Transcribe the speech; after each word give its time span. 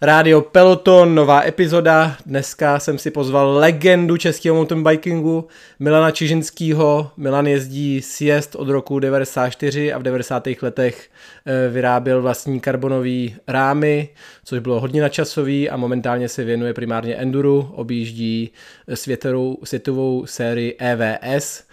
Rádio 0.00 0.40
Peloton, 0.40 1.14
nová 1.14 1.46
epizoda. 1.46 2.16
Dneska 2.26 2.78
jsem 2.78 2.98
si 2.98 3.10
pozval 3.10 3.54
legendu 3.54 4.16
českého 4.16 4.56
mountain 4.56 4.82
bikingu 4.82 5.48
Milana 5.78 6.10
Čižinského. 6.10 7.10
Milan 7.16 7.46
jezdí 7.46 8.02
sjezd 8.02 8.54
od 8.54 8.68
roku 8.68 8.98
94 8.98 9.92
a 9.92 9.98
v 9.98 10.02
90. 10.02 10.48
letech 10.62 11.10
eh, 11.46 11.68
vyráběl 11.68 12.22
vlastní 12.22 12.60
karbonový 12.60 13.36
rámy, 13.48 14.08
což 14.44 14.58
bylo 14.58 14.80
hodně 14.80 15.02
načasový 15.02 15.70
a 15.70 15.76
momentálně 15.76 16.28
se 16.28 16.44
věnuje 16.44 16.74
primárně 16.74 17.14
enduru, 17.14 17.70
objíždí 17.74 18.50
světovou, 18.94 19.58
světovou 19.64 20.26
sérii 20.26 20.76
EVS. 20.78 21.64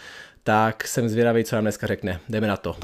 Tak 0.43 0.87
jsem 0.87 1.09
zvědavý, 1.09 1.43
co 1.43 1.55
nám 1.55 1.63
dneska 1.63 1.87
řekne. 1.87 2.19
Jdeme 2.29 2.47
na 2.47 2.57
to. 2.57 2.75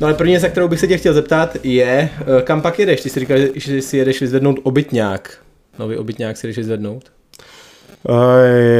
No 0.00 0.06
ale 0.06 0.14
první, 0.14 0.38
za 0.38 0.48
kterou 0.48 0.68
bych 0.68 0.80
se 0.80 0.86
tě 0.86 0.98
chtěl 0.98 1.14
zeptat, 1.14 1.56
je, 1.62 2.10
eh, 2.38 2.42
kam 2.42 2.62
pak 2.62 2.78
jedeš? 2.78 3.00
Ty 3.00 3.10
jsi 3.10 3.20
říkal, 3.20 3.36
že 3.54 3.82
si 3.82 3.96
jedeš 3.96 4.20
vyzvednout 4.20 4.56
obytňák. 4.62 5.38
Nový 5.78 5.96
obytňák 5.96 6.36
si 6.36 6.46
jdeš 6.46 6.56
vyzvednout? 6.56 7.04
Uh, 8.08 8.16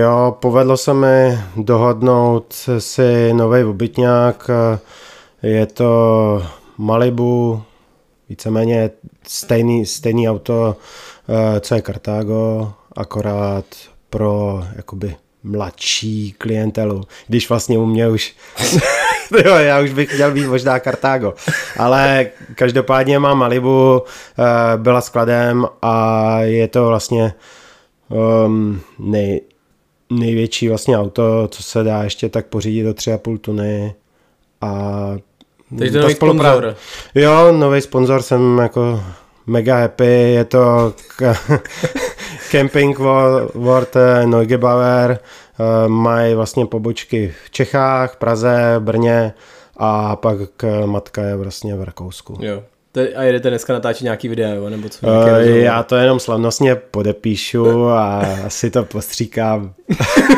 jo, 0.00 0.36
povedlo 0.40 0.76
se 0.76 0.94
mi 0.94 1.38
dohodnout 1.56 2.54
si 2.78 3.32
nový 3.32 3.64
obytňák. 3.64 4.50
Je 5.42 5.66
to 5.66 6.42
Malibu, 6.78 7.62
víceméně 8.28 8.90
stejný, 9.28 9.86
stejný 9.86 10.28
auto, 10.28 10.76
co 11.60 11.74
je 11.74 11.82
Cartago, 11.82 12.72
akorát 12.96 13.64
pro 14.10 14.64
jakoby 14.76 15.16
mladší 15.42 16.34
klientelu. 16.38 17.02
Když 17.26 17.48
vlastně 17.48 17.78
u 17.78 17.86
mě 17.86 18.08
už 18.08 18.36
jo, 19.44 19.54
já 19.54 19.80
už 19.80 19.92
bych 19.92 20.14
chtěl 20.14 20.32
být 20.32 20.46
možná 20.46 20.80
Kartágo. 20.80 21.34
Ale 21.78 22.26
každopádně 22.54 23.18
mám 23.18 23.38
Malibu, 23.38 24.02
eh, 24.38 24.76
byla 24.76 25.00
skladem 25.00 25.66
a 25.82 26.38
je 26.40 26.68
to 26.68 26.86
vlastně 26.86 27.34
um, 28.08 28.80
nej, 28.98 29.40
největší 30.10 30.68
vlastně 30.68 30.98
auto, 30.98 31.48
co 31.48 31.62
se 31.62 31.82
dá 31.82 32.02
ještě 32.02 32.28
tak 32.28 32.46
pořídit 32.46 32.82
do 32.82 32.90
3,5 32.90 33.38
tuny 33.38 33.94
a 34.60 35.12
Takže 35.78 35.92
to 35.92 36.00
nový 36.00 36.14
sponzor. 36.14 36.76
Jo, 37.14 37.52
nový 37.52 37.80
sponzor, 37.80 38.22
jsem 38.22 38.58
jako 38.58 39.02
mega 39.46 39.80
happy, 39.80 40.06
je 40.06 40.44
to 40.44 40.94
Camping 42.50 42.98
World 43.54 43.96
Neugebauer, 44.24 45.18
Eh, 45.60 45.88
mají 45.88 46.34
vlastně 46.34 46.66
pobočky 46.66 47.34
v 47.46 47.50
Čechách, 47.50 48.16
Praze, 48.16 48.74
Brně 48.78 49.32
a 49.76 50.16
pak 50.16 50.38
matka 50.84 51.22
je 51.22 51.36
vlastně 51.36 51.74
v 51.74 51.82
Rakousku. 51.82 52.38
Jo. 52.40 52.62
A 53.16 53.22
jedete 53.22 53.50
dneska 53.50 53.72
natáčet 53.72 54.02
nějaký 54.02 54.28
videa, 54.28 54.70
nebo 54.70 54.88
co? 54.88 55.06
Uh, 55.06 55.38
já 55.44 55.82
to 55.82 55.96
jenom 55.96 56.20
slavnostně 56.20 56.74
podepíšu 56.74 57.88
a 57.88 58.26
asi 58.46 58.70
to 58.70 58.84
postříkám 58.84 59.72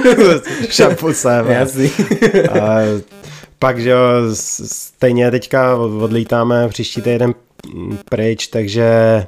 šampusem. 0.70 1.46
Jasný. 1.46 1.90
a 2.60 2.78
pak, 3.58 3.78
že 3.80 3.90
jo, 3.90 3.98
stejně 4.64 5.30
teďka 5.30 5.76
odlítáme 5.76 6.68
příští 6.68 7.02
týden 7.02 7.34
pryč, 8.08 8.46
takže 8.46 8.84
Eh, 8.84 9.26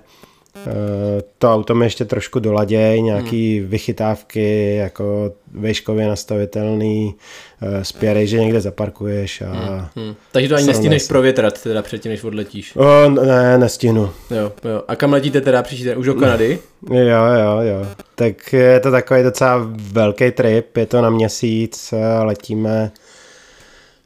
to 1.38 1.52
auto 1.52 1.74
mi 1.74 1.86
ještě 1.86 2.04
trošku 2.04 2.38
doladěj, 2.38 3.02
nějaký 3.02 3.60
hmm. 3.60 3.68
vychytávky, 3.68 4.76
jako 4.76 5.32
výškově 5.54 6.08
nastavitelný, 6.08 7.14
eh, 7.62 7.84
spěrej, 7.84 8.26
že 8.26 8.40
někde 8.40 8.60
zaparkuješ 8.60 9.42
a... 9.42 9.52
Hmm. 9.52 9.86
Hmm. 9.96 10.14
Takže 10.32 10.48
to 10.48 10.54
ani 10.54 10.66
nestihneš 10.66 11.06
provětrat 11.08 11.62
teda 11.62 11.82
předtím, 11.82 12.10
než 12.10 12.24
odletíš? 12.24 12.76
O, 12.76 13.10
ne, 13.10 13.58
nestihnu. 13.58 14.10
Jo, 14.30 14.52
jo. 14.64 14.82
A 14.88 14.96
kam 14.96 15.12
letíte 15.12 15.40
teda 15.40 15.62
příští 15.62 15.90
Už 15.90 16.06
do 16.06 16.14
Kanady? 16.14 16.58
Jo, 16.90 17.24
jo, 17.40 17.60
jo. 17.60 17.86
Tak 18.14 18.52
je 18.52 18.80
to 18.80 18.90
takový 18.90 19.22
docela 19.22 19.70
velký 19.92 20.30
trip, 20.30 20.76
je 20.76 20.86
to 20.86 21.00
na 21.02 21.10
měsíc, 21.10 21.94
letíme 22.22 22.92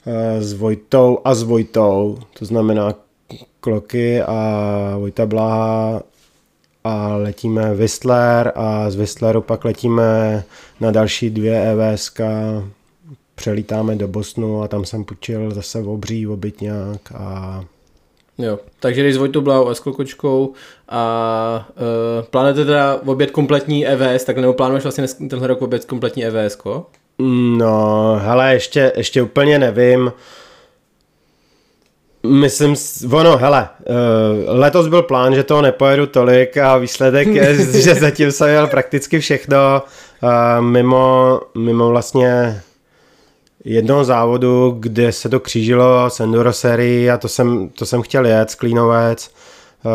eh, 0.06 0.42
s 0.42 0.52
Vojtou 0.52 1.18
a 1.24 1.34
s 1.34 1.42
Vojtou, 1.42 2.18
to 2.38 2.44
znamená 2.44 2.94
Kloky 3.60 4.22
a 4.22 4.94
Vojta 4.98 5.26
Blaha 5.26 6.02
a 6.86 7.16
letíme 7.16 7.74
Whistler 7.74 8.52
a 8.54 8.90
z 8.90 8.94
Whistleru 8.96 9.40
pak 9.40 9.64
letíme 9.64 10.44
na 10.80 10.90
další 10.90 11.30
dvě 11.30 11.72
EVSK, 11.72 12.20
přelítáme 13.34 13.96
do 13.96 14.08
Bosnu 14.08 14.62
a 14.62 14.68
tam 14.68 14.84
jsem 14.84 15.04
půjčil 15.04 15.50
zase 15.50 15.82
v 15.82 15.88
obří 15.88 16.26
obytňák 16.26 17.00
a 17.14 17.64
Jo, 18.38 18.58
takže 18.80 19.02
jdeš 19.02 19.14
s 19.14 19.18
Vojtou 19.18 19.40
Blau 19.40 19.68
a 19.68 19.74
s 19.74 19.80
Klokočkou 19.80 20.52
a 20.88 21.68
uh, 22.20 22.24
plánujete 22.26 22.64
teda 22.64 23.00
obět 23.06 23.30
kompletní 23.30 23.86
EVS, 23.86 24.24
tak 24.24 24.38
nebo 24.38 24.52
plánuješ 24.52 24.82
vlastně 24.82 25.08
tenhle 25.08 25.48
rok 25.48 25.62
obět 25.62 25.84
kompletní 25.84 26.24
EVS, 26.24 26.56
ko? 26.56 26.86
No, 27.58 28.16
hele, 28.22 28.52
ještě, 28.54 28.92
ještě 28.96 29.22
úplně 29.22 29.58
nevím. 29.58 30.12
Myslím, 32.28 32.74
ono, 33.12 33.36
hele, 33.36 33.68
uh, 33.78 33.94
letos 34.58 34.88
byl 34.88 35.02
plán, 35.02 35.34
že 35.34 35.42
toho 35.42 35.62
nepojedu 35.62 36.06
tolik 36.06 36.56
a 36.56 36.76
výsledek 36.76 37.28
je, 37.28 37.54
že 37.82 37.94
zatím 37.94 38.32
jsem 38.32 38.48
jel 38.48 38.66
prakticky 38.66 39.18
všechno 39.18 39.82
uh, 40.22 40.64
mimo, 40.64 41.40
mimo 41.58 41.88
vlastně 41.88 42.62
jednoho 43.64 44.04
závodu, 44.04 44.76
kde 44.80 45.12
se 45.12 45.28
to 45.28 45.40
křížilo 45.40 46.10
s 46.10 46.20
Enduro 46.20 46.52
sérii 46.52 47.10
a 47.10 47.18
to 47.18 47.28
jsem, 47.28 47.68
to 47.68 47.86
jsem 47.86 48.02
chtěl 48.02 48.26
jet, 48.26 48.50
Sklínovec, 48.50 49.30
uh, 49.84 49.92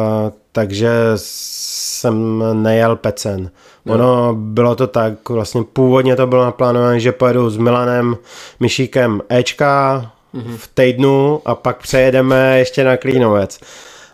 takže 0.52 0.90
jsem 1.16 2.44
nejel 2.64 2.96
pecen. 2.96 3.52
No. 3.86 3.94
Ono 3.94 4.36
bylo 4.36 4.76
to 4.76 4.88
tak, 4.88 5.30
vlastně 5.30 5.64
původně 5.74 6.16
to 6.16 6.28
bylo 6.28 6.46
naplánované, 6.46 7.00
že 7.00 7.12
pojedu 7.12 7.50
s 7.50 7.58
Milanem 7.58 8.18
Myšíkem 8.60 9.22
Ečka, 9.30 10.12
mm-hmm. 10.36 10.58
v 10.58 10.68
týdnu 10.74 11.42
a 11.46 11.56
pak 11.56 11.78
přejedeme 11.78 12.60
ještě 12.60 12.84
na 12.84 12.98
Klínovec. 12.98 13.60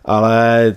Ale 0.05 0.75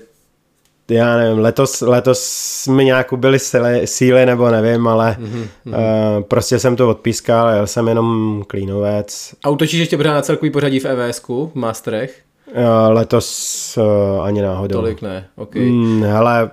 já 0.90 1.16
nevím, 1.16 1.38
letos, 1.38 1.80
letos 1.80 2.68
mi 2.68 2.84
nějak 2.84 3.12
byly 3.16 3.38
síly, 3.38 3.86
síly, 3.86 4.26
nebo 4.26 4.50
nevím, 4.50 4.88
ale 4.88 5.16
mm-hmm. 5.20 5.48
uh, 5.66 6.22
prostě 6.22 6.58
jsem 6.58 6.76
to 6.76 6.88
odpískal, 6.88 7.48
jel 7.48 7.66
jsem 7.66 7.88
jenom 7.88 8.42
Klínovec. 8.46 9.34
A 9.44 9.48
utočíš 9.48 9.80
ještě 9.80 9.96
pořád 9.96 10.14
na 10.14 10.22
celkový 10.22 10.50
pořadí 10.50 10.80
v 10.80 10.84
EVSku, 10.84 11.50
v 11.54 11.54
Masterech? 11.54 12.18
Uh, 12.46 12.94
letos 12.94 13.78
uh, 13.78 14.24
ani 14.24 14.42
náhodou. 14.42 14.76
Tolik 14.76 15.02
ne, 15.02 15.26
ok. 15.36 15.54
Mm, 15.54 16.02
hele, 16.02 16.50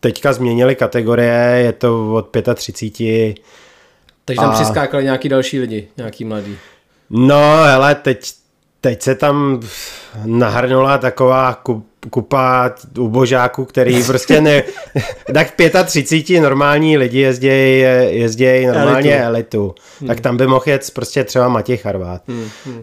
teďka 0.00 0.32
změnili 0.32 0.74
kategorie, 0.74 1.62
je 1.64 1.72
to 1.72 2.14
od 2.14 2.36
35. 2.54 3.36
Takže 4.24 4.40
tam 4.40 4.50
a... 4.50 4.54
přiskákali 4.54 5.04
nějaký 5.04 5.28
další 5.28 5.60
lidi, 5.60 5.88
nějaký 5.96 6.24
mladí. 6.24 6.56
No, 7.10 7.62
hele, 7.64 7.94
teď, 7.94 8.32
teď 8.80 9.02
se 9.02 9.14
tam 9.14 9.60
nahrnula 10.24 10.98
taková 10.98 11.62
kupa 12.10 12.70
ubožáků, 12.98 13.64
který 13.64 14.04
prostě 14.06 14.40
ne... 14.40 14.62
tak 15.34 15.54
v 15.60 15.84
35 15.84 16.40
normální 16.40 16.98
lidi 16.98 17.18
jezdějí 17.18 17.80
jezděj 18.20 18.66
normálně 18.66 19.16
elitu. 19.16 19.26
elitu. 19.26 19.74
Hmm. 20.00 20.08
Tak 20.08 20.20
tam 20.20 20.36
by 20.36 20.46
mohl 20.46 20.64
jet 20.66 20.90
prostě 20.94 21.24
třeba 21.24 21.48
Matěj 21.48 21.76
Charvát. 21.76 22.22
Hmm. 22.28 22.48
Hmm. 22.64 22.76
Uh, 22.76 22.82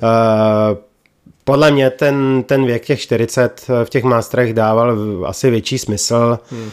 podle 1.43 1.71
mě 1.71 1.89
ten, 1.89 2.43
ten 2.43 2.65
věk 2.65 2.85
těch 2.85 2.99
40 2.99 3.67
v 3.83 3.89
těch 3.89 4.03
mástrech 4.03 4.53
dával 4.53 4.97
asi 5.25 5.49
větší 5.49 5.77
smysl, 5.77 6.39
hmm. 6.51 6.61
uh, 6.61 6.69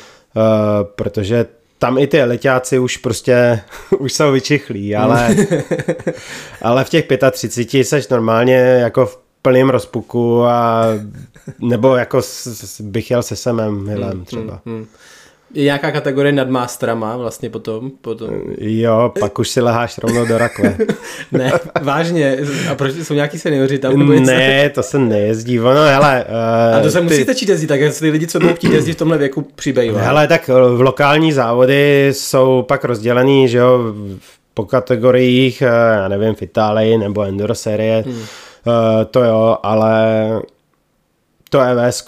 protože 0.95 1.47
tam 1.79 1.99
i 1.99 2.07
ty 2.07 2.21
elitáci 2.21 2.79
už 2.79 2.97
prostě, 2.97 3.61
už 3.99 4.13
jsou 4.13 4.33
vyčichlí, 4.33 4.97
ale, 4.97 5.37
ale 6.63 6.85
v 6.85 6.89
těch 6.89 7.07
35 7.31 7.85
seš 7.85 8.09
normálně 8.09 8.55
jako 8.57 9.07
v 9.07 9.25
plným 9.43 9.71
rozpuku 9.71 10.45
a 10.45 10.85
nebo 11.59 11.97
jako 11.97 12.23
s, 12.23 12.81
bych 12.81 13.11
jel 13.11 13.23
se 13.23 13.37
semem 13.37 13.89
Hilem 13.89 14.11
hmm, 14.11 14.25
třeba. 14.25 14.61
Hmm, 14.67 14.77
hmm. 14.77 14.87
Je 15.55 15.65
nějaká 15.65 15.91
kategorie 15.91 16.33
nad 16.33 16.49
masterama 16.49 17.17
vlastně 17.17 17.51
potom? 17.51 17.91
potom? 18.01 18.29
Jo, 18.59 19.13
pak 19.21 19.39
už 19.39 19.49
si 19.49 19.61
leháš 19.61 19.99
rovnou 19.99 20.27
do 20.27 20.39
rakve. 20.39 20.77
ne, 21.33 21.53
vážně. 21.83 22.39
A 22.71 22.75
proč 22.75 22.95
jsou 22.95 23.15
nějaký 23.15 23.39
seniori 23.39 23.79
tam? 23.79 23.99
Nebo 23.99 24.13
ne, 24.13 24.71
to 24.71 24.83
se 24.83 24.99
nejezdí. 24.99 25.61
Ono, 25.61 25.83
hele. 25.83 26.25
Uh, 26.29 26.77
a 26.79 26.83
to 26.83 26.91
se 26.91 26.99
ty... 26.99 27.05
musíte 27.05 27.35
čít 27.35 27.49
jezdit, 27.49 27.67
tak 27.67 27.81
jestli 27.81 28.11
lidi, 28.11 28.27
co 28.27 28.41
budou 28.41 28.55
chtít 28.55 28.73
jezdit 28.73 28.93
v 28.93 28.97
tomhle 28.97 29.19
věku, 29.19 29.43
přibývají. 29.55 29.91
Hele, 29.95 30.27
tak 30.27 30.49
v 30.49 30.81
lokální 30.81 31.33
závody 31.33 32.09
jsou 32.13 32.65
pak 32.69 32.85
rozdělený, 32.85 33.49
že 33.49 33.59
jo, 33.59 33.95
po 34.55 34.65
kategoriích, 34.65 35.63
eh, 35.63 35.95
já 35.95 36.09
nevím, 36.09 36.35
v 36.35 36.43
Itálii 36.43 36.99
nebo 36.99 37.23
Enduro 37.23 37.55
série. 37.55 38.05
Hmm. 38.07 38.15
Uh, 38.15 38.25
to 39.11 39.25
jo, 39.25 39.57
ale 39.63 40.05
to 41.55 41.61
EVS, 41.61 42.05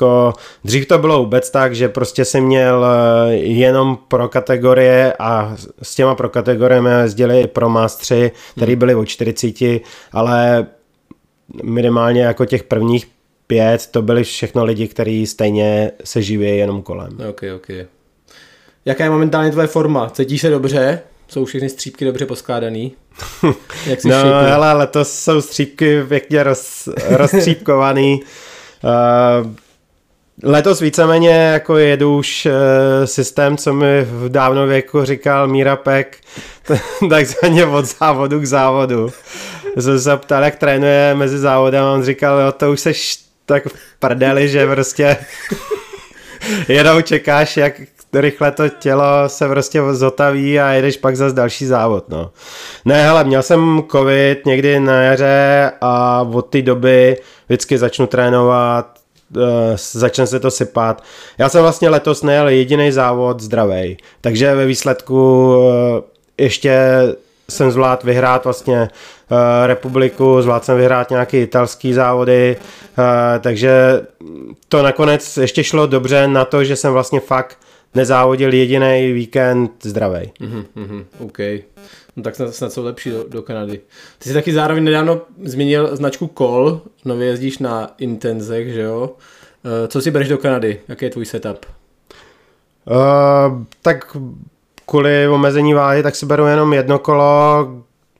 dřív 0.64 0.86
to 0.86 0.98
bylo 0.98 1.18
vůbec 1.18 1.50
tak, 1.50 1.74
že 1.74 1.88
prostě 1.88 2.24
si 2.24 2.40
měl 2.40 2.86
eh, 2.86 3.34
jenom 3.34 3.98
pro 4.08 4.28
kategorie 4.28 5.12
a 5.18 5.56
s 5.82 5.94
těma 5.94 6.14
pro 6.14 6.28
kategoriemi 6.28 6.90
jezdili 7.02 7.40
i 7.40 7.46
pro 7.46 7.68
mástři, 7.68 8.32
který 8.56 8.72
hmm. 8.72 8.78
byli 8.78 8.94
o 8.94 9.04
40, 9.04 9.54
ale 10.12 10.66
minimálně 11.62 12.22
jako 12.22 12.44
těch 12.44 12.62
prvních 12.62 13.06
pět, 13.46 13.86
to 13.90 14.02
byli 14.02 14.24
všechno 14.24 14.64
lidi, 14.64 14.88
kteří 14.88 15.26
stejně 15.26 15.90
se 16.04 16.22
živí 16.22 16.56
jenom 16.56 16.82
kolem. 16.82 17.18
Ok, 17.30 17.40
ok. 17.56 17.70
Jaká 18.84 19.04
je 19.04 19.10
momentálně 19.10 19.50
tvoje 19.50 19.66
forma? 19.66 20.10
Cítíš 20.10 20.40
se 20.40 20.50
dobře? 20.50 21.00
Jsou 21.28 21.44
všechny 21.44 21.68
střípky 21.68 22.04
dobře 22.04 22.26
poskládaný? 22.26 22.94
Jak 23.86 24.00
jsi 24.00 24.08
no, 24.08 24.14
šejpil? 24.14 24.48
hele, 24.48 24.72
letos 24.72 25.12
jsou 25.12 25.40
střípky 25.40 26.02
pěkně 26.08 26.42
roz, 26.42 26.88
rozstřípkovaný. 27.08 28.20
Uh, 28.86 29.52
letos 30.42 30.80
víceméně 30.80 31.30
jako 31.30 31.76
jedu 31.76 32.18
už 32.18 32.46
uh, 32.46 32.52
systém, 33.04 33.56
co 33.56 33.74
mi 33.74 34.02
v 34.02 34.28
dávno 34.28 34.66
věku 34.66 35.04
říkal 35.04 35.48
Míra 35.48 35.76
Pek, 35.76 36.18
takzvaně 37.10 37.66
od 37.66 37.84
závodu 37.84 38.40
k 38.40 38.44
závodu. 38.44 39.12
Jsem 39.80 40.00
se 40.00 40.16
ptal, 40.16 40.44
jak 40.44 40.56
trénuje 40.56 41.14
mezi 41.14 41.38
závodem 41.38 41.84
a 41.84 41.92
on 41.92 42.04
říkal, 42.04 42.40
jo, 42.40 42.52
to 42.52 42.72
už 42.72 42.80
seš 42.80 43.18
tak 43.46 43.66
v 43.66 43.72
prdeli, 43.98 44.48
že 44.48 44.66
prostě 44.66 45.16
jenom 46.68 47.02
čekáš, 47.02 47.56
jak 47.56 47.80
rychle 48.20 48.52
to 48.52 48.68
tělo 48.68 49.04
se 49.26 49.48
prostě 49.48 49.82
zotaví 49.90 50.60
a 50.60 50.68
jedeš 50.68 50.96
pak 50.96 51.16
zase 51.16 51.34
další 51.34 51.66
závod, 51.66 52.08
no. 52.08 52.30
Ne, 52.84 53.02
hele, 53.02 53.24
měl 53.24 53.42
jsem 53.42 53.82
covid 53.92 54.46
někdy 54.46 54.80
na 54.80 55.02
jaře 55.02 55.72
a 55.80 56.26
od 56.32 56.42
té 56.42 56.62
doby 56.62 57.16
vždycky 57.46 57.78
začnu 57.78 58.06
trénovat, 58.06 58.98
uh, 59.36 59.42
začne 59.76 60.26
se 60.26 60.40
to 60.40 60.50
sypat. 60.50 61.02
Já 61.38 61.48
jsem 61.48 61.62
vlastně 61.62 61.88
letos 61.88 62.22
nejel 62.22 62.48
jediný 62.48 62.92
závod 62.92 63.40
zdravý, 63.40 63.96
takže 64.20 64.54
ve 64.54 64.66
výsledku 64.66 65.48
uh, 65.56 65.64
ještě 66.38 66.88
jsem 67.48 67.70
zvlád 67.70 68.04
vyhrát 68.04 68.44
vlastně 68.44 68.80
uh, 68.80 69.38
republiku, 69.66 70.42
zvlád 70.42 70.64
jsem 70.64 70.76
vyhrát 70.76 71.10
nějaké 71.10 71.38
italské 71.38 71.94
závody, 71.94 72.56
uh, 72.98 73.04
takže 73.40 74.00
to 74.68 74.82
nakonec 74.82 75.36
ještě 75.36 75.64
šlo 75.64 75.86
dobře 75.86 76.28
na 76.28 76.44
to, 76.44 76.64
že 76.64 76.76
jsem 76.76 76.92
vlastně 76.92 77.20
fakt 77.20 77.58
nezávodil 77.94 78.54
jediný 78.54 79.12
víkend 79.12 79.72
zdravý. 79.82 80.32
Mm-hmm, 80.40 80.64
mm-hmm, 80.76 81.04
OK. 81.18 81.38
No 82.16 82.22
tak 82.22 82.34
snad, 82.34 82.54
snad 82.54 82.72
jsou 82.72 82.84
lepší 82.84 83.10
do, 83.10 83.24
do 83.28 83.42
Kanady. 83.42 83.80
Ty 84.18 84.28
jsi 84.28 84.34
taky 84.34 84.52
zároveň 84.52 84.84
nedávno 84.84 85.20
změnil 85.44 85.96
značku 85.96 86.26
Kol, 86.26 86.80
nově 87.04 87.28
jezdíš 87.28 87.58
na 87.58 87.94
Intenzech, 87.98 88.72
že 88.72 88.80
jo? 88.80 89.10
Uh, 89.64 89.88
co 89.88 90.00
si 90.00 90.10
bereš 90.10 90.28
do 90.28 90.38
Kanady? 90.38 90.80
Jaký 90.88 91.04
je 91.04 91.10
tvůj 91.10 91.26
setup? 91.26 91.66
Uh, 92.86 93.62
tak 93.82 94.16
kvůli 94.86 95.28
omezení 95.28 95.74
váhy, 95.74 96.02
tak 96.02 96.16
si 96.16 96.26
beru 96.26 96.46
jenom 96.46 96.72
jedno 96.72 96.98
kolo. 96.98 97.68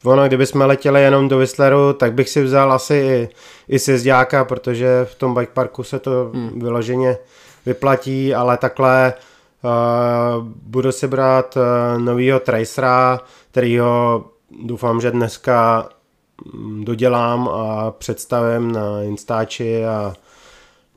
Ono, 0.05 0.27
kdybychom 0.27 0.61
letěli 0.61 1.03
jenom 1.03 1.29
do 1.29 1.39
Whistleru, 1.39 1.93
tak 1.93 2.13
bych 2.13 2.29
si 2.29 2.43
vzal 2.43 2.73
asi 2.73 2.95
i, 2.95 3.29
i 3.69 3.79
sjezdáka, 3.79 4.45
protože 4.45 4.89
v 5.05 5.15
tom 5.15 5.35
bike 5.35 5.53
parku 5.53 5.83
se 5.83 5.99
to 5.99 6.31
hmm. 6.35 6.61
vyloženě 6.61 7.17
vyplatí, 7.67 8.35
ale 8.35 8.57
takhle 8.57 9.13
uh, 9.17 9.36
budu 10.45 10.93
si 10.93 11.09
brát 11.09 11.57
uh, 11.57 12.03
novýho 12.03 12.41
Tracera, 12.41 13.21
kterýho 13.51 14.25
doufám, 14.63 15.01
že 15.01 15.11
dneska 15.11 15.89
mm, 16.55 16.85
dodělám 16.85 17.49
a 17.49 17.91
představím 17.91 18.73
na 18.73 19.03
Instači 19.03 19.85
a 19.85 20.15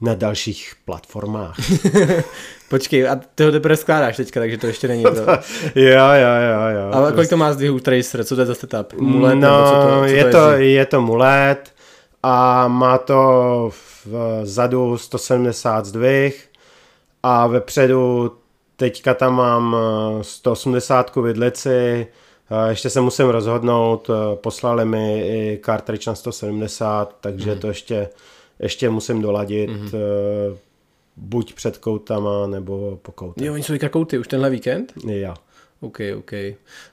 na 0.02 0.16
dalších 0.16 0.74
platformách. 0.86 1.56
Počkej, 2.70 3.10
a 3.10 3.20
ty 3.36 3.44
ho 3.44 3.52
teprve 3.52 3.78
skládáš 3.78 4.18
teďka, 4.18 4.40
takže 4.40 4.58
to 4.58 4.68
ještě 4.68 4.88
není 4.88 5.04
to. 5.04 5.10
jo, 5.76 6.10
jo, 6.14 6.34
jo, 6.50 6.68
jo. 6.70 6.92
Ale 6.94 7.12
kolik 7.12 7.30
to 7.30 7.38
má 7.38 7.54
zdvihů 7.54 7.80
Tracer, 7.80 8.24
co 8.24 8.36
to 8.36 8.42
je 8.42 8.48
za 8.48 8.56
setup? 8.56 8.94
Mulet, 8.94 9.36
no, 9.36 9.66
co 9.66 9.72
to, 9.72 10.00
co 10.00 10.04
je, 10.06 10.26
to, 10.26 10.52
je 10.52 10.86
to 10.86 11.02
mulet 11.02 11.74
a 12.24 12.68
má 12.68 12.98
to 12.98 13.72
vzadu 14.42 14.98
170 14.98 15.86
zdvih 15.86 16.50
a 17.24 17.48
vepředu 17.48 18.32
teďka 18.80 19.14
tam 19.14 19.36
mám 19.36 19.76
180 20.22 21.16
vidlici, 21.16 22.08
ještě 22.70 22.90
se 22.90 23.02
musím 23.02 23.26
rozhodnout, 23.26 24.10
poslali 24.36 24.86
mi 24.86 25.20
i 25.20 25.60
cartridge 25.66 26.08
na 26.08 26.16
170, 26.16 27.16
takže 27.22 27.52
mm. 27.52 27.60
to 27.60 27.68
ještě 27.68 28.10
ještě 28.60 28.90
musím 28.90 29.22
doladit 29.22 29.70
uh, 29.70 30.00
buď 31.18 31.54
před 31.54 31.78
koutama 31.78 32.48
nebo 32.48 33.00
po 33.02 33.12
koutech. 33.12 33.46
Jo, 33.46 33.54
oni 33.54 33.64
jsou 33.64 33.74
kouty 33.92 34.18
už 34.18 34.28
tenhle 34.28 34.50
víkend? 34.50 34.94
Jo. 35.08 35.34
OK, 35.82 36.00
OK. 36.18 36.32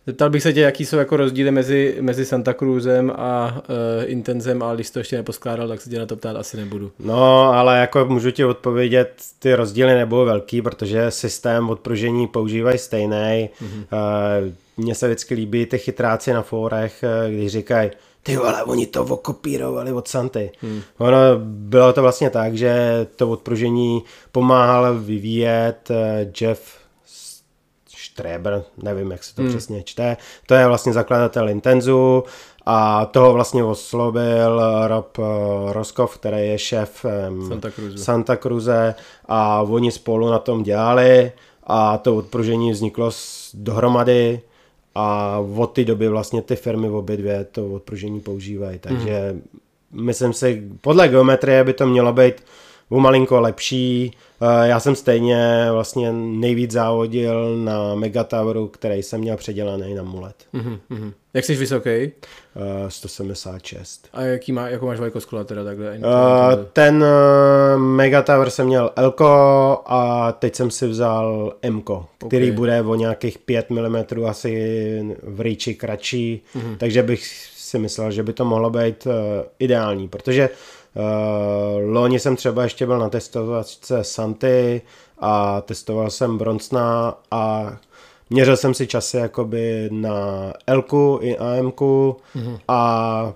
Zeptal 0.07 0.31
bych 0.31 0.43
se 0.43 0.53
tě, 0.53 0.61
jaký 0.61 0.85
jsou 0.85 0.97
jako 0.97 1.17
rozdíly 1.17 1.51
mezi, 1.51 1.97
mezi 2.01 2.25
Santa 2.25 2.55
Cruzem 2.55 3.13
a 3.17 3.63
uh, 3.69 4.11
Intenzem, 4.11 4.63
ale 4.63 4.75
když 4.75 4.91
to 4.91 4.99
ještě 4.99 5.17
neposkládal, 5.17 5.69
tak 5.69 5.81
se 5.81 5.91
tě 5.91 5.99
na 5.99 6.07
to 6.07 6.17
ptát 6.17 6.37
asi 6.37 6.57
nebudu. 6.57 6.93
No, 6.99 7.53
ale 7.53 7.79
jako 7.79 8.05
můžu 8.05 8.31
ti 8.31 8.45
odpovědět, 8.45 9.23
ty 9.39 9.55
rozdíly 9.55 9.95
nebudou 9.95 10.25
velký, 10.25 10.63
protože 10.63 11.11
systém 11.11 11.71
odpružení 11.71 12.27
používají 12.27 12.79
stejný. 12.79 13.51
Mm-hmm. 13.63 13.85
Uh, 14.47 14.53
mně 14.77 14.95
se 14.95 15.07
vždycky 15.07 15.35
líbí 15.35 15.67
ty 15.67 15.79
chytráci 15.79 16.33
na 16.33 16.43
fórech, 16.43 17.05
když 17.29 17.53
říkají, 17.53 17.91
ty 18.27 18.37
vole, 18.37 18.65
oni 18.65 18.87
to 18.87 19.05
okopírovali 19.05 19.93
od 19.93 20.09
Santy. 20.09 20.51
Hmm. 20.61 20.83
Ono 20.99 21.19
bylo 21.45 21.93
to 21.93 22.03
vlastně 22.03 22.31
tak, 22.31 22.55
že 22.55 23.07
to 23.17 23.31
odpružení 23.31 24.03
pomáhal 24.33 24.99
vyvíjet 24.99 25.91
eh, 25.91 26.33
Jeff 26.41 26.76
Streber, 28.17 28.65
nevím, 28.83 29.11
jak 29.11 29.25
se 29.25 29.35
to 29.35 29.43
hmm. 29.43 29.51
přesně 29.51 29.83
čte. 29.83 30.17
To 30.47 30.55
je 30.55 30.67
vlastně 30.67 30.93
zakladatel 30.93 31.49
Intenzu 31.49 32.25
a 32.67 33.07
toho 33.07 33.33
vlastně 33.33 33.65
oslovil 33.65 34.63
Rob 34.87 35.19
eh, 35.19 35.73
Roskov, 35.73 36.19
který 36.19 36.49
je 36.49 36.59
šéf 36.59 37.07
Santa 37.49 37.71
Cruze. 37.71 37.99
Santa 37.99 38.37
Cruze 38.37 38.95
a 39.29 39.63
oni 39.63 39.93
spolu 39.93 40.31
na 40.31 40.39
tom 40.39 40.63
dělali 40.63 41.33
a 41.67 41.99
to 41.99 42.17
odpružení 42.17 42.73
vzniklo 42.73 43.11
dohromady 43.55 44.41
a 44.95 45.39
od 45.57 45.67
té 45.67 45.85
doby 45.85 46.09
vlastně 46.09 46.43
ty 46.43 46.57
firmy 46.57 46.89
obě 46.89 47.17
dvě 47.17 47.45
to 47.45 47.67
odpružení 47.73 48.21
používají, 48.21 48.79
takže 48.79 49.33
mm. 49.33 50.05
myslím 50.05 50.33
si, 50.33 50.63
podle 50.81 51.09
geometrie 51.09 51.65
by 51.65 51.73
to 51.73 51.87
mělo 51.87 52.13
být 52.13 52.35
o 52.89 53.01
malinko 53.01 53.41
lepší. 53.41 54.13
Eh, 54.41 54.69
já 54.69 54.81
jsem 54.81 54.95
stejně 54.95 55.69
vlastně 55.73 56.13
nejvíc 56.13 56.71
závodil 56.71 57.57
na 57.57 57.95
Megatoweru, 57.95 58.69
který 58.69 59.03
jsem 59.03 59.21
měl 59.21 59.37
předělaný 59.37 59.95
na 59.95 60.03
mulet. 60.03 60.37
Mm-hmm. 60.55 61.13
Jak 61.35 61.45
jsi 61.45 61.55
vysoký? 61.55 62.13
Uh, 62.55 62.89
176. 62.89 64.09
A 64.13 64.23
jaký 64.23 64.53
má, 64.53 64.69
jakou 64.69 64.87
máš 64.87 64.99
velikost 64.99 65.25
kola 65.25 65.45
teda 65.45 65.65
takhle? 65.65 65.99
Uh, 65.99 66.65
ten 66.73 67.05
uh, 67.05 67.81
Megatower 67.81 68.51
jsem 68.51 68.67
měl 68.67 68.91
Elko 68.97 69.27
a 69.87 70.33
teď 70.33 70.55
jsem 70.55 70.71
si 70.71 70.87
vzal 70.89 71.53
Mko, 71.71 71.95
okay. 71.95 72.29
který 72.29 72.51
bude 72.51 72.83
o 72.83 72.95
nějakých 72.95 73.39
5 73.39 73.71
mm 73.71 73.97
asi 74.29 75.17
v 75.23 75.41
rýči 75.41 75.75
kratší, 75.75 76.43
mm-hmm. 76.57 76.77
takže 76.77 77.03
bych 77.03 77.27
si 77.57 77.79
myslel, 77.79 78.11
že 78.11 78.23
by 78.23 78.33
to 78.33 78.45
mohlo 78.45 78.71
být 78.71 79.07
uh, 79.07 79.13
ideální, 79.59 80.09
protože 80.09 80.49
Uh, 80.49 80.76
loni 81.87 82.19
jsem 82.19 82.37
třeba 82.37 82.63
ještě 82.63 82.87
byl 82.87 82.99
na 82.99 83.09
testovačce 83.09 84.05
Santy 84.05 84.83
a 85.19 85.61
testoval 85.61 86.11
jsem 86.11 86.39
Bronsna 86.39 87.19
a 87.31 87.77
měřil 88.31 88.57
jsem 88.57 88.75
si 88.75 88.87
časy 88.87 89.17
jakoby 89.17 89.89
na 89.93 90.53
L 90.67 90.85
i 91.21 91.37
AM 91.39 91.71
mm-hmm. 91.71 92.59
a 92.69 93.33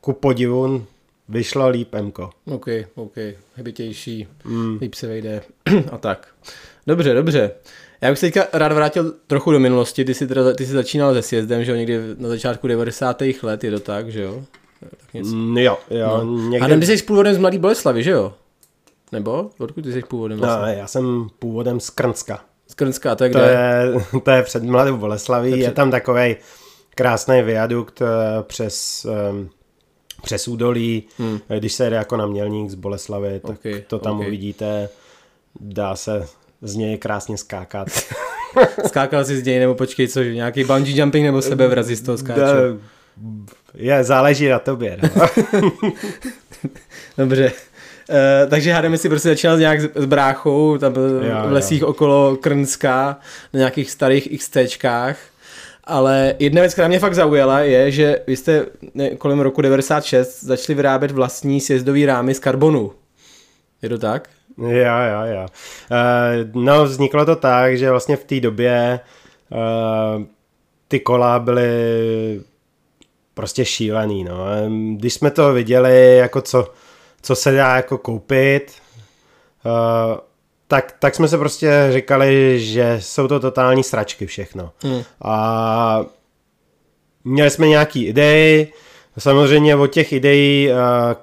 ku 0.00 0.12
podivu 0.12 0.86
vyšlo 1.28 1.68
líp 1.68 1.94
M. 1.94 2.12
OK, 2.44 2.66
OK, 2.94 3.16
hybitější, 3.56 4.26
mm. 4.44 4.78
líp 4.80 4.94
se 4.94 5.06
vejde 5.06 5.42
a 5.92 5.98
tak. 5.98 6.28
Dobře, 6.86 7.14
dobře. 7.14 7.50
Já 8.00 8.10
bych 8.10 8.18
se 8.18 8.26
teďka 8.26 8.58
rád 8.58 8.72
vrátil 8.72 9.14
trochu 9.26 9.52
do 9.52 9.60
minulosti. 9.60 10.04
Ty 10.04 10.14
jsi, 10.14 10.26
teda, 10.26 10.52
ty 10.52 10.66
jsi 10.66 10.72
začínal 10.72 11.14
se 11.14 11.22
sjezdem, 11.22 11.64
že 11.64 11.70
jo, 11.70 11.76
někdy 11.76 12.00
na 12.18 12.28
začátku 12.28 12.66
90. 12.66 13.22
let, 13.42 13.64
je 13.64 13.70
to 13.70 13.80
tak, 13.80 14.08
že 14.08 14.22
jo? 14.22 14.44
Tak 14.90 15.14
něco. 15.14 15.30
Mm, 15.30 15.58
jo, 15.58 15.78
jo. 15.90 16.24
No. 16.24 16.48
Někde... 16.48 16.76
A 16.76 16.80
jsi 16.80 17.02
původem 17.02 17.34
z 17.34 17.38
Mladý 17.38 17.58
Boleslavy, 17.58 18.02
že 18.02 18.10
jo? 18.10 18.34
Nebo? 19.12 19.50
Odkud 19.58 19.82
ty 19.84 19.92
jsi 19.92 20.02
původem 20.02 20.38
no, 20.38 20.46
vlastně? 20.46 20.74
No, 20.74 20.80
já 20.80 20.86
jsem 20.86 21.28
původem 21.38 21.80
z 21.80 21.90
Krnska. 21.90 22.40
Z 22.66 22.74
Krnska, 22.74 23.14
to 23.14 23.24
je 23.24 23.30
kde? 23.30 23.40
To 23.40 23.46
je, 23.46 24.20
to 24.20 24.30
je 24.30 24.42
před 24.42 24.62
Mladou 24.62 24.96
Boleslaví, 24.96 25.50
je, 25.50 25.56
před... 25.56 25.64
je 25.64 25.70
tam 25.70 25.90
takový 25.90 26.36
krásný 26.94 27.42
viadukt 27.42 28.02
eh, 28.02 28.06
přes, 28.42 29.06
um, 29.30 29.50
přes 30.22 30.48
údolí, 30.48 31.02
hmm. 31.18 31.38
když 31.58 31.72
se 31.72 31.84
jede 31.84 31.96
jako 31.96 32.16
na 32.16 32.26
Mělník 32.26 32.70
z 32.70 32.74
Boleslavy, 32.74 33.40
tak 33.40 33.56
okay, 33.58 33.84
to 33.86 33.98
tam 33.98 34.16
okay. 34.16 34.26
uvidíte, 34.26 34.88
dá 35.60 35.96
se 35.96 36.26
z 36.62 36.74
něj 36.74 36.98
krásně 36.98 37.38
skákat. 37.38 37.88
Skákal 38.86 39.24
jsi 39.24 39.36
z 39.36 39.44
něj, 39.44 39.58
nebo 39.58 39.74
počkej, 39.74 40.08
co, 40.08 40.22
nějaký 40.22 40.64
bungee 40.64 41.00
jumping 41.00 41.24
nebo 41.24 41.42
sebevrazy 41.42 41.96
z 41.96 42.02
toho 42.02 42.18
skáče? 42.18 42.78
Je, 43.74 44.04
záleží 44.04 44.48
na 44.48 44.58
tobě. 44.58 44.98
No. 45.02 45.26
Dobře. 47.18 47.52
Uh, 48.10 48.50
takže 48.50 48.72
hádám, 48.72 48.96
si 48.96 49.08
prostě 49.08 49.28
začínal 49.28 49.58
nějak 49.58 49.80
s 49.80 50.04
bráchou, 50.04 50.78
tam 50.78 50.92
byl 50.92 51.20
v 51.20 51.52
lesích 51.52 51.80
jo. 51.80 51.88
okolo 51.88 52.36
Krnska, 52.36 53.18
na 53.52 53.58
nějakých 53.58 53.90
starých 53.90 54.28
XTčkách. 54.38 55.16
Ale 55.84 56.34
jedna 56.38 56.60
věc, 56.60 56.72
která 56.72 56.88
mě 56.88 56.98
fakt 56.98 57.14
zaujala, 57.14 57.60
je, 57.60 57.90
že 57.90 58.20
vy 58.26 58.36
jste 58.36 58.66
kolem 59.18 59.40
roku 59.40 59.62
96 59.62 60.44
začali 60.44 60.76
vyrábět 60.76 61.10
vlastní 61.10 61.60
sjezdový 61.60 62.06
rámy 62.06 62.34
z 62.34 62.38
karbonu. 62.38 62.92
Je 63.82 63.88
to 63.88 63.98
tak? 63.98 64.28
Jo, 64.58 64.68
jo, 64.68 65.34
jo. 65.34 65.46
Uh, 65.90 66.62
no, 66.62 66.84
vzniklo 66.84 67.24
to 67.24 67.36
tak, 67.36 67.78
že 67.78 67.90
vlastně 67.90 68.16
v 68.16 68.24
té 68.24 68.40
době 68.40 69.00
uh, 69.50 70.22
ty 70.88 71.00
kola 71.00 71.38
byly 71.38 71.70
prostě 73.34 73.64
šílený, 73.64 74.24
no. 74.24 74.36
Když 74.96 75.14
jsme 75.14 75.30
to 75.30 75.52
viděli, 75.52 76.16
jako 76.16 76.40
co, 76.40 76.72
co 77.22 77.34
se 77.34 77.52
dá 77.52 77.76
jako 77.76 77.98
koupit, 77.98 78.72
uh, 79.64 80.18
tak, 80.68 80.94
tak 80.98 81.14
jsme 81.14 81.28
se 81.28 81.38
prostě 81.38 81.88
říkali, 81.90 82.60
že 82.60 82.96
jsou 83.00 83.28
to 83.28 83.40
totální 83.40 83.84
sračky 83.84 84.26
všechno. 84.26 84.72
Hmm. 84.82 85.02
A 85.22 86.04
měli 87.24 87.50
jsme 87.50 87.68
nějaký 87.68 88.06
idei, 88.06 88.72
samozřejmě 89.18 89.76
od 89.76 89.86
těch 89.86 90.12
ideí 90.12 90.68
uh, 90.70 90.76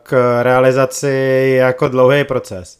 k 0.03 0.41
realizaci 0.43 1.07
je 1.07 1.55
jako 1.55 1.87
dlouhý 1.87 2.23
proces. 2.23 2.79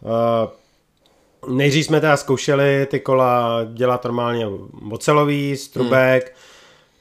Uh, 0.00 1.56
nejdřív 1.56 1.86
jsme 1.86 2.00
teda 2.00 2.16
zkoušeli 2.16 2.86
ty 2.90 3.00
kola 3.00 3.60
dělat 3.74 4.04
normálně 4.04 4.46
ocelový, 4.90 5.56
strubek, 5.56 6.24
hmm 6.24 6.36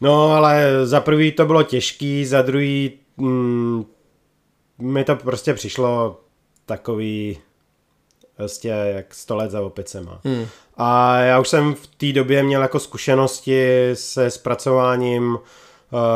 No, 0.02 0.32
ale 0.32 0.72
za 0.84 1.00
prvý 1.00 1.32
to 1.32 1.46
bylo 1.46 1.64
těžký, 1.64 2.25
za 2.25 2.42
druhý 2.42 2.92
mm, 3.18 3.86
mi 4.78 5.04
to 5.04 5.16
prostě 5.16 5.54
přišlo 5.54 6.20
takový 6.66 7.38
prostě 8.38 8.68
jak 8.68 9.14
100 9.14 9.36
let 9.36 9.52
za 9.52 9.62
opicema. 9.62 10.20
Hmm. 10.24 10.46
A 10.78 11.18
já 11.18 11.40
už 11.40 11.48
jsem 11.48 11.75
v 11.75 11.88
té 11.88 12.14
době 12.14 12.44
měl 12.44 12.62
jako 12.62 12.80
zkušenosti 12.80 13.90
se 13.94 14.32
zpracováním 14.32 15.34
uh, 15.34 15.40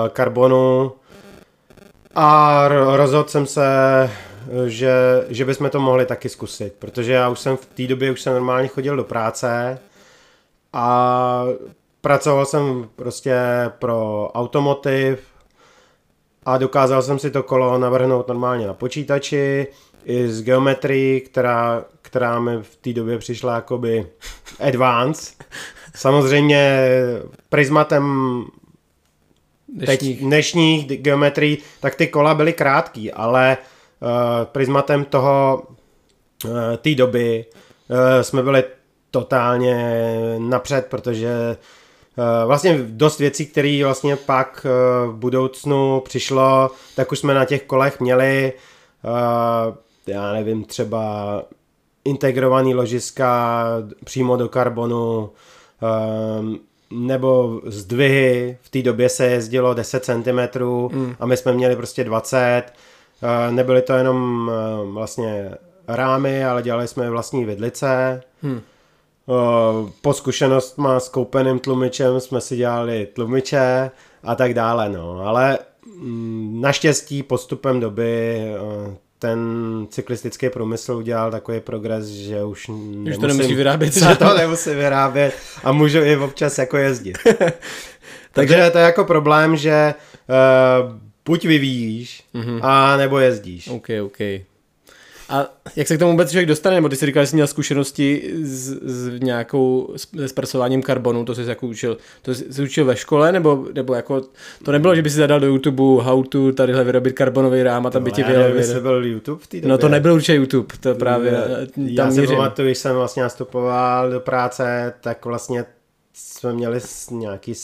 karbonu 0.10 0.92
a 2.16 2.68
rozhodl 2.96 3.30
jsem 3.30 3.46
se, 3.46 3.64
že, 4.68 4.94
že 5.30 5.46
bychom 5.46 5.70
to 5.70 5.80
mohli 5.80 6.06
taky 6.06 6.30
zkusit, 6.30 6.74
protože 6.80 7.14
já 7.14 7.30
už 7.30 7.40
jsem 7.40 7.58
v 7.58 7.66
té 7.66 7.88
době 7.88 8.12
už 8.12 8.22
jsem 8.22 8.34
normálně 8.34 8.68
chodil 8.68 8.96
do 8.96 9.04
práce 9.04 9.80
a 10.74 11.46
pracoval 12.02 12.46
jsem 12.46 12.90
prostě 12.96 13.36
pro 13.80 14.30
automotiv 14.34 15.20
a 16.46 16.58
dokázal 16.58 17.02
jsem 17.02 17.20
si 17.20 17.32
to 17.32 17.44
kolo 17.44 17.78
navrhnout 17.78 18.28
normálně 18.28 18.68
na 18.68 18.74
počítači 18.74 19.68
i 20.06 20.28
s 20.28 20.44
geometrií, 20.44 21.22
která, 21.22 21.86
která 22.02 22.40
mi 22.40 22.58
v 22.62 22.76
té 22.76 22.94
době 22.94 23.18
přišla 23.18 23.56
jakoby 23.56 24.08
advanced. 24.60 25.44
Samozřejmě 25.96 26.90
prismatem 27.50 28.44
dnešních, 29.68 30.18
teď, 30.18 30.28
dnešních 30.28 30.88
geometrií, 30.88 31.58
tak 31.80 31.96
ty 31.96 32.08
kola 32.08 32.34
byly 32.34 32.54
krátký, 32.54 33.12
ale 33.12 33.58
uh, 34.00 34.10
prismatem 34.46 35.06
toho 35.06 35.64
uh, 36.46 36.52
té 36.78 36.96
doby 36.96 37.46
uh, 37.90 37.98
jsme 38.22 38.44
byli 38.44 38.64
totálně 39.12 40.06
napřed, 40.38 40.86
protože 40.86 41.58
vlastně 42.46 42.80
dost 42.84 43.20
věcí, 43.20 43.46
které 43.46 43.82
vlastně 43.84 44.16
pak 44.16 44.66
eh, 44.66 45.08
v 45.08 45.16
budoucnu 45.16 46.02
přišlo, 46.06 46.72
tak 46.96 47.12
už 47.12 47.20
jsme 47.20 47.34
na 47.34 47.46
těch 47.46 47.64
kolech 47.64 48.00
měli, 48.00 48.54
eh, 49.06 50.12
já 50.12 50.34
nevím, 50.34 50.64
třeba 50.64 51.44
integrovaný 52.06 52.76
ložiska 52.76 53.64
přímo 54.06 54.38
do 54.38 54.50
karbonu, 54.50 55.30
nebo 56.92 57.62
zdvihy, 57.66 58.58
v 58.62 58.70
té 58.70 58.82
době 58.82 59.10
se 59.10 59.26
jezdilo 59.26 59.74
10 59.74 60.06
cm 60.06 60.40
mm. 60.92 61.16
a 61.20 61.26
my 61.26 61.38
jsme 61.38 61.54
měli 61.54 61.76
prostě 61.76 62.04
20. 62.04 62.64
Nebyly 63.50 63.82
to 63.82 63.94
jenom 63.94 64.52
vlastně 64.84 65.52
rámy, 65.88 66.46
ale 66.46 66.62
dělali 66.62 66.88
jsme 66.88 67.10
vlastní 67.10 67.46
vidlice. 67.46 68.22
Hmm. 68.42 68.62
Po 70.02 70.14
zkušenost 70.14 70.78
má 70.78 71.00
s 71.00 71.10
koupeným 71.10 71.60
tlumičem 71.60 72.20
jsme 72.20 72.42
si 72.42 72.56
dělali 72.56 73.08
tlumiče 73.14 73.92
a 74.24 74.36
tak 74.36 74.54
dále, 74.54 74.90
no. 74.90 75.28
Ale 75.28 75.60
mm, 76.02 76.62
naštěstí 76.62 77.24
postupem 77.24 77.80
doby 77.80 78.42
ten 79.20 79.40
cyklistický 79.90 80.50
průmysl 80.50 80.94
udělal 80.94 81.32
takový 81.32 81.60
progres, 81.60 82.06
že 82.06 82.44
už 82.44 82.68
nemusím, 82.68 83.22
to 83.22 83.28
nemusí 83.28 83.56
vyrábět 83.56 83.94
že 83.94 84.16
to 84.16 84.38
nemusí 84.38 84.70
vyrábět 84.76 85.34
a 85.64 85.72
můžu 85.72 85.98
i 85.98 86.18
občas 86.18 86.58
jako 86.58 86.78
jezdit. 86.78 87.18
Takže 88.32 88.70
to 88.72 88.78
je 88.78 88.84
jako 88.84 89.06
problém, 89.06 89.58
že 89.58 89.94
uh, 90.30 90.96
buď 91.26 91.46
vyvíjíš, 91.46 92.24
mm-hmm. 92.36 92.60
a 92.64 92.98
nebo 92.98 93.20
jezdíš. 93.20 93.68
OK, 93.68 93.88
OK. 94.06 94.20
A 95.30 95.48
jak 95.76 95.88
se 95.88 95.96
k 95.96 96.00
tomu 96.00 96.12
vůbec 96.12 96.32
člověk 96.32 96.48
dostane? 96.48 96.76
Nebo 96.76 96.90
ty 96.90 96.96
jsi 96.96 97.06
říkal, 97.06 97.24
že 97.24 97.28
jsi 97.28 97.36
měl 97.36 97.48
zkušenosti 97.48 98.34
s, 98.44 98.80
s 98.82 99.20
nějakou, 99.20 99.94
se 99.96 100.28
zpracováním 100.28 100.82
karbonu, 100.82 101.26
to 101.26 101.36
jsi 101.36 101.42
jako 101.42 101.68
učil, 101.68 101.98
to 102.22 102.36
jsi 102.36 102.64
učil 102.64 102.86
ve 102.86 102.96
škole, 102.96 103.32
nebo, 103.32 103.66
nebo 103.74 103.94
jako, 103.94 104.22
to 104.64 104.72
nebylo, 104.72 104.96
že 104.96 105.02
by 105.02 105.10
si 105.10 105.18
zadal 105.18 105.40
do 105.40 105.48
YouTube 105.48 106.04
how 106.04 106.24
to 106.24 106.52
tadyhle 106.52 106.84
vyrobit 106.84 107.14
karbonový 107.14 107.64
rám 107.64 107.86
a 107.86 107.90
tam 107.90 108.04
by 108.04 108.12
ti 108.12 108.24
vyjel. 108.24 108.54
Nevím, 108.54 108.82
byl 108.82 109.06
YouTube 109.06 109.44
v 109.44 109.48
té 109.48 109.58
době. 109.58 109.70
No 109.70 109.78
to 109.78 109.90
nebyl 109.90 110.14
určitě 110.14 110.34
YouTube, 110.34 110.76
to 110.80 110.96
právě. 110.96 111.32
Ne, 111.32 111.68
já 111.92 112.12
si 112.12 112.28
pamatuju, 112.28 112.68
když 112.68 112.78
jsem 112.78 112.96
vlastně 112.96 113.24
nastupoval 113.24 114.12
do 114.12 114.20
práce, 114.20 114.94
tak 115.02 115.26
vlastně 115.26 115.66
jsme 116.14 116.54
měli 116.54 116.80
nějaký 117.12 117.56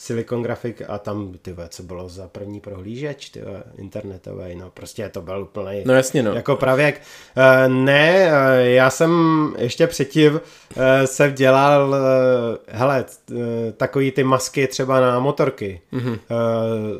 Silicon 0.00 0.42
Graphic 0.42 0.76
a 0.88 0.98
tam, 0.98 1.32
ty 1.42 1.54
co 1.68 1.82
bylo 1.82 2.08
za 2.08 2.28
první 2.28 2.60
prohlížeč, 2.60 3.28
ty 3.28 3.40
internetový, 3.76 4.54
no 4.54 4.70
prostě 4.70 5.08
to 5.08 5.22
byl 5.22 5.42
úplný 5.42 5.82
no 5.86 5.94
jasně, 5.94 6.22
no. 6.22 6.32
jako 6.32 6.56
pravěk. 6.56 7.02
Uh, 7.36 7.72
ne, 7.72 8.26
uh, 8.26 8.66
já 8.66 8.90
jsem 8.90 9.12
ještě 9.58 9.86
předtím 9.86 10.32
uh, 10.32 10.40
se 11.04 11.32
dělal, 11.36 11.96
hele, 12.68 13.04
takový 13.76 14.10
ty 14.10 14.24
masky 14.24 14.66
třeba 14.66 15.00
na 15.00 15.18
motorky. 15.18 15.80
Mm-hmm. 15.92 16.18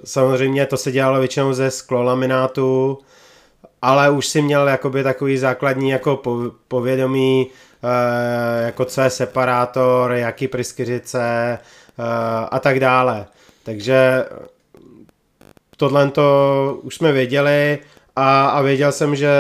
Samozřejmě 0.05 0.67
to 0.67 0.77
se 0.77 0.93
dělalo 0.93 1.19
většinou 1.19 1.53
ze 1.53 1.71
sklolaminátu, 1.71 2.99
ale 3.83 4.11
už 4.11 4.27
si 4.27 4.43
měl 4.43 4.69
jakoby 4.69 5.03
takový 5.03 5.39
základní 5.39 5.91
jako 5.91 6.23
povědomí, 6.69 7.47
jako 8.61 8.85
co 8.85 9.01
je 9.01 9.11
separátor, 9.11 10.13
jaký 10.13 10.49
pryskyřice, 10.49 11.59
Eh, 11.59 11.88
a 12.51 12.59
tak 12.59 12.81
dále. 12.81 13.27
Takže 13.63 14.25
tohle 15.77 16.11
to 16.11 16.79
už 16.83 16.95
jsme 16.95 17.13
věděli 17.13 17.79
a, 18.17 18.49
a 18.49 18.63
věděl 18.63 18.93
jsem, 18.93 19.17
že 19.17 19.31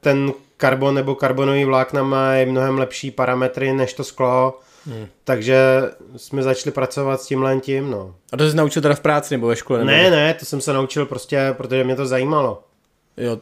ten 0.00 0.32
karbon 0.56 0.94
nebo 0.94 1.14
karbonový 1.14 1.64
vlákna 1.64 2.02
mají 2.02 2.46
mnohem 2.46 2.78
lepší 2.78 3.10
parametry 3.10 3.72
než 3.72 3.94
to 3.94 4.04
sklo, 4.04 4.58
hmm. 4.86 5.06
takže 5.24 5.82
jsme 6.16 6.42
začali 6.42 6.72
pracovat 6.72 7.20
s 7.20 7.26
tímhle 7.26 7.60
tím, 7.60 7.90
no. 7.90 8.14
A 8.32 8.36
to 8.36 8.50
jsi 8.50 8.56
naučil 8.56 8.82
teda 8.82 8.94
v 8.94 9.00
práci 9.00 9.34
nebo 9.34 9.46
ve 9.46 9.56
škole? 9.56 9.78
Nebo... 9.78 9.90
Ne, 9.90 10.10
ne, 10.10 10.34
to 10.34 10.44
jsem 10.44 10.60
se 10.60 10.72
naučil 10.72 11.06
prostě, 11.06 11.54
protože 11.56 11.84
mě 11.84 11.96
to 11.96 12.06
zajímalo. 12.06 12.62
Jo. 13.16 13.38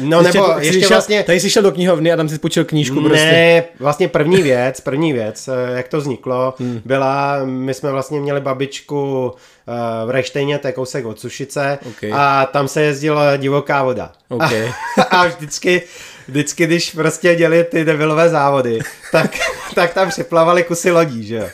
No 0.00 0.22
nebo 0.22 0.44
ještě, 0.44 0.66
ještě 0.66 0.80
šel, 0.80 0.88
vlastně... 0.88 1.22
Tady 1.22 1.40
jsi 1.40 1.50
šel 1.50 1.62
do 1.62 1.72
knihovny 1.72 2.12
a 2.12 2.16
tam 2.16 2.28
si 2.28 2.38
půjčil 2.38 2.64
knížku 2.64 3.00
prostě. 3.00 3.24
Ne, 3.26 3.64
vlastně 3.80 4.08
první 4.08 4.42
věc, 4.42 4.80
první 4.80 5.12
věc, 5.12 5.48
eh, 5.48 5.76
jak 5.76 5.88
to 5.88 5.98
vzniklo, 5.98 6.54
hmm. 6.58 6.80
byla, 6.84 7.44
my 7.44 7.74
jsme 7.74 7.90
vlastně 7.90 8.20
měli 8.20 8.40
babičku 8.40 9.26
uh, 9.26 10.08
v 10.08 10.10
Reštejně, 10.10 10.58
to 10.58 10.66
je 10.66 10.72
kousek 10.72 11.06
od 11.06 11.20
Sušice 11.20 11.78
okay. 11.88 12.10
a 12.14 12.48
tam 12.52 12.68
se 12.68 12.82
jezdila 12.82 13.36
divoká 13.36 13.82
voda. 13.82 14.12
Okay. 14.28 14.72
A, 14.98 15.02
a 15.02 15.26
vždycky, 15.26 15.82
vždycky, 16.28 16.66
když 16.66 16.90
prostě 16.90 17.34
děli 17.34 17.64
ty 17.64 17.84
devilové 17.84 18.28
závody, 18.28 18.78
tak, 19.12 19.30
tak 19.74 19.94
tam 19.94 20.08
připlavali 20.08 20.64
kusy 20.64 20.90
lodí, 20.90 21.24
že 21.24 21.36
jo. 21.36 21.48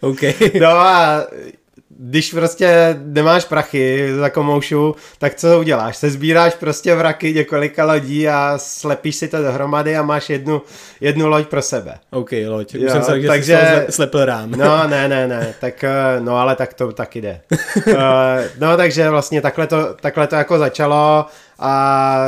Okay. 0.00 0.34
No 0.60 0.68
a 0.68 1.26
když 1.98 2.32
prostě 2.32 2.98
nemáš 3.04 3.44
prachy 3.44 4.14
za 4.16 4.30
komoušu, 4.30 4.96
tak 5.18 5.34
co 5.34 5.58
uděláš? 5.58 5.96
Se 5.96 6.10
sbíráš 6.10 6.54
prostě 6.54 6.94
vraky 6.94 7.34
několika 7.34 7.84
lodí 7.84 8.28
a 8.28 8.54
slepíš 8.56 9.16
si 9.16 9.28
to 9.28 9.42
dohromady 9.42 9.96
a 9.96 10.02
máš 10.02 10.30
jednu, 10.30 10.62
jednu 11.00 11.28
loď 11.28 11.48
pro 11.48 11.62
sebe. 11.62 11.94
OK, 12.10 12.30
loď. 12.48 12.74
Jo, 12.74 12.90
jsem 12.90 13.02
se, 13.02 13.20
že 13.20 13.28
takže, 13.28 13.86
slepil 13.90 14.24
rám. 14.24 14.50
No, 14.50 14.88
ne, 14.88 15.08
ne, 15.08 15.28
ne, 15.28 15.54
tak, 15.60 15.84
eh, 15.84 15.90
no 16.20 16.36
ale 16.36 16.56
tak 16.56 16.74
to 16.74 16.92
tak 16.92 17.16
jde. 17.16 17.40
uh, 17.86 17.94
no, 18.58 18.76
takže 18.76 19.10
vlastně 19.10 19.40
takhle 19.40 19.66
to, 19.66 19.94
takhle 20.00 20.26
to 20.26 20.36
jako 20.36 20.58
začalo 20.58 21.26
a 21.58 22.26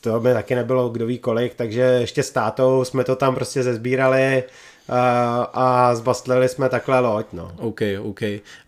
to 0.00 0.20
by 0.20 0.32
taky 0.32 0.54
nebylo 0.54 0.88
kdo 0.88 1.06
ví 1.06 1.18
kolik, 1.18 1.54
takže 1.54 1.80
ještě 1.80 2.22
s 2.22 2.30
tátou 2.30 2.84
jsme 2.84 3.04
to 3.04 3.16
tam 3.16 3.34
prostě 3.34 3.62
zezbírali, 3.62 4.44
a 5.54 5.94
zbastlili 5.94 6.48
jsme 6.48 6.68
takhle 6.68 7.00
loď, 7.00 7.26
no. 7.32 7.52
OK, 7.58 7.80
OK. 8.02 8.20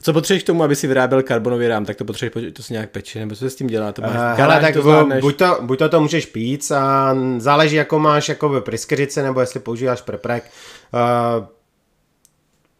Co 0.02 0.12
potřebuješ 0.12 0.42
k 0.42 0.46
tomu, 0.46 0.62
aby 0.62 0.76
si 0.76 0.86
vyráběl 0.86 1.22
karbonový 1.22 1.68
rám, 1.68 1.84
tak 1.84 1.96
to 1.96 2.04
potřebuješ, 2.04 2.52
to 2.52 2.62
si 2.62 2.72
nějak 2.72 2.90
peči, 2.90 3.18
nebo 3.18 3.34
co 3.34 3.38
se 3.38 3.50
s 3.50 3.56
tím 3.56 3.66
dělá? 3.66 3.92
To 3.92 4.02
máš 4.02 4.10
uh, 4.10 4.38
hele, 4.38 4.60
tak 4.60 4.74
to 4.74 5.08
buď, 5.20 5.36
to, 5.36 5.58
buď 5.60 5.78
to, 5.78 5.88
to 5.88 6.00
můžeš 6.00 6.26
pít 6.26 6.72
a 6.72 7.16
záleží, 7.38 7.76
jako 7.76 7.98
máš 7.98 8.28
jako 8.28 8.60
pryskyřice, 8.60 9.22
nebo 9.22 9.40
jestli 9.40 9.60
používáš 9.60 10.00
preprek. 10.00 10.50
Uh, 10.94 11.46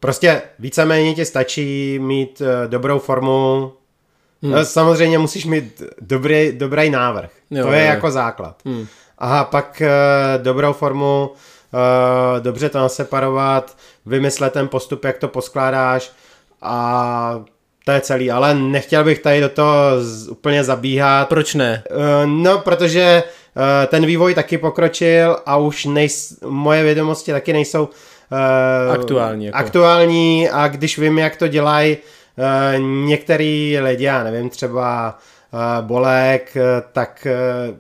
prostě 0.01 0.43
víceméně 0.59 1.15
ti 1.15 1.25
stačí 1.25 1.99
mít 1.99 2.41
uh, 2.41 2.71
dobrou 2.71 2.99
formu. 2.99 3.73
Hmm. 4.43 4.65
Samozřejmě 4.65 5.19
musíš 5.19 5.47
mít 5.47 5.83
dobrý, 6.01 6.53
dobrý 6.53 6.91
návrh. 6.91 7.31
Jo, 7.51 7.67
to 7.67 7.73
je 7.73 7.85
jo. 7.85 7.91
jako 7.91 8.11
základ. 8.11 8.57
Hmm. 8.65 8.87
A 9.19 9.45
pak 9.45 9.83
dobrou 10.43 10.73
formu, 10.73 11.31
dobře 12.41 12.69
to 12.69 12.79
naseparovat, 12.79 13.77
vymyslet 14.07 14.53
ten 14.53 14.69
postup, 14.69 15.05
jak 15.05 15.19
to 15.19 15.29
poskládáš 15.29 16.13
a 16.63 17.45
to 17.85 17.93
je 17.93 18.01
celý, 18.01 18.31
ale 18.31 18.55
nechtěl 18.55 19.05
bych 19.05 19.19
tady 19.19 19.41
do 19.41 19.49
toho 19.49 19.77
z, 19.99 20.29
úplně 20.29 20.65
zabíhat. 20.65 21.29
Proč 21.29 21.55
ne? 21.55 21.83
Uh, 21.91 22.27
no, 22.27 22.59
protože 22.59 23.23
uh, 23.57 23.63
ten 23.87 24.07
vývoj 24.07 24.35
taky 24.35 24.59
pokročil 24.59 25.37
a 25.47 25.57
už 25.57 25.85
nejs, 25.85 26.39
moje 26.47 26.83
vědomosti 26.83 27.33
taky 27.33 27.53
nejsou 27.53 27.85
uh, 27.85 28.93
aktuální. 28.93 29.45
Jako. 29.47 29.59
aktuální 29.59 30.51
a 30.51 30.69
když 30.69 30.99
vím, 30.99 31.19
jak 31.19 31.37
to 31.37 31.49
dělají 31.49 31.97
uh, 31.97 32.81
některý 33.09 33.79
lidi, 33.81 34.05
já 34.05 34.25
nevím, 34.25 34.51
třeba 34.51 35.19
uh, 35.53 35.87
Bolek, 35.87 36.57
uh, 36.57 36.63
tak 36.93 37.27
uh, 37.71 37.77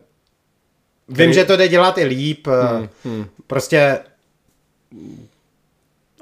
vím, 1.08 1.32
že 1.32 1.44
to 1.44 1.56
jde 1.56 1.68
dělat 1.68 1.98
i 1.98 2.04
líp. 2.04 2.46
Hmm, 2.46 2.88
hmm. 3.04 3.26
Prostě 3.46 3.98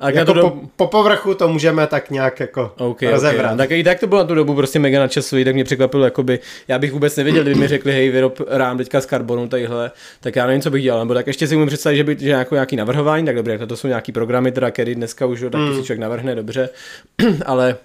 a 0.01 0.11
jako 0.11 0.25
to 0.25 0.33
do... 0.33 0.43
po, 0.43 0.61
po 0.77 0.87
povrchu 0.87 1.35
to 1.35 1.49
můžeme 1.49 1.87
tak 1.87 2.11
nějak 2.11 2.41
jako 2.41 2.73
okay, 2.79 3.11
rozebrat. 3.11 3.45
Okay. 3.45 3.57
Tak 3.57 3.71
i 3.71 3.85
tak 3.85 4.01
to 4.01 4.07
bylo 4.07 4.21
na 4.21 4.27
tu 4.27 4.35
dobu 4.35 4.55
prostě 4.55 4.79
mega 4.79 5.01
načasový, 5.01 5.45
tak 5.45 5.55
mě 5.55 5.65
překvapilo, 5.65 6.05
jakoby, 6.05 6.39
já 6.69 6.79
bych 6.79 6.93
vůbec 6.93 7.17
nevěděl, 7.17 7.43
kdyby 7.43 7.61
mi 7.61 7.69
řekli, 7.69 7.93
hej, 7.93 8.11
vyrob 8.11 8.41
rám 8.49 8.79
teďka 8.79 9.01
z 9.01 9.07
karbonu 9.07 9.49
tadyhle, 9.49 9.91
tak 10.21 10.37
já 10.37 10.47
nevím, 10.47 10.63
co 10.63 10.71
bych 10.71 10.83
dělal, 10.83 11.01
nebo 11.01 11.15
tak 11.15 11.27
ještě 11.27 11.47
si 11.47 11.57
můžu 11.57 11.67
představit, 11.67 11.97
že 11.97 12.05
by 12.05 12.17
že 12.21 12.31
jako 12.31 12.55
nějaký 12.55 12.77
navrhování, 12.77 13.27
tak 13.27 13.37
dobré, 13.37 13.59
to 13.59 13.77
jsou 13.77 13.89
nějaký 13.89 14.13
programy, 14.13 14.53
teda, 14.53 14.71
který 14.71 14.95
dneska 14.95 15.27
už 15.27 15.41
taky 15.41 15.57
mm. 15.57 15.77
si 15.77 15.83
člověk 15.83 16.01
navrhne, 16.01 16.35
dobře, 16.35 16.69
ale 17.47 17.77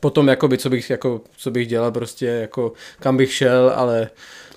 potom, 0.00 0.28
jakoby, 0.28 0.58
co 0.58 0.70
bych, 0.70 0.90
jako, 0.90 1.20
co 1.36 1.50
bych 1.50 1.66
dělal, 1.66 1.92
prostě, 1.92 2.26
jako, 2.26 2.72
kam 3.00 3.16
bych 3.16 3.32
šel, 3.32 3.72
ale 3.76 4.08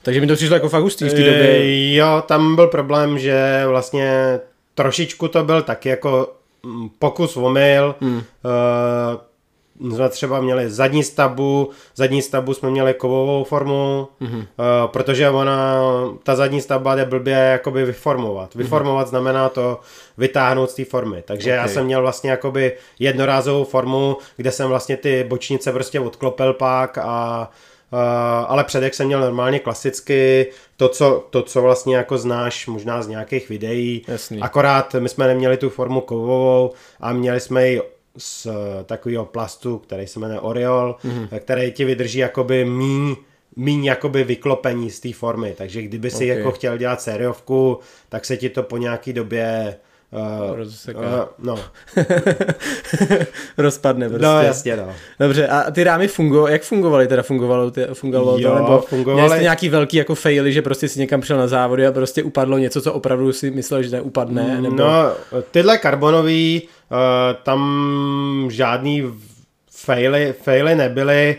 takže 0.04 0.22
mi 0.22 0.28
to 0.28 0.36
přišlo 0.36 0.56
jako 0.56 0.70
fakt 0.70 0.84
hustý 0.84 1.10
v 1.10 1.14
té 1.14 1.24
době. 1.24 1.96
Jo, 1.96 2.24
tam 2.28 2.56
byl 2.56 2.68
problém, 2.68 3.20
že 3.20 3.64
vlastně 3.68 4.40
trošičku 4.76 5.28
to 5.28 5.44
byl 5.44 5.62
taky 5.62 5.90
jako 5.90 6.28
Mm, 6.64 6.90
pokus 7.00 7.38
omyl. 7.38 7.96
Hmm. 8.02 8.24
Uh, 9.80 9.92
jsme 9.94 10.10
třeba 10.10 10.42
měli 10.42 10.70
zadní 10.70 11.04
stavbu, 11.04 11.70
zadní 11.96 12.22
stavbu 12.22 12.54
jsme 12.54 12.70
měli 12.70 12.94
kovovou 12.94 13.44
formu, 13.44 14.08
mm-hmm. 14.22 14.38
uh, 14.38 14.46
protože 14.88 15.30
ona, 15.30 15.82
ta 16.24 16.36
zadní 16.36 16.62
stavba 16.62 16.96
jde 16.96 17.06
blbě 17.06 17.34
jakoby 17.34 17.86
vyformovat. 17.86 18.56
Mhm. 18.56 18.64
Vyformovat 18.64 19.08
mm-hmm. 19.08 19.10
znamená 19.10 19.50
to 19.50 19.80
vytáhnout 20.18 20.70
z 20.70 20.74
té 20.74 20.86
formy. 20.86 21.24
Takže 21.26 21.52
okay. 21.52 21.58
já 21.58 21.68
jsem 21.68 21.86
měl 21.86 22.02
vlastně 22.02 22.32
jakoby 22.32 22.78
jednorázovou 23.00 23.64
formu, 23.64 24.18
kde 24.38 24.52
jsem 24.52 24.70
vlastně 24.70 24.98
ty 24.98 25.26
bočnice 25.28 25.72
prostě 25.72 26.00
odklopil 26.00 26.54
pak 26.54 26.98
a 26.98 27.50
Uh, 27.94 28.00
ale 28.48 28.64
předek 28.64 28.94
jsem 28.94 29.08
měl 29.08 29.20
normálně 29.20 29.60
klasicky, 29.60 30.48
to 30.78 30.90
co, 30.90 31.28
to, 31.30 31.42
co 31.42 31.62
vlastně 31.62 31.96
jako 31.96 32.18
znáš 32.18 32.68
možná 32.68 33.02
z 33.02 33.08
nějakých 33.08 33.50
videí, 33.50 34.06
Jasný. 34.08 34.42
akorát 34.42 34.96
my 35.00 35.10
jsme 35.10 35.28
neměli 35.28 35.58
tu 35.58 35.70
formu 35.70 36.02
kovovou 36.02 36.72
a 37.00 37.14
měli 37.14 37.40
jsme 37.40 37.68
ji 37.68 37.82
z 38.18 38.48
takového 38.86 39.26
plastu, 39.26 39.78
který 39.78 40.08
se 40.08 40.20
jmenuje 40.20 40.40
Oriol, 40.40 40.96
mm-hmm. 41.06 41.40
který 41.40 41.72
ti 41.72 41.86
vydrží 41.86 42.20
jakoby 42.20 42.66
míň 42.66 43.16
míň 43.56 43.86
jakoby 43.86 44.24
vyklopení 44.24 44.92
z 44.92 45.00
té 45.00 45.14
formy, 45.14 45.54
takže 45.58 45.82
kdyby 45.82 46.10
si 46.10 46.16
okay. 46.16 46.28
jako 46.28 46.52
chtěl 46.52 46.78
dělat 46.78 47.02
sériovku, 47.02 47.80
tak 48.10 48.26
se 48.26 48.38
ti 48.38 48.50
to 48.50 48.64
po 48.64 48.78
nějaký 48.78 49.14
době 49.14 49.76
Uh, 50.14 50.60
uh, 50.96 51.04
no. 51.40 51.60
Rozpadne 53.58 54.10
prostě. 54.10 54.26
No 54.26 54.42
jasně, 54.42 54.78
no. 54.78 54.94
Dobře, 55.20 55.48
a 55.48 55.72
ty 55.72 55.84
rámy 55.84 56.08
fungovaly, 56.08 56.52
jak 56.52 56.64
fungovaly 56.64 57.08
teda? 57.08 57.24
Fungovalo, 57.24 57.72
ty, 57.72 57.88
fungovalo 57.94 58.40
jo, 58.40 58.50
to, 58.50 58.56
nebo 58.56 58.82
fungovaly. 58.82 59.22
měli 59.22 59.30
jste 59.30 59.44
nějaký 59.44 59.70
velký 59.70 59.98
jako 59.98 60.16
faily, 60.16 60.54
že 60.54 60.62
prostě 60.62 60.88
si 60.88 61.00
někam 61.00 61.22
přišel 61.22 61.38
na 61.38 61.48
závody 61.48 61.88
a 61.88 61.92
prostě 61.92 62.24
upadlo 62.24 62.58
něco, 62.58 62.82
co 62.82 62.94
opravdu 62.94 63.34
si 63.34 63.52
myslel, 63.52 63.84
že 63.84 63.90
neupadne? 63.90 64.44
Mm, 64.44 64.64
nebo... 64.64 64.76
No, 64.76 65.12
tyhle 65.52 65.78
karbonový, 65.78 66.62
uh, 66.62 66.98
tam 67.44 68.48
žádný 68.52 69.04
faily, 69.72 70.34
faily 70.42 70.76
nebyly, 70.76 71.38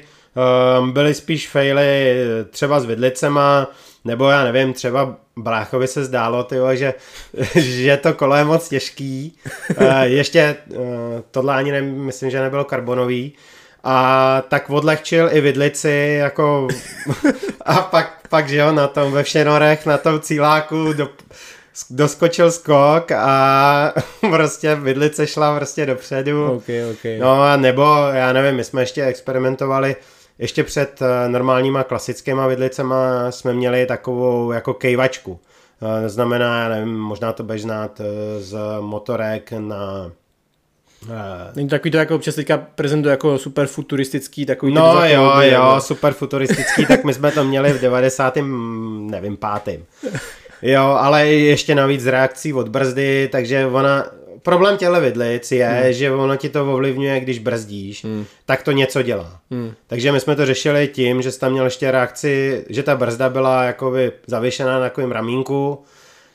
uh, 0.80 0.88
byly 0.88 1.14
spíš 1.14 1.48
faily 1.48 2.14
třeba 2.50 2.80
s 2.80 2.84
vidlicema, 2.84 3.70
nebo 4.04 4.28
já 4.28 4.44
nevím, 4.44 4.72
třeba 4.72 5.16
Bráchovi 5.36 5.86
se 5.86 6.04
zdálo, 6.04 6.44
tyjo, 6.44 6.76
že, 6.76 6.94
že 7.54 7.96
to 7.96 8.14
kolo 8.14 8.36
je 8.36 8.44
moc 8.44 8.68
těžký. 8.68 9.38
Ještě 10.02 10.56
uh, 10.68 10.76
tohle 11.30 11.54
ani 11.54 11.72
ne, 11.72 11.82
myslím, 11.82 12.30
že 12.30 12.40
nebylo 12.40 12.64
karbonový. 12.64 13.32
A 13.84 14.42
tak 14.48 14.70
odlehčil 14.70 15.28
i 15.32 15.40
vidlici, 15.40 16.16
jako 16.18 16.68
a 17.60 17.74
pak, 17.74 18.28
pak, 18.28 18.48
že 18.48 18.56
jo, 18.56 18.72
na 18.72 18.86
tom 18.86 19.12
ve 19.12 19.22
Všenorech, 19.22 19.86
na 19.86 19.98
tom 19.98 20.20
cíláku 20.20 20.92
do, 20.92 21.08
doskočil 21.90 22.50
skok 22.50 23.12
a 23.12 23.92
prostě 24.30 24.74
vidlice 24.74 25.26
šla 25.26 25.56
prostě 25.56 25.86
dopředu. 25.86 26.52
Okay, 26.52 26.84
okay. 26.92 27.18
No 27.18 27.42
a 27.42 27.56
nebo, 27.56 27.96
já 28.12 28.32
nevím, 28.32 28.54
my 28.54 28.64
jsme 28.64 28.82
ještě 28.82 29.04
experimentovali 29.04 29.96
uh, 29.96 30.02
ještě 30.42 30.64
před 30.64 31.02
eh, 31.02 31.28
normálníma 31.28 31.84
klasickýma 31.84 32.46
vidlicema 32.46 33.30
jsme 33.30 33.54
měli 33.54 33.86
takovou 33.86 34.52
jako 34.52 34.74
kejvačku. 34.74 35.40
Eh, 35.82 36.08
znamená, 36.08 36.68
nevím, 36.68 36.98
možná 36.98 37.32
to 37.32 37.42
budeš 37.42 37.62
znát 37.62 38.00
eh, 38.00 38.40
z 38.42 38.58
motorek 38.80 39.52
na 39.52 40.12
Není 41.54 41.68
takový 41.68 41.90
to 41.90 41.96
jako 41.96 42.14
občas 42.14 42.34
teďka 42.34 42.58
prezentuje 42.58 43.10
jako 43.10 43.38
super 43.38 43.66
futuristický 43.66 44.46
takový 44.46 44.74
No 44.74 45.06
jo, 45.06 45.32
jo, 45.40 45.40
jo, 45.40 45.80
super 45.80 46.12
futuristický, 46.12 46.86
tak 46.86 47.04
my 47.04 47.14
jsme 47.14 47.30
to 47.30 47.44
měli 47.44 47.72
v 47.72 47.80
90. 47.80 48.34
nevím, 49.10 49.36
pátým. 49.36 49.84
Jo, 50.64 50.82
ale 50.82 51.26
ještě 51.26 51.74
navíc 51.74 52.06
reakcí 52.06 52.52
od 52.52 52.68
brzdy, 52.68 53.28
takže 53.32 53.66
ona, 53.66 54.06
problém 54.42 54.76
těchto 54.76 55.00
vidlic 55.00 55.52
je, 55.52 55.68
hmm. 55.68 55.92
že 55.92 56.12
ono 56.12 56.36
ti 56.36 56.48
to 56.48 56.72
ovlivňuje, 56.72 57.20
když 57.20 57.38
brzdíš, 57.38 58.04
hmm. 58.04 58.24
tak 58.46 58.62
to 58.62 58.72
něco 58.72 59.02
dělá. 59.02 59.40
Hmm. 59.50 59.72
Takže 59.86 60.12
my 60.12 60.20
jsme 60.20 60.36
to 60.36 60.46
řešili 60.46 60.88
tím, 60.88 61.22
že 61.22 61.32
jsi 61.32 61.40
tam 61.40 61.52
měl 61.52 61.64
ještě 61.64 61.90
reakci, 61.90 62.64
že 62.68 62.82
ta 62.82 62.96
brzda 62.96 63.28
byla 63.28 63.64
jakoby 63.64 64.12
zavěšená 64.26 64.72
na 64.72 64.80
takovým 64.80 65.12
ramínku 65.12 65.82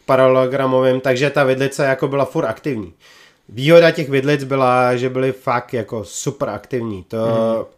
paralelogramovým, 0.06 1.02
takže 1.02 1.30
ta 1.30 1.44
vidlice 1.44 1.86
jako 1.86 2.08
byla 2.08 2.26
furt 2.26 2.46
aktivní. 2.46 2.94
Výhoda 3.50 3.92
těch 3.92 4.10
vidlic 4.10 4.44
byla, 4.44 4.96
že 4.96 5.10
byly 5.10 5.32
fakt 5.32 5.74
jako 5.74 6.04
super 6.04 6.50
aktivní. 6.50 7.04
To 7.04 7.70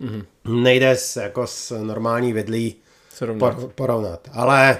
hmm. 0.00 0.24
nejde 0.62 0.90
s, 0.90 1.16
jako 1.16 1.46
s 1.46 1.78
normální 1.82 2.32
vidlí 2.32 2.74
por, 3.38 3.54
porovnat. 3.74 4.20
Ale 4.32 4.78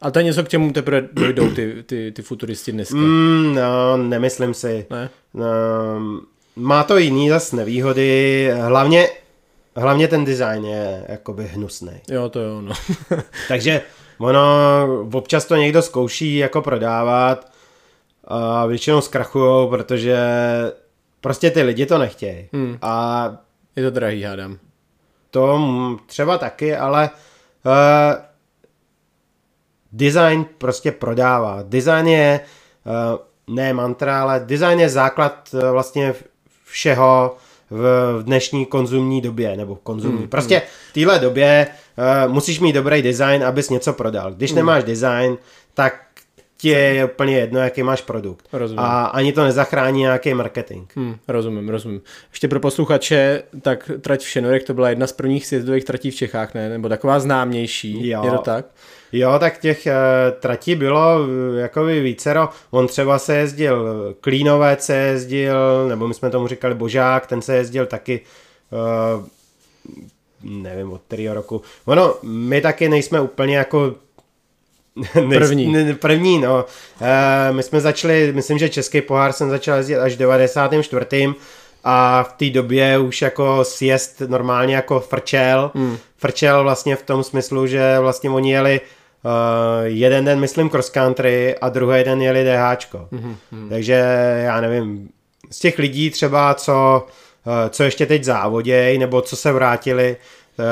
a 0.00 0.10
to 0.10 0.18
je 0.18 0.24
něco, 0.24 0.44
k 0.44 0.48
čemu 0.48 0.72
teprve 0.72 1.08
dojdou 1.12 1.50
ty, 1.50 1.82
ty, 1.86 2.12
ty 2.12 2.22
futuristi 2.22 2.72
dneska. 2.72 2.96
Mm, 2.96 3.54
no, 3.54 3.96
nemyslím 3.96 4.54
si. 4.54 4.86
Ne? 4.90 5.10
No, 5.34 5.46
má 6.56 6.84
to 6.84 6.98
jiný 6.98 7.28
zas 7.28 7.52
nevýhody, 7.52 8.50
hlavně, 8.60 9.08
hlavně 9.76 10.08
ten 10.08 10.24
design 10.24 10.64
je 10.64 11.04
jakoby 11.08 11.46
hnusný. 11.46 11.92
Jo, 12.08 12.28
to 12.28 12.40
jo, 12.40 12.60
no. 12.60 12.74
Takže 13.48 13.82
ono, 14.18 14.40
občas 15.12 15.44
to 15.44 15.56
někdo 15.56 15.82
zkouší 15.82 16.36
jako 16.36 16.62
prodávat 16.62 17.52
a 18.24 18.66
většinou 18.66 19.00
zkrachujou, 19.00 19.68
protože 19.68 20.18
prostě 21.20 21.50
ty 21.50 21.62
lidi 21.62 21.86
to 21.86 21.98
nechtějí. 21.98 22.48
Hmm. 22.52 22.78
A 22.82 23.36
je 23.76 23.82
to 23.82 23.90
drahý, 23.90 24.22
hádám. 24.22 24.58
To 25.30 25.60
třeba 26.06 26.38
taky, 26.38 26.76
ale 26.76 27.10
uh, 27.64 28.29
design 29.92 30.46
prostě 30.58 30.92
prodává. 30.92 31.62
Design 31.62 32.06
je 32.06 32.40
uh, 32.84 33.54
ne 33.56 33.72
mantra, 33.72 34.22
ale 34.22 34.42
design 34.44 34.80
je 34.80 34.88
základ 34.88 35.48
uh, 35.52 35.60
vlastně 35.70 36.14
všeho 36.64 37.36
v 37.70 38.22
dnešní 38.22 38.66
konzumní 38.66 39.20
době, 39.20 39.56
nebo 39.56 39.76
konzumní. 39.76 40.18
Hmm, 40.18 40.28
prostě 40.28 40.54
hmm. 40.54 40.64
v 40.90 40.92
téhle 40.92 41.18
době 41.18 41.66
uh, 42.26 42.32
musíš 42.32 42.60
mít 42.60 42.72
dobrý 42.72 43.02
design, 43.02 43.44
abys 43.44 43.70
něco 43.70 43.92
prodal. 43.92 44.32
Když 44.32 44.50
hmm. 44.50 44.56
nemáš 44.56 44.84
design, 44.84 45.36
tak 45.74 46.06
ti 46.56 46.68
je 46.68 47.04
úplně 47.04 47.38
jedno, 47.38 47.60
jaký 47.60 47.82
máš 47.82 48.02
produkt. 48.02 48.46
Rozumím. 48.52 48.80
A 48.80 49.04
ani 49.04 49.32
to 49.32 49.44
nezachrání 49.44 50.00
nějaký 50.00 50.34
marketing. 50.34 50.90
Hmm, 50.96 51.16
rozumím, 51.28 51.68
rozumím. 51.68 52.00
Ještě 52.30 52.48
pro 52.48 52.60
posluchače, 52.60 53.42
tak 53.62 53.90
trať 54.00 54.20
v 54.20 54.28
Šenorek 54.28 54.64
to 54.64 54.74
byla 54.74 54.88
jedna 54.88 55.06
z 55.06 55.12
prvních 55.12 55.46
sjezdových 55.46 55.84
tratí 55.84 56.10
v 56.10 56.14
Čechách, 56.14 56.54
ne? 56.54 56.68
Nebo 56.68 56.88
taková 56.88 57.20
známější. 57.20 58.08
Jo. 58.08 58.24
Je 58.24 58.30
to 58.30 58.38
tak? 58.38 58.66
Jo, 59.12 59.36
tak 59.38 59.58
těch 59.58 59.86
uh, 59.86 59.92
tratí 60.40 60.74
bylo 60.74 61.18
uh, 61.20 61.58
jakoby 61.58 62.00
vícero. 62.00 62.48
On 62.70 62.86
třeba 62.86 63.18
se 63.18 63.36
jezdil, 63.36 64.14
Klínovec 64.20 64.84
se 64.84 64.96
jezdil, 64.96 65.88
nebo 65.88 66.08
my 66.08 66.14
jsme 66.14 66.30
tomu 66.30 66.46
říkali 66.46 66.74
Božák, 66.74 67.26
ten 67.26 67.42
se 67.42 67.56
jezdil 67.56 67.86
taky 67.86 68.20
uh, 69.16 69.24
nevím 70.42 70.92
od 70.92 71.02
kterého 71.06 71.34
roku. 71.34 71.62
Ono, 71.84 72.14
my 72.22 72.60
taky 72.60 72.88
nejsme 72.88 73.20
úplně 73.20 73.56
jako 73.56 73.94
První. 75.12 75.72
Ne, 75.72 75.94
první, 75.94 76.38
no. 76.38 76.64
E, 77.00 77.52
my 77.52 77.62
jsme 77.62 77.80
začali, 77.80 78.32
myslím, 78.32 78.58
že 78.58 78.68
Český 78.68 79.00
pohár 79.00 79.32
jsem 79.32 79.50
začal 79.50 79.76
jezdit 79.76 79.96
až 79.96 80.14
v 80.14 80.18
94. 80.18 81.34
A 81.84 82.22
v 82.22 82.32
té 82.32 82.50
době 82.50 82.98
už 82.98 83.22
jako 83.22 83.64
sjezd 83.64 84.20
normálně 84.20 84.74
jako 84.74 85.00
frčel. 85.00 85.70
Hmm. 85.74 85.96
Frčel 86.16 86.62
vlastně 86.62 86.96
v 86.96 87.02
tom 87.02 87.24
smyslu, 87.24 87.66
že 87.66 87.98
vlastně 87.98 88.30
oni 88.30 88.52
jeli 88.52 88.80
uh, 88.80 88.86
jeden 89.82 90.24
den, 90.24 90.40
myslím, 90.40 90.70
cross 90.70 90.90
country 90.90 91.58
a 91.58 91.68
druhý 91.68 92.04
den 92.04 92.22
jeli 92.22 92.44
DHčko. 92.44 93.08
Hmm, 93.12 93.36
hmm. 93.52 93.68
Takže 93.68 93.94
já 94.44 94.60
nevím, 94.60 95.08
z 95.50 95.58
těch 95.58 95.78
lidí 95.78 96.10
třeba, 96.10 96.54
co, 96.54 97.06
uh, 97.46 97.52
co 97.70 97.84
ještě 97.84 98.06
teď 98.06 98.24
závodějí, 98.24 98.98
nebo 98.98 99.22
co 99.22 99.36
se 99.36 99.52
vrátili, 99.52 100.16
uh, 100.58 100.64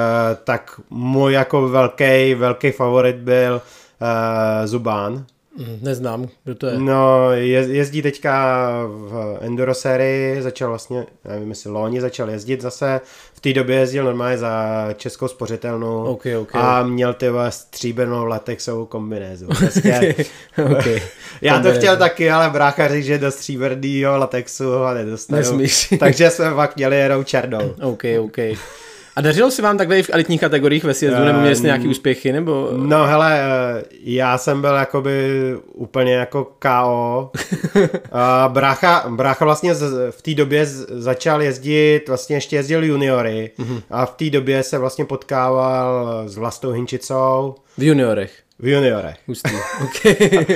tak 0.45 0.81
můj 0.91 1.33
jako 1.33 1.69
velký, 1.69 2.35
velký 2.35 2.71
favorit 2.71 3.17
byl 3.17 3.55
uh, 3.55 4.67
Zubán. 4.67 5.25
Mm, 5.57 5.79
neznám, 5.83 6.29
kdo 6.45 6.55
to 6.55 6.67
je. 6.67 6.79
No, 6.79 7.33
je, 7.33 7.61
jezdí 7.61 8.03
teďka 8.03 8.69
v 8.87 9.39
enduro 9.41 9.75
sérii, 9.75 10.43
začal 10.43 10.69
vlastně, 10.69 11.07
nevím 11.25 11.49
jestli 11.49 11.71
loni 11.71 12.01
začal 12.01 12.31
jezdit 12.31 12.61
zase, 12.61 13.01
v 13.39 13.41
té 13.41 13.53
době 13.53 13.77
jezdil 13.77 14.05
normálně 14.05 14.39
za 14.39 14.87
českou 14.97 15.29
spořitelnu 15.29 16.05
okay, 16.05 16.37
okay. 16.37 16.63
a 16.65 16.83
měl 16.83 17.15
ty 17.15 17.27
stříbrnou 17.49 18.25
latexovou 18.25 18.87
kombinézu. 18.87 19.47
Vlastně, 19.61 20.15
okay. 20.73 21.03
Já 21.43 21.61
to 21.61 21.73
chtěl 21.73 21.97
taky, 21.97 22.31
ale 22.31 22.51
brácha 22.51 22.89
říct, 22.89 23.05
že 23.05 23.19
do 23.19 23.31
stříbrného 23.31 24.19
latexu 24.19 24.65
ho 24.65 24.95
nedostanu. 24.95 25.39
Nesmíš. 25.39 25.95
Takže 25.99 26.31
jsme 26.31 26.55
pak 26.55 26.77
měli 26.77 26.97
jenom 26.97 27.25
černou. 27.25 27.75
OK, 27.83 28.03
OK. 28.21 28.39
A 29.19 29.21
dařilo 29.21 29.51
se 29.51 29.63
vám 29.63 29.79
takhle 29.79 29.99
i 29.99 30.03
v 30.03 30.11
elitních 30.13 30.41
kategoriích 30.41 30.85
ve 30.85 30.95
sjezdu, 30.95 31.25
nebo 31.25 31.41
měli 31.41 31.57
jste 31.57 31.67
nějaké 31.67 31.89
úspěchy, 31.89 32.33
nebo? 32.33 32.69
No 32.73 33.07
hele, 33.07 33.41
eh, 33.41 33.83
já 34.01 34.39
jsem 34.39 34.61
byl 34.61 34.75
jakoby 34.75 35.29
úplně 35.75 36.15
jako 36.15 36.45
KO. 36.59 37.31
A 38.13 38.49
brácha, 38.53 39.05
brácha 39.09 39.45
vlastně 39.45 39.75
v 40.11 40.23
té 40.23 40.35
době 40.35 40.67
začal 40.89 41.43
jezdit, 41.43 42.09
vlastně 42.09 42.37
ještě 42.37 42.57
jezdil 42.57 42.85
juniory 42.85 43.51
mm-hmm. 43.59 43.83
a 43.91 44.07
v 44.07 44.11
té 44.11 44.31
době 44.31 44.63
se 44.63 44.79
vlastně 44.79 45.05
potkával 45.05 46.09
s 46.27 46.37
Vlastou 46.37 46.71
Hinčicou. 46.71 47.55
V 47.79 47.83
juniorech? 47.83 48.33
V 48.59 48.69
juniorech. 48.69 49.17
Hustý. 49.27 49.51
Okay. 49.85 50.47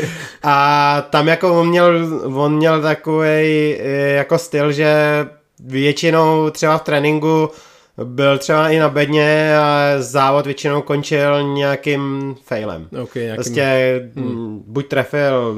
a 0.42 1.07
tam 1.11 1.29
jako 1.29 1.61
on 1.61 1.68
měl, 1.68 2.20
on 2.35 2.57
měl 2.57 2.83
takový 2.83 3.29
eh, 3.29 4.12
jako 4.14 4.38
styl, 4.38 4.72
že 4.72 4.94
většinou 5.61 6.51
třeba 6.51 6.79
v 6.79 6.83
tréninku 6.83 7.51
byl 8.05 8.38
třeba 8.38 8.68
i 8.68 8.78
na 8.78 8.88
bedně 8.88 9.57
a 9.59 9.94
závod 9.98 10.46
většinou 10.46 10.83
končil 10.83 11.55
nějakým 11.55 12.35
failem. 12.44 12.88
Okay, 13.02 13.22
nějakým... 13.22 13.37
Prostě 13.37 14.11
hmm. 14.16 14.62
buď 14.66 14.88
trefil 14.88 15.57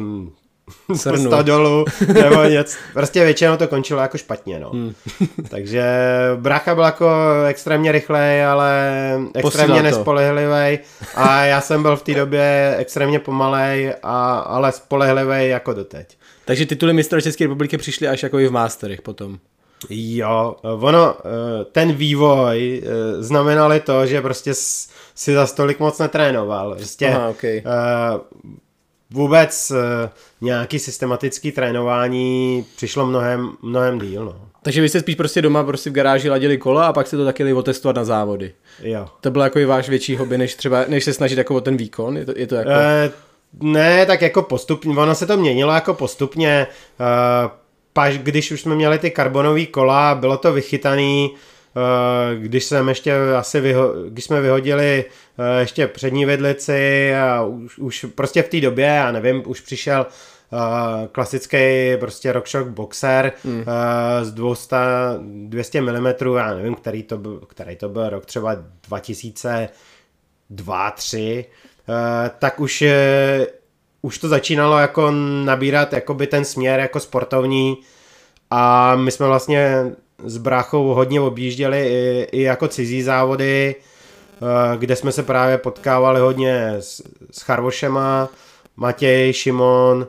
Srnu. 0.97 1.43
dolů, 1.43 1.85
nebo 2.15 2.45
něco. 2.45 2.79
Prostě 2.93 3.25
většinou 3.25 3.57
to 3.57 3.69
končilo 3.69 4.01
jako 4.01 4.19
špatně, 4.19 4.61
no. 4.61 4.71
Hmm. 4.71 4.95
Takže 5.49 5.85
brácha 6.37 6.75
byl 6.75 6.85
jako 6.85 7.11
extrémně 7.49 7.93
rychlej, 7.93 8.45
ale 8.45 8.93
extrémně 9.35 9.83
nespolehlivý 9.83 10.79
a 11.15 11.45
já 11.45 11.61
jsem 11.61 11.83
byl 11.83 11.97
v 11.97 12.03
té 12.03 12.15
době 12.15 12.75
extrémně 12.79 13.19
pomalej, 13.19 13.95
a, 14.03 14.39
ale 14.39 14.73
spolehlivý 14.73 15.49
jako 15.49 15.73
doteď. 15.73 16.17
Takže 16.45 16.67
tituly 16.67 16.93
mistra 16.93 17.21
České 17.21 17.45
republiky 17.45 17.79
přišly 17.79 18.09
až 18.09 18.23
jako 18.23 18.39
i 18.39 18.49
v 18.49 18.53
Masterech 18.53 19.03
potom. 19.03 19.39
Jo, 19.91 20.57
ono, 20.63 21.15
eh, 21.19 21.65
ten 21.65 21.93
vývoj 21.93 22.83
eh, 22.85 23.23
znamenali 23.23 23.81
to, 23.81 24.07
že 24.07 24.21
prostě 24.21 24.55
si 25.15 25.35
za 25.35 25.47
stolik 25.47 25.81
moc 25.81 25.99
netrénoval. 25.99 26.75
Prostě 26.75 27.09
Aha, 27.09 27.29
okay. 27.29 27.57
Eh, 27.59 28.21
vůbec 29.11 29.73
nějaký 30.41 30.79
systematický 30.79 31.53
trénování 31.53 32.65
přišlo 32.77 33.07
mnohem, 33.07 33.53
mnohem 33.63 33.99
díl. 33.99 34.25
No. 34.25 34.49
Takže 34.63 34.81
vy 34.81 34.89
jste 34.89 35.01
spíš 35.01 35.15
prostě 35.15 35.43
doma 35.43 35.65
prostě 35.65 35.91
v 35.91 35.93
garáži 35.93 36.31
ladili 36.31 36.59
kola 36.59 36.87
a 36.87 36.93
pak 36.93 37.07
se 37.07 37.17
to 37.17 37.25
taky 37.25 37.53
otestovat 37.53 37.97
na 37.97 38.05
závody. 38.05 38.53
Jo. 38.83 39.07
To 39.21 39.31
bylo 39.31 39.45
jako 39.45 39.59
i 39.59 39.65
váš 39.65 39.89
větší 39.89 40.17
hobby, 40.17 40.39
než 40.39 40.55
třeba, 40.55 40.85
než 40.89 41.05
se 41.05 41.13
snažit 41.13 41.39
jako 41.39 41.55
o 41.55 41.61
ten 41.61 41.77
výkon? 41.77 42.17
Je 42.17 42.25
to, 42.25 42.33
je 42.37 42.47
to 42.47 42.55
jako... 42.55 42.71
E, 42.71 43.11
ne, 43.61 44.07
tak 44.07 44.23
jako 44.23 44.43
postupně, 44.43 44.97
ono 44.97 45.15
se 45.15 45.27
to 45.27 45.37
měnilo 45.37 45.73
jako 45.73 45.95
postupně. 45.95 46.51
E, 46.51 47.64
paž, 47.95 48.19
když 48.19 48.53
už 48.53 48.61
jsme 48.61 48.75
měli 48.75 48.99
ty 48.99 49.11
karbonové 49.11 49.67
kola, 49.67 50.15
bylo 50.15 50.37
to 50.37 50.53
vychytaný, 50.53 51.35
eh, 51.35 52.37
když 52.37 52.65
jsem 52.65 52.89
ještě 52.89 53.15
asi 53.39 53.61
vyho, 53.61 53.93
když 54.09 54.25
jsme 54.25 54.41
vyhodili 54.41 55.05
eh, 55.39 55.61
ještě 55.61 55.87
přední 55.87 56.25
vedlici 56.25 57.15
a 57.15 57.43
už, 57.43 57.79
už 57.79 58.07
prostě 58.15 58.43
v 58.43 58.49
té 58.49 58.61
době, 58.61 58.85
já 58.85 59.13
nevím, 59.13 59.43
už 59.47 59.61
přišel 59.61 60.07
Uh, 60.53 60.61
klasický 61.07 61.57
prostě 62.01 62.33
RockShox 62.33 62.71
Boxer 62.71 63.33
mm. 63.45 63.59
uh, 63.59 63.65
z 64.23 64.33
200, 64.33 64.77
200 65.47 65.81
mm, 65.81 66.07
já 66.37 66.55
nevím, 66.55 66.75
který 66.75 67.03
to 67.03 67.19
byl, 67.19 67.41
který 67.41 67.77
to 67.77 67.89
byl 67.89 68.09
rok, 68.09 68.27
třeba 68.27 68.57
2002, 68.89 70.91
3, 70.91 71.45
uh, 71.89 71.95
tak 72.39 72.61
už 72.61 72.85
už 74.05 74.19
to 74.19 74.29
začínalo 74.29 74.79
jako 74.79 75.11
nabírat 75.45 75.93
jakoby 75.93 76.27
ten 76.27 76.45
směr 76.45 76.81
jako 76.81 77.01
sportovní 77.01 77.77
a 78.51 78.95
my 78.97 79.11
jsme 79.11 79.27
vlastně 79.27 79.93
s 80.25 80.37
bráchou 80.37 80.85
hodně 80.85 81.21
objížděli 81.21 81.89
i, 81.89 82.29
i 82.33 82.43
jako 82.43 82.69
cizí 82.69 83.03
závody, 83.03 83.75
eh, 83.75 84.77
kde 84.77 84.97
jsme 84.97 85.13
se 85.13 85.23
právě 85.23 85.59
potkávali 85.59 86.21
hodně 86.21 86.73
s, 86.81 87.03
s 87.31 87.43
Charvošema, 87.43 88.29
Matěj, 88.77 89.33
Šimon, 89.33 90.07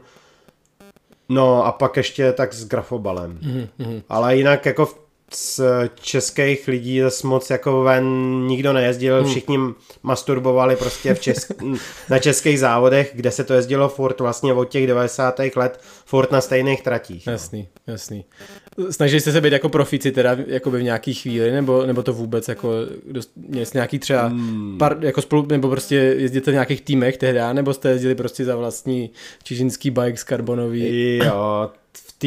no 1.30 1.66
a 1.66 1.72
pak 1.72 1.98
ještě 1.98 2.32
tak 2.34 2.54
s 2.54 2.68
Grafobalem. 2.68 3.40
Mm-hmm. 3.40 4.04
Ale 4.10 4.38
jinak 4.38 4.66
jako 4.66 4.86
v 4.86 5.05
z 5.34 5.62
českých 6.02 6.68
lidí 6.68 7.02
zase 7.02 7.28
moc 7.28 7.50
jako 7.50 7.82
ven 7.82 8.06
nikdo 8.48 8.74
nejezdil, 8.74 9.22
hmm. 9.22 9.30
všichni 9.30 9.58
masturbovali 10.04 10.76
prostě 10.76 11.14
v 11.14 11.20
česk- 11.20 11.78
na 12.10 12.20
českých 12.20 12.60
závodech, 12.60 13.12
kde 13.14 13.32
se 13.32 13.44
to 13.44 13.54
jezdilo 13.54 13.90
furt 13.90 14.20
vlastně 14.20 14.54
od 14.54 14.66
těch 14.66 14.88
90. 14.88 15.40
let, 15.56 15.80
furt 16.06 16.32
na 16.32 16.42
stejných 16.42 16.82
tratích. 16.82 17.28
No. 17.28 17.32
Jasný, 17.34 17.68
jasný. 17.88 18.26
Snažili 18.90 19.22
jste 19.22 19.32
se 19.32 19.42
být 19.42 19.54
jako 19.54 19.70
profici 19.70 20.12
teda 20.12 20.38
jako 20.48 20.72
v 20.72 20.82
nějaký 20.82 21.14
chvíli, 21.14 21.52
nebo, 21.52 21.86
nebo 21.86 22.04
to 22.04 22.14
vůbec 22.14 22.48
jako, 22.48 22.70
měli 23.36 23.66
jste 23.66 23.78
nějaký 23.78 24.00
třeba 24.00 24.28
hmm. 24.28 24.78
par, 24.78 24.98
jako 25.02 25.22
spolu, 25.22 25.46
nebo 25.50 25.70
prostě 25.70 25.96
jezdíte 25.96 26.52
v 26.52 26.54
nějakých 26.54 26.82
týmech 26.82 27.18
tehdy, 27.18 27.40
nebo 27.54 27.74
jste 27.74 27.90
jezdili 27.90 28.16
prostě 28.16 28.46
za 28.46 28.56
vlastní 28.56 29.10
čižinský 29.44 29.90
bike 29.90 30.18
z 30.18 30.24
karbonový? 30.24 31.18
Jo, 31.18 31.70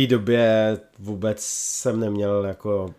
té 0.00 0.06
době 0.06 0.78
vůbec 0.98 1.37
jsem 1.46 2.00
neměl 2.00 2.44
jako 2.44 2.94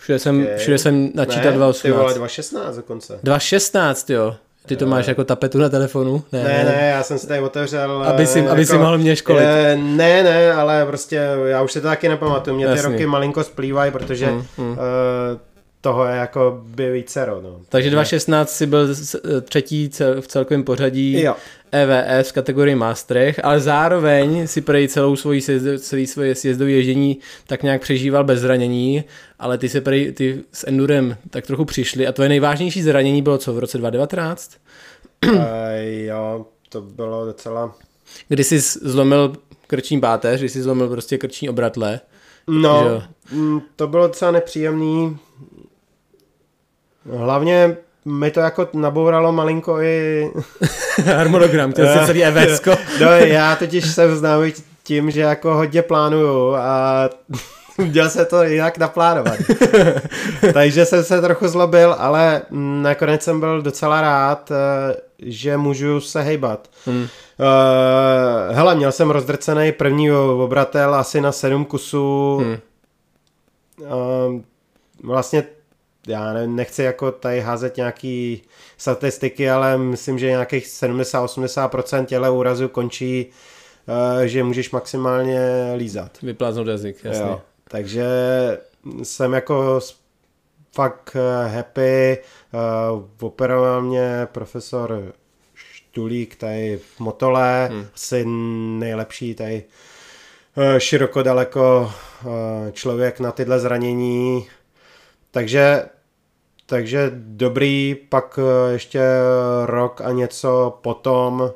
Všude 0.00 0.18
jsem, 0.18 0.42
Ok. 0.42 0.56
všude 0.56 0.78
jsem 0.78 1.10
načítal 1.14 1.44
Ne, 1.44 1.72
ty 1.82 1.90
vole, 1.90 2.14
2018. 2.14 2.14
2016 2.14 2.76
dokonce. 2.76 3.18
2016, 3.22 4.10
jo. 4.10 4.36
Ty 4.66 4.76
to 4.76 4.86
máš 4.86 5.06
jako 5.06 5.24
tapetu 5.24 5.58
na 5.58 5.68
telefonu? 5.68 6.22
Ne, 6.32 6.42
Ne, 6.44 6.64
ne, 6.64 6.88
já 6.96 7.02
jsem 7.02 7.18
si 7.18 7.26
tady 7.26 7.40
otevřel. 7.40 8.02
Aby 8.02 8.26
si- 8.26 8.40
eh, 8.40 8.48
aby 8.48 8.66
si 8.66 8.78
mohl 8.78 8.98
mě 8.98 9.16
školit. 9.16 9.44
eh, 9.46 9.76
Ne, 9.76 10.22
ne, 10.22 10.52
ale 10.52 10.86
prostě 10.86 11.20
já 11.46 11.62
už 11.62 11.72
si 11.72 11.80
to 11.80 11.86
taky 11.86 12.08
nepamatuju. 12.08 12.56
Mě 12.56 12.66
ty 12.66 12.72
Jasný. 12.76 12.92
roky 12.92 13.06
malinko 13.06 13.44
splývají, 13.44 13.92
protože 13.92 14.26
Mm, 14.30 14.44
mm. 14.58 14.72
eh, 14.78 15.38
toho 15.80 16.04
je 16.06 16.16
jako 16.16 16.60
by 16.64 16.92
vícero. 16.92 17.40
No. 17.42 17.56
Takže 17.68 17.90
2016 17.90 18.50
si 18.50 18.66
byl 18.66 18.88
třetí 19.42 19.90
v 20.20 20.26
celkovém 20.26 20.64
pořadí 20.64 21.22
Jo. 21.22 21.34
EVS 21.72 22.28
v 22.30 22.32
kategorii 22.32 22.74
Masterech, 22.74 23.40
ale 23.44 23.60
zároveň 23.60 24.46
si 24.46 24.60
prej 24.60 24.88
celou 24.88 25.16
svoji 25.16 25.40
sjezd, 25.40 25.84
celý 25.84 26.06
svoje 26.06 26.34
sjezdové 26.34 26.70
ježdění 26.70 27.18
tak 27.46 27.62
nějak 27.62 27.82
přežíval 27.82 28.24
bez 28.24 28.40
zranění, 28.40 29.04
ale 29.38 29.58
ty 29.58 29.68
se 29.68 29.80
prej, 29.80 30.12
ty 30.12 30.44
s 30.52 30.66
Endurem 30.66 31.16
tak 31.30 31.46
trochu 31.46 31.64
přišli 31.64 32.06
a 32.06 32.12
tvoje 32.12 32.28
nejvážnější 32.28 32.82
zranění 32.82 33.22
bylo 33.22 33.38
co 33.38 33.52
v 33.52 33.58
roce 33.58 33.78
2019? 33.78 34.52
Eh, 35.38 36.04
jo, 36.04 36.46
to 36.68 36.80
bylo 36.80 37.26
docela... 37.26 37.74
Kdy 38.28 38.44
jsi 38.44 38.60
zlomil 38.60 39.32
krční 39.66 40.00
páteř, 40.00 40.40
kdy 40.40 40.48
jsi 40.48 40.62
zlomil 40.62 40.88
prostě 40.88 41.18
krční 41.18 41.48
obratle. 41.48 42.00
Že 42.52 42.58
No, 42.58 42.88
jo? 42.88 43.02
mm, 43.32 43.60
to 43.76 43.86
bylo 43.86 44.06
docela 44.06 44.30
nepříjemný. 44.30 45.18
Hlavně 47.16 47.76
mi 48.04 48.30
to 48.30 48.40
jako 48.40 48.68
nabouralo 48.72 49.32
malinko 49.32 49.80
i... 49.80 50.30
Harmonogram, 51.04 51.72
to 51.72 51.80
je 51.80 51.98
celý 52.06 52.24
EVS. 52.24 52.62
No, 53.00 53.10
já 53.10 53.56
totiž 53.56 53.86
jsem 53.86 54.16
známý 54.16 54.52
tím, 54.82 55.10
že 55.10 55.20
jako 55.20 55.54
hodně 55.54 55.82
plánuju 55.82 56.54
a 56.54 57.10
měl 57.78 58.10
se 58.10 58.24
to 58.24 58.42
jinak 58.42 58.78
naplánovat. 58.78 59.36
Takže 60.52 60.84
jsem 60.84 61.04
se 61.04 61.20
trochu 61.20 61.48
zlobil, 61.48 61.96
ale 61.98 62.42
nakonec 62.82 63.22
jsem 63.22 63.40
byl 63.40 63.62
docela 63.62 64.00
rád, 64.00 64.50
eh, 64.50 64.96
že 65.18 65.56
můžu 65.56 66.00
se 66.00 66.22
hejbat. 66.22 66.68
Hmm. 66.86 67.02
Uh, 67.02 68.56
hele, 68.56 68.74
měl 68.74 68.92
jsem 68.92 69.10
rozdrcený 69.10 69.72
první 69.72 70.12
obratel 70.12 70.94
asi 70.94 71.20
na 71.20 71.32
sedm 71.32 71.64
kusů. 71.64 72.42
Hmm. 72.44 72.58
Vlastně 75.02 75.44
já 76.06 76.32
ne, 76.32 76.46
nechci 76.46 76.82
jako 76.82 77.12
tady 77.12 77.40
házet 77.40 77.76
nějaký 77.76 78.42
statistiky, 78.76 79.50
ale 79.50 79.78
myslím, 79.78 80.18
že 80.18 80.26
nějakých 80.26 80.66
70-80% 80.66 82.04
těle 82.04 82.30
úrazu 82.30 82.68
končí, 82.68 83.26
uh, 83.86 84.20
že 84.20 84.44
můžeš 84.44 84.70
maximálně 84.70 85.40
lízat. 85.76 86.22
Vypláznout 86.22 86.66
jazyk, 86.68 87.04
jasně. 87.04 87.22
Jo. 87.22 87.40
Takže 87.68 88.04
jsem 89.02 89.32
jako 89.32 89.80
fakt 90.74 91.16
eh, 91.16 91.48
happy. 91.48 92.18
Uh, 92.92 93.26
operoval 93.26 93.82
mě 93.82 94.28
profesor 94.32 95.12
Štulík 95.54 96.36
tady 96.36 96.80
v 96.96 97.00
Motole, 97.00 97.68
Hmm. 97.72 97.86
asi 97.94 98.24
nejlepší 98.78 99.34
tady 99.34 99.64
eh, 100.56 100.80
široko 100.80 101.22
daleko 101.22 101.92
eh, 102.22 102.72
člověk 102.72 103.20
na 103.20 103.32
tyhle 103.32 103.60
zranění. 103.60 104.46
Takže 105.30 105.84
takže 106.70 107.10
dobrý, 107.14 107.96
pak 108.08 108.38
eh, 108.38 108.72
ještě 108.72 109.00
rok 109.64 110.00
a 110.00 110.10
něco 110.10 110.78
potom 110.80 111.50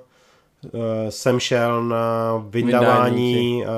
eh, 0.64 1.10
jsem 1.10 1.40
šel 1.40 1.84
na 1.84 2.36
vyndávání 2.48 3.64
eh, 3.64 3.68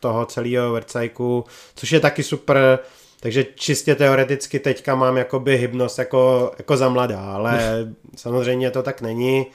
toho 0.00 0.26
celého 0.26 0.72
vercajku, 0.72 1.44
což 1.74 1.92
je 1.92 2.00
taky 2.00 2.22
super, 2.22 2.78
takže 3.20 3.46
čistě 3.54 3.94
teoreticky 3.94 4.58
teďka 4.58 4.94
mám 4.94 5.16
jakoby 5.16 5.56
hybnost 5.56 5.98
jako, 5.98 6.52
jako 6.58 6.76
za 6.76 6.88
mladá, 6.88 7.20
ale 7.20 7.60
samozřejmě 8.16 8.70
to 8.70 8.82
tak 8.82 9.00
není, 9.00 9.46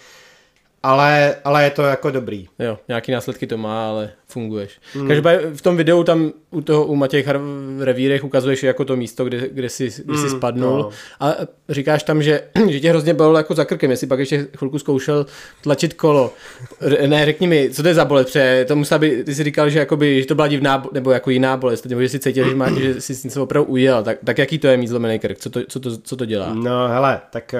ale, 0.83 1.35
ale 1.43 1.63
je 1.63 1.69
to 1.69 1.83
jako 1.83 2.11
dobrý. 2.11 2.47
Jo, 2.59 2.77
nějaký 2.87 3.11
následky 3.11 3.47
to 3.47 3.57
má, 3.57 3.89
ale 3.89 4.09
funguješ. 4.27 4.71
Hmm. 4.93 5.07
Každopádně 5.07 5.47
v 5.55 5.61
tom 5.61 5.77
videu 5.77 6.03
tam 6.03 6.31
u 6.51 6.61
toho 6.61 6.85
u 6.85 6.95
Matěj 6.95 7.23
Char 7.23 7.37
v 7.77 7.81
revírech 7.83 8.23
ukazuješ 8.23 8.63
jako 8.63 8.85
to 8.85 8.95
místo, 8.95 9.25
kde, 9.25 9.49
kde 9.51 9.69
jsi, 9.69 9.83
kde 10.05 10.17
jsi 10.17 10.27
Hmm, 10.27 10.29
spadnul. 10.29 10.77
no. 10.77 10.89
A 11.19 11.35
říkáš 11.69 12.03
tam, 12.03 12.23
že, 12.23 12.41
že 12.69 12.79
tě 12.79 12.89
hrozně 12.89 13.13
bylo 13.13 13.37
jako 13.37 13.53
za 13.55 13.65
krkem, 13.65 13.91
jestli 13.91 14.07
pak 14.07 14.19
ještě 14.19 14.47
chvilku 14.57 14.79
zkoušel 14.79 15.25
tlačit 15.61 15.93
kolo. 15.93 16.33
R- 16.81 17.07
ne, 17.09 17.25
řekni 17.25 17.47
mi, 17.47 17.69
co 17.73 17.81
to 17.81 17.87
je 17.87 17.93
za 17.93 18.05
bolest, 18.05 18.25
protože 18.25 18.65
to 18.67 18.75
musela 18.75 18.99
být, 18.99 19.23
ty 19.25 19.35
jsi 19.35 19.43
říkal, 19.43 19.69
že, 19.69 19.79
jakoby, 19.79 20.21
že 20.21 20.27
to 20.27 20.35
byla 20.35 20.47
divná, 20.47 20.77
bo- 20.77 20.89
nebo 20.93 21.11
jako 21.11 21.29
jiná 21.29 21.57
bolest, 21.57 21.85
nebo 21.85 22.01
že 22.01 22.09
jsi 22.09 22.19
cítil, 22.19 22.49
že, 22.49 22.55
má, 22.55 22.69
že 22.79 23.01
jsi 23.01 23.13
něco 23.27 23.43
opravdu 23.43 23.71
ujel. 23.71 24.03
Tak, 24.03 24.17
tak 24.25 24.37
jaký 24.37 24.59
to 24.59 24.67
je 24.67 24.77
mít 24.77 24.87
zlomený 24.87 25.19
krk? 25.19 25.37
Co 25.37 25.49
to, 25.49 25.59
co 25.67 25.79
to, 25.79 25.97
co 25.97 26.15
to 26.15 26.25
dělá? 26.25 26.53
No 26.53 26.87
hele, 26.87 27.21
tak 27.31 27.53
eh, 27.53 27.59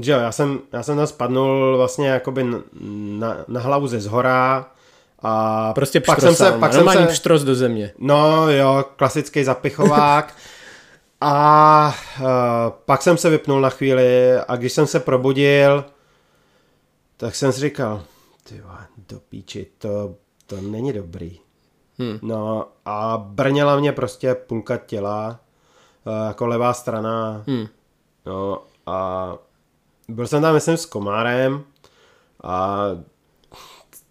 že 0.00 0.12
jo, 0.12 0.18
já 0.18 0.32
jsem, 0.32 0.60
já 0.72 0.82
jsem 0.82 0.96
tam 0.96 1.06
spadnul 1.06 1.76
vlastně 1.76 2.08
jakoby 2.08 2.44
na, 2.44 2.58
na, 3.18 3.36
na 3.48 3.60
hlavu 3.60 3.86
ze 3.86 4.00
zhora 4.00 4.70
a 5.22 5.72
Prostě 5.72 6.00
pak 6.00 6.20
jsem 6.20 6.34
se, 6.34 6.52
pak 6.52 6.72
jsem 6.72 6.88
se, 6.88 7.06
pštros 7.06 7.44
do 7.44 7.54
země. 7.54 7.92
no 7.98 8.50
jo, 8.50 8.84
klasický 8.96 9.44
zapichovák 9.44 10.34
a 11.20 11.94
uh, 12.20 12.26
pak 12.84 13.02
jsem 13.02 13.16
se 13.16 13.30
vypnul 13.30 13.60
na 13.60 13.70
chvíli 13.70 14.38
a 14.48 14.56
když 14.56 14.72
jsem 14.72 14.86
se 14.86 15.00
probudil, 15.00 15.84
tak 17.16 17.34
jsem 17.34 17.52
si 17.52 17.60
říkal, 17.60 18.02
ty 18.48 18.62
do 19.08 19.20
píči, 19.20 19.66
to, 19.78 20.14
to 20.46 20.60
není 20.60 20.92
dobrý. 20.92 21.40
Hmm. 21.98 22.18
No 22.22 22.68
a 22.84 23.16
brněla 23.26 23.80
mě 23.80 23.92
prostě 23.92 24.34
půlka 24.34 24.76
těla, 24.76 25.40
eh, 26.06 26.26
jako 26.26 26.46
levá 26.46 26.72
strana, 26.72 27.44
Hmm. 27.46 27.66
No 28.26 28.62
a 28.86 29.32
byl 30.08 30.26
jsem 30.26 30.42
tam, 30.42 30.54
myslím, 30.54 30.76
s 30.76 30.86
komárem 30.86 31.64
a 32.44 32.86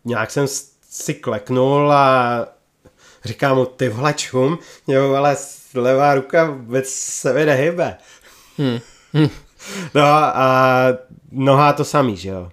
nějak 0.05 0.31
jsem 0.31 0.45
si 0.89 1.13
kleknul 1.13 1.91
a 1.91 2.47
říkám 3.25 3.57
mu, 3.57 3.65
ty 3.65 3.89
vole 3.89 4.13
čum, 4.13 4.59
jo, 4.87 5.13
ale 5.13 5.35
levá 5.75 6.15
ruka 6.15 6.45
vůbec 6.45 6.89
se 6.89 7.33
mi 7.33 7.45
nehybe. 7.45 7.97
Hmm. 8.57 8.79
No 9.93 10.03
a 10.03 10.87
noha 11.31 11.73
to 11.73 11.85
samý, 11.85 12.17
že 12.17 12.29
jo. 12.29 12.51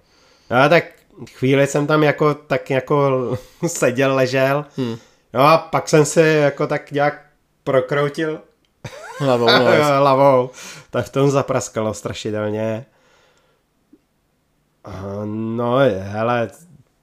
No 0.49 0.57
a 0.57 0.69
tak 0.69 0.85
chvíli 1.31 1.67
jsem 1.67 1.87
tam 1.87 2.03
jako 2.03 2.33
tak 2.33 2.69
jako 2.69 3.37
seděl, 3.67 4.15
ležel. 4.15 4.65
Hmm. 4.77 4.97
No 5.33 5.41
a 5.41 5.57
pak 5.57 5.89
jsem 5.89 6.05
si 6.05 6.21
jako 6.21 6.67
tak 6.67 6.91
nějak 6.91 7.25
prokroutil 7.63 8.41
Hlavou, 9.19 9.45
no, 9.45 9.65
hlavou. 9.99 10.49
Tak 10.89 11.05
v 11.05 11.09
tom 11.09 11.31
zapraskalo 11.31 11.93
strašidelně. 11.93 12.85
No, 15.25 15.77
hele, 15.99 16.49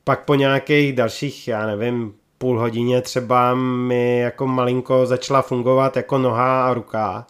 pak 0.05 0.25
po 0.25 0.35
nějakých 0.35 0.93
dalších, 0.93 1.49
já 1.49 1.67
nevím, 1.67 2.15
půl 2.39 2.61
hodině 2.61 3.03
třeba 3.03 3.55
mi 3.55 4.19
jako 4.19 4.47
malinko 4.47 5.07
začala 5.07 5.43
fungovat 5.43 5.97
jako 5.97 6.19
noha 6.19 6.67
a 6.69 6.75
ruka. 6.75 7.27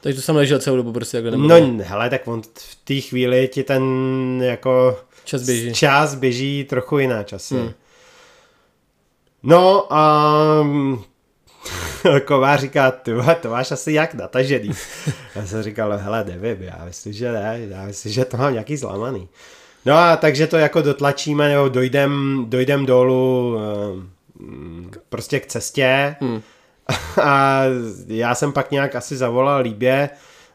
Takže 0.00 0.16
to 0.16 0.22
jsem 0.22 0.36
ležel 0.36 0.58
celou 0.58 0.76
dobu 0.76 0.92
prostě 0.92 1.16
takhle. 1.16 1.30
Nebo 1.30 1.48
No, 1.48 1.84
hele, 1.84 2.10
tak 2.10 2.28
on 2.28 2.42
v 2.42 2.74
té 2.84 3.00
chvíli 3.00 3.48
ti 3.48 3.62
ten 3.62 3.82
jako 4.44 4.98
Čas 5.24 5.42
běží. 5.42 5.74
čas 5.74 6.14
běží 6.14 6.64
trochu 6.64 6.98
jiná 6.98 7.22
časy. 7.22 7.54
Hmm. 7.54 7.70
No 9.42 9.92
a 9.92 10.66
Kovář 12.24 12.60
říká, 12.60 12.90
ty 12.90 13.12
to 13.42 13.50
máš 13.50 13.70
asi 13.72 13.92
jak 13.92 14.14
natažený. 14.14 14.70
Já 15.34 15.46
jsem 15.46 15.62
říkal, 15.62 15.98
hele, 15.98 16.24
nevím, 16.24 16.62
já 16.62 16.84
myslím, 16.84 17.12
že 17.12 17.32
ne, 17.32 17.60
já 17.68 17.84
myslím, 17.84 18.12
že 18.12 18.24
to 18.24 18.36
mám 18.36 18.52
nějaký 18.52 18.76
zlamaný. 18.76 19.28
No 19.86 19.94
a 19.94 20.16
takže 20.16 20.46
to 20.46 20.56
jako 20.56 20.82
dotlačíme, 20.82 21.48
nebo 21.48 21.68
dojdem, 21.68 22.44
dojdem 22.48 22.86
dolů 22.86 23.58
eh, 23.58 24.98
prostě 25.08 25.40
k 25.40 25.46
cestě 25.46 26.16
Hmm. 26.20 26.42
a 27.22 27.62
já 28.06 28.34
jsem 28.34 28.52
pak 28.52 28.70
nějak 28.70 28.94
asi 28.94 29.16
zavolal 29.16 29.62
Líbě, 29.62 30.10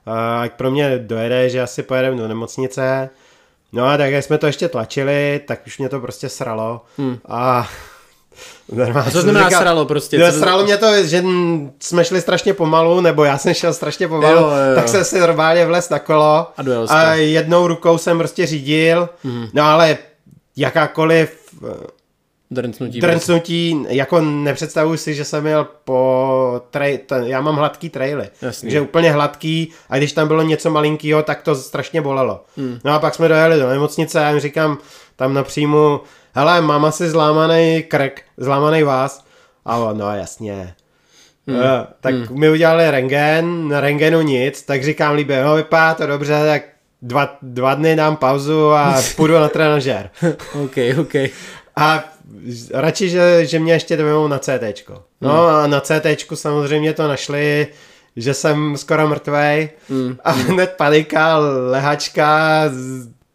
a 0.05 0.41
ať 0.41 0.53
pro 0.53 0.71
mě 0.71 0.97
dojede, 0.97 1.49
že 1.49 1.61
asi 1.61 1.83
pojedeme 1.83 2.17
do 2.17 2.27
nemocnice. 2.27 3.09
No 3.73 3.85
a 3.85 3.97
tak 3.97 4.11
jak 4.11 4.23
jsme 4.23 4.37
to 4.37 4.47
ještě 4.47 4.67
tlačili, 4.69 5.41
tak 5.47 5.67
už 5.67 5.77
mě 5.77 5.89
to 5.89 5.99
prostě 5.99 6.29
sralo. 6.29 6.81
Hmm. 6.97 7.17
A 7.27 7.69
Normálně 8.71 9.07
A 9.09 9.11
co 9.11 9.21
znamená 9.21 9.45
říkal- 9.49 9.61
sralo 9.61 9.85
prostě? 9.85 10.31
Co- 10.31 10.39
sralo 10.39 10.63
mě 10.63 10.77
to, 10.77 11.03
že 11.03 11.23
jsme 11.79 12.05
šli 12.05 12.21
strašně 12.21 12.53
pomalu, 12.53 13.01
nebo 13.01 13.23
já 13.23 13.37
jsem 13.37 13.53
šel 13.53 13.73
strašně 13.73 14.07
pomalu, 14.07 14.37
Jo, 14.39 14.43
jo, 14.43 14.69
jo. 14.69 14.75
tak 14.75 14.87
jsem 14.87 15.03
si 15.05 15.19
normálně 15.19 15.65
vlez 15.65 15.89
na 15.89 15.99
kolo 15.99 16.47
A 16.57 16.63
jste. 16.85 16.93
a 16.95 17.13
jednou 17.13 17.67
rukou 17.67 17.97
jsem 17.97 18.17
prostě 18.17 18.45
řídil, 18.45 19.09
Mhm. 19.23 19.47
no 19.53 19.63
ale 19.63 19.97
jakákoliv 20.57 21.37
eh, 21.67 21.87
Drncnutí. 22.51 22.99
drncnutí, 23.01 23.85
jako 23.89 24.21
nepředstavuji 24.21 24.97
si, 24.97 25.13
že 25.15 25.25
jsem 25.25 25.47
jel 25.47 25.67
po 25.83 26.61
trej, 26.69 26.97
t, 26.97 27.21
já 27.25 27.41
mám 27.41 27.55
hladký 27.55 27.89
traily, 27.89 28.29
Jasný. 28.41 28.67
takže 28.67 28.81
úplně 28.81 29.11
hladký 29.11 29.71
a 29.89 29.97
když 29.97 30.13
tam 30.13 30.27
bylo 30.27 30.41
něco 30.43 30.69
malinkého, 30.71 31.23
tak 31.23 31.41
to 31.41 31.55
strašně 31.55 32.01
bolelo. 32.01 32.43
Hmm. 32.57 32.79
No 32.83 32.93
a 32.93 32.99
pak 32.99 33.15
jsme 33.15 33.27
dojeli 33.27 33.59
do 33.59 33.69
nemocnice 33.69 34.19
a 34.19 34.23
já 34.23 34.29
jim 34.29 34.39
říkám 34.39 34.77
tam 35.15 35.33
napřímo, 35.33 36.01
hele, 36.37 36.61
mám 36.61 36.85
asi 36.85 37.09
zlámaný 37.09 37.83
krk, 37.83 38.21
zlámaný 38.37 38.83
vás. 38.83 39.25
A 39.65 39.93
no 39.93 40.15
jasně. 40.15 40.73
Hmm. 41.47 41.59
tak 42.01 42.29
mi 42.29 42.49
udělali 42.49 42.91
rengen, 42.91 43.67
na 43.67 43.79
rengenu 43.79 44.21
nic, 44.21 44.61
tak 44.63 44.83
říkám 44.83 45.15
líbě, 45.15 45.43
no 45.43 45.55
vypadá 45.55 45.93
to 45.93 46.07
dobře, 46.07 46.33
tak 46.45 46.61
dva, 47.01 47.37
dva 47.41 47.73
dny 47.75 47.95
dám 47.95 48.15
pauzu 48.15 48.71
a 48.71 49.01
půjdu 49.15 49.33
na 49.33 49.49
trenažér. 49.49 50.09
OK, 50.63 50.75
OK. 51.01 51.15
A 51.75 52.03
radši, 52.73 53.09
že, 53.09 53.45
že 53.45 53.59
mě 53.59 53.73
ještě 53.73 53.97
jdou 53.97 54.27
na 54.27 54.39
CT. 54.39 54.89
No 55.21 55.47
Hmm. 55.47 55.55
a 55.55 55.67
na 55.67 55.81
CT 55.81 56.05
samozřejmě 56.33 56.93
to 56.93 57.07
našli, 57.07 57.67
že 58.15 58.33
jsem 58.33 58.77
skoro 58.77 59.07
mrtvej 59.07 59.69
Hmm. 59.89 60.17
a 60.23 60.31
hned 60.31 60.73
panika, 60.77 61.37
lehačka 61.69 62.61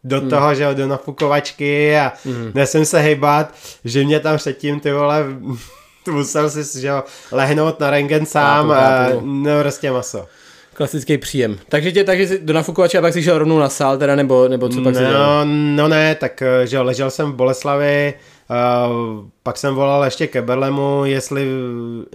do 0.05 0.21
toho, 0.29 0.55
že 0.55 0.75
do 0.75 0.87
nafukovačky 0.87 1.97
a 1.99 2.13
Hmm. 2.25 2.51
nesem 2.55 2.85
se 2.85 3.01
hejbat, 3.01 3.55
že 3.85 4.05
mě 4.05 4.21
tam 4.21 4.37
předtím 4.37 4.81
ty 4.81 4.93
vole 4.93 5.25
musel 6.11 6.51
si 6.51 6.81
že 6.81 6.87
jo, 6.87 7.03
lehnout 7.33 7.81
na 7.81 7.91
rengen 7.91 8.27
sám 8.27 8.71
a 8.71 9.07
no 9.23 9.61
prostě 9.61 9.91
maso. 9.93 10.27
Klasický 10.75 11.19
příjem. 11.19 11.59
Takže 11.69 11.93
tě, 11.93 12.05
takže 12.05 12.27
jsi 12.27 12.39
do 12.39 12.55
nafukovače 12.55 12.99
a 12.99 13.01
pak 13.01 13.13
jsi 13.13 13.23
šel 13.23 13.39
rovnou 13.39 13.59
na 13.59 13.69
sál 13.69 13.99
teda, 13.99 14.17
nebo, 14.17 14.49
nebo 14.49 14.69
co 14.69 14.83
pak 14.83 14.95
si 14.95 15.01
dělal? 15.01 15.47
No, 15.47 15.53
no 15.77 15.89
ne, 15.89 16.15
tak 16.15 16.43
že 16.65 16.77
jo, 16.77 16.85
ležel 16.85 17.11
jsem 17.11 17.33
v 17.33 17.35
Boleslavi, 17.35 18.15
uh, 18.51 19.25
pak 19.43 19.59
jsem 19.59 19.75
volal 19.75 20.05
ještě 20.05 20.27
ke 20.27 20.43
Berlemu, 20.43 21.03
jestli 21.05 21.47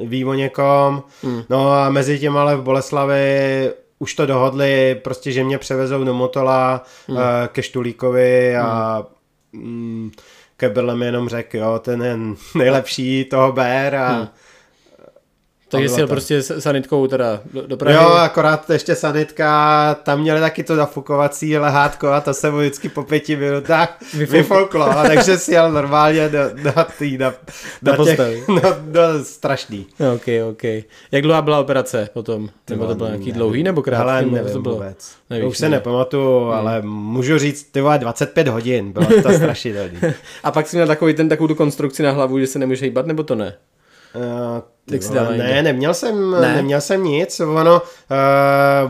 ví 0.03 0.25
o 0.25 0.33
někom, 0.33 1.03
Hmm. 1.23 1.41
no 1.49 1.71
a 1.71 1.89
mezi 1.89 2.19
tím 2.19 2.37
ale 2.37 2.55
v 2.55 2.61
Boleslavi 2.61 3.69
už 3.99 4.13
to 4.13 4.25
dohodli, 4.25 4.95
prostě, 5.03 5.31
že 5.31 5.43
mě 5.43 5.57
převezou 5.57 6.03
do 6.03 6.13
Motola 6.13 6.83
Hmm. 7.07 7.17
uh, 7.17 7.23
ke 7.47 7.63
Štulíkovi 7.63 8.57
a 8.57 9.03
mm, 9.53 10.11
ke 10.57 10.69
Berlem 10.69 11.03
jenom 11.03 11.29
řekl, 11.29 11.57
jo, 11.57 11.79
ten 11.79 12.01
je 12.03 12.17
nejlepší, 12.55 13.25
toho 13.25 13.51
ber 13.51 13.95
a 13.95 14.09
Hmm. 14.11 14.27
Takže 15.69 15.89
jsi 15.89 15.99
jel 15.99 16.07
prostě 16.07 16.41
s 16.41 16.59
sanitkou 16.59 17.07
teda 17.07 17.41
do, 17.53 17.67
do 17.67 17.77
Prahy. 17.77 17.95
Jo, 17.95 18.09
akorát 18.09 18.69
ještě 18.69 18.95
sanitka, 18.95 19.95
tam 20.03 20.21
měli 20.21 20.39
taky 20.39 20.63
to 20.63 20.75
nafukovací 20.75 21.57
lehátko 21.57 22.07
a 22.07 22.21
to 22.21 22.33
se 22.33 22.51
mu 22.51 22.57
vždycky 22.57 22.89
po 22.89 23.03
pěti 23.03 23.35
minutách 23.35 23.97
Vyfouk- 24.01 24.31
vyfouklo, 24.31 24.83
a 24.83 25.03
takže 25.03 25.37
si 25.37 25.51
jel 25.53 25.71
normálně 25.71 26.29
do, 26.29 26.39
do, 26.63 26.71
tý, 26.97 27.17
do, 27.17 27.33
Do 27.81 27.95
do, 27.95 28.05
těch, 28.05 28.47
no, 28.47 28.61
do 28.81 29.01
strašný. 29.23 29.85
OK, 30.15 30.27
OK. 30.51 30.63
Jak 31.11 31.21
dlouhá 31.23 31.41
byla 31.41 31.59
operace 31.59 32.09
potom? 32.13 32.49
Nebo 32.69 32.87
to 32.87 32.95
bylo 32.95 33.09
nějaký 33.09 33.31
dlouhý 33.31 33.63
nebo 33.63 33.81
krátký? 33.81 34.01
Ale 34.01 34.25
nevím 34.25 34.53
to 34.53 34.61
bylo? 34.61 34.75
vůbec. 34.75 35.11
Nevíš, 35.29 35.47
už 35.47 35.57
se 35.57 35.69
ne? 35.69 35.77
nepamatuju, 35.77 36.39
hmm. 36.39 36.51
ale 36.51 36.81
můžu 36.81 37.37
říct, 37.37 37.63
ty 37.63 37.81
vole, 37.81 37.99
25 37.99 38.47
hodin, 38.47 38.91
bylo 38.91 39.05
to 39.05 39.31
strašidelný. 39.33 39.99
A 40.43 40.51
pak 40.51 40.67
jsi 40.67 40.75
měl 40.75 40.87
takový 40.87 41.13
ten, 41.13 41.29
takovou 41.29 41.47
tu 41.47 41.55
konstrukci 41.55 42.03
na 42.03 42.11
hlavu, 42.11 42.39
že 42.39 42.47
se 42.47 42.59
nemůžeš 42.59 42.81
hýbat, 42.81 43.05
nebo 43.05 43.23
to 43.23 43.35
ne? 43.35 43.53
Uh, 44.15 44.21
Jak 44.91 45.03
jsi 45.03 45.13
dal 45.13 45.25
ne, 45.37 45.63
neměl 45.63 45.93
jsem, 45.93 46.31
Ne? 46.31 46.41
ne? 46.41 46.55
neměl 46.55 46.81
jsem 46.81 47.03
nic, 47.03 47.39
ono, 47.39 47.81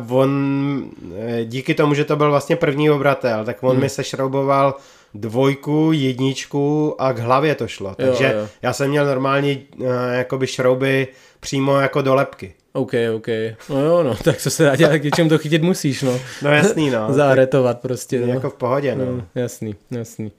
uh, 0.08 0.18
on, 0.18 0.84
eh, 1.18 1.46
díky 1.46 1.74
tomu, 1.74 1.94
že 1.94 2.06
to 2.06 2.16
byl 2.16 2.30
vlastně 2.30 2.56
první 2.56 2.90
obratel, 2.90 3.46
tak 3.46 3.58
on 3.62 3.72
hmm. 3.72 3.82
mi 3.82 3.90
sešrouboval 3.90 4.76
dvojku, 5.14 5.92
jedničku 5.94 6.96
a 7.02 7.14
k 7.14 7.20
hlavě 7.20 7.56
to 7.56 7.68
šlo, 7.68 7.96
takže 7.96 8.24
Jo, 8.24 8.40
jo. 8.40 8.48
já 8.62 8.74
jsem 8.74 8.90
měl 8.90 9.06
normální 9.06 9.66
uh, 9.78 9.88
jakoby 10.12 10.48
šrouby 10.48 11.08
přímo 11.40 11.80
jako 11.80 12.02
do 12.02 12.16
lepky. 12.16 12.54
OK, 12.74 12.94
OK. 13.16 13.28
No 13.70 13.82
jo, 13.82 14.04
no, 14.04 14.16
tak 14.16 14.38
co 14.38 14.50
se 14.50 14.64
dá 14.64 14.76
dělat, 14.76 14.98
k 14.98 15.30
to 15.30 15.38
chytit 15.38 15.62
musíš, 15.62 16.02
no. 16.02 16.20
No 16.42 16.52
jasný, 16.52 16.90
no. 16.90 17.08
Zaretovat 17.14 17.80
prostě, 17.80 18.20
no. 18.20 18.34
jako 18.34 18.50
v 18.50 18.54
pohodě, 18.54 18.96
no. 18.96 19.06
no. 19.06 19.26
Jasný, 19.36 19.76
jasný. 19.92 20.32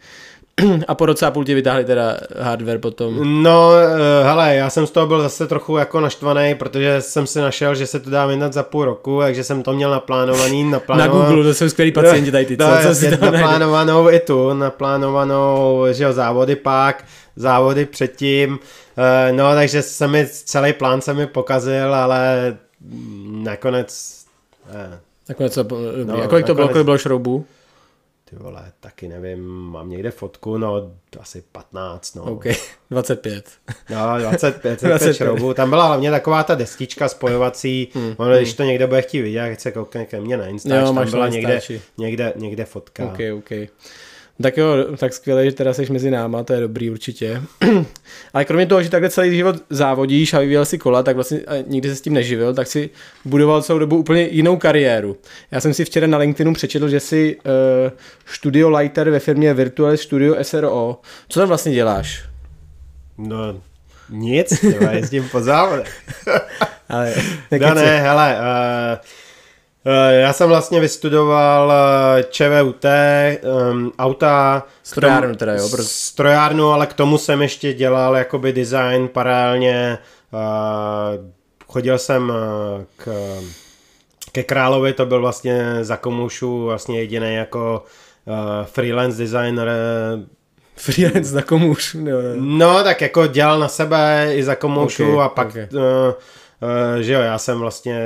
A 0.88 0.94
po 0.94 1.06
roce 1.06 1.26
a 1.26 1.30
půl 1.30 1.44
ti 1.44 1.54
vytáhli 1.54 1.84
teda 1.84 2.16
hardware 2.40 2.78
potom. 2.78 3.42
No, 3.42 3.70
eh, 3.76 4.24
hele, 4.24 4.54
já 4.54 4.70
jsem 4.70 4.86
z 4.86 4.90
toho 4.90 5.06
byl 5.06 5.20
zase 5.22 5.46
trochu 5.46 5.76
jako 5.76 6.00
naštvaný, 6.00 6.54
protože 6.54 6.96
jsem 7.00 7.26
si 7.26 7.40
našel, 7.40 7.74
že 7.74 7.86
se 7.86 8.00
to 8.00 8.10
dá 8.10 8.26
vydat 8.26 8.52
za 8.52 8.62
půl 8.62 8.84
roku, 8.84 9.20
takže 9.20 9.44
jsem 9.44 9.62
to 9.62 9.72
měl 9.72 9.90
naplánovaný, 9.90 10.64
Na 10.70 10.70
naplánovaný. 10.70 11.26
Google, 11.26 11.44
to 11.44 11.54
jsou 11.54 11.68
skvělí 11.68 11.92
pacienti 11.92 12.30
tady 12.32 12.46
ty, 12.46 12.56
co, 12.56 12.62
no, 12.70 12.76
co 12.76 12.94
si 12.94 13.04
jasně, 13.04 13.10
tam 13.16 13.20
najde. 13.32 13.38
naplánovanou 13.38 14.10
i 14.10 14.20
tu, 14.20 14.54
naplánovanou, 14.54 15.84
že 15.92 16.04
jo, 16.04 16.12
závody 16.12 16.56
pak, 16.56 17.04
závody 17.36 17.84
předtím, 17.86 18.58
eh, 19.28 19.32
no, 19.32 19.54
takže 19.54 19.82
se 19.82 20.08
mi, 20.08 20.26
celý 20.44 20.72
plán 20.72 21.00
se 21.00 21.14
mi 21.14 21.26
pokazil, 21.26 21.94
ale 21.94 22.56
nakonec, 23.32 24.18
eh, 24.74 24.98
Nakonec 25.28 25.54
to, 25.54 25.62
dobrý. 25.62 26.04
No, 26.04 26.22
a 26.22 26.26
kolik 26.28 26.46
to 26.46 26.54
bylo, 26.54 26.66
nakonec- 26.66 26.72
kolik 26.72 26.84
bylo 26.84 26.98
šroubů? 26.98 27.44
Ty 28.30 28.36
vole, 28.36 28.72
taky 28.80 29.08
nevím, 29.08 29.46
mám 29.48 29.90
někde 29.90 30.10
fotku, 30.10 30.58
no, 30.58 30.92
asi 31.20 31.42
15, 31.52 32.14
no. 32.14 32.22
OK, 32.22 32.44
25. 32.90 33.50
No, 33.90 34.18
25, 34.18 34.62
25. 34.62 34.88
25 34.88 35.14
šroubů. 35.14 35.54
Tam 35.54 35.70
byla 35.70 35.86
hlavně 35.86 36.10
taková 36.10 36.42
ta 36.42 36.54
destička 36.54 37.08
spojovací. 37.08 37.88
Hmm. 37.94 38.14
Ono, 38.16 38.36
když 38.36 38.54
to 38.54 38.62
někdo 38.62 38.88
bude 38.88 39.02
chtít 39.02 39.22
vidět, 39.22 39.40
ať 39.40 39.60
se 39.60 39.72
koukne 39.72 40.06
ke 40.06 40.20
mně 40.20 40.36
na 40.36 40.46
Instač, 40.46 40.80
Jo, 40.80 40.92
tam 40.94 41.10
byla 41.10 41.28
někde, 41.28 41.60
někde, 41.98 42.32
někde 42.36 42.64
fotka. 42.64 43.04
OK, 43.04 43.18
OK. 43.38 43.50
Tak 44.42 44.56
jo, 44.56 44.66
tak 44.96 45.12
skvěle, 45.12 45.44
že 45.44 45.52
teda 45.52 45.74
jsi 45.74 45.92
mezi 45.92 46.10
náma, 46.10 46.44
to 46.44 46.52
je 46.52 46.60
dobrý 46.60 46.90
určitě. 46.90 47.42
Ale 48.34 48.44
kromě 48.44 48.66
toho, 48.66 48.82
že 48.82 48.90
takhle 48.90 49.10
celý 49.10 49.36
život 49.36 49.56
závodíš 49.70 50.34
a 50.34 50.40
vyvíjel 50.40 50.64
si 50.64 50.78
kola, 50.78 51.02
tak 51.02 51.16
vlastně 51.16 51.40
a 51.40 51.64
nikdy 51.66 51.88
se 51.88 51.96
s 51.96 52.00
tím 52.00 52.12
neživil, 52.12 52.54
tak 52.54 52.66
si 52.66 52.90
budoval 53.24 53.62
celou 53.62 53.78
dobu 53.78 53.96
úplně 53.96 54.22
jinou 54.22 54.56
kariéru. 54.56 55.16
Já 55.50 55.60
jsem 55.60 55.74
si 55.74 55.84
včera 55.84 56.06
na 56.06 56.18
LinkedInu 56.18 56.54
přečetl, 56.54 56.88
že 56.88 57.00
jsi 57.00 57.36
uh, 57.36 57.52
studio 58.26 58.70
lighter 58.70 59.10
ve 59.10 59.20
firmě 59.20 59.54
Virtual 59.54 59.96
Studio 59.96 60.44
SRO. 60.44 61.00
Co 61.28 61.40
tam 61.40 61.48
vlastně 61.48 61.72
děláš? 61.72 62.24
No, 63.18 63.60
nic, 64.10 64.60
tyhle, 64.60 64.96
jezdím 64.96 65.28
po 65.28 65.40
závodech. 65.40 66.02
Ale, 66.88 67.14
no 67.60 67.74
ne, 67.74 68.00
hele, 68.00 68.36
uh, 68.38 68.42
uh, 68.42 69.17
já 70.10 70.32
jsem 70.32 70.48
vlastně 70.48 70.80
vystudoval 70.80 71.66
uh, 71.68 72.22
ČVUT, 72.30 72.84
um, 73.72 73.92
auta. 73.98 74.66
Strojárnu 74.82 75.34
teda, 75.34 75.54
jo, 75.54 75.68
proto- 75.68 75.82
Strojárnu, 75.88 76.68
ale 76.72 76.86
k 76.86 76.92
tomu 76.92 77.18
jsem 77.18 77.42
ještě 77.42 77.72
dělal 77.74 78.16
jakoby 78.16 78.52
design 78.52 79.08
paralelně. 79.08 79.98
Uh, 80.32 81.24
chodil 81.66 81.98
jsem 81.98 82.32
k, 82.96 83.08
ke 84.32 84.42
Královi, 84.42 84.92
to 84.92 85.06
byl 85.06 85.20
vlastně 85.20 85.78
za 85.84 85.96
komoušu 85.96 86.64
vlastně 86.64 87.00
jediný 87.00 87.34
jako 87.34 87.84
uh, 88.26 88.34
freelance 88.66 89.18
designer. 89.18 89.70
freelance 90.76 91.34
na 91.36 91.42
komu 91.42 91.70
už? 91.70 91.96
No, 92.34 92.84
tak 92.84 93.00
jako 93.00 93.26
dělal 93.26 93.58
na 93.58 93.68
sebe 93.68 94.26
i 94.34 94.42
za 94.42 94.54
komoušu 94.54 95.14
Ok, 95.16 95.20
a 95.24 95.28
pak, 95.28 95.46
ok. 95.48 95.54
uh, 95.72 95.80
uh, 95.80 97.00
že 97.00 97.12
jo, 97.12 97.20
já 97.20 97.38
jsem 97.38 97.58
vlastně 97.58 98.00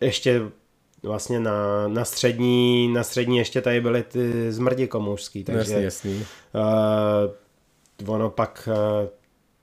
ještě 0.00 0.42
vlastně 1.02 1.40
na, 1.40 1.88
na 1.88 2.04
střední, 2.04 2.88
na 2.88 3.02
střední 3.02 3.38
ještě 3.38 3.60
tady 3.60 3.80
byly 3.80 4.02
ty 4.02 4.52
zmrdi 4.52 4.86
komoušský, 4.86 5.44
takže 5.44 5.58
Jasný, 5.60 5.84
jasný. 5.84 6.26
Uh, 8.04 8.14
ono 8.14 8.30
pak 8.30 8.68
uh, 8.72 9.08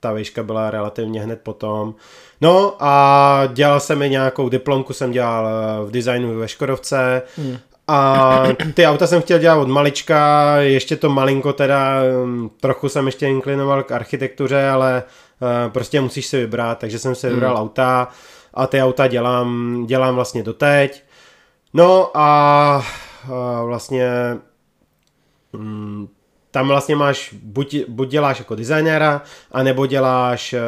ta 0.00 0.12
výška 0.12 0.42
byla 0.42 0.70
relativně 0.70 1.20
hned 1.20 1.40
potom. 1.42 1.94
No 2.40 2.76
a 2.78 3.42
dělal 3.52 3.80
jsem 3.80 4.02
i 4.02 4.10
nějakou 4.10 4.48
diplomku, 4.48 4.92
jsem 4.92 5.12
dělal 5.12 5.44
uh, 5.80 5.88
v 5.88 5.90
designu 5.90 6.38
ve 6.38 6.48
Škodovce 6.48 7.22
Hmm. 7.36 7.56
a 7.88 8.42
ty 8.74 8.86
auta 8.86 9.06
jsem 9.06 9.22
chtěl 9.22 9.38
dělat 9.38 9.56
od 9.56 9.68
malička, 9.68 10.56
ještě 10.56 10.96
to 10.96 11.10
malinko 11.10 11.52
teda, 11.52 12.00
um, 12.22 12.50
trochu 12.60 12.88
jsem 12.88 13.06
ještě 13.06 13.26
inklinoval 13.26 13.82
k 13.82 13.92
architektuře, 13.92 14.68
ale 14.68 15.02
uh, 15.40 15.72
prostě 15.72 16.00
musíš 16.00 16.26
si 16.26 16.36
vybrat, 16.36 16.78
takže 16.78 16.98
jsem 16.98 17.14
si 17.14 17.28
vybral 17.28 17.56
auta 17.56 18.08
a 18.54 18.66
ty 18.66 18.82
auta 18.82 19.06
dělám, 19.06 19.84
dělám 19.86 20.14
vlastně 20.14 20.42
doteď. 20.42 21.07
No 21.74 22.10
a, 22.16 22.22
a 23.34 23.62
vlastně 23.64 24.10
mm, 25.52 26.08
tam 26.50 26.68
vlastně 26.68 26.96
máš, 26.96 27.34
buď, 27.42 27.76
buď 27.88 28.08
děláš 28.08 28.38
jako 28.38 28.54
designéra, 28.54 29.22
anebo 29.52 29.86
děláš 29.86 30.52
uh, 30.54 30.58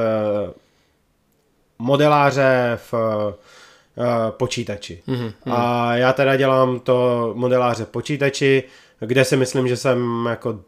modeláře 1.78 2.78
v 2.90 2.92
uh, 2.94 4.30
počítači. 4.30 5.02
Mhm, 5.06 5.32
A 5.50 5.94
já 5.96 6.12
teda 6.12 6.36
dělám 6.36 6.80
to 6.80 7.30
modeláře 7.36 7.84
v 7.84 7.88
počítači, 7.88 8.62
kde 9.00 9.24
si 9.24 9.36
myslím, 9.36 9.68
že 9.68 9.76
jsem 9.76 10.26
jako 10.30 10.60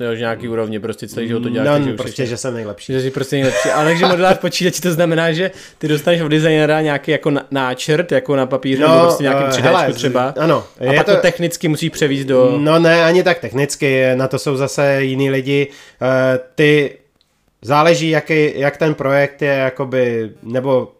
Jo, 0.00 0.14
že 0.14 0.20
nějaký 0.20 0.48
úrovni, 0.48 0.80
prostě 0.80 1.08
celý 1.08 1.28
život 1.28 1.40
to 1.42 1.48
děláš. 1.48 1.68
No, 1.68 1.74
takže 1.74 1.92
prostě, 1.92 2.26
že 2.26 2.36
jsem 2.36 2.54
nejlepší. 2.54 2.92
Že 2.92 3.00
jsi 3.00 3.10
prostě 3.10 3.36
nejlepší. 3.36 3.68
Ale 3.70 3.84
takže 3.84 4.06
modelář 4.06 4.38
počítači 4.38 4.80
to 4.82 4.92
znamená, 4.92 5.32
že 5.32 5.50
ty 5.78 5.88
dostaneš 5.88 6.20
od 6.20 6.28
designera 6.28 6.80
nějaký 6.80 7.10
jako 7.10 7.32
náčrt, 7.50 8.12
jako 8.12 8.36
na 8.36 8.46
papíře, 8.46 8.82
No, 8.82 8.88
nebo 8.88 9.00
prostě 9.00 9.22
nějaký 9.22 9.44
3D 9.44 9.62
hele, 9.62 9.92
třeba. 9.92 10.34
ano, 10.38 10.64
A 10.90 10.92
pak 10.94 11.06
to... 11.06 11.14
to- 11.14 11.20
technicky 11.20 11.68
musí 11.68 11.90
převízt 11.90 12.26
do... 12.28 12.58
No 12.60 12.78
ne, 12.78 13.04
ani 13.04 13.22
tak 13.22 13.38
technicky, 13.38 14.04
na 14.14 14.28
to 14.28 14.38
jsou 14.38 14.56
zase 14.56 15.02
jiní 15.04 15.30
lidi. 15.30 15.66
Eh, 16.02 16.38
Ty 16.54 16.98
záleží, 17.62 18.10
jaký, 18.10 18.52
jak 18.60 18.76
ten 18.76 18.94
projekt 18.94 19.42
je, 19.42 19.48
jakoby, 19.52 20.30
nebo 20.42 20.92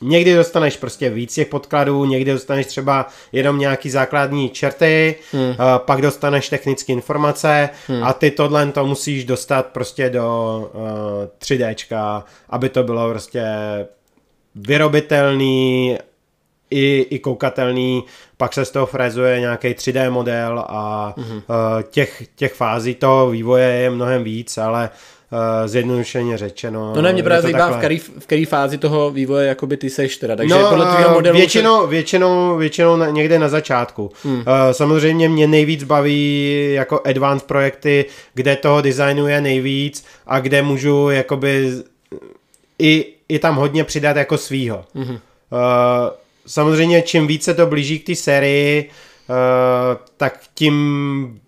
někdy 0.00 0.34
dostaneš 0.34 0.76
prostě 0.76 1.10
víc 1.10 1.34
těch 1.34 1.48
podkladů, 1.48 2.04
někdy 2.04 2.32
dostaneš 2.32 2.66
třeba 2.66 3.08
jenom 3.32 3.58
nějaký 3.58 3.90
základní 3.90 4.50
čerty, 4.50 5.14
hmm. 5.32 5.54
pak 5.78 6.02
dostaneš 6.02 6.48
technické 6.48 6.92
informace 6.92 7.68
hmm. 7.86 8.04
a 8.04 8.12
ty 8.12 8.30
tohle 8.30 8.66
to 8.72 8.86
musíš 8.86 9.24
dostat 9.24 9.66
prostě 9.66 10.10
do 10.10 10.58
uh, 10.74 10.80
3Dčka, 11.40 12.22
aby 12.50 12.68
to 12.68 12.82
bylo 12.82 13.10
prostě 13.10 13.44
vyrobitelný 14.54 15.98
i, 16.70 17.06
i 17.10 17.18
koukatelný, 17.18 18.04
pak 18.36 18.52
se 18.52 18.64
z 18.64 18.70
toho 18.70 18.86
frezuje 18.86 19.40
nějaký 19.40 19.68
3D 19.68 20.10
model 20.10 20.64
a 20.68 21.14
mm-hmm. 21.16 21.34
uh, 21.36 21.82
těch, 21.82 22.22
těch 22.36 22.54
fází 22.54 22.94
toho 22.94 23.30
vývoje 23.30 23.68
je 23.68 23.90
mnohem 23.90 24.24
víc, 24.24 24.58
ale 24.58 24.90
uh, 24.92 25.15
zjednodušeně 25.66 26.38
řečeno. 26.38 26.92
No 26.96 27.02
ne, 27.02 27.12
mě 27.12 27.22
právě 27.22 27.42
to 27.42 27.48
zajímá, 27.58 27.70
v 27.70 27.78
který, 27.78 27.98
v 27.98 28.26
který 28.26 28.44
fázi 28.44 28.78
toho 28.78 29.10
vývoje 29.10 29.48
jakoby 29.48 29.76
ty 29.76 29.90
seš 29.90 30.16
teda, 30.16 30.36
takže 30.36 30.54
No, 30.54 30.68
podle 30.68 30.86
tvého 30.86 31.10
eh, 31.10 31.14
modelu... 31.14 31.38
Většinou, 31.38 31.86
většinou, 31.86 32.56
většinou 32.56 32.96
na, 32.96 33.10
někde 33.10 33.38
na 33.38 33.48
začátku. 33.48 34.10
Hmm. 34.22 34.36
Uh, 34.36 34.44
samozřejmě 34.72 35.28
mě 35.28 35.46
nejvíc 35.46 35.84
baví 35.84 36.72
jako 36.72 37.00
advanced 37.04 37.48
projekty, 37.48 38.04
kde 38.34 38.56
toho 38.56 38.80
designu 38.80 39.28
je 39.28 39.40
nejvíc 39.40 40.04
a 40.26 40.40
kde 40.40 40.62
můžu 40.62 41.10
jakoby 41.10 41.72
i, 42.78 43.06
i 43.28 43.38
tam 43.38 43.56
hodně 43.56 43.84
přidat 43.84 44.16
jako 44.16 44.38
svýho. 44.38 44.84
Hmm. 44.94 45.10
Uh, 45.10 45.18
samozřejmě 46.46 47.02
čím 47.02 47.26
více 47.26 47.54
to 47.54 47.66
blíží 47.66 47.98
k 47.98 48.06
té 48.06 48.14
sérii, 48.14 48.90
uh, 49.28 49.36
tak 50.16 50.40
tím 50.54 51.40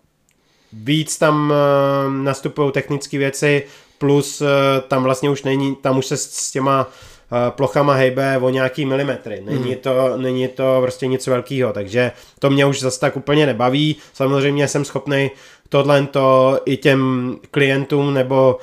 víc 0.72 1.18
tam 1.18 1.50
uh, 1.50 2.12
nastupují 2.12 2.72
technické 2.72 3.18
věci, 3.18 3.62
plus 3.98 4.40
uh, 4.40 4.48
tam 4.88 5.02
vlastně 5.02 5.30
už 5.30 5.42
není, 5.42 5.76
tam 5.76 5.98
už 5.98 6.06
se 6.06 6.16
s, 6.16 6.50
těma 6.50 6.86
uh, 6.86 7.38
plochama 7.50 7.94
hejbe 7.94 8.38
o 8.38 8.50
nějaký 8.50 8.86
milimetry. 8.86 9.42
Není, 9.44 9.76
to, 9.76 10.16
není 10.16 10.48
to 10.48 10.78
prostě 10.82 11.06
nic 11.06 11.26
velkého, 11.26 11.72
takže 11.72 12.12
to 12.38 12.50
mě 12.50 12.66
už 12.66 12.80
zase 12.80 13.00
tak 13.00 13.16
úplně 13.16 13.46
nebaví. 13.46 13.96
Samozřejmě 14.12 14.68
jsem 14.68 14.84
schopný 14.84 15.30
tohle 15.68 16.06
to 16.06 16.60
i 16.64 16.76
těm 16.76 17.36
klientům 17.50 18.14
nebo 18.14 18.58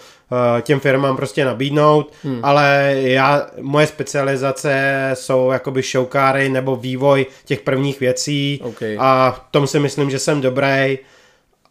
těm 0.62 0.80
firmám 0.80 1.16
prostě 1.16 1.46
nabídnout, 1.46 2.14
hmm. 2.24 2.40
ale 2.44 2.96
já, 2.98 3.48
moje 3.62 3.88
specializace 3.88 5.12
jsou 5.14 5.52
jakoby 5.52 5.82
showkáry 5.82 6.50
nebo 6.50 6.76
vývoj 6.76 7.26
těch 7.46 7.62
prvních 7.62 8.00
věcí 8.00 8.60
OK. 8.64 8.82
a 8.98 9.32
v 9.32 9.52
tom 9.52 9.68
si 9.68 9.80
myslím, 9.80 10.10
že 10.10 10.20
jsem 10.20 10.42
dobrý 10.42 10.98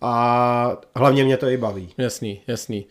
a 0.06 0.80
hlavně 0.96 1.24
mě 1.24 1.36
to 1.36 1.48
i 1.48 1.56
baví. 1.56 1.88
Jasný, 1.98 2.40
jasný. 2.46 2.86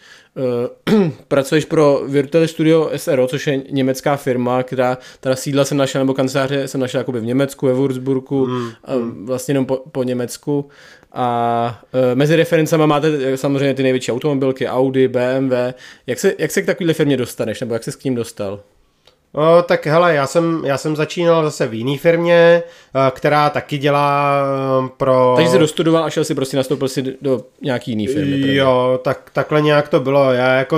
Uh, 0.94 1.10
pracuješ 1.28 1.66
pro 1.66 2.02
Virtual 2.08 2.48
Studio 2.48 2.90
SRO, 2.96 3.28
což 3.28 3.48
je 3.48 3.58
německá 3.72 4.18
firma, 4.18 4.64
která 4.64 4.98
teda 5.20 5.36
sídla 5.36 5.66
jsem 5.66 5.78
našel, 5.78 6.02
nebo 6.02 6.14
kanceláře 6.14 6.68
jsem 6.68 6.82
našel 6.82 7.00
jakoby 7.00 7.20
v 7.20 7.26
Německu, 7.26 7.66
ve 7.66 7.74
Würzburgu, 7.74 8.48
mm, 8.48 8.72
a 8.86 8.92
vlastně 9.24 9.52
jenom 9.52 9.66
po, 9.66 9.84
po 9.92 10.04
Německu. 10.04 10.70
A 11.12 11.82
uh, 11.94 12.00
mezi 12.14 12.36
referencama 12.36 12.86
máte 12.86 13.08
eh, 13.08 13.38
samozřejmě 13.38 13.74
ty 13.74 13.84
největší 13.84 14.12
automobilky, 14.12 14.68
Audi, 14.68 15.08
BMW. 15.08 15.54
Jak 16.08 16.20
se, 16.20 16.34
jak 16.38 16.52
se 16.52 16.62
k 16.62 16.66
takovéhle 16.66 16.94
firmě 16.94 17.18
dostaneš, 17.18 17.62
nebo 17.62 17.74
jak 17.74 17.84
se 17.84 17.92
k 17.92 18.04
ním 18.04 18.16
dostal? 18.16 18.60
O, 19.36 19.62
tak 19.62 19.86
hele, 19.86 20.16
já 20.16 20.28
jsem, 20.28 20.62
já 20.66 20.78
jsem 20.78 20.96
začínal 20.96 21.44
zase 21.44 21.68
v 21.68 21.74
jiné 21.74 21.98
firmě, 21.98 22.64
která 23.12 23.50
taky 23.50 23.78
dělá 23.78 24.44
pro... 24.98 25.34
Takže 25.36 25.52
jsi 25.52 25.60
dostudoval 25.60 26.04
a 26.04 26.10
šel 26.10 26.24
si 26.24 26.36
prostě 26.36 26.58
nastoupil 26.58 26.88
si 26.88 27.18
do 27.22 27.42
nějaký 27.62 27.92
jiný 27.92 28.08
firmy. 28.08 28.38
první. 28.42 28.56
Jo, 28.56 29.00
tak, 29.04 29.30
takhle 29.34 29.62
nějak 29.62 29.88
to 29.88 30.00
bylo. 30.00 30.34
Já 30.34 30.54
jako 30.54 30.78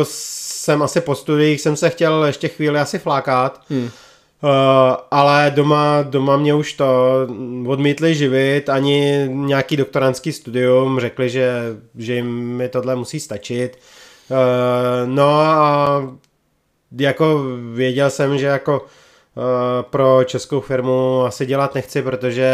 jsem 0.66 0.82
asi 0.82 1.02
po 1.02 1.16
studiích 1.16 1.62
jsem 1.62 1.76
se 1.76 1.90
chtěl 1.90 2.26
ještě 2.26 2.48
chvíli 2.48 2.80
asi 2.80 3.00
flákat, 3.00 3.62
hmm. 3.70 3.84
uh, 3.84 3.90
ale 5.12 5.52
doma, 5.56 6.02
doma 6.02 6.38
mě 6.38 6.54
už 6.54 6.74
to 6.74 6.88
odmítli 7.68 8.16
živit, 8.16 8.70
ani 8.70 9.28
nějaký 9.30 9.78
doktorantský 9.78 10.32
studium, 10.32 11.00
řekli, 11.00 11.30
že, 11.30 11.52
že 11.98 12.16
jim 12.16 12.28
mi 12.58 12.70
tohle 12.70 12.96
musí 12.96 13.20
stačit. 13.20 13.78
Uh, 14.30 14.38
no 15.06 15.40
a 15.40 16.02
jako 16.92 17.44
věděl 17.74 18.10
jsem, 18.10 18.38
že 18.38 18.46
jako 18.46 18.80
uh, 18.80 19.44
pro 19.82 20.24
českou 20.24 20.60
firmu 20.60 21.22
asi 21.26 21.46
dělat 21.46 21.76
nechci, 21.76 22.02
protože 22.02 22.52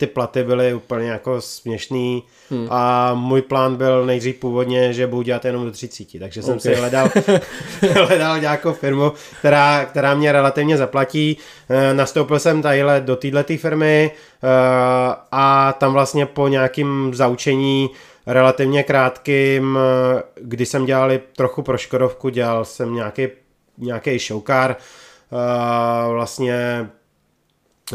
ty 0.00 0.06
platy 0.06 0.42
byly 0.44 0.74
úplně 0.74 1.10
jako 1.10 1.40
směšný 1.40 2.22
hmm. 2.50 2.66
a 2.70 3.14
můj 3.14 3.42
plán 3.42 3.76
byl 3.76 4.06
nejdřív 4.06 4.36
původně, 4.36 4.92
že 4.92 5.06
budu 5.06 5.22
dělat 5.22 5.44
jenom 5.44 5.64
do 5.64 5.70
30, 5.72 6.18
takže 6.18 6.42
jsem 6.42 6.54
Ok. 6.54 6.60
si 6.60 6.74
hledal, 6.74 7.10
hledal 7.94 8.40
nějakou 8.40 8.72
firmu, 8.72 9.12
která, 9.38 9.84
která 9.84 10.14
mě 10.14 10.32
relativně 10.32 10.76
zaplatí. 10.76 11.36
Eh, 11.68 11.94
Nastoupil 11.94 12.38
jsem 12.38 12.62
tadyhle 12.62 13.00
do 13.00 13.16
této 13.16 13.56
firmy 13.56 14.10
eh, 14.10 14.48
a 15.32 15.74
tam 15.78 15.92
vlastně 15.92 16.26
po 16.26 16.48
nějakým 16.48 17.14
zaučení 17.14 17.90
relativně 18.26 18.82
krátkým, 18.82 19.78
kdy 20.40 20.66
jsem 20.66 20.84
dělal 20.84 21.10
trochu 21.36 21.62
pro 21.62 21.78
Škodovku, 21.78 22.28
dělal 22.28 22.64
jsem 22.64 22.94
nějaký, 22.94 23.28
nějaký 23.80 24.18
showcar, 24.18 24.76
eh, 24.76 26.12
vlastně 26.12 26.86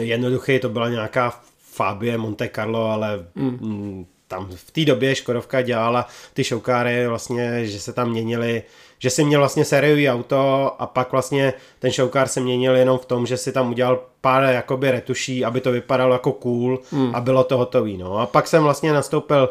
jednoduchý, 0.02 0.60
to 0.60 0.70
byla 0.70 0.90
nějaká 0.90 1.40
Fabie 1.60 2.18
Monte 2.18 2.50
Carlo, 2.56 2.90
ale 2.90 3.26
mm. 3.36 4.06
tam 4.28 4.50
v 4.56 4.72
té 4.72 4.86
době 4.86 5.16
Škodovka 5.16 5.62
dělala 5.62 6.08
ty 6.34 6.44
showkáry 6.44 7.08
vlastně, 7.08 7.66
že 7.66 7.80
se 7.80 7.94
tam 7.94 8.10
měnili, 8.10 8.64
že 9.00 9.10
si 9.10 9.24
měl 9.24 9.40
vlastně 9.40 9.66
sériový 9.66 10.10
auto 10.10 10.72
a 10.80 10.88
pak 10.88 11.12
vlastně 11.12 11.54
ten 11.80 11.92
showcar 11.92 12.28
se 12.28 12.40
měnil 12.40 12.76
jenom 12.76 12.98
v 12.98 13.06
tom, 13.06 13.26
že 13.26 13.38
si 13.38 13.52
tam 13.52 13.70
udělal 13.70 14.04
pár 14.22 14.44
jakoby 14.44 14.92
retuší, 14.92 15.46
aby 15.46 15.62
to 15.62 15.72
vypadalo 15.72 16.14
jako 16.14 16.32
cool 16.32 16.80
mm. 16.92 17.16
a 17.16 17.22
bylo 17.22 17.44
to 17.44 17.58
hotový. 17.58 17.98
No. 17.98 18.18
A 18.18 18.26
pak 18.26 18.48
jsem 18.48 18.64
vlastně 18.64 18.94
nastoupil 18.94 19.50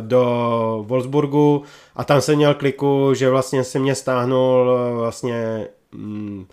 do 0.00 0.84
Wolfsburgu 0.86 1.62
a 1.96 2.04
tam 2.04 2.20
jsem 2.20 2.36
měl 2.36 2.54
kliku, 2.54 3.14
že 3.14 3.30
vlastně 3.30 3.64
si 3.64 3.78
mě 3.78 3.94
stáhnul 3.94 4.70
uh, 4.92 4.98
vlastně 4.98 5.66
mm, 5.92 6.46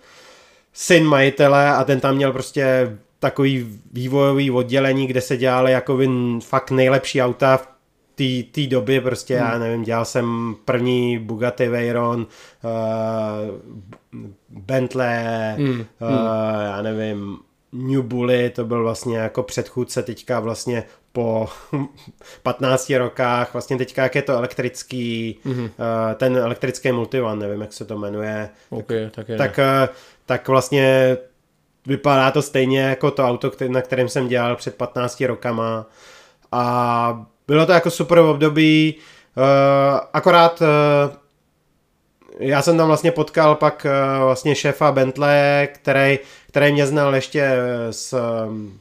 syn 0.72 1.04
majitele 1.04 1.70
a 1.70 1.84
ten 1.84 2.00
tam 2.00 2.14
měl 2.14 2.32
prostě 2.32 2.96
takový 3.18 3.80
vývojový 3.92 4.50
oddělení, 4.50 5.06
kde 5.06 5.20
se 5.20 5.36
dělaly 5.36 5.72
jako 5.72 5.98
fakt 6.40 6.70
nejlepší 6.70 7.22
auta 7.22 7.56
v 7.56 7.68
té 8.52 8.66
doby, 8.66 9.00
prostě 9.00 9.36
hmm. 9.36 9.48
já 9.48 9.58
nevím, 9.58 9.82
dělal 9.82 10.04
jsem 10.04 10.56
první 10.64 11.18
Bugatti 11.18 11.68
Veyron, 11.68 12.26
uh, 12.64 14.26
Bentley, 14.48 15.54
hmm. 15.56 15.80
Uh, 15.80 15.86
já 16.64 16.82
nevím, 16.82 17.38
New 17.72 18.02
Bully, 18.02 18.50
to 18.50 18.64
byl 18.64 18.82
vlastně 18.82 19.18
jako 19.18 19.42
předchůdce 19.42 20.02
teďka 20.02 20.40
vlastně 20.40 20.84
po 21.12 21.48
15 22.42 22.90
rokách, 22.90 23.52
vlastně 23.52 23.78
teďka 23.78 24.02
jak 24.02 24.14
je 24.14 24.22
to 24.22 24.32
elektrický, 24.32 25.38
mm-hmm. 25.46 25.64
uh, 25.64 26.14
ten 26.14 26.36
elektrický 26.36 26.92
multivan, 26.92 27.38
nevím, 27.38 27.60
jak 27.60 27.72
se 27.72 27.84
to 27.84 27.98
jmenuje, 27.98 28.48
Okay, 28.70 29.10
tak, 29.10 29.28
je. 29.28 29.36
tak, 29.36 29.58
uh, 29.58 29.94
tak 30.26 30.48
vlastně 30.48 31.16
vypadá 31.86 32.30
to 32.30 32.42
stejně 32.42 32.80
jako 32.80 33.10
to 33.10 33.24
auto, 33.24 33.50
který, 33.50 33.72
na 33.72 33.82
kterém 33.82 34.08
jsem 34.08 34.28
dělal 34.28 34.56
před 34.56 34.74
15 34.74 35.20
rokama 35.20 35.86
a 36.52 37.26
bylo 37.46 37.66
to 37.66 37.72
jako 37.72 37.90
super 37.90 38.18
období, 38.18 38.94
uh, 39.36 39.44
akorát 40.12 40.60
uh, 40.60 40.68
já 42.38 42.62
jsem 42.62 42.76
tam 42.76 42.86
vlastně 42.86 43.12
potkal 43.12 43.54
pak 43.54 43.86
uh, 43.86 44.24
vlastně 44.24 44.54
šéfa 44.54 44.92
Bentley, 44.92 45.68
který, 45.72 46.18
který 46.48 46.72
mě 46.72 46.86
znal 46.86 47.14
ještě 47.14 47.52
s 47.90 48.16
um, 48.46 48.80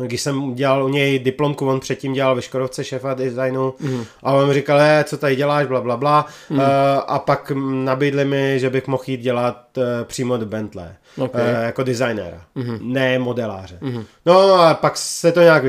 když 0.00 0.20
jsem 0.20 0.54
dělal 0.54 0.84
u 0.84 0.88
něj 0.88 1.18
diplomku, 1.18 1.68
on 1.68 1.80
předtím 1.80 2.12
dělal 2.12 2.34
ve 2.34 2.42
Škodovce 2.42 2.84
šéfa 2.84 3.14
designu 3.14 3.74
mm. 3.80 4.04
a 4.22 4.32
on 4.32 4.48
mi 4.48 4.54
říkal, 4.54 4.80
je, 4.80 5.04
co 5.04 5.16
tady 5.16 5.36
děláš, 5.36 5.66
bla, 5.66 5.80
bla, 5.80 5.96
bla. 5.96 6.26
Mm. 6.50 6.58
Uh, 6.58 6.64
a 7.06 7.18
pak 7.18 7.52
nabídli 7.84 8.24
mi, 8.24 8.60
že 8.60 8.70
bych 8.70 8.86
mohl 8.86 9.02
jít 9.06 9.20
dělat 9.20 9.68
uh, 9.76 9.84
přímo 10.04 10.36
do 10.36 10.46
Bentley. 10.46 10.88
Okay. 11.18 11.42
Uh, 11.42 11.62
jako 11.62 11.82
designéra, 11.82 12.42
mm-hmm. 12.56 12.78
ne 12.82 13.18
modeláře. 13.18 13.78
Mm-hmm. 13.82 14.04
No 14.26 14.52
a 14.52 14.74
pak 14.74 14.96
se 14.96 15.32
to 15.32 15.40
nějak 15.40 15.64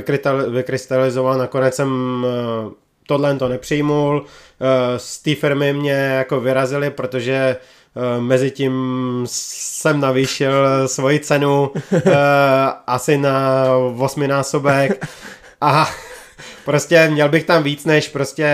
vykrystalizovalo, 0.49 1.38
nakonec 1.38 1.76
jsem 1.76 2.26
uh, 2.65 2.71
tohle 3.07 3.36
to 3.36 3.49
nepřijmul. 3.49 4.21
Uh, 4.21 4.28
z 4.97 5.21
té 5.21 5.36
firmy 5.36 5.74
mě 5.74 5.91
jako 5.91 6.39
vyrazili, 6.39 6.89
protože 6.89 7.57
uh, 7.59 7.63
mezi 8.19 8.51
tím 8.51 8.73
jsem 9.27 9.99
navýšil 9.99 10.87
svoji 10.87 11.19
cenu 11.19 11.71
uh, 11.91 12.01
asi 12.87 13.17
na 13.17 13.65
osminásobek 13.97 15.07
a 15.61 15.89
prostě 16.65 17.09
měl 17.09 17.29
bych 17.29 17.43
tam 17.43 17.63
víc 17.63 17.85
než 17.85 18.07
prostě 18.09 18.49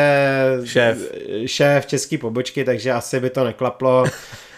Šéf. 0.64 0.98
šéf 1.46 1.86
český 1.86 2.18
pobočky, 2.18 2.64
takže 2.64 2.92
asi 2.92 3.20
by 3.20 3.30
to 3.30 3.44
neklaplo. 3.44 4.04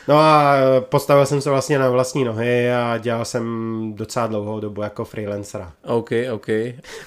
No 0.07 0.19
a 0.19 0.55
postavil 0.79 1.25
jsem 1.25 1.41
se 1.41 1.49
vlastně 1.49 1.79
na 1.79 1.89
vlastní 1.89 2.23
nohy 2.23 2.71
a 2.71 2.97
dělal 2.97 3.25
jsem 3.25 3.93
docela 3.95 4.27
dlouhou 4.27 4.59
dobu 4.59 4.81
jako 4.81 5.05
freelancera. 5.05 5.71
OK, 5.85 6.09
OK. 6.33 6.49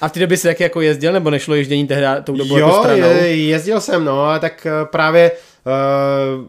A 0.01 0.07
v 0.07 0.11
té 0.11 0.19
době 0.19 0.37
jsi 0.37 0.47
taky 0.47 0.63
jako 0.63 0.81
jezdil, 0.81 1.13
nebo 1.13 1.29
nešlo 1.29 1.55
ježdění 1.55 1.87
tehdy 1.87 2.05
tou 2.23 2.37
dobu 2.37 2.57
jo, 2.57 2.67
jako 2.67 2.79
stranou? 2.79 3.01
je, 3.01 3.45
jezdil 3.45 3.81
jsem, 3.81 4.05
no, 4.05 4.25
a 4.25 4.39
tak 4.39 4.65
eh, 4.65 4.85
právě 4.85 5.31
uh, 5.65 6.45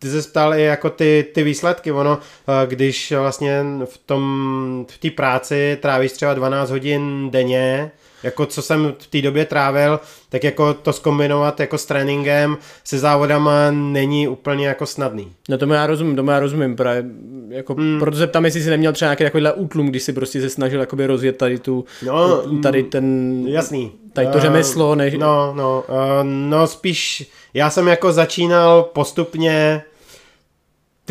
ty 0.00 0.10
se 0.10 0.30
ptal 0.30 0.54
i 0.54 0.62
jako 0.62 0.90
ty, 0.90 1.26
ty 1.34 1.42
výsledky, 1.42 1.92
ono, 1.92 2.12
uh, 2.12 2.54
když 2.66 3.12
vlastně 3.12 3.64
v 3.84 3.98
tom, 3.98 4.86
v 4.90 4.98
té 4.98 5.10
práci 5.10 5.78
trávíš 5.82 6.12
třeba 6.12 6.34
12 6.34 6.70
hodin 6.70 7.30
denně, 7.30 7.90
jako 8.22 8.46
co 8.46 8.62
jsem 8.62 8.94
v 8.98 9.06
té 9.06 9.22
době 9.22 9.44
trávil, 9.44 10.00
tak 10.28 10.44
jako 10.44 10.74
to 10.74 10.92
skombinovat 10.92 11.60
jako 11.60 11.78
s 11.78 11.86
tréninkem, 11.86 12.56
se 12.84 12.98
závodama 12.98 13.70
není 13.70 14.28
úplně 14.28 14.66
jako 14.66 14.86
snadný. 14.86 15.32
No 15.48 15.58
to 15.58 15.66
já 15.66 15.86
rozumím, 15.86 16.16
to 16.16 16.30
já 16.30 16.40
rozumím, 16.40 16.76
právě, 16.76 17.04
jako, 17.48 17.74
mm. 17.74 17.98
proto 17.98 18.16
se 18.16 18.26
ptám, 18.26 18.44
jestli 18.44 18.62
jsi 18.62 18.70
neměl 18.70 18.92
třeba 18.92 19.06
nějaký 19.06 19.24
takovýhle 19.24 19.52
útlum, 19.52 19.86
když 19.86 20.02
si 20.02 20.12
prostě 20.12 20.40
se 20.40 20.50
snažil 20.50 20.80
jakoby 20.80 21.06
rozjet 21.06 21.36
tady 21.36 21.58
tu, 21.58 21.84
No, 22.06 22.42
tady 22.62 22.82
ten, 22.82 23.44
Jasný. 23.48 23.92
tady 24.12 24.26
to 24.26 24.38
Eh, 24.38 24.40
řemeslo, 24.40 24.94
než, 24.94 25.14
No, 25.18 25.52
no, 25.56 25.84
uh, 25.88 25.96
no 26.24 26.66
spíš, 26.66 27.30
já 27.54 27.70
jsem 27.70 27.88
jako 27.88 28.12
začínal 28.12 28.82
postupně, 28.82 29.82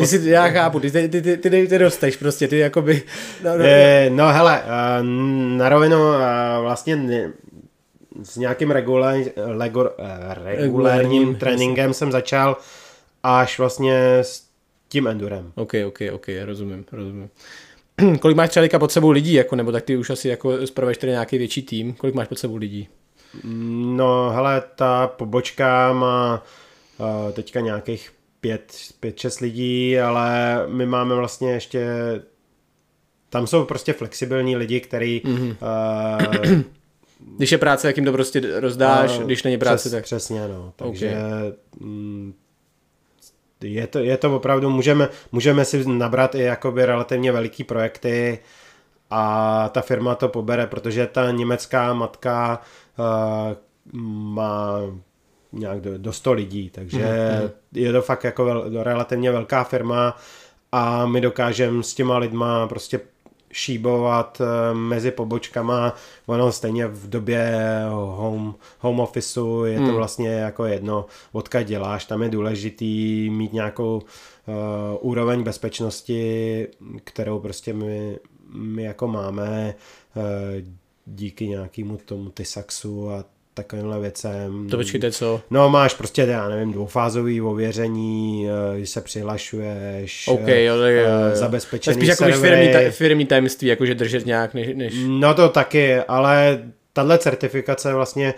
ty 0.00 0.06
si, 0.06 0.28
já 0.30 0.48
chápu, 0.48 0.80
ty, 0.80 0.90
ty, 0.90 1.08
ty, 1.08 1.22
ty, 1.22 1.36
ty, 1.36 1.68
ty 1.68 1.78
rosteš 1.78 2.16
prostě, 2.16 2.48
ty 2.48 2.58
jakoby, 2.58 3.02
no, 3.44 3.58
no, 3.58 3.64
Eh, 3.64 4.10
no 4.10 4.32
hele, 4.32 4.62
eh, 4.64 5.02
na 5.56 5.68
rovinu 5.68 5.96
eh, 6.14 6.60
vlastně 6.60 6.98
s 8.22 8.36
nějakým 8.36 8.70
regulár, 8.70 9.16
legor, 9.36 9.94
Regulérním, 9.98 10.62
regulárním 10.62 11.36
tréninkem 11.36 11.94
jsem 11.94 12.12
začal 12.12 12.56
až 13.22 13.58
vlastně 13.58 14.18
s 14.18 14.44
tím 14.88 15.06
endurem. 15.06 15.52
OK, 15.54 15.72
OK, 15.86 15.98
OK, 16.12 16.26
rozumím, 16.44 16.84
rozumím. 16.92 17.28
Kolik 18.20 18.36
máš 18.36 18.50
třeba 18.50 18.78
pod 18.78 18.92
sebou 18.92 19.10
lidí, 19.10 19.32
jako, 19.32 19.56
nebo 19.56 19.72
tak 19.72 19.84
ty 19.84 19.96
už 19.96 20.10
asi 20.10 20.28
jako 20.28 20.66
spravuješ 20.66 20.98
tady 20.98 21.12
nějaký 21.12 21.38
větší 21.38 21.62
tým, 21.62 21.92
kolik 21.92 22.14
máš 22.14 22.28
pod 22.28 22.38
sebou 22.38 22.56
lidí? 22.56 22.88
No 23.44 24.30
hele, 24.30 24.62
ta 24.74 25.06
pobočka 25.06 25.92
má 25.92 26.42
teďka 27.32 27.60
nějakých 27.60 28.10
pět, 28.40 28.76
pět, 29.00 29.18
šest 29.18 29.40
lidí, 29.40 30.00
ale 30.00 30.58
my 30.66 30.86
máme 30.86 31.14
vlastně 31.14 31.52
ještě 31.52 31.86
tam 33.30 33.46
jsou 33.46 33.64
prostě 33.64 33.92
flexibilní 33.92 34.56
lidi, 34.56 34.80
který 34.80 35.22
mm-hmm. 35.24 35.56
uh, 36.54 36.62
Když 37.36 37.52
je 37.52 37.58
práce, 37.58 37.86
jak 37.86 37.96
jim 37.96 38.04
to 38.04 38.12
prostě 38.12 38.60
rozdáš, 38.60 39.18
A 39.18 39.22
když 39.22 39.42
není 39.42 39.58
práce, 39.58 39.76
přes, 39.76 39.92
tak... 39.92 40.04
Přesně, 40.04 40.48
no. 40.48 40.72
Takže 40.76 41.16
mm, 41.80 42.34
je, 43.60 43.86
to, 43.86 43.98
je 43.98 44.16
to 44.16 44.36
opravdu, 44.36 44.70
můžeme, 44.70 45.08
můžeme 45.32 45.64
si 45.64 45.88
nabrat 45.88 46.34
i 46.34 46.42
jakoby 46.42 46.86
relativně 46.86 47.32
veliký 47.32 47.64
projekty 47.64 48.38
a 49.10 49.68
ta 49.68 49.80
firma 49.80 50.14
to 50.14 50.28
pobere, 50.28 50.66
protože 50.66 51.06
ta 51.06 51.30
německá 51.30 51.94
matka 51.94 52.60
uh, 52.98 53.54
má 54.34 54.80
nějak 55.52 55.80
do, 55.80 55.98
do 55.98 56.12
100 56.12 56.32
lidí, 56.32 56.70
takže 56.70 56.98
mm-hmm. 56.98 57.50
je 57.74 57.92
to 57.92 58.02
fakt 58.02 58.24
jako 58.24 58.44
vel, 58.44 58.82
relativně 58.82 59.32
velká 59.32 59.64
firma 59.64 60.16
a 60.72 61.06
my 61.06 61.20
dokážeme 61.20 61.82
s 61.82 61.94
těma 61.94 62.18
lidma 62.18 62.66
prostě 62.66 63.00
šíbovat 63.52 64.40
eh, 64.40 64.74
mezi 64.74 65.10
pobočkama, 65.10 65.94
ono 66.26 66.52
stejně 66.52 66.86
v 66.86 67.08
době 67.08 67.54
home, 67.90 68.54
home 68.78 69.00
officeu 69.00 69.64
je 69.64 69.78
to 69.78 69.84
Hmm. 69.84 69.94
vlastně 69.94 70.28
jako 70.28 70.64
jedno, 70.64 71.06
odkud 71.32 71.62
děláš, 71.62 72.04
tam 72.04 72.22
je 72.22 72.28
důležitý 72.28 73.30
mít 73.30 73.52
nějakou 73.52 73.96
uh, 73.96 74.54
úroveň 75.00 75.42
bezpečnosti, 75.42 76.68
kterou 77.04 77.38
prostě 77.38 77.72
my, 77.72 78.18
my 78.52 78.82
jako 78.82 79.08
máme 79.08 79.74
uh, 80.14 80.22
díky 81.06 81.48
nějakému 81.48 81.96
tomu 81.96 82.30
Tysaxu 82.30 83.10
a 83.10 83.24
takovýmhle 83.54 84.00
věcem. 84.00 84.68
To 84.70 84.76
počkejte, 84.76 85.12
co? 85.12 85.40
No 85.50 85.68
máš 85.70 85.94
prostě, 85.94 86.22
já 86.22 86.48
nevím, 86.48 86.72
dvoufázový 86.72 87.40
ověření, 87.40 88.46
eh, 88.48 88.76
když 88.78 88.90
se 88.90 89.00
přihlašuješ, 89.00 90.28
eh, 90.28 90.64
jo, 90.64 90.74
jo, 90.74 90.82
jo, 90.82 90.86
jo. 90.88 91.06
eh, 91.06 91.20
To 91.22 91.28
je 91.30 91.36
zabezpečený 91.36 91.94
spíš 91.94 92.08
jako 92.08 92.24
firmní, 92.24 92.72
ta, 92.72 92.78
firmní 92.90 93.26
tajemství, 93.26 93.68
jakože 93.68 93.94
držet 93.94 94.26
nějak, 94.26 94.54
než, 94.54 94.68
než... 94.74 94.94
No 95.06 95.34
to 95.34 95.48
taky, 95.48 95.96
ale 95.96 96.62
tahle 96.92 97.18
certifikace 97.18 97.94
vlastně 97.94 98.34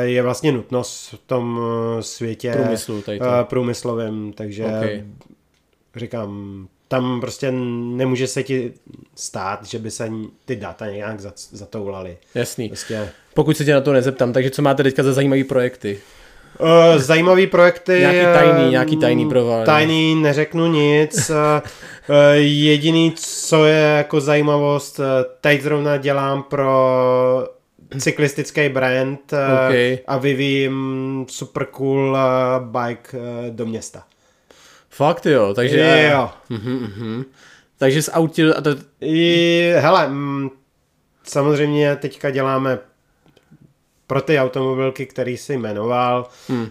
je 0.00 0.22
vlastně 0.22 0.52
nutnost 0.52 1.12
v 1.12 1.18
tom 1.26 1.60
světě 2.00 2.52
Průmyslu 2.52 3.02
tady 3.02 3.18
to. 3.18 3.24
průmyslovém, 3.44 4.32
takže 4.32 4.64
OK. 4.64 5.04
říkám, 5.96 6.66
tam 6.88 7.20
prostě 7.20 7.52
nemůže 7.52 8.26
se 8.26 8.42
ti 8.42 8.72
stát, 9.14 9.66
že 9.66 9.78
by 9.78 9.90
se 9.90 10.10
ty 10.44 10.56
data 10.56 10.86
nějak 10.90 11.20
za- 11.20 11.32
zatoulaly. 11.36 12.16
Jasný. 12.34 12.68
Prostě 12.68 13.08
Pokud 13.36 13.56
se 13.56 13.64
tě 13.64 13.74
na 13.74 13.80
to 13.80 13.92
nezeptám, 13.92 14.32
takže 14.32 14.50
co 14.50 14.62
máte 14.62 14.82
teďka 14.82 15.02
za 15.02 15.12
zajímavé 15.12 15.44
projekty? 15.44 15.98
Uh, 16.58 16.98
zajímavý 16.98 17.46
projekty. 17.46 17.92
Nějaký 17.92 18.32
tajný, 18.32 18.66
eh, 18.66 18.70
nějaký 18.70 18.96
tajný 18.96 19.28
pro 19.28 19.44
vás. 19.44 19.66
Tajný, 19.66 20.14
neřeknu 20.14 20.66
nic. 20.66 21.30
Eh, 22.08 22.36
Jediný, 22.36 23.12
co 23.16 23.64
je 23.64 23.94
jako 23.96 24.20
zajímavost, 24.20 25.00
teď 25.40 25.62
zrovna 25.62 25.96
dělám 25.96 26.42
pro 26.42 27.48
cyklistický 27.98 28.68
brand 28.68 29.32
eh, 29.32 29.36
OK. 29.36 30.00
a 30.06 30.18
vyvíjím 30.18 31.26
super 31.28 31.64
cool 31.64 32.16
bike 32.60 33.18
do 33.50 33.66
města. 33.66 34.02
Fakt 34.90 35.26
jo, 35.26 35.54
takže... 35.54 36.08
Jo. 36.12 36.30
Mhm, 36.50 36.72
mhm. 36.72 37.24
Takže 37.78 38.02
z 38.02 38.10
autil... 38.12 38.54
A 38.56 38.60
to, 38.60 38.70
I, 39.00 39.72
hele, 39.78 40.08
mm, 40.08 40.50
samozřejmě 41.22 41.96
teďka 41.96 42.30
děláme 42.30 42.78
pro 44.06 44.20
ty 44.22 44.38
automobilky, 44.38 45.06
který 45.06 45.36
si 45.36 45.52
jmenoval. 45.58 46.28
Hmm. 46.48 46.60
Uh, 46.60 46.68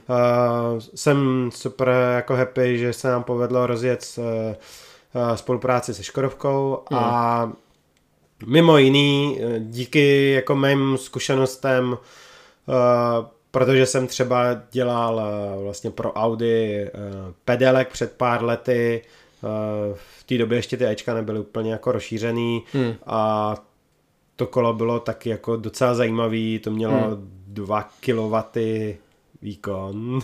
jsem 0.95 1.49
super 1.53 1.87
jako 2.15 2.35
happy, 2.35 2.77
že 2.77 2.93
se 2.93 3.07
nám 3.07 3.23
povedlo 3.23 3.67
rozjet 3.67 4.05
uh, 4.17 4.23
uh, 4.23 5.35
spolupráci 5.35 5.93
se 5.93 6.03
Škodovkou 6.03 6.83
Hmm. 6.91 6.99
a 6.99 7.51
mimo 8.45 8.77
jiný, 8.77 9.39
eh, 9.41 9.59
díky 9.59 10.31
jako 10.31 10.55
mým 10.55 10.97
zkušenostem, 10.97 11.91
uh, 11.91 13.25
protože 13.51 13.85
jsem 13.85 14.07
třeba 14.07 14.45
dělal 14.71 15.15
uh, 15.15 15.63
vlastně 15.63 15.91
pro 15.91 16.13
Audi 16.13 16.85
uh, 16.93 17.31
pedelek 17.45 17.89
před 17.91 18.11
pár 18.11 18.43
lety, 18.43 19.01
uh, 19.41 19.49
v 20.19 20.23
té 20.23 20.37
době 20.37 20.57
ještě 20.57 20.77
ty 20.77 20.85
Ečka 20.87 21.13
nebyly 21.13 21.39
úplně 21.39 21.71
jako 21.71 21.91
rozšířený 21.91 22.63
Hmm. 22.73 22.93
a 23.05 23.55
to 24.35 24.47
kolo 24.47 24.73
bylo 24.73 24.99
taky 24.99 25.29
jako 25.29 25.55
docela 25.55 25.95
zajímavý, 25.95 26.59
to 26.59 26.71
mělo 26.71 26.93
Hmm. 26.97 27.31
2 27.47 27.89
kW 28.05 28.59
výkon. 29.41 30.19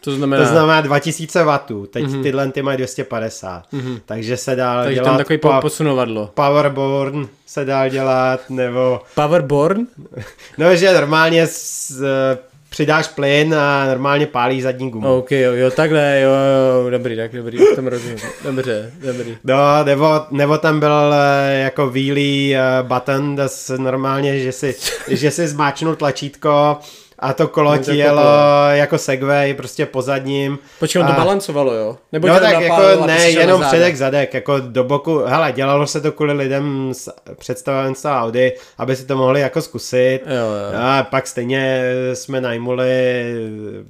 to 0.00 0.10
znamená... 0.12 0.42
To 0.44 0.48
znamená 0.50 0.80
2000 0.80 1.44
W, 1.44 1.86
teď 1.86 2.04
Mhm. 2.04 2.12
mm-hmm. 2.14 2.22
tyhle 2.22 2.52
ty 2.52 2.62
mají 2.62 2.76
250, 2.76 3.72
Mhm. 3.72 3.82
mm-hmm. 3.82 4.00
takže 4.06 4.36
se 4.36 4.56
dá 4.56 4.82
takže 4.82 4.94
dělat 4.94 5.04
tam 5.10 5.16
takový 5.18 5.38
pa- 5.38 5.60
posunovadlo. 5.60 6.30
powerborn 6.34 7.28
se 7.46 7.64
dá 7.64 7.88
dělat, 7.88 8.40
nebo 8.50 9.00
Powerborn? 9.14 9.86
no, 10.58 10.76
že 10.76 10.92
normálně 10.94 11.46
s, 11.46 11.90
eh, 12.02 12.38
přidáš 12.78 13.08
plyn 13.08 13.54
a 13.54 13.86
normálně 13.86 14.26
pálí 14.26 14.62
zadní 14.62 14.90
gumu. 14.90 15.18
OK, 15.18 15.32
jo, 15.32 15.52
jo, 15.52 15.70
takhle, 15.70 16.20
jo, 16.20 16.30
jo, 16.30 16.90
dobrý, 16.90 17.16
tak 17.16 17.32
dobrý, 17.32 17.58
tam 17.76 17.86
rozumím. 17.86 18.18
Dobře, 18.44 18.92
dobrý. 19.00 19.36
No, 19.44 19.84
nebo, 19.84 20.20
nebo 20.30 20.58
tam 20.58 20.80
byl 20.80 21.14
eh, 21.14 21.58
jako 21.58 21.90
wheelie 21.90 22.60
eh, 22.60 22.82
button, 22.82 23.36
das 23.36 23.70
normálně, 23.76 24.40
že 24.40 24.52
si, 24.52 24.76
že 25.08 25.30
si 25.30 25.48
zmáčnul 25.48 25.96
tlačítko 25.96 26.78
a 27.18 27.32
to 27.32 27.48
kolo 27.48 27.70
No, 27.72 27.78
to 27.78 27.84
ti 27.84 27.98
jako 27.98 28.08
jelo 28.08 28.22
kolo. 28.22 28.70
jako 28.70 28.98
segway, 28.98 29.54
prostě 29.54 29.86
po 29.86 30.02
zadním. 30.02 30.58
Počkej, 30.78 31.00
on 31.02 31.06
to 31.08 31.12
A- 31.12 31.16
balancovalo, 31.16 31.74
jo? 31.74 31.96
Nebo 32.12 32.28
No 32.28 32.40
tak 32.40 32.60
jako 32.60 33.06
ne, 33.06 33.30
jenom 33.30 33.62
předek 33.62 33.96
zadek, 33.96 34.34
jako 34.34 34.58
do 34.60 34.84
boku, 34.84 35.18
hele, 35.26 35.52
dělalo 35.52 35.86
se 35.86 36.00
to 36.00 36.12
kvůli 36.12 36.32
lidem 36.32 36.88
z 36.94 37.08
představenstva 37.38 38.22
Audi, 38.22 38.52
aby 38.78 38.96
si 38.96 39.04
to 39.06 39.16
mohli 39.16 39.40
jako 39.40 39.62
zkusit. 39.62 40.20
Jo, 40.26 40.34
jo. 40.72 40.78
A 40.82 41.02
pak 41.02 41.26
stejně 41.26 41.82
jsme 42.14 42.40
najmuli 42.40 43.24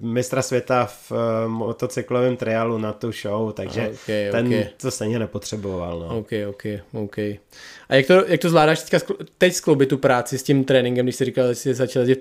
mistra 0.01 0.43
světa 0.43 0.85
v 0.87 1.13
eh, 1.13 1.49
motocyklovém 1.49 2.37
trialu 2.37 2.79
na 2.79 2.93
tu 2.93 3.13
show, 3.13 3.53
takže 3.53 3.89
Ok, 3.93 4.07
ten 4.33 4.47
ok. 4.47 4.67
to 4.81 4.91
stejně 4.91 5.19
nepotřeboval. 5.19 5.99
No. 5.99 6.19
OK, 6.19 6.29
OK, 6.49 6.63
OK. 6.95 7.17
A 7.89 7.95
jak 7.95 8.07
to, 8.07 8.13
jak 8.27 8.41
to 8.41 8.49
zvládáš 8.49 8.83
teďka, 8.83 9.15
teď 9.39 9.55
skloubit 9.55 9.89
tu 9.89 9.99
práci 9.99 10.39
s 10.39 10.43
tím 10.43 10.65
tréninkem, 10.65 11.07
když 11.07 11.17
jsi 11.17 11.25
říkal, 11.25 11.49
že 11.49 11.55
jsi 11.55 11.75
začal, 11.75 12.05
že, 12.07 12.17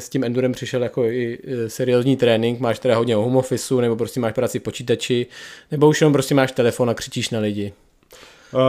s 0.00 0.08
tím 0.08 0.24
endurem 0.24 0.52
přišel 0.52 0.82
jako 0.82 1.04
i 1.04 1.38
e, 1.44 1.70
seriózní 1.70 2.16
trénink, 2.16 2.60
máš 2.60 2.78
teda 2.78 2.96
hodně 2.96 3.14
home 3.14 3.36
officeu, 3.36 3.80
nebo 3.80 3.96
prostě 3.96 4.20
máš 4.20 4.32
práci 4.32 4.58
v 4.58 4.62
počítači, 4.62 5.26
nebo 5.70 5.88
už 5.88 6.00
jenom 6.00 6.12
prostě 6.12 6.34
máš 6.34 6.52
telefon 6.52 6.90
a 6.90 6.94
křičíš 6.94 7.30
na 7.30 7.38
lidi. 7.38 7.72
Uh, 8.52 8.60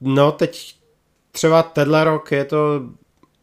no 0.00 0.32
teď 0.32 0.74
třeba 1.32 1.62
tenhle 1.62 2.04
rok 2.04 2.32
je 2.32 2.44
to 2.44 2.82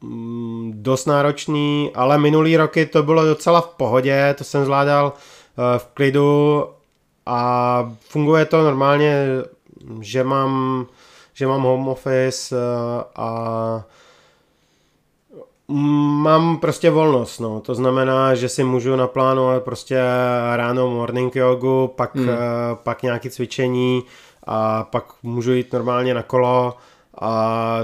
mm, 0.01 0.71
dost 0.75 1.05
náročný, 1.05 1.91
ale 1.95 2.17
minulý 2.17 2.57
roky 2.57 2.85
to 2.85 3.03
bylo 3.03 3.25
docela 3.25 3.61
v 3.61 3.67
pohodě, 3.67 4.35
to 4.37 4.43
jsem 4.43 4.65
zvládal 4.65 5.13
uh, 5.13 5.63
v 5.77 5.85
klidu 5.85 6.65
a 7.25 7.95
funguje 7.99 8.45
to 8.45 8.63
normálně, 8.63 9.25
že 10.01 10.23
mám, 10.23 10.85
že 11.33 11.47
mám 11.47 11.61
home 11.61 11.87
office 11.87 12.55
uh, 12.55 12.61
a 13.15 13.83
Mám 15.67 16.57
prostě 16.57 16.89
volnost, 16.89 17.39
no. 17.39 17.59
To 17.59 17.75
znamená, 17.75 18.35
že 18.35 18.49
si 18.49 18.63
můžu 18.63 18.95
naplánovat 18.95 19.63
prostě 19.63 20.01
ráno 20.55 20.89
morning 20.89 21.35
jogu, 21.35 21.91
pak, 21.95 22.15
hmm. 22.15 22.29
uh, 22.29 22.35
pak 22.83 23.03
nějaké 23.03 23.29
cvičení 23.29 24.03
a 24.43 24.83
pak 24.83 25.05
můžu 25.23 25.53
jít 25.53 25.73
normálně 25.73 26.13
na 26.13 26.23
kolo 26.23 26.77
a 27.21 27.79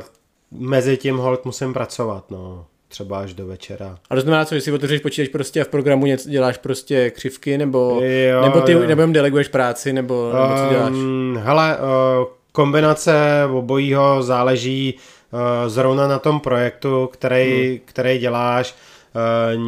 mezi 0.52 0.98
tím 0.98 1.18
hold 1.18 1.46
musím 1.46 1.74
pracovat, 1.74 2.32
no 2.32 2.66
třeba 2.88 3.20
až 3.20 3.34
do 3.34 3.48
večera. 3.48 3.98
A 4.10 4.16
to 4.16 4.22
znamená, 4.22 4.46
co, 4.46 4.56
jestli 4.56 4.72
otevřeš 4.72 5.02
počítač 5.02 5.30
prostě 5.30 5.62
a 5.62 5.64
v 5.64 5.68
programu 5.68 6.06
něco 6.06 6.30
děláš 6.30 6.58
prostě 6.58 7.10
křivky, 7.10 7.58
nebo, 7.58 8.00
jo, 8.04 8.42
nebo 8.42 8.62
ty 8.62 8.72
jo. 8.72 8.88
nebo 8.88 9.02
jim 9.02 9.14
deleguješ 9.14 9.48
práci, 9.48 9.94
nebo, 9.94 10.32
nebo 10.34 10.56
co 10.56 10.74
děláš? 10.74 10.92
Um, 10.92 11.40
hele, 11.44 11.78
uh, 11.78 12.28
kombinace 12.52 13.48
obojího 13.54 14.24
záleží 14.24 14.94
uh, 15.32 15.40
zrovna 15.70 16.08
na 16.08 16.20
tom 16.20 16.40
projektu, 16.40 17.10
který, 17.14 17.68
hmm. 17.70 17.80
který 17.86 18.18
děláš. 18.18 18.76
Uh, 19.16 19.62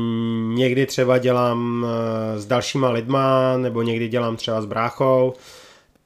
někdy 0.56 0.86
třeba 0.86 1.18
dělám 1.18 1.84
uh, 1.84 2.40
s 2.40 2.46
dalšíma 2.46 2.90
lidma, 2.90 3.58
nebo 3.58 3.82
někdy 3.82 4.08
dělám 4.08 4.36
třeba 4.36 4.62
s 4.62 4.66
bráchou 4.66 5.34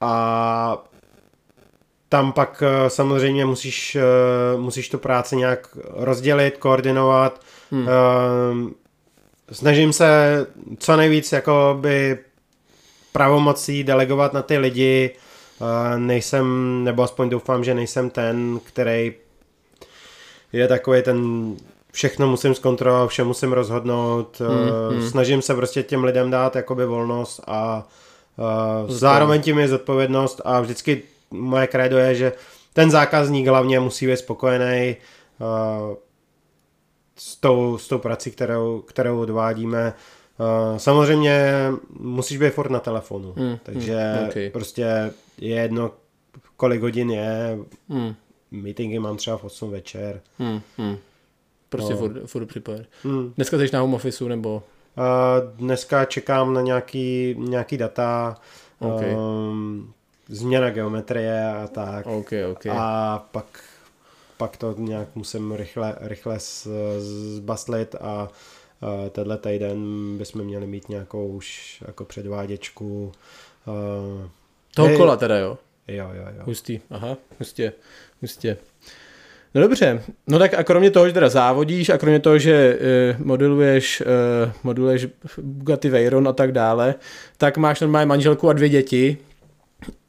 a 0.01 0.83
tam 2.09 2.31
pak 2.31 2.63
eh, 2.65 2.89
samozřejmě 2.89 3.45
musíš, 3.45 3.95
eh, 3.95 4.57
musíš 4.57 4.89
tu 4.89 4.97
práci 4.97 5.35
nějak 5.35 5.77
rozdělit, 5.93 6.57
koordinovat. 6.57 7.41
Hmm. 7.71 7.87
Eh, 7.87 8.73
snažím 9.51 9.93
se 9.93 10.07
co 10.79 10.95
nejvíc 10.97 11.31
jako 11.31 11.77
by 11.81 12.17
pravomocí 13.11 13.83
delegovat 13.83 14.33
na 14.33 14.41
ty 14.41 14.57
lidi. 14.57 15.11
Nejsem, 15.97 16.45
nebo 16.83 17.03
aspoň 17.03 17.29
doufám, 17.29 17.63
že 17.63 17.73
nejsem 17.73 18.09
ten, 18.09 18.59
který 18.63 19.13
je 20.53 20.67
takový 20.67 21.01
ten 21.01 21.51
všechno 21.91 22.27
musím 22.27 22.55
zkontrolovat, 22.55 23.09
vše 23.09 23.23
musím 23.23 23.53
rozhodnout. 23.53 24.41
Hmm, 24.41 24.99
hmm. 24.99 25.09
Snažím 25.09 25.41
se 25.41 25.55
prostě 25.55 25.83
těm 25.83 26.03
lidem 26.03 26.31
dát 26.31 26.55
jakoby 26.55 26.85
volnost 26.85 27.41
a 27.47 27.87
uh, 28.83 28.91
zároveň 28.91 29.41
tím 29.41 29.59
je 29.59 29.67
zodpovědnost 29.67 30.41
a 30.45 30.61
vždycky 30.61 31.03
moje 31.31 31.67
kredo 31.67 31.97
je, 31.97 32.15
že 32.15 32.33
ten 32.73 32.91
zákazník 32.91 33.47
hlavně 33.47 33.79
musí 33.79 34.07
být 34.07 34.17
spokojený 34.17 34.95
uh, 35.39 35.95
s, 37.17 37.35
tou, 37.35 37.77
s 37.77 37.87
tou 37.87 37.97
prací, 37.97 38.31
kterou, 38.31 38.81
kterou 38.81 39.19
odvádíme. 39.19 39.93
Uh, 40.39 40.77
samozřejmě 40.77 41.51
musíš 41.99 42.37
být 42.37 42.53
furt 42.53 42.71
na 42.71 42.79
telefonu, 42.79 43.33
hmm, 43.37 43.57
takže 43.63 43.97
hmm, 43.97 44.29
okay. 44.29 44.49
prostě 44.49 45.13
je 45.37 45.55
jedno, 45.55 45.91
kolik 46.57 46.81
hodin 46.81 47.11
je, 47.11 47.57
hmm. 47.89 48.15
meetingy 48.51 48.99
mám 48.99 49.17
třeba 49.17 49.37
v 49.37 49.43
8 49.43 49.71
večer. 49.71 50.21
Hmm, 50.39 50.61
hmm. 50.77 50.97
Prostě 51.69 51.93
no. 51.93 51.99
furt, 51.99 52.25
furt 52.25 52.45
připojen. 52.45 52.85
Hmm. 53.03 53.33
Dneska 53.35 53.57
jsi 53.57 53.69
na 53.73 53.79
home 53.79 53.93
office 53.93 54.23
nebo? 54.23 54.63
Uh, 54.97 55.51
dneska 55.55 56.05
čekám 56.05 56.53
na 56.53 56.61
nějaký, 56.61 57.35
nějaký 57.37 57.77
data. 57.77 58.37
Okay. 58.79 59.15
Um, 59.15 59.93
změna 60.27 60.69
geometrie 60.69 61.53
a 61.53 61.67
tak. 61.67 62.07
Okay, 62.07 62.45
okay. 62.45 62.71
A 62.75 63.23
pak, 63.31 63.63
pak 64.37 64.57
to 64.57 64.75
nějak 64.77 65.07
musím 65.15 65.51
rychle, 65.51 65.95
rychle 66.01 66.37
zbastlit 67.35 67.95
a 67.95 68.29
tenhle 69.11 69.37
týden 69.37 69.77
bychom 70.17 70.43
měli 70.43 70.67
mít 70.67 70.89
nějakou 70.89 71.27
už 71.27 71.77
jako 71.87 72.05
předváděčku. 72.05 73.11
Uh, 73.65 74.29
Toho 74.75 74.89
je, 74.89 74.97
kola 74.97 75.15
teda, 75.15 75.37
jo? 75.37 75.57
Jo, 75.87 76.09
jo, 76.13 76.23
jo. 76.37 76.43
Hustý, 76.43 76.79
aha, 76.89 77.17
hustě, 77.39 77.73
hustě. 78.21 78.57
No 79.55 79.61
dobře, 79.61 80.03
no 80.27 80.39
tak 80.39 80.53
a 80.53 80.63
kromě 80.63 80.91
toho, 80.91 81.07
že 81.07 81.13
teda 81.13 81.29
závodíš 81.29 81.89
a 81.89 81.97
kromě 81.97 82.19
toho, 82.19 82.37
že 82.37 82.79
uh, 83.19 83.25
modeluješ, 83.25 84.01
uh, 84.45 84.51
modeluješ 84.63 85.07
Bugatti 85.41 85.89
Veyron 85.89 86.27
a 86.27 86.33
tak 86.33 86.51
dále, 86.51 86.95
tak 87.37 87.57
máš 87.57 87.81
normálně 87.81 88.05
manželku 88.05 88.49
a 88.49 88.53
dvě 88.53 88.69
děti, 88.69 89.17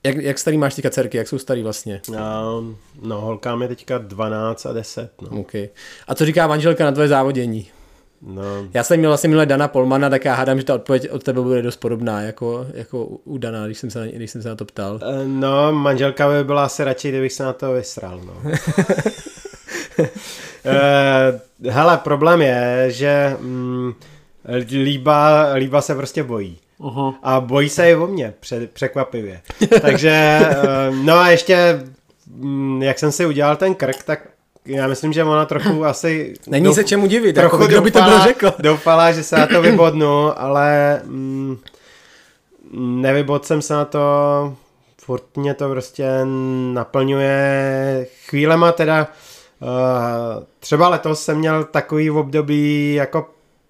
jak, 0.04 0.16
jak 0.16 0.38
starý 0.38 0.58
máš 0.58 0.74
teďka 0.74 0.90
dcerky, 0.90 1.16
jak 1.16 1.28
jsou 1.28 1.38
starý 1.38 1.62
vlastně? 1.62 2.00
No, 2.10 2.64
no 3.02 3.20
holkám 3.20 3.62
je 3.62 3.68
teďka 3.68 3.98
12 3.98 4.66
a 4.66 4.72
10. 4.72 5.10
No. 5.22 5.40
Okay. 5.40 5.68
A 6.08 6.14
co 6.14 6.26
říká 6.26 6.46
manželka 6.46 6.84
na 6.84 6.92
tvoje 6.92 7.08
závodění? 7.08 7.68
No. 8.22 8.42
Já 8.74 8.84
jsem 8.84 8.98
měl 8.98 9.10
vlastně 9.10 9.28
minule 9.28 9.46
Dana 9.46 9.68
Polmana, 9.68 10.10
tak 10.10 10.24
já 10.24 10.34
hádám, 10.34 10.58
že 10.58 10.64
ta 10.64 10.74
odpověď 10.74 11.10
od 11.10 11.22
tebe 11.22 11.40
bude 11.40 11.62
dost 11.62 11.76
podobná, 11.76 12.20
jako, 12.20 12.66
jako 12.74 13.04
u 13.04 13.38
Dana, 13.38 13.66
když 13.66 13.78
jsem, 13.78 13.90
se 13.90 13.98
na, 14.00 14.06
když 14.06 14.30
jsem 14.30 14.42
se 14.42 14.48
na 14.48 14.54
to 14.54 14.64
ptal. 14.64 15.00
Eh, 15.02 15.24
no, 15.26 15.72
manželka 15.72 16.28
by 16.28 16.44
byla 16.44 16.64
asi 16.64 16.84
radši, 16.84 17.08
kdybych 17.08 17.32
se 17.32 17.42
na 17.42 17.52
to 17.52 17.72
vysral, 17.72 18.20
no. 18.24 18.32
uh, 18.34 18.52
hele, 21.70 21.98
problém 21.98 22.42
je, 22.42 22.86
že 22.88 23.36
mm, 23.40 23.92
líba, 24.82 25.52
líba 25.54 25.80
se 25.80 25.94
prostě 25.94 26.22
bojí. 26.22 26.58
Uh-huh. 26.80 27.14
A 27.22 27.40
bojí 27.40 27.68
se 27.68 27.90
i 27.90 27.94
o 27.94 28.06
mě, 28.06 28.34
překvapivě. 28.72 29.40
Takže, 29.80 30.10
eh, 30.10 30.90
no 31.02 31.14
a 31.14 31.28
ještě, 31.28 31.82
mm, 32.26 32.82
jak 32.82 32.98
jsem 32.98 33.12
si 33.12 33.26
udělal 33.26 33.56
ten 33.56 33.74
krk, 33.74 34.02
tak 34.02 34.28
já 34.66 34.86
myslím, 34.86 35.12
že 35.12 35.24
ona 35.24 35.46
trochu 35.46 35.84
asi... 35.84 36.34
Není 36.46 36.64
douf, 36.64 36.74
se 36.74 36.84
čemu 36.84 37.06
divit, 37.06 37.34
trochu 37.34 37.56
jako, 37.56 37.66
kdo 37.66 37.80
by 37.80 37.90
to 37.90 38.02
byl 38.02 38.20
řekl. 38.20 38.52
Doufala, 38.58 39.12
že 39.12 39.22
se 39.22 39.36
na 39.36 39.46
to 39.46 39.62
vybodnu, 39.62 40.40
ale 40.40 41.00
mm, 41.04 41.58
nevybod 42.72 43.46
jsem 43.46 43.62
se 43.62 43.74
na 43.74 43.84
to, 43.84 44.00
furt 45.00 45.36
mě 45.36 45.54
to 45.54 45.68
prostě 45.68 46.08
naplňuje. 46.72 48.06
Chvílema 48.28 48.72
teda, 48.72 49.08
uh, 49.60 50.44
třeba 50.60 50.88
letos 50.88 51.24
jsem 51.24 51.38
měl 51.38 51.64
takový 51.64 52.10
období 52.10 52.94
jako 52.94 53.26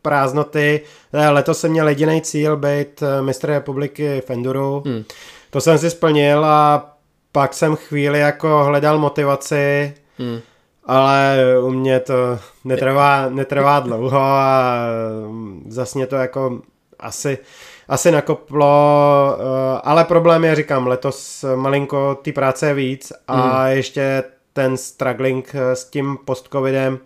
prázdnoty. 0.07 0.81
Eh, 1.13 1.29
letos 1.29 1.61
jsem 1.61 1.71
měl 1.71 1.89
jediný 1.89 2.23
cíl 2.23 2.57
být 2.57 3.03
eh, 3.03 3.23
mistr 3.23 3.49
republiky 3.49 4.23
v 4.27 4.31
Enduru. 4.31 4.83
Hmm. 4.87 5.05
To 5.51 5.61
jsem 5.61 5.79
si 5.79 5.91
splnil 5.91 6.45
a 6.45 6.91
pak 7.33 7.55
jsem 7.55 7.77
chvíli 7.77 8.19
jako 8.19 8.65
hledal 8.65 8.99
motivaci, 8.99 9.95
hmm. 10.19 10.41
Ale 10.87 11.39
u 11.63 11.71
mě 11.71 12.01
to 12.01 12.39
netrvá, 12.65 13.29
netrvá 13.29 13.81
dlouho 13.81 14.19
a 14.21 14.79
mm, 15.29 15.65
zase 15.69 15.99
mě 15.99 16.07
to 16.07 16.17
jako 16.17 16.61
asi, 16.99 17.39
asi 17.89 18.11
nakoplo, 18.11 19.37
eh, 19.39 19.81
ale 19.85 20.05
problém 20.05 20.45
je, 20.45 20.55
říkám, 20.55 20.87
letos 20.87 21.45
malinko 21.55 22.15
ty 22.23 22.33
práce 22.33 22.67
je 22.67 22.75
víc 22.75 23.13
a 23.29 23.63
hmm. 23.63 23.77
ještě 23.77 24.25
ten 24.53 24.77
struggling 24.77 25.55
s 25.55 25.85
tím 25.85 26.19
post-covidem, 26.25 26.99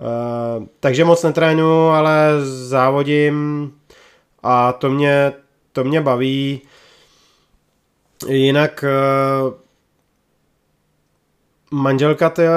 Uh, 0.00 0.66
takže 0.80 1.04
moc 1.04 1.22
netrénu, 1.22 1.88
ale 1.90 2.30
závodím 2.44 3.72
a 4.42 4.72
to 4.72 4.90
mě, 4.90 5.32
to 5.72 5.84
mě 5.84 6.00
baví. 6.00 6.62
Jinak 8.28 8.84
manželka 11.70 12.30
to 12.30 12.42
je, 12.42 12.50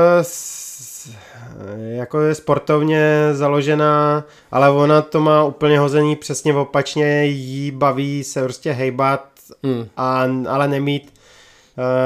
jako 1.77 2.21
je 2.21 2.35
sportovně 2.35 3.29
založená, 3.31 4.23
ale 4.51 4.69
ona 4.69 5.01
to 5.01 5.19
má 5.19 5.43
úplně 5.43 5.79
hození 5.79 6.15
přesně 6.15 6.55
opačně, 6.55 7.25
jí 7.25 7.71
baví 7.71 8.23
se 8.23 8.43
prostě 8.43 8.71
hejbat, 8.71 9.27
hmm. 9.63 9.87
a, 9.97 10.23
ale 10.49 10.67
nemít 10.67 11.13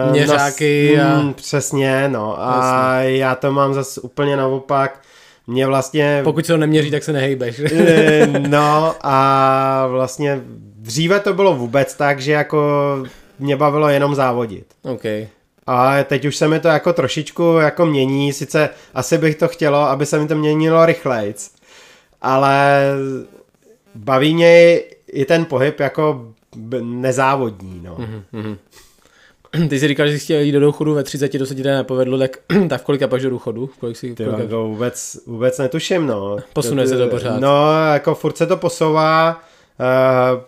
uh, 0.05 0.11
Měřáky 0.11 0.99
a... 0.99 1.19
Mm, 1.19 1.33
přesně, 1.33 2.09
no. 2.09 2.35
A 2.39 2.95
Jasně. 2.95 3.17
já 3.17 3.35
to 3.35 3.51
mám 3.51 3.73
zase 3.73 4.01
úplně 4.01 4.37
naopak 4.37 5.01
mě 5.47 5.67
vlastně... 5.67 6.21
Pokud 6.23 6.45
se 6.45 6.53
to 6.53 6.57
neměří, 6.57 6.91
tak 6.91 7.03
se 7.03 7.13
nehejbeš. 7.13 7.59
Eh, 7.59 8.27
no 8.47 8.95
a 9.01 9.87
vlastně 9.87 10.41
dříve 10.75 11.19
to 11.19 11.33
bylo 11.33 11.55
vůbec 11.55 11.95
tak, 11.95 12.19
že 12.19 12.31
jako 12.31 12.67
mě 13.39 13.55
bavilo 13.55 13.89
jenom 13.89 14.15
závodit. 14.15 14.65
Okay. 14.83 15.27
A 15.67 16.03
teď 16.03 16.25
už 16.25 16.35
se 16.35 16.47
mi 16.47 16.59
to 16.59 16.67
jako 16.67 16.93
trošičku 16.93 17.43
jako 17.43 17.85
mění, 17.85 18.33
sice 18.33 18.69
asi 18.93 19.17
bych 19.17 19.35
to 19.35 19.47
chtělo, 19.47 19.77
aby 19.77 20.05
se 20.05 20.19
mi 20.19 20.27
to 20.27 20.35
měnilo 20.35 20.85
rychlejc, 20.85 21.51
ale 22.21 22.85
baví 23.95 24.33
mě 24.33 24.79
i 25.07 25.25
ten 25.25 25.45
pohyb 25.45 25.79
jako 25.79 26.33
nezávodní, 26.81 27.81
no. 27.83 27.97
Mm-hmm. 28.33 28.57
Ty 29.69 29.79
jsi 29.79 29.87
říkal, 29.87 30.07
že 30.07 30.13
jsi 30.13 30.23
chtěl 30.23 30.39
jít 30.39 30.51
do 30.51 30.59
důchodu 30.59 30.93
ve 30.93 31.03
30, 31.03 31.37
to 31.37 31.45
se 31.45 31.55
ti 31.55 31.63
nepovedlo, 31.63 32.17
tak, 32.17 32.37
tak 32.69 32.81
v 32.81 32.83
kolika 32.83 33.07
pak 33.07 33.21
do 33.21 33.29
důchodu? 33.29 33.69
Kolik 33.79 33.97
si, 33.97 34.15
kolika... 34.15 34.37
Ty, 34.37 34.43
vůbec, 34.43 35.19
vůbec 35.25 35.57
netuším, 35.57 36.07
no. 36.07 36.37
Posune 36.53 36.83
to, 36.83 36.89
se 36.89 36.97
to 36.97 37.07
pořád. 37.07 37.39
No, 37.39 37.71
jako 37.93 38.15
furt 38.15 38.37
se 38.37 38.47
to 38.47 38.57
posouvá, 38.57 39.43
uh, 40.33 40.41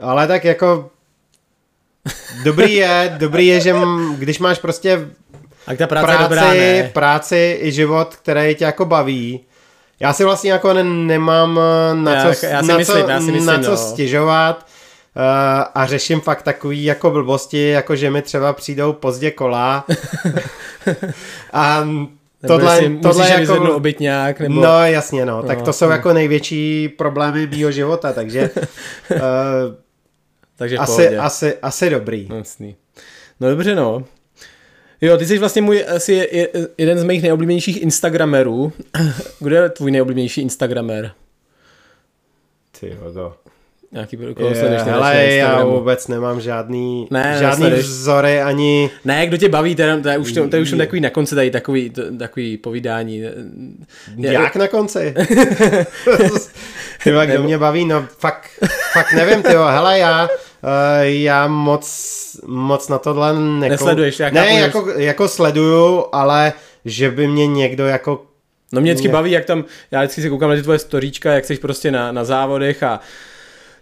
ale 0.00 0.26
tak 0.26 0.44
jako 0.44 0.90
dobrý 2.44 2.74
je, 2.74 3.14
dobrý 3.18 3.46
je, 3.46 3.60
že 3.60 3.74
když 4.18 4.38
máš 4.38 4.58
prostě 4.58 5.08
A 5.66 5.74
ta 5.74 5.86
práce 5.86 6.06
práci, 6.06 6.22
dobrá, 6.22 6.52
ne? 6.54 6.90
práci 6.92 7.58
i 7.62 7.72
život, 7.72 8.16
který 8.16 8.54
tě 8.54 8.64
jako 8.64 8.84
baví. 8.84 9.40
Já 10.00 10.12
si 10.12 10.24
vlastně 10.24 10.52
jako 10.52 10.72
ne, 10.72 10.84
nemám 10.84 11.60
eh, 11.60 11.94
na 11.94 12.14
Já- 12.14 12.34
co, 12.34 12.46
já 12.46 12.62
si 12.62 12.68
na 12.68 12.76
myslím, 12.76 13.04
co, 13.04 13.10
já 13.10 13.20
si 13.20 13.32
myslím, 13.32 13.46
na 13.46 13.58
co 13.58 13.70
no. 13.70 13.76
stěžovat. 13.76 14.66
Uh, 15.16 15.22
a 15.74 15.86
řeším 15.86 16.20
fakt 16.20 16.42
takový 16.42 16.84
jako 16.84 17.10
blbosti, 17.10 17.68
jako 17.68 17.96
že 17.96 18.10
mi 18.10 18.22
třeba 18.22 18.52
přijdou 18.52 18.92
pozdě 18.92 19.30
kola. 19.30 19.84
a 21.52 21.84
tohle, 22.46 22.74
jestli 22.74 22.96
tohle 22.96 23.24
musíš 23.24 23.40
jako... 23.48 23.64
jako... 23.64 23.74
obytňák, 23.76 24.40
nebo... 24.40 24.60
No 24.60 24.84
jasně 24.84 25.26
no, 25.26 25.42
tak 25.42 25.58
No, 25.58 25.64
to 25.64 25.72
jsou 25.72 25.86
no. 25.86 25.92
jako 25.92 26.12
největší 26.12 26.88
problémy 26.88 27.46
mýho 27.46 27.70
života, 27.70 28.12
takže 28.12 28.50
uh, 29.10 29.18
takže 30.62 30.76
asi, 30.78 30.92
pohodě. 31.02 31.18
asi, 31.18 31.54
asi 31.62 31.90
dobrý. 31.90 32.26
No, 32.30 32.36
jasný. 32.36 32.76
No 33.40 33.50
dobře, 33.50 33.74
no. 33.74 34.04
Jo, 35.00 35.16
ty 35.18 35.26
jsi 35.26 35.38
vlastně 35.38 35.62
můj 35.62 35.84
asi 35.96 36.12
je- 36.12 36.36
je- 36.36 36.48
jeden 36.78 36.98
z 36.98 37.04
mých 37.04 37.22
nejoblíbenějších 37.22 37.82
Instagramerů. 37.82 38.72
Kdo 39.40 39.56
je 39.56 39.68
tvůj 39.68 39.90
nejoblíbenější 39.90 40.40
Instagramer? 40.40 41.10
Ty 42.80 42.88
jo, 42.88 43.12
to. 43.12 43.34
Nějaký 43.92 44.16
koho 44.16 44.54
sleduješ 44.54 44.82
hele, 44.82 45.24
já 45.24 45.64
vůbec 45.64 46.08
nemám 46.08 46.40
žádný, 46.40 47.08
Ne, 47.10 47.36
žádný 47.38 47.48
nesleduješ. 47.64 47.86
vzory 47.86 48.42
ani... 48.42 48.90
Ne, 49.04 49.26
kdo 49.26 49.36
tě 49.36 49.48
baví, 49.48 49.76
to 49.76 49.82
je, 49.82 50.18
už, 50.18 50.32
to, 50.32 50.48
to 50.48 50.56
je 50.56 50.62
už 50.62 50.70
takový 50.78 51.00
na 51.00 51.10
konci 51.10 51.34
tady 51.34 51.50
takový, 51.50 51.90
to, 51.90 52.16
takový 52.18 52.56
povídání. 52.56 53.22
Jak 54.16 54.56
na 54.56 54.68
konci? 54.68 55.14
ty 57.04 57.10
kdo 57.26 57.42
mě 57.42 57.58
baví, 57.58 57.84
no 57.84 58.06
fakt, 58.18 58.50
fakt 58.92 59.12
nevím, 59.12 59.42
ty 59.42 59.48
hele, 59.48 59.98
já, 59.98 60.28
já 61.02 61.46
moc, 61.46 61.86
moc 62.46 62.88
na 62.88 62.98
tohle 62.98 63.32
nekou... 63.40 63.70
Nesleduješ, 63.70 64.20
já 64.20 64.30
Ne, 64.30 64.60
jako, 64.60 64.88
jako 64.96 65.28
sleduju, 65.28 66.04
ale 66.12 66.52
že 66.84 67.10
by 67.10 67.28
mě 67.28 67.46
někdo 67.46 67.86
jako 67.86 68.22
No 68.74 68.80
mě 68.80 68.92
vždycky 68.92 69.08
Mě- 69.08 69.12
baví, 69.12 69.30
jak 69.30 69.44
tam, 69.44 69.64
já 69.90 70.00
vždycky 70.00 70.22
si 70.22 70.30
koukám 70.30 70.50
na 70.50 70.56
ty 70.56 70.62
tvoje 70.62 70.78
storíčka, 70.78 71.32
jak 71.32 71.44
jsi 71.44 71.56
prostě 71.56 71.90
na, 71.90 72.12
na 72.12 72.24
závodech 72.24 72.82
a 72.82 73.00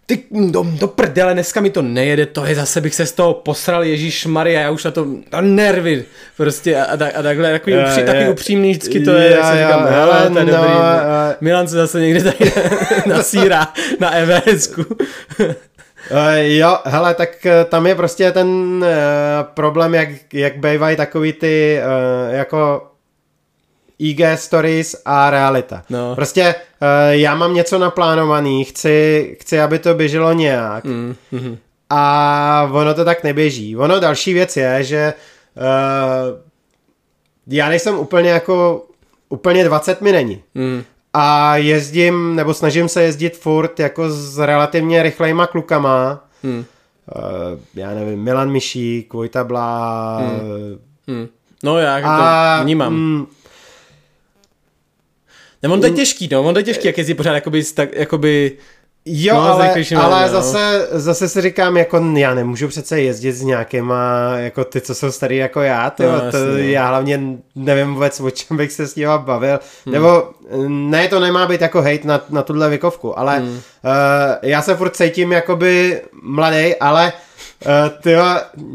ty 0.06 0.22
do, 0.50 0.66
do 0.78 0.88
prdele, 0.88 1.34
dneska 1.34 1.60
mi 1.60 1.70
to 1.70 1.82
nejede, 1.82 2.26
to 2.26 2.44
je 2.44 2.54
zase 2.54 2.80
bych 2.80 2.94
se 2.94 3.06
z 3.06 3.12
toho 3.12 3.34
posral, 3.34 3.84
Ježíš 3.84 4.26
Maria, 4.26 4.60
já 4.60 4.70
už 4.70 4.84
na 4.84 4.90
to, 4.90 5.06
a 5.32 5.40
nervy, 5.40 6.04
prostě 6.36 6.76
a, 6.76 6.84
a, 6.84 6.92
a 7.18 7.22
takhle, 7.22 7.52
takový, 7.52 7.76
Je, 7.76 7.84
upří, 7.84 8.00
je. 8.00 8.06
takový 8.06 8.28
upřímný 8.28 8.70
vždycky 8.70 9.00
to 9.00 9.10
je, 9.10 9.30
Jo, 9.30 9.36
jak 9.36 9.44
se 9.44 9.62
říkám, 9.62 9.86
hele, 9.86 10.18
hele, 10.18 10.30
to 10.30 10.38
je 10.38 10.44
no, 10.44 10.52
dobrý, 10.52 10.70
eh. 10.72 11.36
Milan 11.40 11.68
se 11.68 11.76
zase 11.76 12.00
někde 12.00 12.22
tady 12.32 12.52
nasírá 13.06 13.72
na 14.00 14.10
EVSku. 14.14 14.84
Uh, 16.10 16.34
jo, 16.34 16.78
hele, 16.84 17.14
tak 17.14 17.46
eh, 17.46 17.64
tam 17.64 17.86
je 17.86 17.94
prostě 17.94 18.32
ten 18.32 18.48
uh, 18.48 18.86
problém, 19.54 19.94
jak, 19.94 20.08
jak 20.32 20.56
bývají 20.56 20.96
takový 20.96 21.32
ty 21.32 21.80
uh, 21.80 22.34
jako 22.34 22.86
IG 23.98 24.20
stories 24.34 25.02
a 25.04 25.30
realita. 25.30 25.82
No. 25.90 26.14
Prostě 26.14 26.54
uh, 26.54 26.88
já 27.10 27.34
mám 27.34 27.54
něco 27.54 27.78
naplánovaný, 27.78 28.64
chci, 28.64 29.36
chci, 29.40 29.60
aby 29.60 29.78
to 29.78 29.94
běželo 29.94 30.32
nějak 30.32 30.84
Mm, 30.84 31.16
mm, 31.32 31.58
a 31.90 32.70
ono 32.72 32.94
to 32.94 33.04
tak 33.04 33.24
neběží. 33.24 33.76
Ono 33.76 34.00
další 34.00 34.32
věc 34.32 34.56
je, 34.56 34.84
že 34.84 35.14
uh, 35.56 36.38
já 37.46 37.68
nejsem 37.68 37.98
úplně 37.98 38.30
jako 38.30 38.86
úplně 39.28 39.64
20 39.64 40.00
mi 40.00 40.12
není. 40.12 40.42
mm. 40.54 40.84
A 41.12 41.56
jezdím, 41.56 42.36
nebo 42.36 42.54
snažím 42.54 42.88
se 42.88 43.02
jezdit 43.02 43.36
furt 43.36 43.80
jako 43.80 44.10
s 44.10 44.38
relativně 44.38 45.02
rychlejma 45.02 45.46
klukama. 45.46 46.24
Hmm. 46.42 46.58
Uh, 46.58 46.64
já 47.74 47.90
nevím, 47.94 48.22
Milan 48.22 48.50
Mišík, 48.50 49.12
Vojta 49.12 49.44
Blá. 49.44 50.18
Hmm. 51.08 51.28
No 51.64 51.78
já 51.78 51.96
A 52.08 52.58
to 52.58 52.64
vnímám. 52.64 52.92
mm, 52.94 53.26
Nebo 55.62 55.74
on 55.74 55.80
to 55.80 55.86
je 55.86 55.92
těžký, 55.92 56.28
no, 56.32 56.42
on 56.42 56.54
to 56.54 56.60
je 56.60 56.64
těžký, 56.64 56.86
jak 56.86 56.98
jezdí 56.98 57.14
pořád 57.14 57.34
jakoby, 57.34 57.64
tak, 57.64 57.88
jakoby 57.94 58.56
jo, 59.12 59.34
No, 59.34 59.40
ale, 59.40 59.74
ale 59.96 60.22
no. 60.22 60.28
zase, 60.28 60.88
zase 60.90 61.28
si 61.28 61.40
říkám, 61.40 61.76
jako 61.76 62.12
já 62.14 62.34
nemůžu 62.34 62.68
přece 62.68 63.00
jezdit 63.00 63.32
s 63.32 63.42
nějakýma, 63.42 64.32
jako 64.36 64.64
ty, 64.64 64.80
co 64.80 64.94
jsou 64.94 65.12
starý 65.12 65.36
jako 65.36 65.60
já, 65.60 65.90
ty, 65.90 66.02
No, 66.02 66.12
no, 66.12 66.18
to, 66.18 66.24
jasně, 66.24 66.40
no. 66.40 66.58
já 66.58 66.88
hlavně 66.88 67.20
nevím 67.54 67.94
vůbec, 67.94 68.20
o 68.20 68.30
čem 68.30 68.56
bych 68.56 68.72
se 68.72 68.86
s 68.86 68.96
nima 68.96 69.18
bavil, 69.18 69.60
hmm. 69.86 69.94
nebo 69.94 70.30
ne, 70.68 71.08
to 71.08 71.20
nemá 71.20 71.46
být 71.46 71.60
jako 71.60 71.82
hate 71.82 72.08
na, 72.08 72.20
na 72.30 72.42
tuhle 72.42 72.68
věkovku, 72.68 73.18
ale 73.18 73.38
hmm. 73.38 73.48
uh, 73.48 73.60
já 74.42 74.62
se 74.62 74.76
furt 74.76 74.96
cítím 74.96 75.32
jakoby 75.32 76.00
mladý, 76.22 76.76
ale 76.76 77.12
uh, 77.66 77.72
ty 78.02 78.14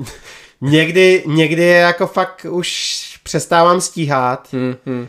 někdy, 0.62 1.24
někdy 1.26 1.64
je 1.64 1.78
jako 1.78 2.08
fakt 2.08 2.46
už 2.50 3.02
přestávám 3.24 3.82
stíhat 3.82 4.48
hm, 4.54 4.76
hm. 4.86 5.08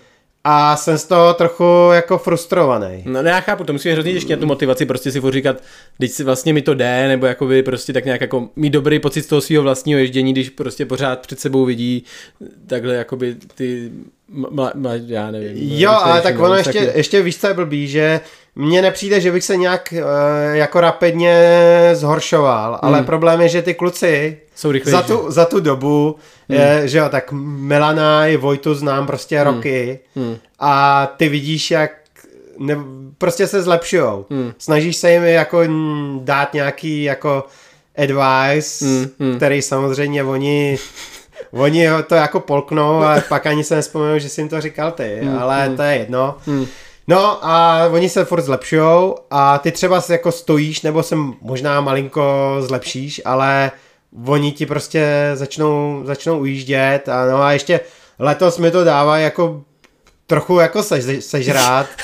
A 0.49 0.77
jsem 0.77 0.99
z 0.99 1.05
toho 1.05 1.35
trochu 1.35 1.91
jako 1.93 2.19
frustrovaný. 2.19 3.03
No 3.07 3.23
ne, 3.23 3.31
já 3.31 3.41
chápu, 3.41 3.65
to 3.65 3.73
musí 3.73 3.89
být 3.89 3.93
hrozně 3.93 4.13
těžké 4.13 4.37
na 4.37 4.41
tu 4.41 4.47
motivaci, 4.47 4.87
prostě 4.87 5.13
si 5.13 5.21
říkat, 5.31 5.63
teď 5.99 6.11
si 6.11 6.25
vlastně 6.25 6.53
mi 6.53 6.63
to 6.63 6.75
jde, 6.75 7.09
nebo 7.09 7.27
jakoby 7.27 7.63
prostě 7.63 7.93
tak 7.93 8.05
nějak 8.05 8.21
jako 8.21 8.49
mít 8.57 8.71
dobrý 8.71 8.99
pocit 8.99 9.23
z 9.23 9.27
toho 9.27 9.41
svého 9.41 9.63
vlastního 9.63 10.01
ježdění, 10.01 10.33
když 10.33 10.51
prostě 10.51 10.87
pořád 10.87 11.21
před 11.21 11.41
sebou 11.41 11.65
vidí 11.65 12.05
takhle 12.67 12.95
jakoby 12.95 13.37
ty, 13.55 13.91
mla, 14.29 14.73
mla, 14.75 14.91
já 15.07 15.31
nevím. 15.31 15.53
Jo, 15.79 15.91
ale 15.91 16.21
tak 16.21 16.37
no, 16.39 16.45
ono 16.45 16.55
ještě, 16.55 16.73
takového. 16.73 16.97
ještě 16.99 17.23
víš, 17.23 17.39
co 17.39 17.47
je 17.47 17.55
blbý, 17.55 17.89
že 17.89 18.21
mně 18.57 18.83
nepřijde, 18.83 19.21
že 19.21 19.33
bych 19.33 19.45
se 19.45 19.57
nějak 19.57 19.95
uh, 19.97 19.99
jako 20.57 20.81
rapidně 20.81 21.35
zhoršoval, 21.93 22.79
ale 22.83 23.03
problém 23.03 23.41
je, 23.41 23.49
že 23.49 23.63
ty 23.63 23.75
kluci 23.75 24.39
Jsou 24.55 24.73
rychlejší. 24.73 24.97
za 24.97 25.03
tu, 25.03 25.25
za 25.31 25.45
tu 25.45 25.61
dobu, 25.61 26.17
je, 26.49 26.83
že 26.89 26.99
jo, 26.99 27.09
tak 27.09 27.33
Milana 27.33 28.27
i 28.27 28.37
Vojtu 28.37 28.75
znám 28.75 29.07
prostě 29.07 29.45
roky 29.45 29.99
Hmm. 30.17 30.37
a 30.59 31.07
ty 31.17 31.29
vidíš, 31.29 31.71
jak 31.71 31.91
ne, 32.59 32.77
prostě 33.19 33.47
se 33.47 33.63
zlepšujou. 33.63 34.27
Hmm. 34.31 34.53
Snažíš 34.59 34.97
se 34.97 35.13
jim 35.13 35.23
jako 35.25 35.61
dát 36.25 36.55
nějaký 36.55 37.03
jako 37.03 37.45
advice, 37.99 38.85
Hmm, 38.85 39.07
hmm. 39.21 39.37
který 39.37 39.63
samozřejmě 39.63 40.25
oni 40.25 40.79
Oni 41.57 41.89
to 42.07 42.15
jako 42.15 42.41
polknou 42.41 43.03
a 43.03 43.21
pak 43.29 43.47
ani 43.47 43.65
se 43.65 43.75
nespomenu, 43.75 44.19
že 44.19 44.29
jsi 44.29 44.41
jim 44.41 44.49
to 44.49 44.61
říkal 44.61 44.93
ty, 44.93 45.19
Hmm, 45.23 45.39
ale 45.39 45.73
to 45.77 45.83
je 45.83 45.97
jedno. 45.97 46.37
Hmm. 46.47 46.67
No 47.09 47.47
a 47.47 47.87
oni 47.93 48.09
se 48.09 48.25
furt 48.25 48.43
zlepšujou 48.43 49.17
a 49.31 49.59
ty 49.59 49.73
třeba 49.73 50.01
se 50.01 50.13
jako 50.13 50.33
stojíš 50.33 50.83
nebo 50.83 51.03
se 51.03 51.17
možná 51.41 51.81
malinko 51.81 52.57
zlepšíš, 52.61 53.23
ale 53.25 53.71
oni 54.27 54.53
ti 54.53 54.67
prostě 54.67 55.31
začnou, 55.35 56.01
začnou 56.05 56.39
ujíždět 56.39 57.09
a 57.09 57.27
no 57.27 57.43
a 57.43 57.53
ještě 57.53 57.81
letos 58.19 58.59
mi 58.59 58.71
to 58.71 58.85
dává 58.85 59.19
jako 59.19 59.63
trochu 60.27 60.59
jako 60.59 60.83
sež, 60.83 61.25
sežrát. 61.25 61.87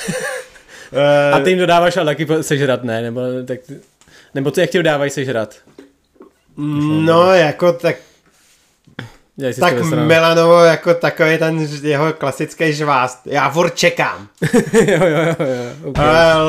A 1.33 1.39
ty 1.39 1.49
jim 1.49 1.59
dodáváš 1.59 1.97
ale 1.97 2.05
taky 2.05 2.27
sežrat, 2.41 2.83
ne? 2.83 3.01
Nebo, 3.01 3.21
tak, 3.45 3.59
nebo 4.35 4.51
ty 4.51 4.61
jak 4.61 4.69
ti 4.69 4.77
dodávají 4.77 5.11
sežrat? 5.11 5.55
no 7.05 7.33
jako 7.33 7.73
tak 7.73 7.95
tak. 9.59 9.73
Milanovo 10.07 10.59
jako 10.63 10.93
takový 10.93 11.37
ten 11.37 11.67
jeho 11.83 12.13
klasický 12.13 12.73
žvást. 12.73 13.19
Já 13.25 13.49
furt 13.49 13.75
čekám. 13.75 14.27
jo, 14.73 14.81
jo, 14.87 15.07
jo, 15.07 15.35
jo. 15.39 15.89
Okay. 15.89 16.05
Ale 16.05 16.41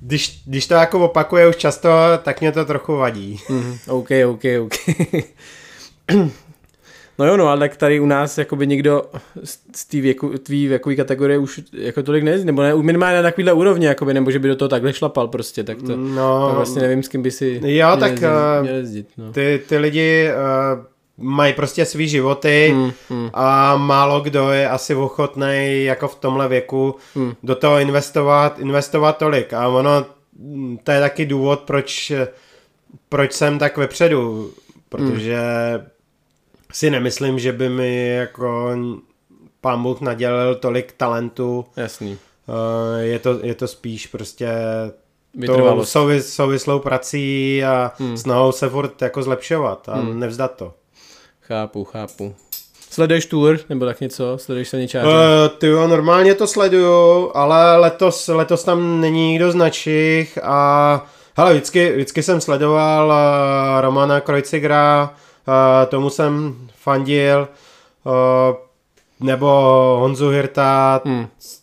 když, 0.00 0.42
když 0.46 0.66
to 0.66 0.74
jako 0.74 0.98
opakuje 1.04 1.48
už 1.48 1.56
často, 1.56 1.88
tak 2.22 2.40
mě 2.40 2.52
to 2.52 2.64
trochu 2.64 2.96
vadí. 2.96 3.40
Mhm, 3.50 3.78
OK, 3.88 4.08
OK, 4.28 4.42
OK. 4.62 4.74
no 7.18 7.26
jo, 7.26 7.36
no, 7.36 7.48
ale 7.48 7.58
tak 7.60 7.76
tady 7.76 8.00
u 8.00 8.06
nás 8.06 8.38
jakoby 8.38 8.66
někdo 8.66 9.02
z- 9.44 9.84
té 9.90 10.00
věku, 10.00 10.28
tvý 10.38 10.66
věkové 10.68 10.96
kategorie 10.96 11.38
už 11.38 11.60
jako 11.72 12.02
tolik 12.02 12.24
nejezdí, 12.24 12.46
nebo 12.46 12.62
ne, 12.62 12.74
minimálně 12.74 13.16
na 13.16 13.22
takovýhle 13.22 13.52
úrovni, 13.52 13.86
jakoby, 13.86 14.14
nebo 14.14 14.30
že 14.30 14.38
by 14.38 14.48
do 14.48 14.56
toho 14.56 14.68
takhle 14.68 14.92
šlapal 14.92 15.28
prostě, 15.28 15.64
tak 15.64 15.82
to, 15.82 15.96
No, 15.96 16.48
to 16.48 16.54
vlastně 16.56 16.82
nevím, 16.82 17.02
s 17.02 17.08
kým 17.08 17.22
by 17.22 17.30
si 17.30 17.60
Jo, 17.64 17.86
měl 17.86 17.96
tak, 17.96 18.10
jezdit, 18.10 18.26
eh, 18.26 18.62
měl 18.62 18.74
jezdit, 18.74 19.06
no. 19.16 19.32
ty, 19.32 19.60
ty 19.68 19.78
lidi 19.78 20.28
uh, 20.76 20.84
mají 21.20 21.52
prostě 21.52 21.84
svý 21.84 22.08
životy 22.08 22.70
Hmm, 22.74 22.92
hmm. 23.10 23.30
a 23.34 23.76
málo 23.76 24.20
kdo 24.20 24.50
je 24.50 24.68
asi 24.68 24.94
ochotný 24.94 25.84
jako 25.84 26.08
v 26.08 26.14
tomhle 26.14 26.48
věku 26.48 26.94
Hmm. 27.14 27.32
do 27.42 27.54
toho 27.54 27.78
investovat, 27.78 28.58
investovat 28.58 29.16
tolik. 29.16 29.52
A 29.52 29.68
ono, 29.68 30.06
to 30.84 30.90
je 30.92 31.00
taky 31.00 31.26
důvod, 31.26 31.60
proč, 31.60 32.12
proč 33.08 33.32
jsem 33.32 33.58
tak 33.58 33.76
vepředu, 33.76 34.50
protože 34.88 35.38
si 36.72 36.90
nemyslím, 36.90 37.38
že 37.38 37.52
by 37.52 37.68
mi 37.68 38.08
jako 38.08 38.70
pán 39.60 39.82
Bůh 39.82 40.00
nadělil 40.00 40.54
tolik 40.54 40.92
talentu. 40.96 41.64
Jasný. 41.76 42.18
Eh, 42.48 43.02
Je 43.02 43.18
to, 43.18 43.38
je 43.42 43.54
to 43.54 43.68
spíš 43.68 44.06
prostě 44.06 44.48
to 45.46 45.84
souvis, 45.84 46.34
souvislou 46.34 46.78
prací 46.78 47.64
a 47.64 47.92
Hmm. 47.98 48.08
hmm. 48.08 48.16
snahou 48.16 48.52
se 48.52 48.68
furt 48.68 49.02
jako 49.02 49.22
zlepšovat 49.22 49.88
a 49.88 49.94
Hmm. 49.96 50.10
hmm. 50.10 50.20
nevzdat 50.20 50.56
to. 50.56 50.74
Chápu, 51.50 51.84
chápu. 51.84 52.34
Sleduješ 52.90 53.26
tour, 53.26 53.58
nebo 53.68 53.84
tak 53.84 54.00
něco? 54.00 54.38
Sleduješ 54.38 54.68
se 54.68 54.78
něčáře? 54.78 55.06
Uh, 55.06 55.58
ty 55.58 55.66
jo, 55.66 55.88
normálně 55.88 56.34
to 56.34 56.46
sleduju, 56.46 57.30
ale 57.34 57.76
letos, 57.76 58.28
letos 58.28 58.64
tam 58.64 59.00
není 59.00 59.28
nikdo 59.28 59.52
z 59.52 59.54
našich 59.54 60.38
a 60.42 61.06
hele, 61.36 61.52
vždycky, 61.52 61.92
vždycky 61.92 62.22
jsem 62.22 62.40
sledoval 62.40 63.06
uh, 63.08 63.80
Romana 63.80 64.20
Kreuzigra, 64.20 65.14
uh, 65.48 65.54
tomu 65.88 66.10
jsem 66.10 66.56
fandil, 66.76 67.48
uh, 68.04 68.56
nebo 69.20 69.46
Honzu 70.00 70.28
Hirta, 70.28 71.00
Hmm. 71.04 71.28
s, 71.38 71.60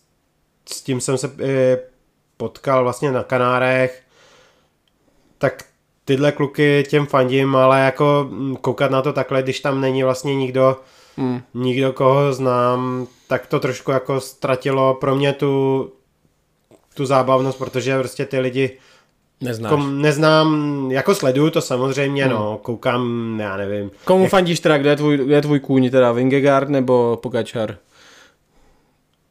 s 0.74 0.82
tím 0.82 1.02
jsem 1.02 1.18
se 1.18 1.32
i 1.44 1.78
potkal 2.38 2.84
vlastně 2.84 3.12
na 3.12 3.24
Kanárech, 3.24 4.02
tak 5.38 5.64
tyhle 6.08 6.32
kluky 6.32 6.84
těm 6.90 7.06
fandím, 7.06 7.56
ale 7.56 7.80
jako 7.80 8.28
mm, 8.30 8.56
koukat 8.56 8.92
na 8.92 9.02
to 9.02 9.14
takhle, 9.14 9.44
když 9.44 9.60
tam 9.60 9.82
není 9.82 10.04
vlastně 10.04 10.36
nikdo, 10.36 10.78
Hmm. 11.20 11.42
nikdo, 11.54 11.94
koho 11.94 12.34
znám, 12.34 13.08
tak 13.28 13.48
to 13.48 13.60
trošku 13.60 13.92
jako 13.92 14.20
ztratilo 14.22 14.94
pro 14.94 15.16
mě 15.16 15.34
tu, 15.34 15.92
tu 16.94 17.06
zábavnost, 17.06 17.58
protože 17.58 18.00
prostě 18.00 18.26
ty 18.26 18.40
lidi 18.40 18.78
Neznáš. 19.42 19.72
jako 19.72 19.84
neznám, 19.84 20.88
jako 20.92 21.16
sleduju 21.16 21.50
to 21.50 21.62
samozřejmě, 21.62 22.24
hmm. 22.26 22.34
no, 22.34 22.58
koukám, 22.62 23.38
já 23.40 23.58
nevím. 23.58 23.92
Komu 24.06 24.28
fandíš 24.28 24.60
teda, 24.60 24.78
kde 24.78 24.90
je 24.90 24.96
tvůj, 24.96 25.18
kde 25.18 25.36
je 25.36 25.42
tvůj 25.42 25.60
kůň, 25.60 25.90
teda 25.90 26.12
Vingegaard 26.12 26.70
nebo 26.70 27.20
Pogačar? 27.24 27.78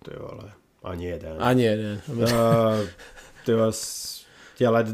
Ty 0.05 0.11
vole, 0.19 0.51
ani 0.85 1.07
jeden. 1.07 1.37
Ani 1.39 1.63
jeden. 1.65 2.01
Uh, 2.09 2.25
ty 3.47 3.55
vole, 3.55 3.73
s- 3.73 4.25
těle... 4.57 4.85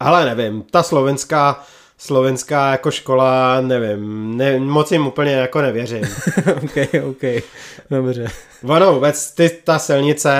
Ale 0.00 0.24
nevím, 0.34 0.62
ta 0.62 0.82
slovenská, 0.82 1.64
slovenská 1.98 2.70
jako 2.70 2.90
škola, 2.90 3.60
nevím, 3.60 4.36
ne, 4.36 4.58
moc 4.58 4.92
jim 4.92 5.06
úplně 5.06 5.32
jako 5.32 5.60
nevěřím. 5.62 6.04
ok, 6.64 6.76
ok, 7.10 7.42
dobře. 7.90 8.28
Ono 8.68 8.94
vůbec, 8.94 9.30
ty, 9.34 9.50
ta 9.64 9.78
silnice, 9.78 10.32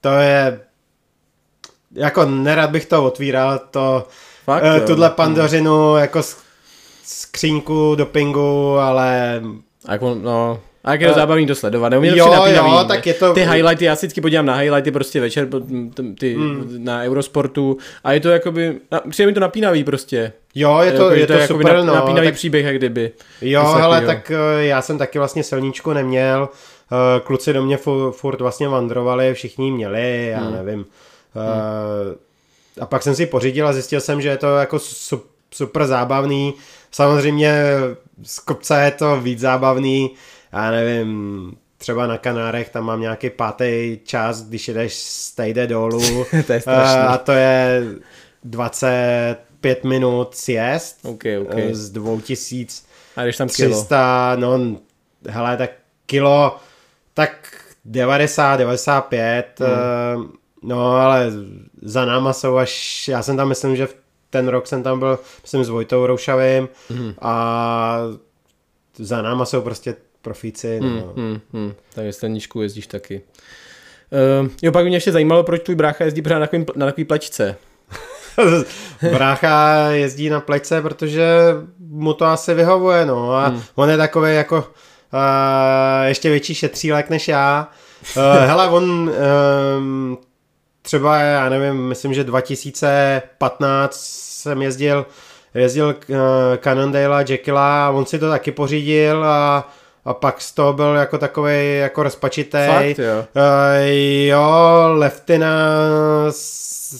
to 0.00 0.08
je, 0.08 0.60
jako 1.94 2.24
nerad 2.24 2.70
bych 2.70 2.86
to 2.86 3.04
otvíral, 3.04 3.58
to, 3.70 4.08
Fakt, 4.44 4.62
uh, 4.64 4.86
tuhle 4.86 5.10
pandořinu, 5.10 5.96
jako 5.96 6.22
s- 6.22 6.36
skříňku 7.04 7.94
dopingu, 7.94 8.76
ale 8.78 9.40
jako, 9.88 10.14
no, 10.14 10.60
a 10.84 10.92
jak 10.92 11.00
je 11.00 11.06
to 11.06 11.12
Eh, 11.12 11.14
zábavný 11.14 11.46
to 11.46 11.54
sledovat, 11.54 11.88
to 11.90 11.94
jo, 11.96 12.00
přijde 12.00 12.20
napínavý, 12.36 12.70
jo, 12.70 12.84
tak 12.88 13.06
je 13.06 13.14
to- 13.14 13.32
Ty 13.34 13.40
highlighty, 13.44 13.84
já 13.84 13.96
si 13.96 14.06
vždycky 14.06 14.20
podívám 14.20 14.46
na 14.46 14.54
highlighty 14.54 14.90
prostě 14.90 15.20
večer 15.20 15.48
ty, 16.18 16.34
Hmm. 16.34 16.74
na 16.84 17.02
Eurosportu 17.02 17.76
a 18.04 18.12
je 18.12 18.20
to 18.20 18.28
jakoby, 18.28 18.78
na, 18.92 19.00
přijde 19.10 19.26
mi 19.26 19.32
to 19.32 19.40
napínavý 19.40 19.84
prostě. 19.84 20.32
jo, 20.54 20.78
je 20.82 20.92
to, 20.92 21.02
Jako, 21.02 21.14
že 21.14 21.20
je 21.20 21.26
to, 21.26 21.46
super, 21.46 21.84
no. 21.84 21.94
napínavý 21.94 22.26
tak, 22.26 22.34
příběh, 22.34 22.64
jak 22.64 22.76
kdyby. 22.76 23.10
jo, 23.42 23.62
takovýho. 23.62 24.06
tak 24.06 24.30
eh, 24.30 24.64
já 24.64 24.82
jsem 24.82 24.98
taky 24.98 25.18
vlastně 25.18 25.42
silničku 25.44 25.92
neměl, 25.92 26.48
eh, 26.92 27.20
kluci 27.20 27.52
do 27.52 27.62
mě 27.62 27.76
fu, 27.76 28.10
furt 28.10 28.40
vlastně 28.40 28.68
vandrovali, 28.68 29.34
všichni 29.34 29.70
měli, 29.72 30.26
já 30.32 30.40
Hmm. 30.40 30.52
nevím. 30.54 30.86
Eh, 31.36 32.16
A 32.80 32.86
pak 32.86 33.02
jsem 33.02 33.14
si 33.14 33.26
pořídil 33.26 33.68
a 33.68 33.72
zjistil 33.72 34.00
jsem, 34.00 34.20
že 34.20 34.28
je 34.28 34.36
to 34.36 34.56
jako 34.56 34.78
su, 34.78 35.22
super 35.54 35.86
zábavný. 35.86 36.54
Samozřejmě 36.90 37.54
z 38.22 38.38
kopce 38.38 38.82
je 38.84 38.90
to 38.90 39.20
víc 39.20 39.38
zábavný, 39.40 40.10
já 40.52 40.70
nevím, 40.70 41.52
třeba 41.78 42.06
na 42.06 42.18
Kanárech 42.18 42.68
tam 42.68 42.84
mám 42.84 43.00
nějaký 43.00 43.30
pátý 43.30 43.98
čas, 44.04 44.42
když 44.42 44.68
jedeš 44.68 44.94
z 44.94 45.34
Tejde 45.34 45.66
dolů 45.66 46.24
to 46.46 46.52
je 46.52 46.60
strašný. 46.60 47.00
Eh, 47.00 47.06
a 47.06 47.18
to 47.18 47.32
je 47.32 47.84
25 48.44 49.84
minut 49.84 50.34
sjezd 50.34 50.98
OK, 51.04 51.24
OK. 51.42 51.54
eh, 51.56 51.74
z 51.74 51.90
2000 51.90 52.82
A 53.16 53.24
když 53.24 53.36
tam 53.36 53.48
kilo. 53.48 53.76
300, 53.76 54.36
no 54.36 54.76
hele, 55.28 55.56
tak 55.56 55.70
kilo, 56.06 56.56
tak 57.14 57.56
90, 57.84 58.56
95, 58.56 59.60
hmm. 59.60 60.32
no 60.62 60.94
ale 60.94 61.32
za 61.82 62.04
náma 62.04 62.32
jsou 62.32 62.56
až, 62.56 63.08
já 63.08 63.22
jsem 63.22 63.36
tam 63.36 63.48
myslím, 63.48 63.76
že 63.76 63.86
v 63.86 63.96
ten 64.30 64.48
rok 64.48 64.66
jsem 64.66 64.82
tam 64.82 64.98
byl, 64.98 65.18
myslím 65.42 65.64
s 65.64 65.68
Vojtou 65.68 66.06
Roušavým 66.06 66.68
Hmm. 66.90 67.14
a 67.20 67.98
za 68.98 69.22
náma 69.22 69.44
jsou 69.44 69.60
prostě 69.60 69.96
profíci, 70.22 70.78
Hmm, 70.78 70.96
no. 70.96 71.12
hmm, 71.16 71.40
hmm. 71.52 71.74
Takže 71.94 72.12
straníčku 72.12 72.62
jezdíš 72.62 72.86
taky. 72.86 73.22
Uh, 74.42 74.48
jo, 74.62 74.72
pak 74.72 74.86
mě 74.86 74.96
ještě 74.96 75.12
zajímalo, 75.12 75.42
proč 75.42 75.62
tvůj 75.62 75.74
brácha 75.74 76.04
jezdí 76.04 76.22
pořád 76.22 76.38
na 76.38 76.46
takovým, 76.46 76.66
na 76.76 76.86
takový 76.86 77.04
plečce. 77.04 77.56
Brácha 79.12 79.88
jezdí 79.90 80.30
na 80.30 80.40
plece, 80.40 80.82
protože 80.82 81.26
mu 81.78 82.14
to 82.14 82.24
asi 82.24 82.54
vyhovuje, 82.54 83.06
no 83.06 83.32
a 83.34 83.46
hmm. 83.46 83.62
on 83.74 83.90
je 83.90 83.96
takový 83.96 84.34
jako 84.34 84.56
uh, 84.58 86.06
ještě 86.06 86.30
větší 86.30 86.54
šetřílek 86.54 87.10
než 87.10 87.28
já. 87.28 87.68
Uh, 88.16 88.22
hele, 88.46 88.68
on 88.68 89.12
um, 89.78 90.18
třeba, 90.82 91.18
já 91.18 91.48
nevím, 91.48 91.88
myslím, 91.88 92.14
že 92.14 92.24
2015 92.24 93.96
jsem 94.40 94.62
jezdil 94.62 95.06
jezdil 95.54 95.86
uh, 95.86 96.16
Cannondale 96.56 97.24
Jekylla 97.28 97.86
a 97.86 97.90
on 97.90 98.06
si 98.06 98.18
to 98.18 98.30
taky 98.30 98.52
pořídil 98.52 99.24
a 99.24 99.68
a 100.04 100.14
pak 100.14 100.40
z 100.40 100.52
toho 100.52 100.72
byl 100.72 100.94
jako 100.94 101.18
takový 101.18 101.78
jako 101.78 102.02
rozpačitej. 102.02 102.94
Fakt, 102.94 103.04
jo. 103.04 103.24
Uh, 103.34 103.86
jo, 104.26 104.50
Leftina 104.88 105.48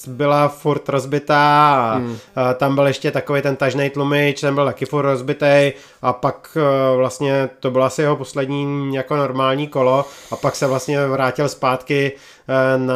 byla 0.07 0.49
furt 0.49 0.89
rozbitá 0.89 1.71
a 1.75 1.95
Hmm. 1.95 2.11
uh, 2.11 2.19
tam 2.57 2.75
byl 2.75 2.87
ještě 2.87 3.11
takový 3.11 3.43
ten 3.43 3.57
tažný 3.57 3.91
tlumič, 3.91 4.41
ten 4.41 4.55
byl 4.55 4.65
taky 4.65 4.87
furt 4.87 5.03
rozbitý 5.05 5.73
a 6.03 6.13
pak 6.13 6.57
uh, 6.57 6.97
vlastně 6.97 7.49
to 7.61 7.71
bylo 7.71 7.85
asi 7.85 8.03
jeho 8.03 8.17
poslední 8.17 8.95
jako 8.95 9.17
normální 9.17 9.69
kolo 9.69 10.05
a 10.31 10.37
pak 10.37 10.57
se 10.57 10.67
vlastně 10.67 11.07
vrátil 11.07 11.49
zpátky 11.49 12.13
uh, 12.49 12.87
na 12.87 12.95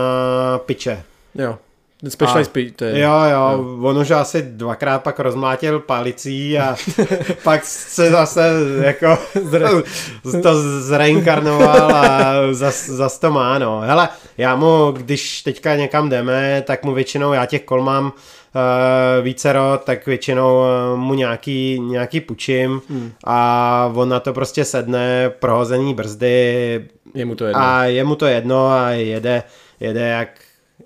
piče. 0.58 1.02
Jo. 1.34 1.58
Specialized 2.08 2.56
je. 2.82 3.00
Jo, 3.00 3.12
jo, 3.32 3.64
on 3.82 3.98
už 3.98 4.10
asi 4.10 4.42
dvakrát 4.42 5.02
pak 5.02 5.20
rozmlátil 5.20 5.80
palicí 5.80 6.58
a 6.58 6.76
pak 7.44 7.64
se 7.64 8.10
zase 8.10 8.50
jako 8.82 9.18
to 10.42 10.80
zreinkarnoval 10.80 11.96
a 11.96 12.32
zas, 12.50 12.86
zas 12.88 13.18
to 13.18 13.30
má, 13.30 13.58
no. 13.58 13.80
Hele, 13.80 14.08
já 14.38 14.56
mu, 14.56 14.92
když 14.96 15.42
teďka 15.42 15.76
někam 15.76 16.08
jdeme, 16.08 16.62
tak 16.66 16.84
mu 16.84 16.94
většinou, 16.94 17.32
já 17.32 17.46
těch 17.46 17.62
kol 17.64 17.82
mám 17.82 18.04
uh, 18.06 18.12
vícero, 19.24 19.80
tak 19.84 20.06
většinou 20.06 20.56
uh, 20.92 20.98
mu 21.00 21.14
nějaký, 21.14 21.80
nějaký 21.80 22.20
pučím 22.20 22.80
Hmm. 22.88 23.12
a 23.24 23.90
on 23.94 24.08
na 24.08 24.20
to 24.20 24.32
prostě 24.32 24.64
sedne, 24.64 25.30
prohozený 25.38 25.94
brzdy 25.94 26.88
Je 27.14 27.24
mu 27.24 27.34
to 27.34 27.44
jedno. 27.44 27.60
a 27.62 27.84
je 27.84 28.04
mu 28.04 28.14
to 28.16 28.26
jedno 28.26 28.68
a 28.68 28.90
jede, 28.90 29.42
jede 29.80 30.08
jak 30.08 30.28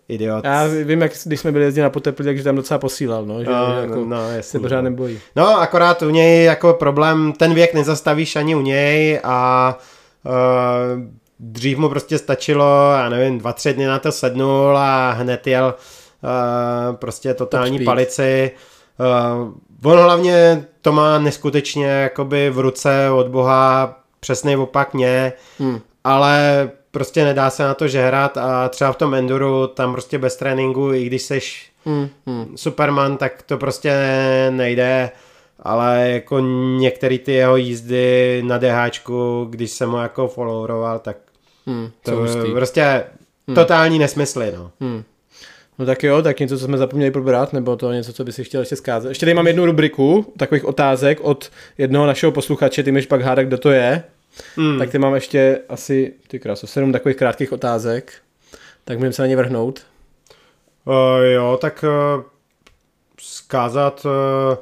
idiot. 0.08 0.44
Já 0.44 0.66
vím, 0.84 1.02
jak 1.02 1.12
když 1.24 1.40
jsme 1.40 1.52
byli 1.52 1.64
jezdit 1.64 1.82
na 1.82 1.90
poteplí, 1.90 2.24
takže 2.24 2.44
tam 2.44 2.56
docela 2.56 2.78
posílal, 2.78 3.26
no, 3.26 3.44
že 3.44 3.50
No, 3.50 3.80
jako 3.80 4.04
no, 4.04 4.28
se 4.28 4.36
jasný, 4.36 4.60
pořád 4.60 4.76
no. 4.76 4.82
nebojí. 4.82 5.18
No, 5.36 5.60
akorát 5.60 6.02
u 6.02 6.10
něj 6.10 6.44
jako 6.44 6.74
problém, 6.74 7.32
ten 7.32 7.54
věk 7.54 7.74
nezastavíš 7.74 8.36
ani 8.36 8.54
u 8.54 8.60
něj 8.60 9.20
a 9.24 9.78
uh, 10.24 11.02
dřív 11.40 11.78
mu 11.78 11.88
prostě 11.88 12.18
stačilo, 12.18 12.92
já 12.92 13.08
nevím, 13.08 13.38
dva, 13.38 13.52
tři 13.52 13.74
dny 13.74 13.86
na 13.86 13.98
to 13.98 14.12
sednul 14.12 14.76
a 14.78 15.10
hned 15.10 15.46
jel 15.46 15.74
uh, 16.22 16.96
prostě 16.96 17.34
totální 17.34 17.76
speed. 17.78 17.84
palici. 17.86 18.50
Uh, 19.82 19.92
on 19.92 19.98
hlavně 19.98 20.64
to 20.82 20.92
má 20.92 21.18
neskutečně 21.18 21.86
jakoby 21.86 22.50
v 22.50 22.58
ruce 22.58 23.10
od 23.10 23.28
boha 23.28 23.94
přesný 24.20 24.56
opak 24.56 24.94
mě, 24.94 25.32
Hmm. 25.58 25.80
ale 26.04 26.70
prostě 26.98 27.24
nedá 27.24 27.50
se 27.50 27.62
na 27.62 27.74
to 27.74 27.88
žehrat 27.88 28.36
a 28.36 28.68
třeba 28.68 28.92
v 28.92 28.96
tom 28.96 29.14
enduru 29.14 29.66
tam 29.66 29.92
prostě 29.92 30.18
bez 30.18 30.36
tréninku, 30.36 30.92
i 30.92 31.04
když 31.06 31.22
seš 31.22 31.70
Hmm. 31.84 32.08
Hmm. 32.26 32.56
Superman, 32.56 33.16
tak 33.16 33.42
to 33.42 33.58
prostě 33.58 33.92
nejde, 34.50 35.10
ale 35.62 36.08
jako 36.10 36.40
některé 36.78 37.18
ty 37.18 37.32
jeho 37.32 37.56
jízdy 37.56 38.42
na 38.46 38.58
DHčku, 38.58 39.46
když 39.50 39.70
jsem 39.70 39.90
ho 39.90 40.02
jako 40.02 40.28
followeroval, 40.28 40.98
tak 40.98 41.16
Hmm. 41.66 41.90
to 42.02 42.16
hustý. 42.16 42.50
prostě 42.52 43.04
totální 43.54 43.98
nesmysly, 43.98 44.52
no. 44.56 44.70
Hmm. 44.80 45.02
No 45.78 45.86
tak 45.86 46.02
jo, 46.02 46.22
tak 46.22 46.40
něco, 46.40 46.58
co 46.58 46.64
jsme 46.64 46.78
zapomněli 46.78 47.10
probrat, 47.10 47.52
nebo 47.52 47.76
to 47.76 47.92
něco, 47.92 48.12
co 48.12 48.24
by 48.24 48.32
si 48.32 48.44
chtěl 48.44 48.60
ještě 48.60 48.76
zkázat. 48.76 49.08
Ještě 49.08 49.26
tady 49.26 49.34
mám 49.34 49.46
jednu 49.46 49.66
rubriku 49.66 50.32
takových 50.36 50.64
otázek 50.64 51.18
od 51.20 51.50
jednoho 51.78 52.06
našeho 52.06 52.32
posluchače, 52.32 52.82
ty 52.82 52.92
můžeš 52.92 53.06
pak 53.06 53.22
hádat, 53.22 53.46
kdo 53.46 53.58
to 53.58 53.70
je. 53.70 54.02
Hmm. 54.56 54.78
Tak 54.78 54.90
ty 54.90 54.98
mám 54.98 55.14
ještě 55.14 55.60
asi, 55.68 56.14
ty 56.28 56.38
kráso, 56.38 56.66
sedm 56.66 56.92
takových 56.92 57.16
krátkých 57.16 57.52
otázek. 57.52 58.12
Tak 58.84 58.98
můžeme 58.98 59.12
se 59.12 59.22
na 59.22 59.26
ně 59.26 59.36
vrhnout. 59.36 59.86
Uh, 60.84 60.94
jo, 61.24 61.58
tak 61.60 61.84
uh, 62.16 62.24
zkázat, 63.20 64.04
uh, 64.04 64.56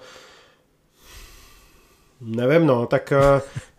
nevím 2.20 2.66
no, 2.66 2.86
tak 2.86 3.12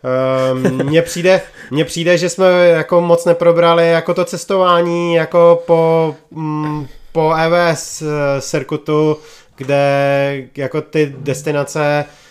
uh, 0.04 0.58
mně 0.82 1.02
přijde, 1.02 1.40
mně 1.70 1.84
přijde, 1.84 2.18
že 2.18 2.28
jsme 2.28 2.68
jako 2.68 3.00
moc 3.00 3.24
neprobrali 3.24 3.90
jako 3.90 4.14
to 4.14 4.24
cestování 4.24 5.14
jako 5.14 5.62
po, 5.66 6.14
mm, 6.30 6.86
po 7.12 7.34
EVS 7.34 8.02
uh, 8.02 8.08
circuitu, 8.40 9.16
kde 9.56 10.48
jako 10.56 10.80
ty 10.80 11.14
destinace 11.18 12.04
Uh, 12.08 12.27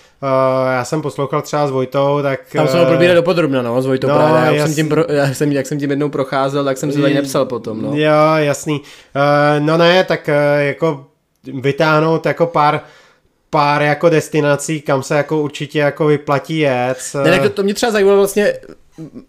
já 0.74 0.86
jsem 0.86 1.02
poslouchal 1.02 1.42
třeba 1.42 1.68
s 1.68 1.72
Vojtou, 1.72 2.20
tak... 2.22 2.40
Tam 2.54 2.68
jsem 2.68 2.80
ho 2.80 2.86
eh, 2.86 2.90
probírat 2.90 3.16
dopodrobna, 3.16 3.62
no, 3.62 3.82
s 3.82 3.86
Vojtou 3.86 4.08
no, 4.08 4.16
právě. 4.16 4.36
Já, 4.36 4.42
už 4.42 4.48
jsem 4.48 4.58
jasný. 4.58 4.76
tím 4.76 4.90
pro, 4.90 5.06
já 5.10 5.34
jsem, 5.34 5.52
jak 5.52 5.68
jsem 5.68 5.80
tím 5.80 5.90
jednou 5.90 6.10
procházel, 6.10 6.66
tak 6.66 6.78
jsem 6.78 6.92
si 6.92 7.02
tady 7.02 7.14
nepsal 7.14 7.46
potom, 7.46 7.82
no. 7.82 7.92
Jo, 7.94 8.36
jasný. 8.36 8.82
Uh, 9.16 9.66
no 9.66 9.78
ne, 9.78 10.04
tak 10.04 10.30
uh, 10.30 10.62
jako 10.62 11.06
vytáhnout 11.54 12.26
jako 12.26 12.46
pár 12.46 12.82
pár 13.50 13.82
jako 13.82 14.10
destinací, 14.10 14.82
kam 14.82 15.04
se 15.04 15.16
jako 15.16 15.42
určitě 15.42 15.80
jako 15.80 16.06
vyplatí 16.06 16.60
jet. 16.60 16.98
Ne, 17.24 17.40
to, 17.40 17.50
to 17.50 17.64
mě 17.64 17.74
třeba 17.74 17.92
zajímalo 17.92 18.18
vlastně 18.18 18.54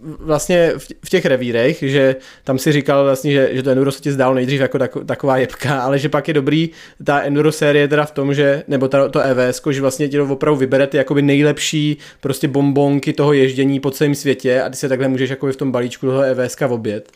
vlastně 0.00 0.72
v 1.04 1.08
těch 1.08 1.26
revírech, 1.26 1.78
že 1.80 2.16
tam 2.44 2.58
si 2.58 2.72
říkal 2.72 3.04
vlastně, 3.04 3.32
že, 3.32 3.48
že 3.52 3.62
to 3.62 3.70
enduro 3.70 3.92
se 3.92 4.00
ti 4.00 4.12
zdálo 4.12 4.34
nejdřív 4.34 4.60
jako 4.60 4.78
tak, 4.78 4.96
taková 5.06 5.36
jebka, 5.36 5.80
ale 5.80 5.98
že 5.98 6.08
pak 6.08 6.28
je 6.28 6.34
dobrý 6.34 6.70
ta 7.04 7.20
enduro 7.20 7.52
série 7.52 7.88
teda 7.88 8.04
v 8.04 8.10
tom, 8.10 8.34
že, 8.34 8.62
nebo 8.68 8.88
ta, 8.88 9.08
to 9.08 9.20
EVS, 9.20 9.62
že 9.70 9.80
vlastně 9.80 10.08
ti 10.08 10.16
to 10.16 10.24
opravdu 10.24 10.58
vybere 10.58 10.86
ty 10.86 10.96
jakoby 10.96 11.22
nejlepší 11.22 11.98
prostě 12.20 12.48
bombonky 12.48 13.12
toho 13.12 13.32
ježdění 13.32 13.80
po 13.80 13.90
celém 13.90 14.14
světě 14.14 14.62
a 14.62 14.68
ty 14.68 14.76
se 14.76 14.88
takhle 14.88 15.08
můžeš 15.08 15.30
jakoby 15.30 15.52
v 15.52 15.56
tom 15.56 15.72
balíčku 15.72 16.06
toho 16.06 16.20
EVSka 16.20 16.66
obět. 16.66 17.12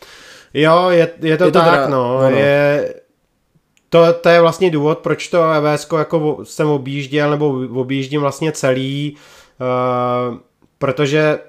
Jo, 0.53 0.89
je, 0.89 1.09
je 1.21 1.37
to 1.37 1.45
je 1.45 1.51
tak, 1.51 1.63
to 1.63 1.71
teda, 1.71 1.87
no, 1.87 2.21
no, 2.21 2.29
no. 2.29 2.37
Je, 2.37 2.93
to, 3.89 4.13
to 4.13 4.29
je 4.29 4.41
vlastně 4.41 4.71
důvod, 4.71 4.99
proč 4.99 5.27
to 5.27 5.51
EVS 5.51 5.87
jako 5.97 6.39
jsem 6.43 6.67
objížděl, 6.67 7.31
nebo 7.31 7.49
objíždím 7.73 8.21
vlastně 8.21 8.51
celý, 8.51 9.15
uh, 9.59 10.37
protože 10.77 11.39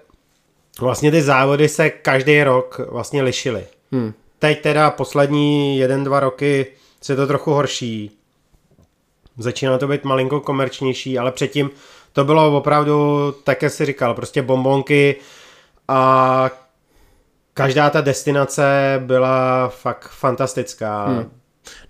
vlastně 0.80 1.10
ty 1.10 1.22
závody 1.22 1.68
se 1.68 1.90
každý 1.90 2.42
rok 2.42 2.80
vlastně 2.90 3.22
lišily. 3.22 3.66
Hmm. 3.92 4.12
Teď 4.38 4.62
teda 4.62 4.90
poslední 4.90 5.78
jeden, 5.78 6.04
dva 6.04 6.20
roky 6.20 6.66
se 7.02 7.16
to 7.16 7.26
trochu 7.26 7.50
horší. 7.50 8.10
Začíná 9.38 9.78
to 9.78 9.88
být 9.88 10.04
malinko 10.04 10.40
komerčnější, 10.40 11.18
ale 11.18 11.32
předtím 11.32 11.70
to 12.12 12.24
bylo 12.24 12.56
opravdu, 12.56 13.32
tak 13.44 13.62
jak 13.62 13.72
jsi 13.72 13.86
říkal, 13.86 14.14
prostě 14.14 14.42
bombonky 14.42 15.16
a 15.88 16.50
každá 17.54 17.90
ta 17.90 18.00
destinace 18.00 18.62
byla 19.06 19.68
fakt 19.68 20.08
fantastická. 20.08 21.06
Hmm. 21.06 21.30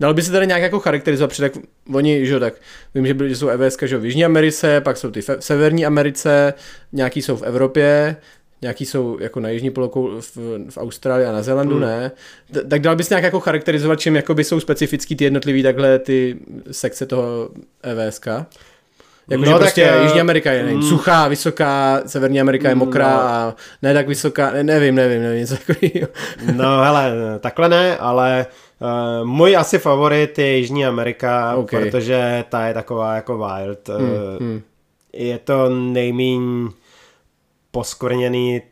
Dal 0.01 0.14
by 0.14 0.22
se 0.22 0.32
tady 0.32 0.47
nějak 0.47 0.62
jako 0.62 0.80
charakterizovat, 0.80 1.30
protože 1.30 1.51
tak 1.51 1.53
oni, 1.95 2.26
že 2.26 2.41
tak 2.41 2.55
vím, 2.95 3.07
že, 3.07 3.14
byli, 3.14 3.28
že 3.28 3.37
jsou 3.37 3.49
EVS 3.49 3.76
že 3.82 3.99
v 3.99 4.05
Jižní 4.05 4.24
Americe, 4.24 4.80
pak 4.80 4.97
jsou 4.97 5.11
ty 5.11 5.22
v 5.22 5.30
Severní 5.39 5.87
Americe, 5.87 6.55
nějaký 6.93 7.22
jsou 7.22 7.37
v 7.37 7.43
Evropě, 7.43 8.16
nějaký 8.63 8.87
jsou 8.87 9.19
jako 9.21 9.41
na 9.41 9.49
jižní 9.49 9.71
polokou 9.71 10.21
v, 10.21 10.37
v 10.71 10.79
Austrálii 10.79 11.27
a 11.27 11.33
na 11.33 11.43
Zélandu, 11.43 11.75
hmm. 11.75 11.85
ne. 11.85 12.11
Tak 12.69 12.81
dal 12.81 12.97
bys 12.97 13.11
nějak 13.11 13.25
jako 13.25 13.41
charakterizovat, 13.41 14.01
čím 14.01 14.17
jakoby 14.17 14.45
jsou 14.45 14.61
specifický 14.61 15.17
ty 15.17 15.25
jednotlivý 15.25 15.63
takhle 15.63 15.99
ty 15.99 16.37
sekce 16.71 17.07
toho 17.07 17.49
EVSK? 17.83 18.29
Jako, 19.29 19.45
no, 19.45 19.59
prostě 19.59 19.87
tak, 19.87 20.03
Jižní 20.03 20.21
Amerika 20.21 20.53
je 20.53 20.63
mm, 20.63 20.83
suchá, 20.83 21.29
vysoká, 21.29 22.03
Severní 22.07 22.41
Amerika 22.41 22.69
je 22.69 22.75
mokrá 22.75 23.17
no, 23.17 23.23
a 23.23 23.57
ne 23.83 23.95
tak 23.95 24.09
vysoká, 24.09 24.51
ne, 24.51 24.65
nevím, 24.65 24.95
nevím, 24.95 25.23
nevím, 25.23 25.39
něco 25.39 25.57
takového. 25.57 26.09
No 26.57 26.83
hele, 26.83 27.13
takhle 27.41 27.69
ne, 27.69 27.97
ale 27.97 28.47
uh, 28.81 29.27
můj 29.27 29.57
asi 29.57 29.79
favorit 29.79 30.39
je 30.39 30.57
Jižní 30.57 30.87
Amerika, 30.87 31.55
okay. 31.57 31.81
protože 31.81 32.45
ta 32.49 32.67
je 32.67 32.75
taková 32.75 33.15
jako 33.15 33.39
wild. 33.39 33.89
Mm, 33.99 34.05
uh, 34.05 34.11
mm. 34.41 34.63
Je 35.13 35.39
to 35.39 35.69
nejmíň 35.69 36.69
poskvrněný 37.75 38.62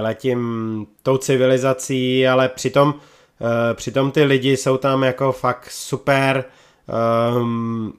letím 0.00 0.86
tou 1.02 1.16
civilizací, 1.16 2.28
ale 2.28 2.48
přitom, 2.48 2.88
uh, 2.88 3.48
přitom 3.74 4.10
ty 4.10 4.24
lidi 4.24 4.56
jsou 4.56 4.76
tam 4.76 5.02
jako 5.02 5.32
fakt 5.32 5.70
super 5.70 6.44
um, 7.36 7.92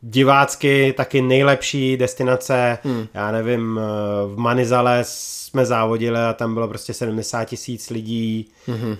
divácky 0.00 0.94
taky 0.96 1.22
nejlepší 1.22 1.96
destinace, 1.96 2.78
hmm. 2.82 3.06
já 3.14 3.32
nevím, 3.32 3.76
uh, 3.76 4.34
v 4.34 4.38
Manizale 4.38 5.00
jsme 5.06 5.66
závodili 5.66 6.18
a 6.18 6.32
tam 6.32 6.54
bylo 6.54 6.68
prostě 6.68 6.94
70 6.94 7.44
tisíc 7.44 7.90
lidí 7.90 8.48
hmm. 8.66 8.96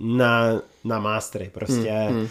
na, 0.00 0.60
na 0.84 1.00
mastery 1.00 1.50
prostě. 1.54 1.90
Hmm. 1.90 2.20
Uh, 2.20 2.28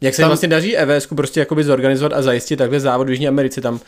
Jak 0.00 0.14
se 0.14 0.22
tam... 0.22 0.28
vlastně 0.28 0.48
daří 0.48 0.76
EVS 0.76 1.06
prostě 1.06 1.40
jakoby 1.40 1.64
zorganizovat 1.64 2.12
a 2.12 2.22
zajistit 2.22 2.56
takhle 2.56 2.80
závod 2.80 3.06
v 3.06 3.10
Jižní 3.10 3.28
Americe 3.28 3.60
tam 3.60 3.80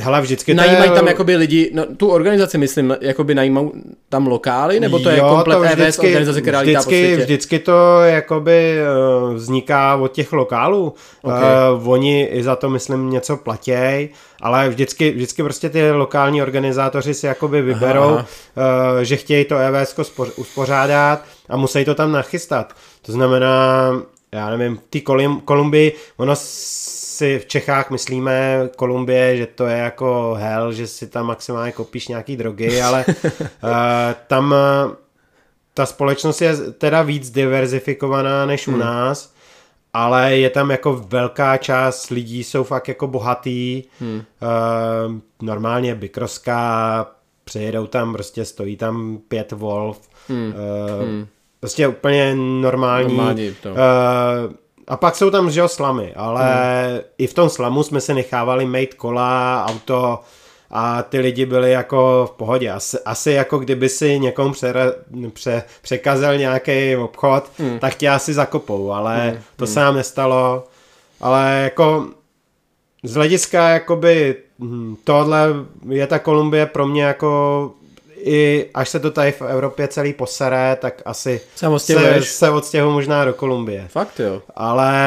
Hele, 0.00 0.20
vždycky 0.20 0.54
Najímají 0.54 0.90
je... 0.90 0.94
tam 0.94 1.06
jakoby 1.06 1.36
lidi, 1.36 1.70
no, 1.74 1.86
tu 1.96 2.08
organizaci 2.08 2.58
myslím, 2.58 2.96
jakoby 3.00 3.34
najímají 3.34 3.70
tam 4.08 4.26
lokály, 4.26 4.80
nebo 4.80 4.98
to 4.98 5.10
je 5.10 5.18
jo, 5.18 5.28
komplet 5.28 5.56
to 5.56 5.62
vždycky, 5.62 5.86
EVS 5.86 5.98
organizace, 5.98 6.42
která 6.42 6.62
vždycky, 6.62 6.84
po 6.84 6.90
světě? 6.90 7.16
Vždycky 7.16 7.58
to 7.58 8.00
jakoby 8.00 8.78
uh, 9.26 9.34
vzniká 9.34 9.96
od 9.96 10.12
těch 10.12 10.32
lokálů. 10.32 10.94
Okay. 11.22 11.42
Uh, 11.74 11.90
oni 11.90 12.24
i 12.24 12.42
za 12.42 12.56
to, 12.56 12.70
myslím, 12.70 13.10
něco 13.10 13.36
platěj, 13.36 14.08
ale 14.42 14.68
vždycky, 14.68 15.10
vždycky 15.10 15.42
prostě 15.42 15.70
ty 15.70 15.90
lokální 15.90 16.42
organizátoři 16.42 17.14
si 17.14 17.26
jakoby 17.26 17.62
vyberou, 17.62 18.02
aha, 18.02 18.26
aha. 18.56 18.92
Uh, 18.96 19.00
že 19.02 19.16
chtějí 19.16 19.44
to 19.44 19.56
EVS 19.56 19.94
uspořádat 20.36 21.24
a 21.48 21.56
musí 21.56 21.84
to 21.84 21.94
tam 21.94 22.12
nachystat. 22.12 22.72
To 23.02 23.12
znamená, 23.12 23.92
já 24.32 24.50
nevím, 24.50 24.76
v 24.76 24.80
té 24.90 25.00
Kolumbii, 25.44 25.92
ono 26.16 26.36
si 27.18 27.38
v 27.38 27.46
Čechách 27.46 27.90
myslíme 27.90 28.68
Kolumbie, 28.76 29.36
že 29.36 29.46
to 29.46 29.66
je 29.66 29.78
jako 29.78 30.36
hell, 30.38 30.72
že 30.72 30.86
si 30.86 31.06
tam 31.06 31.26
maximálně 31.26 31.72
kopíš 31.72 32.08
nějaký 32.08 32.36
drogy, 32.36 32.82
ale 32.82 33.04
uh, 33.06 33.70
tam 34.26 34.52
uh, 34.52 34.92
ta 35.74 35.86
společnost 35.86 36.40
je 36.40 36.56
teda 36.56 37.02
víc 37.02 37.30
diverzifikovaná 37.30 38.46
než 38.46 38.68
hmm. 38.68 38.76
u 38.76 38.78
nás, 38.78 39.34
ale 39.92 40.36
je 40.36 40.50
tam 40.50 40.70
jako 40.70 40.92
velká 41.08 41.56
část 41.56 42.10
lidí 42.10 42.44
jsou 42.44 42.64
fakt 42.64 42.88
jako 42.88 43.06
bohatý, 43.06 43.84
hmm. 44.00 44.16
uh, 44.16 44.24
normálně 45.42 45.94
bykroská, 45.94 47.06
přejedou 47.44 47.86
tam, 47.86 48.12
prostě 48.12 48.44
stojí 48.44 48.76
tam 48.76 49.18
pět 49.28 49.52
Wolf, 49.52 50.08
hmm. 50.28 50.54
Uh, 50.54 51.06
hmm. 51.08 51.26
prostě 51.60 51.88
úplně 51.88 52.34
normální. 52.34 53.16
normální 53.16 53.54
to. 53.62 53.70
Uh, 53.70 53.76
a 54.88 54.96
pak 54.96 55.16
jsou 55.16 55.30
tam, 55.30 55.50
že 55.50 55.60
jo, 55.60 55.68
slamy, 55.68 56.14
ale 56.14 56.44
hmm. 56.90 57.00
i 57.18 57.26
v 57.26 57.34
tom 57.34 57.48
slamu 57.48 57.82
jsme 57.82 58.00
se 58.00 58.14
nechávali 58.14 58.66
mít 58.66 58.94
kola, 58.94 59.66
auto 59.68 60.20
a 60.70 61.02
ty 61.02 61.18
lidi 61.18 61.46
byli 61.46 61.72
jako 61.72 62.28
v 62.32 62.36
pohodě. 62.36 62.70
Asi, 62.70 62.98
asi 63.04 63.30
jako 63.30 63.58
kdyby 63.58 63.88
si 63.88 64.18
někomu 64.18 64.52
pře, 64.52 64.74
pře, 65.32 65.62
překazil 65.82 66.38
nějaký 66.38 66.96
obchod, 66.96 67.50
hmm. 67.58 67.78
tak 67.78 67.94
tě 67.94 68.08
asi 68.08 68.34
zakopou, 68.34 68.92
ale 68.92 69.30
hmm. 69.30 69.42
to 69.56 69.64
hmm. 69.64 69.74
se 69.74 69.80
nám 69.80 69.96
nestalo. 69.96 70.64
Ale 71.20 71.60
jako 71.62 72.06
z 73.02 73.14
hlediska 73.14 73.68
jakoby 73.68 74.36
hm, 74.58 74.96
tohle 75.04 75.48
je 75.88 76.06
ta 76.06 76.18
Kolumbie 76.18 76.66
pro 76.66 76.86
mě 76.86 77.02
jako 77.02 77.72
i 78.20 78.70
až 78.74 78.88
se 78.88 79.00
to 79.00 79.10
tady 79.10 79.32
v 79.32 79.42
Evropě 79.42 79.88
celý 79.88 80.12
posere, 80.12 80.76
tak 80.80 81.02
asi 81.04 81.40
se, 81.54 81.66
se 82.22 82.50
odstěhu 82.50 82.90
možná 82.90 83.24
do 83.24 83.34
Kolumbie. 83.34 83.88
Fakt 83.88 84.20
jo. 84.20 84.42
Ale 84.54 85.00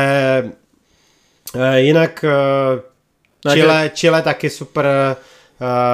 e, 1.55 1.79
jinak 1.79 2.23
e, 2.23 3.51
Chile, 3.53 3.91
Chile 3.93 4.21
taky 4.21 4.49
super, 4.49 4.85
e, 4.85 5.15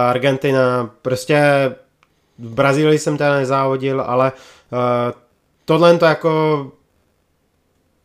Argentina, 0.09 0.89
prostě 1.01 1.41
v 2.39 2.53
Brazílii 2.53 2.99
jsem 2.99 3.17
teda 3.17 3.33
nezávodil, 3.35 4.01
ale 4.01 4.31
tohle 5.65 5.97
to 5.97 6.05
jako 6.05 6.71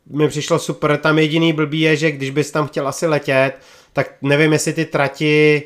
mi 0.06 0.28
přišlo 0.28 0.58
super, 0.58 0.96
tam 0.96 1.18
jediný 1.18 1.52
blbý 1.52 1.80
je, 1.80 1.96
že 1.96 2.10
když 2.10 2.30
bys 2.30 2.50
tam 2.50 2.66
chtěl 2.66 2.88
asi 2.88 3.06
letět, 3.06 3.52
tak 3.92 4.06
nevím, 4.22 4.52
jestli 4.52 4.72
ty 4.72 4.84
trati 4.84 5.62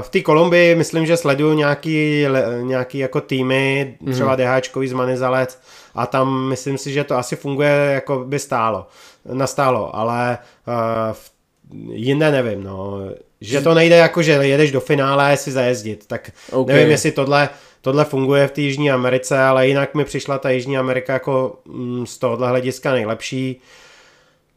v 0.00 0.08
té 0.08 0.20
Kolumbii 0.20 0.74
myslím, 0.74 1.06
že 1.06 1.16
sleduju 1.16 1.52
nějaký, 1.52 2.26
nějaký 2.60 2.98
jako 2.98 3.20
týmy, 3.20 3.96
třeba 4.12 4.30
mm. 4.30 4.36
DHčkový 4.36 4.88
z 4.88 4.92
Manizalec 4.92 5.60
a 5.94 6.06
tam 6.06 6.48
myslím 6.48 6.78
si, 6.78 6.92
že 6.92 7.04
to 7.04 7.16
asi 7.16 7.36
funguje 7.36 7.90
jako 7.94 8.24
by 8.24 8.38
stálo, 8.38 8.86
nastálo, 9.32 9.96
ale 9.96 10.38
uh, 10.68 11.94
jinde 11.94 12.30
nevím, 12.30 12.64
no. 12.64 12.98
Že 13.40 13.60
to 13.60 13.74
nejde 13.74 13.96
jako, 13.96 14.22
že 14.22 14.32
jedeš 14.32 14.72
do 14.72 14.80
finále 14.80 15.36
si 15.36 15.52
zajezdit, 15.52 16.06
tak 16.06 16.30
okay. 16.52 16.74
nevím, 16.74 16.90
jestli 16.90 17.12
tohle, 17.12 17.48
tohle 17.80 18.04
funguje 18.04 18.48
v 18.48 18.50
té 18.50 18.60
Jižní 18.60 18.90
Americe, 18.90 19.38
ale 19.38 19.68
jinak 19.68 19.94
mi 19.94 20.04
přišla 20.04 20.38
ta 20.38 20.50
Jižní 20.50 20.78
Amerika 20.78 21.12
jako 21.12 21.58
mm, 21.64 22.06
z 22.06 22.18
tohohle 22.18 22.48
hlediska 22.48 22.92
nejlepší. 22.92 23.60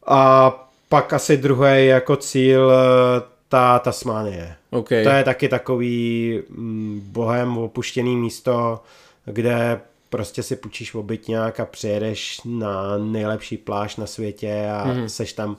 A 0.06 0.52
pak 0.90 1.14
asi 1.14 1.38
druhý 1.38 1.86
jako 1.86 2.16
cíl 2.16 2.72
ta 3.50 3.80
Tasmánie. 3.80 4.56
Okay. 4.70 5.04
To 5.04 5.10
je 5.10 5.24
taky 5.24 5.50
takový 5.50 6.40
mm, 6.50 7.02
bohem 7.04 7.58
opuštěný 7.58 8.16
místo, 8.16 8.84
kde 9.26 9.82
prostě 10.10 10.44
si 10.44 10.56
půjčíš 10.56 10.94
obytňák 10.94 11.60
a 11.60 11.66
přijedeš 11.66 12.42
na 12.46 12.98
nejlepší 12.98 13.58
pláž 13.58 13.96
na 13.96 14.06
světě 14.06 14.70
a 14.72 14.86
mm. 14.86 15.10
seš 15.10 15.34
tam 15.34 15.58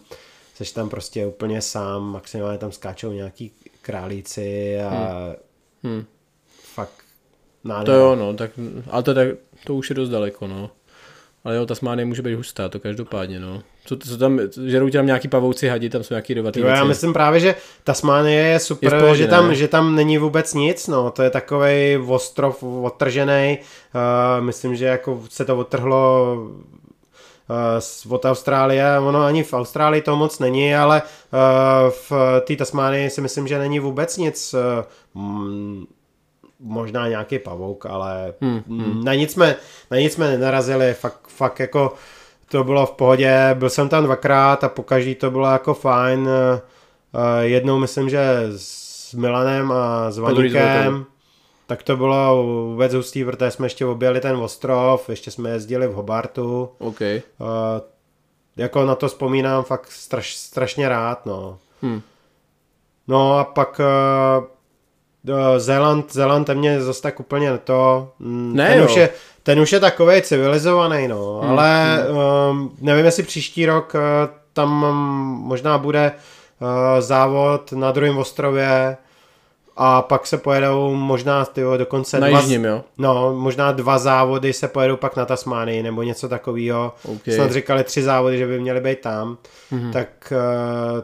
seš 0.54 0.72
tam 0.72 0.88
prostě 0.88 1.26
úplně 1.26 1.62
sám, 1.62 2.12
maximálně 2.12 2.58
tam 2.58 2.72
skáčou 2.72 3.12
nějaký 3.12 3.52
králíci 3.82 4.80
a 4.80 5.14
mm. 5.82 6.04
fakt 6.74 7.04
nádherný. 7.64 7.86
To 7.86 7.92
jo, 7.92 8.16
no, 8.16 8.34
tak, 8.34 8.50
ale 8.90 9.02
to, 9.02 9.14
tak, 9.14 9.28
to 9.64 9.74
už 9.74 9.90
je 9.90 9.96
dost 9.96 10.08
daleko, 10.08 10.46
no. 10.46 10.70
Ale 11.44 11.56
jo, 11.56 11.66
Tasmánie 11.66 12.06
může 12.06 12.22
být 12.22 12.34
hustá, 12.34 12.68
to 12.68 12.80
každopádně, 12.80 13.40
no. 13.40 13.62
Co, 13.84 13.96
co 13.96 14.18
tam, 14.18 14.40
žerou 14.66 14.90
tam 14.90 15.06
nějaký 15.06 15.28
pavouci 15.28 15.68
hadi, 15.68 15.90
tam 15.90 16.02
jsou 16.02 16.14
nějaký 16.14 16.34
dovatý 16.34 16.60
Já 16.60 16.84
myslím 16.84 17.12
právě, 17.12 17.40
že 17.40 17.54
Tasmánie 17.84 18.42
je 18.42 18.58
super, 18.58 18.94
je 18.94 19.00
pohodě, 19.00 19.18
že, 19.18 19.26
tam, 19.26 19.54
že 19.54 19.68
tam 19.68 19.94
není 19.94 20.18
vůbec 20.18 20.54
nic, 20.54 20.88
no. 20.88 21.10
To 21.10 21.22
je 21.22 21.30
takový 21.30 21.96
ostrov 22.06 22.62
odtržený. 22.62 23.58
Uh, 23.58 24.44
myslím, 24.44 24.76
že 24.76 24.84
jako 24.84 25.22
se 25.28 25.44
to 25.44 25.58
odtrhlo 25.58 26.36
uh, 28.06 28.12
od 28.12 28.24
Austrálie. 28.24 28.98
Ono 28.98 29.24
ani 29.24 29.42
v 29.42 29.52
Austrálii 29.52 30.02
to 30.02 30.16
moc 30.16 30.38
není, 30.38 30.74
ale 30.74 31.02
uh, 31.02 31.90
v 31.90 32.12
té 32.46 32.56
Tasmánii 32.56 33.10
si 33.10 33.20
myslím, 33.20 33.48
že 33.48 33.58
není 33.58 33.80
vůbec 33.80 34.16
nic 34.16 34.54
uh, 35.14 35.24
možná 36.60 37.08
nějaký 37.08 37.38
pavouk, 37.38 37.86
ale 37.86 38.34
hmm, 38.40 38.62
hmm. 38.68 39.04
na 39.04 39.14
nic 39.14 39.32
jsme, 39.32 39.56
na 39.90 39.96
nic 39.96 40.12
jsme 40.12 40.28
nenarazili, 40.28 40.94
fakt, 40.94 41.28
fakt 41.28 41.60
jako 41.60 41.94
to 42.50 42.64
bylo 42.64 42.86
v 42.86 42.90
pohodě, 42.90 43.56
byl 43.58 43.70
jsem 43.70 43.88
tam 43.88 44.04
dvakrát 44.04 44.64
a 44.64 44.68
pokaždý 44.68 45.14
to 45.14 45.30
bylo 45.30 45.46
jako 45.46 45.74
fajn, 45.74 46.28
jednou 47.40 47.78
myslím, 47.78 48.10
že 48.10 48.20
s 48.56 49.14
Milanem 49.14 49.72
a 49.72 50.10
s 50.10 50.18
Vaníkem, 50.18 51.06
tak 51.66 51.82
to 51.82 51.96
bylo 51.96 52.42
vůbec 52.42 52.94
hustý, 52.94 53.24
protože 53.24 53.50
jsme 53.50 53.66
ještě 53.66 53.86
objeli 53.86 54.20
ten 54.20 54.36
ostrov, 54.36 55.08
ještě 55.08 55.30
jsme 55.30 55.50
jezdili 55.50 55.86
v 55.86 55.92
Hobartu. 55.92 56.70
Okay. 56.78 57.22
Uh, 57.38 57.46
jako 58.56 58.84
na 58.84 58.94
to 58.94 59.08
vzpomínám 59.08 59.64
fakt 59.64 59.90
straš, 59.90 60.36
strašně 60.36 60.88
rád, 60.88 61.26
no. 61.26 61.58
Hmm. 61.82 62.02
No 63.08 63.38
a 63.38 63.44
pak 63.44 63.80
uh, 63.80 64.44
Zéland, 65.58 66.12
Zéland 66.12 66.48
mě 66.48 66.80
zase 66.80 67.02
tak 67.02 67.20
úplně 67.20 67.58
to, 67.58 68.08
mm, 68.18 68.56
ne, 68.56 68.68
ten, 68.68 68.78
jo. 68.78 68.84
už 68.84 68.96
je, 68.96 69.08
ten 69.42 69.60
už 69.60 69.72
je 69.72 69.80
takový 69.80 70.22
civilizovaný, 70.22 71.08
no, 71.08 71.40
hmm, 71.42 71.50
ale 71.50 71.98
hmm. 72.08 72.16
Um, 72.50 72.76
nevím, 72.80 73.04
jestli 73.04 73.22
příští 73.22 73.66
rok 73.66 73.94
uh, 73.94 74.00
tam 74.52 74.70
možná 75.44 75.78
bude 75.78 76.12
uh, 76.60 77.00
závod 77.00 77.72
na 77.72 77.92
druhém 77.92 78.18
ostrově, 78.18 78.96
a 79.82 80.02
pak 80.02 80.26
se 80.26 80.38
pojedou 80.38 80.94
možná 80.94 81.44
tyjo, 81.44 81.76
dokonce 81.76 82.20
na 82.20 82.28
dva, 82.28 82.40
jižním, 82.40 82.64
jo? 82.64 82.82
No, 82.98 83.34
možná 83.34 83.72
dva 83.72 83.98
závody 83.98 84.52
se 84.52 84.68
pojedou 84.68 84.96
pak 84.96 85.16
na 85.16 85.24
Tasmánii 85.24 85.82
nebo 85.82 86.02
něco 86.02 86.28
takového. 86.28 86.94
Okay. 87.04 87.34
Snad 87.34 87.52
říkali 87.52 87.84
tři 87.84 88.02
závody, 88.02 88.38
že 88.38 88.46
by 88.46 88.60
měly 88.60 88.80
být 88.80 89.00
tam. 89.00 89.38
Mm-hmm. 89.72 89.92
Tak 89.92 90.32
uh, 90.32 91.00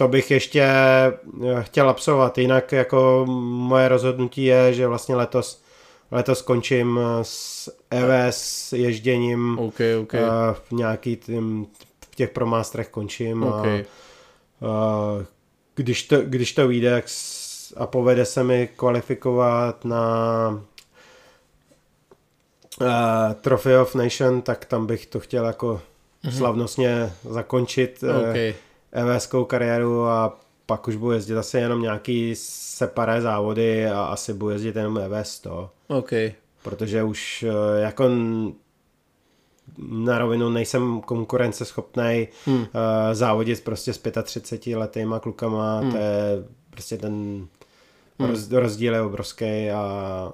to 0.00 0.08
bych 0.08 0.30
ještě 0.30 0.62
eh, 0.62 1.62
chtěl 1.62 1.90
absolvovat. 1.90 2.38
Jinak 2.38 2.72
jako 2.72 3.24
moje 3.28 3.88
rozhodnutí 3.88 4.44
je, 4.44 4.74
že 4.74 4.86
vlastně 4.86 5.16
letos 5.16 5.62
letos 6.10 6.38
skončím 6.38 7.00
eh, 7.02 7.24
s 7.24 7.70
EVS 7.90 8.72
ježděním 8.72 9.58
okay, 9.58 9.96
okay. 9.96 10.20
Uh, 10.20 10.28
v 10.68 10.72
nějaký 10.72 11.16
tým, 11.16 11.66
v 12.10 12.14
těch 12.14 12.30
promástrech 12.30 12.88
končím 12.88 13.42
okay. 13.42 13.84
a 14.60 14.64
uh, 15.16 15.22
když 15.74 16.02
to, 16.02 16.20
když 16.20 16.52
to 16.52 16.68
vyjde, 16.68 17.02
a 17.76 17.86
povede 17.86 18.24
se 18.24 18.44
mi 18.44 18.68
kvalifikovat 18.76 19.84
na 19.84 20.04
uh, 22.80 22.88
Trophy 23.40 23.76
of 23.76 23.94
Nation, 23.94 24.42
tak 24.42 24.64
tam 24.64 24.86
bych 24.86 25.06
to 25.06 25.20
chtěl 25.20 25.46
jako 25.46 25.80
mm-hmm. 26.24 26.36
slavnostně 26.38 27.12
zakončit 27.30 28.04
eh, 28.04 28.30
okay. 28.30 28.50
uh, 28.50 28.69
EVSkou 28.92 29.44
kariéru 29.44 30.06
a 30.06 30.38
pak 30.66 30.88
už 30.88 30.96
budu 30.96 31.12
jezdit 31.12 31.36
asi 31.36 31.58
jenom 31.58 31.82
nějaký 31.82 32.34
separé 32.36 33.20
závody 33.20 33.86
a 33.86 34.04
asi 34.04 34.34
budu 34.34 34.50
jezdit 34.50 34.76
jenom 34.76 34.98
EVS 34.98 35.40
to. 35.40 35.70
Okay. 35.88 36.32
Protože 36.62 37.02
už 37.02 37.44
uh, 37.48 37.80
jako 37.80 38.10
na 39.88 40.18
rovinu 40.18 40.50
nejsem 40.50 41.00
konkurenceschopný 41.00 42.28
hmm. 42.46 42.56
uh, 42.56 42.66
závodit 43.12 43.64
prostě 43.64 43.92
s 43.92 44.00
35 44.22 44.76
letýma 44.76 45.20
klukama, 45.20 45.80
hmm. 45.80 45.90
to 45.90 45.96
je 45.96 46.44
prostě 46.70 46.96
ten 46.96 47.46
Hmm. 48.20 48.30
Roz, 48.30 48.50
rozdíl 48.50 48.94
je 48.94 49.00
obrovský 49.00 49.70
a 49.70 50.32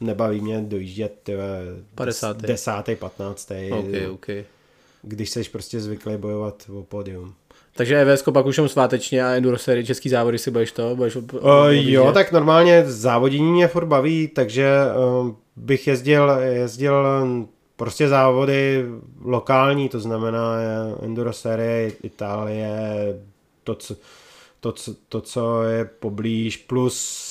nebaví 0.00 0.40
mě 0.40 0.60
dojíždět 0.60 1.20
tyhle 1.22 1.60
50. 1.94 2.36
10. 2.36 2.70
15. 2.98 3.50
Okay, 3.72 4.06
okay. 4.06 4.44
Když 5.02 5.30
jsi 5.30 5.44
prostě 5.44 5.80
zvyklý 5.80 6.16
bojovat 6.16 6.70
o 6.78 6.82
pódium. 6.82 7.34
Takže 7.76 8.00
EVS 8.00 8.22
pak 8.22 8.46
už 8.46 8.60
svátečně 8.66 9.24
a 9.24 9.28
enduro 9.28 9.58
série 9.58 9.84
český 9.84 10.08
závody 10.08 10.38
si 10.38 10.50
budeš 10.50 10.72
to? 10.72 10.96
Budeš 10.96 11.16
uh, 11.16 11.22
jo, 11.70 12.12
tak 12.12 12.32
normálně 12.32 12.84
závodění 12.86 13.52
mě 13.52 13.68
furt 13.68 13.86
baví, 13.86 14.28
takže 14.28 14.68
uh, 15.20 15.30
bych 15.56 15.86
jezdil, 15.86 16.30
jezdil 16.40 17.06
prostě 17.76 18.08
závody 18.08 18.84
lokální, 19.24 19.88
to 19.88 20.00
znamená 20.00 20.56
enduro 21.02 21.32
série 21.32 21.92
Itálie, 22.02 22.78
to, 23.64 23.74
co, 23.74 23.96
to, 24.60 24.72
co, 24.72 24.94
to, 25.08 25.20
co 25.20 25.62
je 25.62 25.84
poblíž, 25.84 26.56
plus 26.56 27.26
eh, 27.26 27.29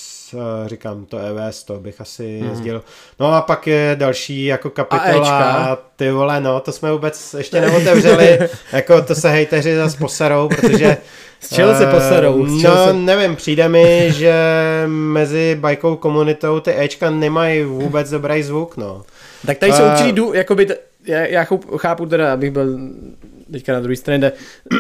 říkám, 0.66 1.06
to 1.06 1.18
EVS, 1.18 1.64
to 1.64 1.80
bych 1.80 2.02
asi 2.02 2.40
hmm. 2.40 2.50
jezdil. 2.50 2.84
No 3.20 3.34
a 3.34 3.42
pak 3.42 3.68
je 3.68 3.96
další 4.00 4.46
jako 4.46 4.70
kapitola, 4.70 5.78
ty 5.96 6.12
vole, 6.12 6.42
no, 6.42 6.60
to 6.60 6.72
jsme 6.72 6.92
vůbec 6.92 7.36
ještě 7.38 7.62
neotevřeli, 7.62 8.40
jako 8.72 9.02
to 9.02 9.16
se 9.16 9.30
hejteři 9.30 9.76
zase 9.76 9.98
poserou, 9.98 10.50
protože 10.50 10.98
z 11.40 11.56
čeho 11.56 11.76
se 11.76 11.86
poserou? 11.86 12.46
Z 12.46 12.64
no, 12.64 12.86
se... 12.86 12.94
nevím, 12.94 13.36
přijde 13.36 13.70
mi, 13.70 14.12
že 14.14 14.34
mezi 14.88 15.58
bajkou 15.60 15.96
komunitou 15.96 16.60
ty 16.60 16.80
Ečka 16.80 17.10
nemají 17.10 17.64
vůbec 17.64 18.10
dobrý 18.10 18.44
zvuk, 18.44 18.78
no. 18.78 19.04
Tak 19.46 19.58
tady 19.58 19.72
jsou 19.72 19.84
uh, 19.84 19.92
určitý, 19.92 20.12
dů, 20.12 20.34
jakoby, 20.34 20.66
t- 20.66 20.78
já, 21.06 21.20
já 21.20 21.48
chápu 21.78 22.06
teda, 22.06 22.34
abych 22.34 22.52
byl 22.52 22.80
teďka 23.52 23.74
na 23.74 23.80
druhé 23.80 23.96
straně, 23.96 24.32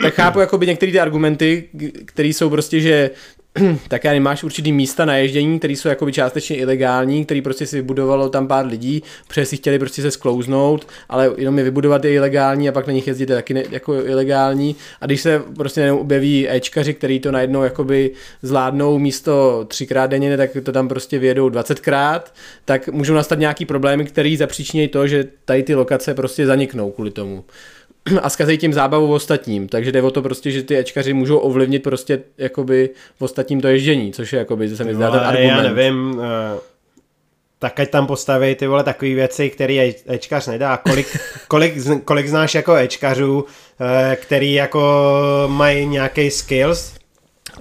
tak 0.01 0.13
chápu 0.13 0.39
jakoby 0.39 0.67
některé 0.67 0.91
ty 0.91 0.99
argumenty, 0.99 1.69
které 2.05 2.27
jsou 2.29 2.49
prostě, 2.49 2.79
že 2.79 3.09
tak 3.87 4.03
já 4.03 4.19
máš 4.19 4.43
určitý 4.43 4.71
místa 4.71 5.05
na 5.05 5.17
ježdění, 5.17 5.59
které 5.59 5.73
jsou 5.73 5.89
jakoby 5.89 6.11
částečně 6.11 6.55
ilegální, 6.57 7.25
který 7.25 7.41
prostě 7.41 7.65
si 7.65 7.75
vybudovalo 7.75 8.29
tam 8.29 8.47
pár 8.47 8.65
lidí, 8.65 9.03
protože 9.27 9.45
si 9.45 9.57
chtěli 9.57 9.79
prostě 9.79 10.01
se 10.01 10.11
sklouznout, 10.11 10.87
ale 11.09 11.31
jenom 11.37 11.57
je 11.57 11.63
vybudovat 11.63 12.05
je 12.05 12.13
ilegální 12.13 12.69
a 12.69 12.71
pak 12.71 12.87
na 12.87 12.93
nich 12.93 13.07
jezdit 13.07 13.25
taky 13.25 13.53
ne, 13.53 13.63
jako 13.69 13.93
ilegální. 13.93 14.75
A 15.01 15.05
když 15.05 15.21
se 15.21 15.41
prostě 15.55 15.81
jenom 15.81 15.99
objeví 15.99 16.49
Ečkaři, 16.49 16.93
který 16.93 17.19
to 17.19 17.31
najednou 17.31 17.63
jakoby 17.63 18.11
zvládnou 18.41 18.99
místo 18.99 19.65
třikrát 19.67 20.07
denně, 20.07 20.37
tak 20.37 20.49
to 20.63 20.71
tam 20.71 20.87
prostě 20.87 21.19
vyjedou 21.19 21.49
20krát, 21.49 22.21
tak 22.65 22.87
můžou 22.87 23.13
nastat 23.13 23.39
nějaký 23.39 23.65
problémy, 23.65 24.05
který 24.05 24.37
zapříčinějí 24.37 24.87
to, 24.87 25.07
že 25.07 25.27
tady 25.45 25.63
ty 25.63 25.75
lokace 25.75 26.13
prostě 26.13 26.45
zaniknou 26.45 26.91
kvůli 26.91 27.11
tomu 27.11 27.43
a 28.21 28.29
zkazej 28.29 28.57
tím 28.57 28.73
zábavu 28.73 29.13
ostatním. 29.13 29.67
Takže 29.67 29.91
jde 29.91 30.01
o 30.01 30.11
to 30.11 30.21
prostě, 30.21 30.51
že 30.51 30.63
ty 30.63 30.77
Ečkaři 30.77 31.13
můžou 31.13 31.37
ovlivnit 31.37 31.83
prostě 31.83 32.21
jakoby 32.37 32.89
v 33.17 33.21
ostatním 33.21 33.61
to 33.61 33.67
ježdění, 33.67 34.13
což 34.13 34.33
je 34.33 34.39
jakoby, 34.39 34.75
se 34.75 34.83
mi 34.83 34.95
zdá 34.95 35.05
no, 35.05 35.11
ten 35.11 35.21
argument. 35.21 35.49
Já 35.49 35.61
nevím, 35.61 36.11
uh, 36.17 36.23
tak 37.59 37.79
ať 37.79 37.89
tam 37.89 38.07
postaví 38.07 38.55
ty 38.55 38.67
vole 38.67 38.83
takové 38.83 39.13
věci, 39.13 39.49
které 39.49 39.91
Ečkař 40.07 40.47
nedá. 40.47 40.77
Kolik, 40.77 41.17
kolik, 41.47 41.73
kolik 42.05 42.27
znáš 42.27 42.55
jako 42.55 42.75
Ečkařů, 42.75 43.39
uh, 43.39 43.45
který 44.15 44.53
jako 44.53 45.03
mají 45.47 45.85
nějaký 45.85 46.31
skills? 46.31 46.93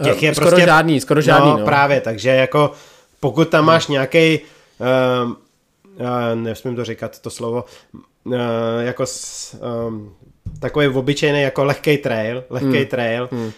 Těch 0.05 0.23
je 0.23 0.35
skoro 0.35 0.51
prostě, 0.51 0.67
žádný, 0.67 1.01
skoro 1.01 1.21
žádný. 1.21 1.51
No, 1.51 1.59
no. 1.59 1.65
právě, 1.65 2.01
takže 2.01 2.31
jako 2.31 2.73
pokud 3.21 3.49
tam 3.49 3.65
máš 3.65 3.87
nějaký 3.87 4.41
uh, 5.25 5.31
uh, 5.31 6.07
nesmím 6.35 6.77
to 6.77 6.85
říkat 6.85 7.19
to 7.19 7.31
slovo, 7.31 7.65
uh, 8.25 8.35
jako 8.81 9.07
s, 9.07 9.57
um, 9.89 10.15
takový 10.61 10.89
obyčejný 10.89 11.43
jako 11.43 11.65
lehký 11.65 11.97
trail, 11.99 12.45
lehký 12.51 12.79
hmm. 12.79 12.87
trail, 12.87 13.29
hmm. 13.33 13.45
Uh, 13.45 13.53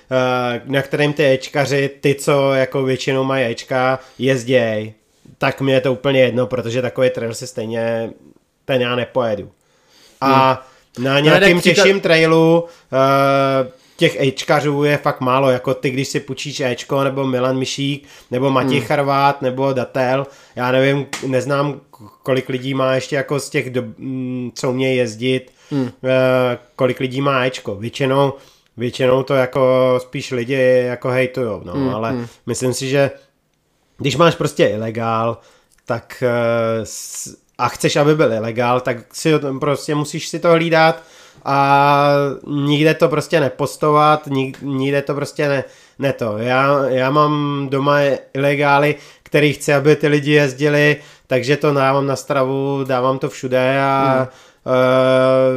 na 0.64 0.82
kterým 0.82 1.12
ty 1.12 1.24
Ečkaři, 1.24 1.90
ty, 2.00 2.14
co 2.14 2.54
jako 2.54 2.82
většinou 2.82 3.24
mají 3.24 3.46
Ečka, 3.46 3.98
jezděj, 4.18 4.92
tak 5.38 5.60
mi 5.60 5.72
je 5.72 5.80
to 5.80 5.92
úplně 5.92 6.20
jedno, 6.20 6.46
protože 6.46 6.82
takový 6.82 7.10
trail 7.10 7.34
si 7.34 7.46
stejně 7.46 8.10
ten 8.64 8.82
já 8.82 8.96
nepojedu. 8.96 9.50
A 10.20 10.64
hmm. 10.96 11.04
na 11.04 11.20
nějakým 11.20 11.60
těžším 11.60 12.00
trailu 12.00 12.64
uh, 12.64 13.79
těch 14.00 14.20
Ečkařů 14.20 14.84
je 14.84 14.96
fakt 14.96 15.20
málo, 15.20 15.50
jako 15.50 15.74
ty, 15.74 15.90
když 15.90 16.08
si 16.08 16.20
půjčíš 16.20 16.60
Ečko, 16.60 17.04
nebo 17.04 17.26
Milan 17.26 17.58
Mišík, 17.58 18.08
nebo 18.30 18.50
Matěj 18.50 18.78
hmm. 18.78 18.86
Charvát, 18.86 19.42
nebo 19.42 19.72
Datel, 19.72 20.26
já 20.56 20.72
nevím, 20.72 21.06
neznám, 21.26 21.80
kolik 22.22 22.48
lidí 22.48 22.74
má 22.74 22.94
ještě 22.94 23.16
jako 23.16 23.40
z 23.40 23.50
těch, 23.50 23.70
do, 23.70 23.82
mm, 23.82 24.50
co 24.54 24.70
umějí 24.70 24.96
jezdit, 24.96 25.52
hmm. 25.70 25.82
uh, 25.82 25.90
kolik 26.76 27.00
lidí 27.00 27.20
má 27.20 27.46
Ečko. 27.46 27.74
Většinou, 27.74 28.32
většinou 28.76 29.22
to 29.22 29.34
jako 29.34 29.94
spíš 30.02 30.30
lidi 30.30 30.82
jako 30.86 31.08
hejtujou, 31.08 31.62
no, 31.64 31.72
hmm. 31.72 31.94
ale 31.94 32.10
hmm. 32.10 32.26
myslím 32.46 32.72
si, 32.72 32.88
že 32.88 33.10
když 33.98 34.16
máš 34.16 34.34
prostě 34.34 34.66
ilegál, 34.66 35.38
tak 35.86 36.22
uh, 36.80 36.84
a 37.58 37.68
chceš, 37.68 37.96
aby 37.96 38.14
byl 38.14 38.32
ilegál, 38.32 38.80
tak 38.80 38.96
si 39.12 39.32
prostě 39.60 39.94
musíš 39.94 40.28
si 40.28 40.38
to 40.38 40.50
hlídat 40.50 41.02
a 41.44 42.10
nikde 42.46 42.94
to 42.94 43.08
prostě 43.08 43.40
nepostovat, 43.40 44.26
nik, 44.26 44.58
nikde 44.62 45.02
to 45.02 45.14
prostě 45.14 45.48
ne, 45.48 45.64
ne 45.98 46.12
to. 46.12 46.38
Já, 46.38 46.88
já 46.88 47.10
mám 47.10 47.66
doma 47.70 47.98
ilegály, 48.34 48.94
který 49.22 49.52
chci, 49.52 49.74
aby 49.74 49.96
ty 49.96 50.08
lidi 50.08 50.32
jezdili, 50.32 50.96
takže 51.26 51.56
to 51.56 51.74
dávám 51.74 52.06
na 52.06 52.16
stravu, 52.16 52.84
dávám 52.84 53.18
to 53.18 53.28
všude 53.28 53.80
a 53.80 54.16
hmm. 54.18 54.74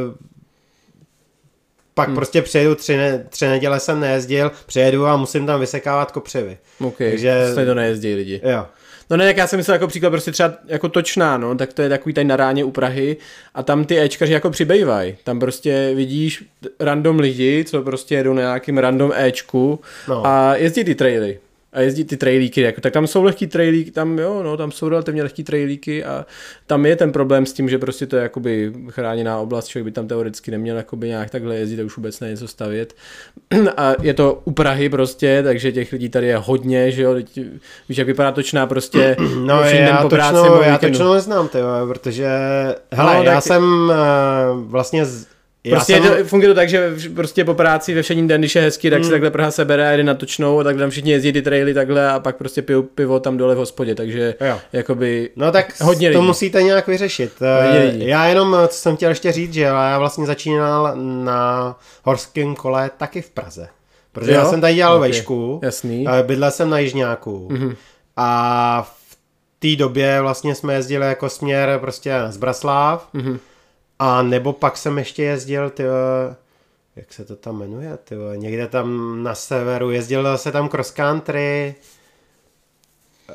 uh, 0.08 0.14
pak 1.94 2.08
hmm. 2.08 2.16
prostě 2.16 2.42
přijedu 2.42 2.74
tři, 2.74 2.96
ne, 2.96 3.24
tři 3.28 3.46
neděle 3.46 3.80
jsem 3.80 4.00
nejezdil, 4.00 4.52
přijedu 4.66 5.06
a 5.06 5.16
musím 5.16 5.46
tam 5.46 5.60
vysekávat 5.60 6.12
kopřivy. 6.12 6.58
Ok, 6.80 6.98
takže 6.98 7.52
to 7.66 7.74
nejezdí 7.74 8.14
lidi. 8.14 8.40
Jo. 8.44 8.66
No 9.10 9.16
ne, 9.16 9.26
jak 9.26 9.36
já 9.36 9.46
jsem 9.46 9.56
myslel 9.56 9.74
jako 9.74 9.86
příklad 9.86 10.10
prostě 10.10 10.32
třeba 10.32 10.54
jako 10.66 10.88
točná, 10.88 11.38
no, 11.38 11.54
tak 11.54 11.72
to 11.72 11.82
je 11.82 11.88
takový 11.88 12.12
tady 12.14 12.24
na 12.24 12.36
ráně 12.36 12.64
u 12.64 12.70
Prahy 12.70 13.16
a 13.54 13.62
tam 13.62 13.84
ty 13.84 14.00
Ečkaři 14.00 14.32
jako 14.32 14.50
přibývají. 14.50 15.16
Tam 15.24 15.40
prostě 15.40 15.92
vidíš 15.94 16.44
random 16.80 17.18
lidi, 17.18 17.64
co 17.64 17.82
prostě 17.82 18.14
jedou 18.14 18.32
na 18.32 18.42
nějakým 18.42 18.78
random 18.78 19.12
Ečku 19.16 19.80
no. 20.08 20.26
a 20.26 20.56
jezdí 20.56 20.84
ty 20.84 20.94
traily 20.94 21.38
a 21.74 21.80
jezdí 21.80 22.04
ty 22.04 22.16
trailíky, 22.16 22.60
jako, 22.60 22.80
tak 22.80 22.92
tam 22.92 23.06
jsou 23.06 23.22
lehký 23.22 23.46
trailíky, 23.46 23.90
tam 23.90 24.18
jo, 24.18 24.42
no, 24.42 24.56
tam 24.56 24.72
jsou 24.72 24.88
relativně 24.88 25.22
lehký 25.22 25.44
trailíky 25.44 26.04
a 26.04 26.26
tam 26.66 26.86
je 26.86 26.96
ten 26.96 27.12
problém 27.12 27.46
s 27.46 27.52
tím, 27.52 27.68
že 27.68 27.78
prostě 27.78 28.06
to 28.06 28.16
je 28.16 28.22
jakoby 28.22 28.72
chráněná 28.90 29.38
oblast, 29.38 29.66
člověk 29.66 29.84
by 29.84 29.90
tam 29.90 30.08
teoreticky 30.08 30.50
neměl 30.50 30.76
jakoby 30.76 31.08
nějak 31.08 31.30
takhle 31.30 31.56
jezdit 31.56 31.80
a 31.80 31.84
už 31.84 31.96
vůbec 31.96 32.20
na 32.20 32.28
něco 32.28 32.48
stavět. 32.48 32.94
A 33.76 33.94
je 34.02 34.14
to 34.14 34.42
u 34.44 34.52
Prahy 34.52 34.88
prostě, 34.88 35.42
takže 35.42 35.72
těch 35.72 35.92
lidí 35.92 36.08
tady 36.08 36.26
je 36.26 36.36
hodně, 36.36 36.90
že 36.90 37.02
jo, 37.02 37.14
víš, 37.88 37.98
jak 37.98 38.06
vypadá 38.06 38.32
točná 38.32 38.66
prostě 38.66 39.16
no, 39.44 39.62
já 39.62 40.02
po 40.02 40.08
práci. 40.08 40.34
Točno, 40.34 40.62
já 40.62 40.78
točno 40.78 41.14
neznám, 41.14 41.48
tyjo, 41.48 41.68
protože, 41.88 42.28
hele, 42.92 43.16
no, 43.16 43.22
já 43.22 43.34
tak... 43.34 43.44
jsem 43.44 43.64
uh, 43.64 44.62
vlastně 44.70 45.04
z, 45.04 45.33
Prostě 45.70 45.92
jsem... 45.92 46.02
to, 46.02 46.24
funguje 46.24 46.48
to 46.48 46.54
tak, 46.54 46.68
že 46.68 46.94
prostě 47.14 47.44
po 47.44 47.54
práci 47.54 47.94
ve 47.94 48.02
všední 48.02 48.28
den, 48.28 48.40
když 48.40 48.54
je 48.54 48.62
hezky, 48.62 48.90
tak 48.90 48.98
hmm. 48.98 49.04
si 49.04 49.10
takhle 49.10 49.30
Praha 49.30 49.50
sebere 49.50 49.88
a 49.88 49.96
jde 49.96 50.04
na 50.04 50.14
točnou 50.14 50.60
a 50.60 50.64
tak 50.64 50.76
tam 50.76 50.90
všichni 50.90 51.10
jezdí 51.10 51.32
ty 51.32 51.42
traily 51.42 51.74
takhle 51.74 52.10
a 52.10 52.20
pak 52.20 52.36
prostě 52.36 52.62
pijou 52.62 52.82
pivo 52.82 53.20
tam 53.20 53.36
dole 53.36 53.54
v 53.54 53.58
hospodě, 53.58 53.94
takže 53.94 54.34
jo. 54.40 54.58
jakoby 54.72 55.30
No 55.36 55.52
tak 55.52 55.80
hodně 55.80 56.12
to 56.12 56.18
lidí. 56.18 56.26
musíte 56.26 56.62
nějak 56.62 56.86
vyřešit. 56.86 57.32
Eh, 57.42 57.92
já 57.96 58.26
jenom, 58.26 58.56
co 58.68 58.78
jsem 58.78 58.96
chtěl 58.96 59.08
ještě 59.08 59.32
říct, 59.32 59.54
že 59.54 59.60
já 59.60 59.98
vlastně 59.98 60.26
začínal 60.26 60.92
na 60.96 61.76
horském 62.02 62.54
kole 62.54 62.90
taky 62.96 63.22
v 63.22 63.30
Praze. 63.30 63.68
Protože 64.12 64.32
jo? 64.32 64.38
já 64.38 64.44
jsem 64.44 64.60
tady 64.60 64.74
dělal 64.74 64.96
okay. 64.96 65.10
vejšku, 65.10 65.60
Jasný. 65.62 66.06
bydlel 66.22 66.50
jsem 66.50 66.70
na 66.70 66.78
Jižňáku 66.78 67.48
mm-hmm. 67.52 67.76
a 68.16 68.82
v 68.82 69.16
té 69.58 69.76
době 69.76 70.20
vlastně 70.20 70.54
jsme 70.54 70.74
jezdili 70.74 71.06
jako 71.06 71.28
směr 71.28 71.78
prostě 71.80 72.14
z 72.28 72.36
Braslav 72.36 73.08
mm-hmm 73.14 73.38
a 73.98 74.22
nebo 74.22 74.52
pak 74.52 74.76
jsem 74.76 74.98
ještě 74.98 75.22
jezdil, 75.22 75.70
ty 75.70 75.84
jak 76.96 77.12
se 77.12 77.24
to 77.24 77.36
tam 77.36 77.58
jmenuje, 77.58 77.98
ty 78.04 78.16
někde 78.36 78.66
tam 78.66 79.18
na 79.22 79.34
severu, 79.34 79.90
jezdil 79.90 80.38
se 80.38 80.52
tam 80.52 80.68
cross 80.68 80.90
country, 80.90 81.74
eh, 83.30 83.34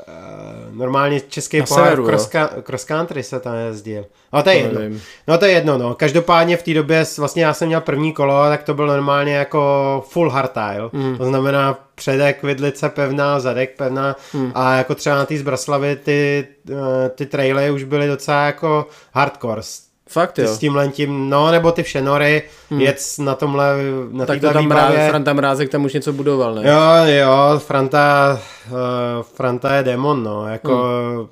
normálně 0.70 1.20
český 1.20 1.62
pohár 1.62 2.02
cross, 2.02 2.30
cross 2.62 2.84
country 2.84 3.22
se 3.22 3.40
tam 3.40 3.54
jezdil. 3.54 4.06
No 4.32 4.42
to 4.42 4.50
je 4.50 4.56
jedno. 4.56 4.80
No 5.28 5.38
to 5.38 5.44
je 5.44 5.52
jedno, 5.52 5.78
no. 5.78 5.94
Každopádně 5.94 6.56
v 6.56 6.62
té 6.62 6.74
době, 6.74 7.04
vlastně 7.18 7.44
já 7.44 7.54
jsem 7.54 7.68
měl 7.68 7.80
první 7.80 8.12
kolo, 8.12 8.44
tak 8.48 8.62
to 8.62 8.74
byl 8.74 8.86
normálně 8.86 9.34
jako 9.34 10.04
full 10.08 10.30
hardtail. 10.30 10.90
Mm. 10.92 11.18
To 11.18 11.24
znamená 11.24 11.88
předek, 11.94 12.42
vidlice 12.42 12.88
pevná, 12.88 13.40
zadek 13.40 13.76
pevná 13.76 14.16
mm. 14.34 14.52
a 14.54 14.76
jako 14.76 14.94
třeba 14.94 15.16
na 15.16 15.26
té 15.26 15.38
Zbraslavy 15.38 15.96
ty, 15.96 16.48
eh, 16.70 17.08
ty 17.08 17.26
traily 17.26 17.70
už 17.70 17.84
byly 17.84 18.06
docela 18.06 18.46
jako 18.46 18.86
hardcore 19.12 19.62
Fakt 20.10 20.38
jo. 20.38 20.54
S 20.54 20.58
tímhle 20.58 20.88
tím, 20.88 21.30
no 21.30 21.50
nebo 21.50 21.72
ty 21.72 21.82
všenory, 21.82 22.42
hmm. 22.70 22.80
jet 22.80 22.98
na 23.18 23.34
tomhle, 23.34 23.74
na 24.10 24.26
Tak 24.26 24.40
to 24.40 24.52
tam 24.52 24.66
mráz, 24.66 24.94
Franta 25.08 25.32
Mrázek 25.32 25.68
tam 25.68 25.84
už 25.84 25.92
něco 25.92 26.12
budoval, 26.12 26.54
ne? 26.54 26.62
Jo, 26.68 27.14
jo, 27.20 27.58
Franta, 27.58 28.40
uh, 28.70 28.76
Franta 29.22 29.74
je 29.74 29.82
demon, 29.82 30.22
no, 30.22 30.48
jako 30.48 30.84
hmm. 31.16 31.26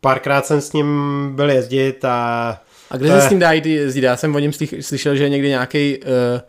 párkrát 0.00 0.46
jsem 0.46 0.60
s 0.60 0.72
ním 0.72 1.30
byl 1.34 1.50
jezdit 1.50 2.04
a... 2.04 2.60
A 2.90 2.96
kde 2.96 3.08
se 3.08 3.14
je... 3.14 3.20
s 3.20 3.30
ním 3.30 3.38
dají 3.38 3.60
ty 3.60 3.70
jezdit? 3.70 4.02
Já 4.02 4.16
jsem 4.16 4.34
o 4.34 4.38
něm 4.38 4.52
slyšel, 4.80 5.16
že 5.16 5.22
je 5.22 5.28
někdy 5.28 5.48
nějaký, 5.48 5.96
uh, 5.98 6.40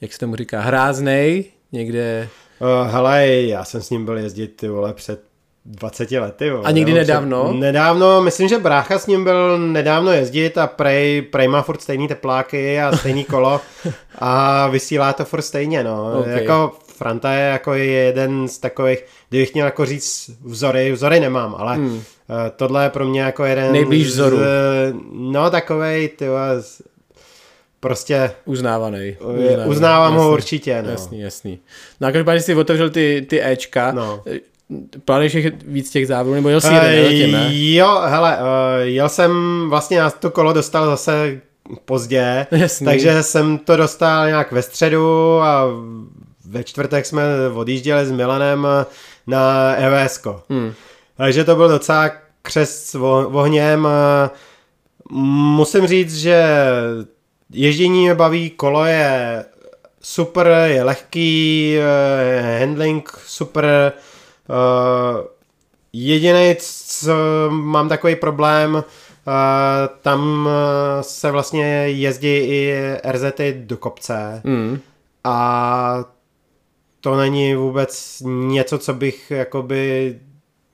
jak 0.00 0.12
se 0.12 0.18
tomu 0.18 0.36
říká, 0.36 0.60
hráznej, 0.60 1.44
někde... 1.72 2.28
Uh, 2.60 2.90
hele, 2.90 3.26
já 3.26 3.64
jsem 3.64 3.82
s 3.82 3.90
ním 3.90 4.04
byl 4.04 4.18
jezdit, 4.18 4.48
ty 4.48 4.68
vole, 4.68 4.92
před 4.92 5.20
20 5.66 6.10
lety. 6.10 6.46
Jo. 6.46 6.62
A 6.64 6.70
někdy 6.70 6.92
jo, 6.92 6.98
nedávno? 6.98 7.52
Nedávno, 7.52 8.22
myslím, 8.22 8.48
že 8.48 8.58
brácha 8.58 8.98
s 8.98 9.06
ním 9.06 9.24
byl 9.24 9.58
nedávno 9.58 10.12
jezdit 10.12 10.58
a 10.58 10.66
prej, 10.66 11.22
prej 11.22 11.48
má 11.48 11.62
furt 11.62 11.82
stejný 11.82 12.08
tepláky 12.08 12.80
a 12.80 12.96
stejný 12.96 13.24
kolo 13.24 13.60
a 14.18 14.68
vysílá 14.68 15.12
to 15.12 15.24
furt 15.24 15.42
stejně, 15.42 15.84
no. 15.84 16.18
Okay. 16.20 16.42
Jako 16.42 16.72
Franta 16.96 17.32
je 17.32 17.48
jako 17.48 17.74
jeden 17.74 18.48
z 18.48 18.58
takových, 18.58 19.04
kdybych 19.28 19.54
měl 19.54 19.66
jako 19.66 19.84
říct 19.86 20.30
vzory, 20.44 20.92
vzory 20.92 21.20
nemám, 21.20 21.54
ale 21.58 21.74
hmm. 21.74 22.02
tohle 22.56 22.84
je 22.84 22.90
pro 22.90 23.04
mě 23.04 23.20
jako 23.20 23.44
jeden 23.44 23.72
Nejblíž 23.72 24.06
vzoru. 24.06 24.36
Z, 24.36 24.42
no 25.12 25.50
takovej, 25.50 26.08
ty 26.08 26.26
prostě 27.80 28.30
uznávaný. 28.44 29.16
uznávaný 29.20 29.70
uznávám 29.70 30.12
jasný, 30.12 30.26
ho 30.26 30.32
určitě. 30.32 30.82
No. 30.82 30.90
Jasný, 30.90 31.20
jasný. 31.20 31.58
No 32.00 32.08
a 32.08 32.12
každopádně 32.12 32.40
jsi 32.40 32.54
otevřel 32.54 32.90
ty, 32.90 33.26
ty 33.28 33.44
Ečka. 33.44 33.92
No. 33.92 34.22
Plánuješ 35.04 35.36
víc 35.66 35.90
těch 35.90 36.06
závodů, 36.06 36.34
nebo 36.34 36.48
jel 36.48 36.60
jsi 36.60 36.74
jeden, 36.74 37.34
uh, 37.34 37.40
ne? 37.40 37.48
Jo, 37.52 38.00
hele, 38.04 38.38
uh, 38.40 38.44
jel 38.82 39.08
jsem, 39.08 39.32
vlastně 39.68 39.98
já 39.98 40.10
to 40.10 40.30
kolo 40.30 40.52
dostal 40.52 40.86
zase 40.86 41.40
pozdě, 41.84 42.46
Jasný. 42.50 42.84
takže 42.84 43.22
jsem 43.22 43.58
to 43.58 43.76
dostal 43.76 44.26
nějak 44.26 44.52
ve 44.52 44.62
středu 44.62 45.40
a 45.40 45.64
ve 46.44 46.64
čtvrtek 46.64 47.06
jsme 47.06 47.22
odjížděli 47.54 48.06
s 48.06 48.10
Milanem 48.10 48.66
na 49.26 49.74
EVS. 49.74 50.22
Hmm. 50.50 50.72
Takže 51.16 51.44
to 51.44 51.56
byl 51.56 51.68
docela 51.68 52.10
křes 52.42 52.86
s 52.86 52.94
ohněm. 52.94 53.88
Musím 55.10 55.86
říct, 55.86 56.16
že 56.16 56.46
ježdění 57.52 58.02
mě 58.02 58.14
baví, 58.14 58.50
kolo 58.50 58.84
je 58.84 59.44
super, 60.02 60.46
je 60.66 60.82
lehký, 60.82 61.76
eh, 61.78 62.58
handling 62.60 63.18
super, 63.26 63.92
Uh, 64.48 65.26
jediný, 65.92 66.56
co 66.86 67.12
mám 67.50 67.88
takový 67.88 68.16
problém, 68.16 68.74
uh, 68.74 68.82
tam 70.02 70.48
se 71.00 71.30
vlastně 71.30 71.66
jezdí 71.88 72.36
i 72.36 72.74
RZty 73.10 73.62
do 73.66 73.76
kopce 73.76 74.40
mm. 74.44 74.78
a 75.24 76.04
to 77.00 77.16
není 77.16 77.54
vůbec 77.54 78.22
něco, 78.26 78.78
co 78.78 78.94
bych 78.94 79.30
jakoby 79.30 80.16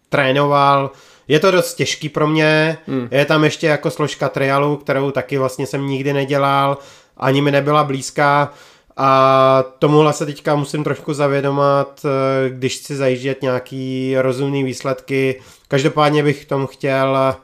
trénoval. 0.09 0.91
Je 1.29 1.41
to 1.41 1.51
dost 1.51 1.75
těžký 1.75 2.09
pro 2.09 2.27
mě, 2.27 2.79
mm. 2.87 3.09
je 3.11 3.25
tam 3.25 3.45
ještě 3.45 3.67
jako 3.67 3.91
složka 3.91 4.29
trialu, 4.29 4.77
kterou 4.77 5.11
taky 5.11 5.39
vlastně 5.39 5.67
jsem 5.67 5.87
nikdy 5.87 6.13
nedělal, 6.13 6.79
ani 7.17 7.41
mi 7.41 7.51
nebyla 7.51 7.85
blízká. 7.85 8.53
A 8.97 9.65
tomuhle 9.79 10.13
se 10.13 10.27
teďka 10.27 10.55
musím 10.55 10.85
trošku 10.85 11.15
zavědomat, 11.15 12.01
eh, 12.05 12.51
když 12.51 12.79
chci 12.79 12.97
zajíždět 12.97 13.43
nějaký 13.43 14.15
rozumný 14.19 14.65
výsledky. 14.65 15.43
Každopádně 15.69 16.23
bych 16.23 16.45
tomu 16.45 16.67
chtěl 16.67 17.37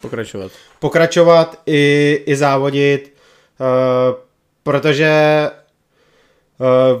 pokračovat. 0.00 0.52
Pokračovat 0.80 1.60
i, 1.66 2.22
i 2.26 2.36
závodit, 2.36 3.14
eh, 3.60 4.14
protože 4.62 5.10
eh, 5.50 5.50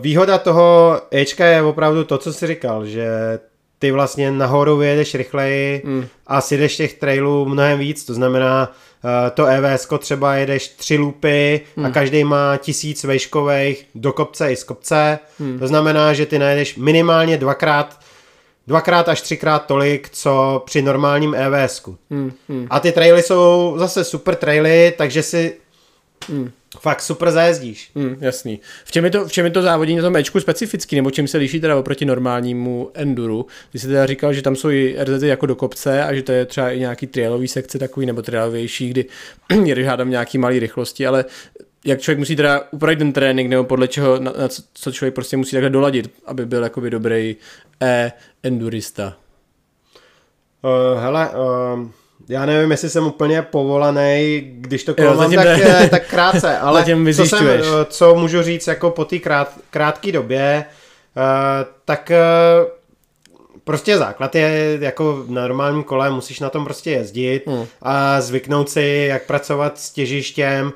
výhoda 0.00 0.38
toho 0.38 1.00
Ečka 1.10 1.46
je 1.46 1.62
opravdu 1.62 2.04
to, 2.04 2.18
co 2.18 2.32
jsi 2.32 2.46
říkal, 2.46 2.86
že 2.86 3.38
ty 3.78 3.90
vlastně 3.90 4.30
nahoru 4.30 4.76
vyjedeš 4.76 5.14
rychleji 5.14 5.82
mm. 5.84 6.06
a 6.26 6.40
si 6.40 6.56
jdeš 6.56 6.76
těch 6.76 6.94
trailů 6.94 7.46
mnohem 7.46 7.78
víc, 7.78 8.04
to 8.04 8.14
znamená, 8.14 8.72
Eh, 8.72 8.91
to 9.34 9.46
EVS 9.46 9.88
třeba 9.98 10.34
jedeš 10.34 10.68
tři 10.68 10.98
lupy 10.98 11.60
hmm. 11.76 11.86
a 11.86 11.90
každý 11.90 12.24
má 12.24 12.56
tisíc 12.56 13.04
vejškových 13.04 13.86
do 13.94 14.12
kopce 14.12 14.52
i 14.52 14.56
z 14.56 14.64
kopce. 14.64 15.18
Hmm. 15.38 15.58
To 15.58 15.68
znamená, 15.68 16.12
že 16.12 16.26
ty 16.26 16.38
najedeš 16.38 16.76
minimálně 16.76 17.36
dvakrát 17.36 17.98
dvakrát 18.66 19.08
až 19.08 19.20
třikrát 19.20 19.66
tolik, 19.66 20.08
co 20.10 20.62
při 20.66 20.82
normálním 20.82 21.34
EVS. 21.34 21.82
Hmm. 22.10 22.32
Hmm. 22.48 22.66
A 22.70 22.80
ty 22.80 22.92
traily 22.92 23.22
jsou 23.22 23.74
zase 23.76 24.04
super 24.04 24.34
traily, 24.34 24.94
takže 24.98 25.22
si 25.22 25.56
hmm. 26.28 26.50
Fakt 26.80 27.02
super 27.02 27.30
zajezdíš. 27.30 27.90
Mm, 27.94 28.16
jasný. 28.20 28.60
V 28.84 28.92
čem, 28.92 29.04
je 29.04 29.10
to, 29.10 29.28
v 29.28 29.32
čem 29.32 29.44
je 29.44 29.50
to 29.50 29.62
závodění 29.62 29.96
na 29.96 30.02
tom 30.02 30.16
Ečku 30.16 30.40
specifický, 30.40 30.96
nebo 30.96 31.10
čím 31.10 31.28
se 31.28 31.38
liší 31.38 31.60
teda 31.60 31.76
oproti 31.76 32.04
normálnímu 32.04 32.90
enduru? 32.94 33.46
Ty 33.72 33.78
jsi 33.78 33.86
teda 33.86 34.06
říkal, 34.06 34.32
že 34.32 34.42
tam 34.42 34.56
jsou 34.56 34.70
i 34.70 34.96
RZ 35.04 35.22
jako 35.22 35.46
do 35.46 35.56
kopce 35.56 36.04
a 36.04 36.14
že 36.14 36.22
to 36.22 36.32
je 36.32 36.46
třeba 36.46 36.70
i 36.70 36.78
nějaký 36.78 37.06
trialový 37.06 37.48
sekce 37.48 37.78
takový, 37.78 38.06
nebo 38.06 38.22
trialovější, 38.22 38.88
kdy 38.88 39.04
jedeš 39.64 39.86
hádám 39.86 40.10
nějaký 40.10 40.38
malý 40.38 40.58
rychlosti, 40.58 41.06
ale 41.06 41.24
jak 41.84 42.00
člověk 42.00 42.18
musí 42.18 42.36
teda 42.36 42.60
upravit 42.70 42.98
ten 42.98 43.12
trénink, 43.12 43.50
nebo 43.50 43.64
podle 43.64 43.88
čeho, 43.88 44.18
na, 44.18 44.32
na 44.38 44.48
co 44.74 44.92
člověk 44.92 45.14
prostě 45.14 45.36
musí 45.36 45.52
takhle 45.52 45.70
doladit, 45.70 46.10
aby 46.26 46.46
byl 46.46 46.62
jakoby 46.62 46.90
dobrý 46.90 47.36
e-endurista? 47.80 49.16
Uh, 50.62 51.00
hele, 51.00 51.30
uh 51.30 52.01
já 52.28 52.46
nevím, 52.46 52.70
jestli 52.70 52.90
jsem 52.90 53.06
úplně 53.06 53.42
povolaný, 53.42 54.42
když 54.44 54.84
to 54.84 54.94
kolo 54.94 55.14
mám 55.14 55.32
tak, 55.32 55.46
ne. 55.46 55.88
tak 55.88 56.06
krátce, 56.06 56.58
ale 56.60 56.84
co, 57.14 57.26
jsem, 57.26 57.46
co 57.88 58.14
můžu 58.14 58.42
říct 58.42 58.66
jako 58.66 58.90
po 58.90 59.04
té 59.04 59.18
krát, 59.18 59.52
krátké 59.70 60.12
době, 60.12 60.64
uh, 61.16 61.22
tak 61.84 62.10
uh, 62.10 62.70
prostě 63.64 63.98
základ 63.98 64.34
je 64.34 64.78
jako 64.80 65.24
na 65.28 65.42
normálním 65.42 65.82
kole, 65.82 66.10
musíš 66.10 66.40
na 66.40 66.50
tom 66.50 66.64
prostě 66.64 66.90
jezdit 66.90 67.42
hmm. 67.46 67.66
a 67.82 68.20
zvyknout 68.20 68.70
si, 68.70 69.06
jak 69.08 69.26
pracovat 69.26 69.78
s 69.78 69.90
těžištěm, 69.90 70.66
uh, 70.66 70.72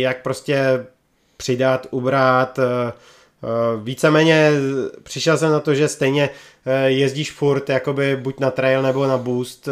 jak 0.00 0.22
prostě 0.22 0.86
přidat, 1.36 1.86
ubrat, 1.90 2.58
uh, 2.58 2.64
víceméně 3.82 4.50
přišel 5.02 5.38
jsem 5.38 5.52
na 5.52 5.60
to, 5.60 5.74
že 5.74 5.88
stejně 5.88 6.30
jezdíš 6.86 7.32
furt 7.32 7.68
jakoby 7.68 8.16
buď 8.16 8.40
na 8.40 8.50
trail 8.50 8.82
nebo 8.82 9.06
na 9.06 9.18
boost, 9.18 9.68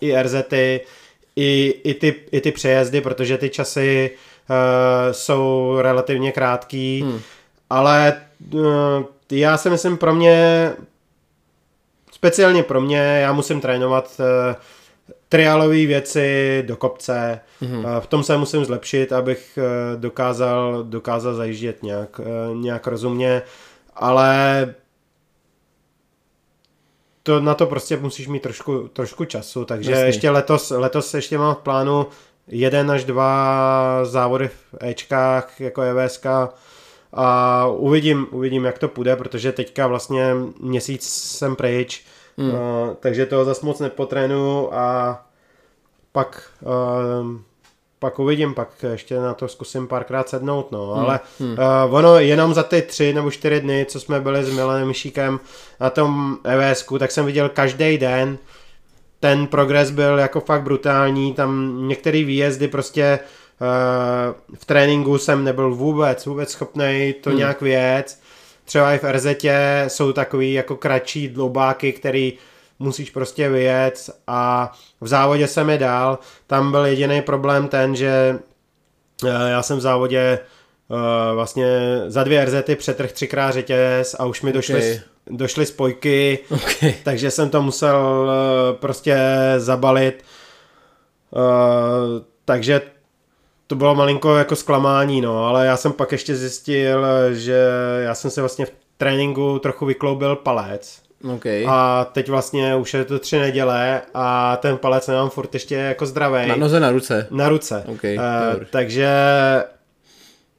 i 0.00 0.22
RZty, 0.22 0.80
i, 1.36 1.80
i, 1.84 1.94
ty, 1.94 2.14
i 2.32 2.40
ty 2.40 2.52
přejezdy, 2.52 3.00
protože 3.00 3.38
ty 3.38 3.50
časy 3.50 4.10
jsou 5.10 5.76
relativně 5.80 6.32
krátký, 6.32 7.02
hmm. 7.02 7.20
ale 7.70 8.22
já 9.32 9.56
si 9.56 9.70
myslím 9.70 9.96
pro 9.96 10.14
mě, 10.14 10.72
speciálně 12.12 12.62
pro 12.62 12.80
mě, 12.80 12.98
já 12.98 13.32
musím 13.32 13.60
trénovat 13.60 14.20
triálové 15.28 15.86
věci 15.86 16.62
do 16.66 16.76
kopce. 16.76 17.40
Mm-hmm. 17.62 18.00
V 18.00 18.06
tom 18.06 18.22
se 18.22 18.36
musím 18.36 18.64
zlepšit, 18.64 19.12
abych 19.12 19.58
eh, 19.58 19.96
dokázal, 19.96 20.84
dokázal 20.84 21.34
zajíždět 21.34 21.82
nějak, 21.82 22.20
eh, 22.20 22.54
nějak 22.54 22.86
rozumně, 22.86 23.42
ale 23.94 24.74
to, 27.26 27.40
na 27.40 27.54
to 27.54 27.66
prostě 27.66 27.96
musíš 27.96 28.28
mít 28.28 28.42
trošku, 28.42 28.88
trošku 28.88 29.24
času, 29.24 29.64
takže 29.64 29.90
Jasný. 29.90 30.06
ještě 30.06 30.30
letos, 30.30 30.70
letos 30.70 31.14
ještě 31.14 31.38
mám 31.38 31.54
v 31.54 31.58
plánu 31.58 32.06
jeden 32.48 32.90
až 32.90 33.04
dva 33.04 34.00
závody 34.04 34.48
v 34.48 34.74
Ečkách 34.80 35.60
jako 35.60 35.82
EVSK 35.82 36.26
a 37.12 37.66
uvidím, 37.66 38.26
uvidím, 38.30 38.64
jak 38.64 38.78
to 38.78 38.88
půjde, 38.88 39.16
protože 39.16 39.52
teďka 39.52 39.86
vlastně 39.86 40.34
měsíc 40.60 41.08
jsem 41.08 41.56
pryč, 41.56 42.04
Hmm. 42.38 42.50
Uh, 42.50 42.94
takže 43.00 43.26
toho 43.26 43.44
zase 43.44 43.66
moc 43.66 43.80
nepotrénu 43.80 44.74
a 44.74 45.18
pak, 46.12 46.50
uh, 46.60 47.36
pak 47.98 48.18
uvidím, 48.18 48.54
pak 48.54 48.68
ještě 48.92 49.20
na 49.20 49.34
to 49.34 49.48
zkusím 49.48 49.88
párkrát 49.88 50.28
sednout, 50.28 50.72
no, 50.72 50.86
hmm. 50.86 51.04
ale 51.04 51.20
hmm. 51.40 51.52
Uh, 51.52 51.94
ono 51.94 52.18
jenom 52.18 52.54
za 52.54 52.62
ty 52.62 52.82
tři 52.82 53.12
nebo 53.12 53.30
čtyři 53.30 53.60
dny, 53.60 53.86
co 53.88 54.00
jsme 54.00 54.20
byli 54.20 54.44
s 54.44 54.54
Milanem 54.54 54.88
Myšíkem 54.88 55.40
na 55.80 55.90
tom 55.90 56.38
evs 56.44 56.86
tak 56.98 57.10
jsem 57.10 57.26
viděl 57.26 57.48
každý 57.48 57.98
den, 57.98 58.38
ten 59.20 59.46
progres 59.46 59.90
byl 59.90 60.18
jako 60.18 60.40
fakt 60.40 60.62
brutální, 60.62 61.34
tam 61.34 61.78
některé 61.88 62.24
výjezdy 62.24 62.68
prostě 62.68 63.18
uh, 63.60 64.56
v 64.58 64.64
tréninku 64.64 65.18
jsem 65.18 65.44
nebyl 65.44 65.74
vůbec, 65.74 66.26
vůbec 66.26 66.50
schopný 66.50 67.14
to 67.20 67.30
hmm. 67.30 67.38
nějak 67.38 67.60
věc 67.60 68.20
třeba 68.66 68.92
i 68.94 68.98
v 68.98 69.12
RZ 69.12 69.26
jsou 69.88 70.12
takový 70.12 70.52
jako 70.52 70.76
kratší 70.76 71.28
dloubáky, 71.28 71.92
který 71.92 72.32
musíš 72.78 73.10
prostě 73.10 73.48
vyjet 73.48 74.10
a 74.26 74.72
v 75.00 75.08
závodě 75.08 75.46
jsem 75.46 75.70
je 75.70 75.78
dál. 75.78 76.18
Tam 76.46 76.70
byl 76.70 76.84
jediný 76.84 77.22
problém 77.22 77.68
ten, 77.68 77.96
že 77.96 78.38
eh, 79.24 79.50
já 79.50 79.62
jsem 79.62 79.76
v 79.76 79.80
závodě 79.80 80.38
uh, 80.88 80.98
vlastně 81.34 81.66
za 82.06 82.24
dvě 82.24 82.44
RZty 82.44 82.76
přetrh 82.76 83.12
třikrát 83.12 83.50
řetěz 83.50 84.16
a 84.18 84.24
už 84.24 84.42
mi 84.42 84.50
okay. 84.50 84.58
došly, 84.58 85.00
došly 85.26 85.66
spojky, 85.66 86.38
okay. 86.50 86.94
takže 87.02 87.30
jsem 87.30 87.50
to 87.50 87.62
musel 87.62 88.26
uh, 88.26 88.76
prostě 88.76 89.18
zabalit. 89.56 90.24
Uh, 91.30 91.42
takže 92.44 92.80
to 93.66 93.74
bylo 93.74 93.94
malinko 93.94 94.36
jako 94.36 94.56
zklamání, 94.56 95.20
no, 95.20 95.46
ale 95.46 95.66
já 95.66 95.76
jsem 95.76 95.92
pak 95.92 96.12
ještě 96.12 96.36
zjistil, 96.36 97.06
že 97.32 97.68
já 97.98 98.14
jsem 98.14 98.30
se 98.30 98.40
vlastně 98.40 98.66
v 98.66 98.72
tréninku 98.96 99.58
trochu 99.58 99.86
vykloubil 99.86 100.36
palec. 100.36 101.05
Okay. 101.34 101.66
A 101.68 102.06
teď 102.12 102.28
vlastně 102.28 102.76
už 102.76 102.94
je 102.94 103.04
to 103.04 103.18
tři 103.18 103.38
neděle 103.38 104.02
a 104.14 104.56
ten 104.56 104.76
palec 104.76 105.06
nemám 105.06 105.30
furt 105.30 105.54
ještě 105.54 105.74
jako 105.74 106.06
zdravý. 106.06 106.48
Na 106.48 106.56
noze, 106.56 106.80
na 106.80 106.90
ruce. 106.90 107.26
Na 107.30 107.48
ruce. 107.48 107.84
Okay, 107.86 108.16
uh, 108.16 108.64
takže 108.70 109.08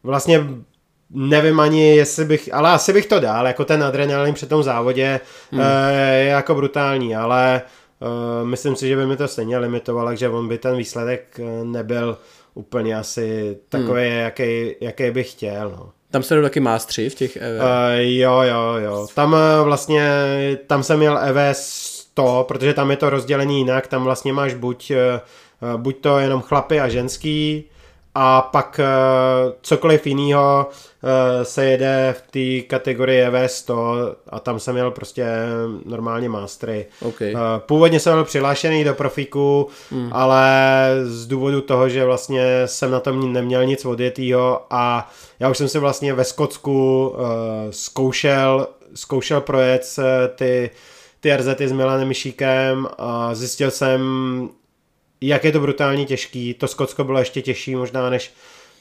vlastně 0.04 0.48
nevím 1.10 1.60
ani, 1.60 1.96
jestli 1.96 2.26
bych, 2.26 2.54
ale 2.54 2.70
asi 2.70 2.94
bych 2.94 3.06
to 3.06 3.20
dal, 3.20 3.48
jako 3.48 3.66
ten 3.66 3.84
adrenalin 3.84 4.34
při 4.34 4.46
tom 4.46 4.64
závodě 4.64 5.20
hmm. 5.52 5.62
uh, 5.62 5.68
je 5.90 6.26
jako 6.26 6.56
brutální, 6.56 7.16
ale 7.16 7.62
uh, 8.00 8.48
myslím 8.48 8.76
si, 8.76 8.88
že 8.88 8.96
by 8.96 9.06
mi 9.06 9.18
to 9.18 9.28
stejně 9.28 9.58
limitovalo, 9.58 10.08
takže 10.08 10.30
on 10.30 10.48
by 10.48 10.58
ten 10.58 10.78
výsledek 10.78 11.40
nebyl 11.64 12.18
úplně 12.54 12.98
asi 12.98 13.58
takový, 13.70 14.10
hmm. 14.10 14.20
jaký, 14.20 14.76
jaký 14.82 15.12
bych 15.12 15.32
chtěl. 15.32 15.70
No. 15.70 15.92
Tam 16.12 16.24
se 16.24 16.42
taky 16.42 16.60
mástři 16.60 17.10
v 17.10 17.16
těch 17.16 17.38
EV? 17.38 17.62
Uh, 17.62 18.00
jo, 18.00 18.42
jo, 18.42 18.74
jo. 18.78 19.08
Tam 19.16 19.34
uh, 19.34 19.40
vlastně, 19.64 20.10
tam 20.68 20.84
jsem 20.84 21.00
měl 21.00 21.18
EV 21.18 21.58
100, 21.58 22.46
protože 22.48 22.74
tam 22.74 22.92
je 22.92 22.98
to 22.98 23.10
rozdělení 23.10 23.58
jinak, 23.58 23.88
tam 23.88 24.04
vlastně 24.04 24.34
máš 24.34 24.54
buď, 24.54 24.92
uh, 25.62 25.82
buď 25.82 25.98
to 26.02 26.20
jenom 26.20 26.42
chlapy 26.42 26.80
a 26.80 26.90
ženský, 26.90 27.70
a 28.20 28.42
pak 28.42 28.80
uh, 28.80 29.54
cokoliv 29.62 30.08
jiného 30.08 30.68
uh, 30.70 31.10
se 31.44 31.66
jede 31.66 32.16
v 32.18 32.32
té 32.32 32.68
kategorii 32.68 33.28
EV100 33.28 33.76
a 34.30 34.40
tam 34.40 34.60
jsem 34.60 34.74
měl 34.74 34.92
prostě 34.92 35.26
normálně 35.86 36.30
mastery. 36.30 36.86
Okay. 37.02 37.34
Uh, 37.34 37.40
původně 37.58 38.00
jsem 38.00 38.14
byl 38.14 38.24
přihlášený 38.24 38.84
do 38.84 38.94
profíku, 38.94 39.68
hmm. 39.92 40.10
ale 40.12 40.52
z 41.04 41.28
důvodu 41.28 41.62
toho, 41.62 41.90
že 41.90 42.06
vlastně 42.06 42.44
jsem 42.66 42.92
na 42.92 43.00
tom 43.00 43.34
neměl 43.34 43.66
nic 43.66 43.86
odjetýho 43.86 44.66
a 44.70 45.12
já 45.40 45.50
už 45.50 45.58
jsem 45.58 45.68
si 45.68 45.80
vlastně 45.80 46.14
ve 46.14 46.24
Skotsku 46.24 47.10
uh, 47.10 47.20
zkoušel, 47.70 48.68
zkoušel 48.94 49.42
projet 49.42 49.96
ty 50.36 50.70
ty 51.20 51.38
RZty 51.38 51.68
s 51.68 51.72
Milanem 51.72 52.08
Myšíkem 52.08 52.88
a 52.98 53.36
zjistil 53.36 53.72
jsem, 53.72 54.02
jak 55.22 55.44
je 55.44 55.52
to 55.52 55.60
brutálně 55.60 56.06
těžký. 56.06 56.54
To 56.54 56.68
Skotsko 56.68 57.04
bylo 57.04 57.20
ještě 57.20 57.42
těžší 57.42 57.76
možná 57.76 58.10
než, 58.10 58.34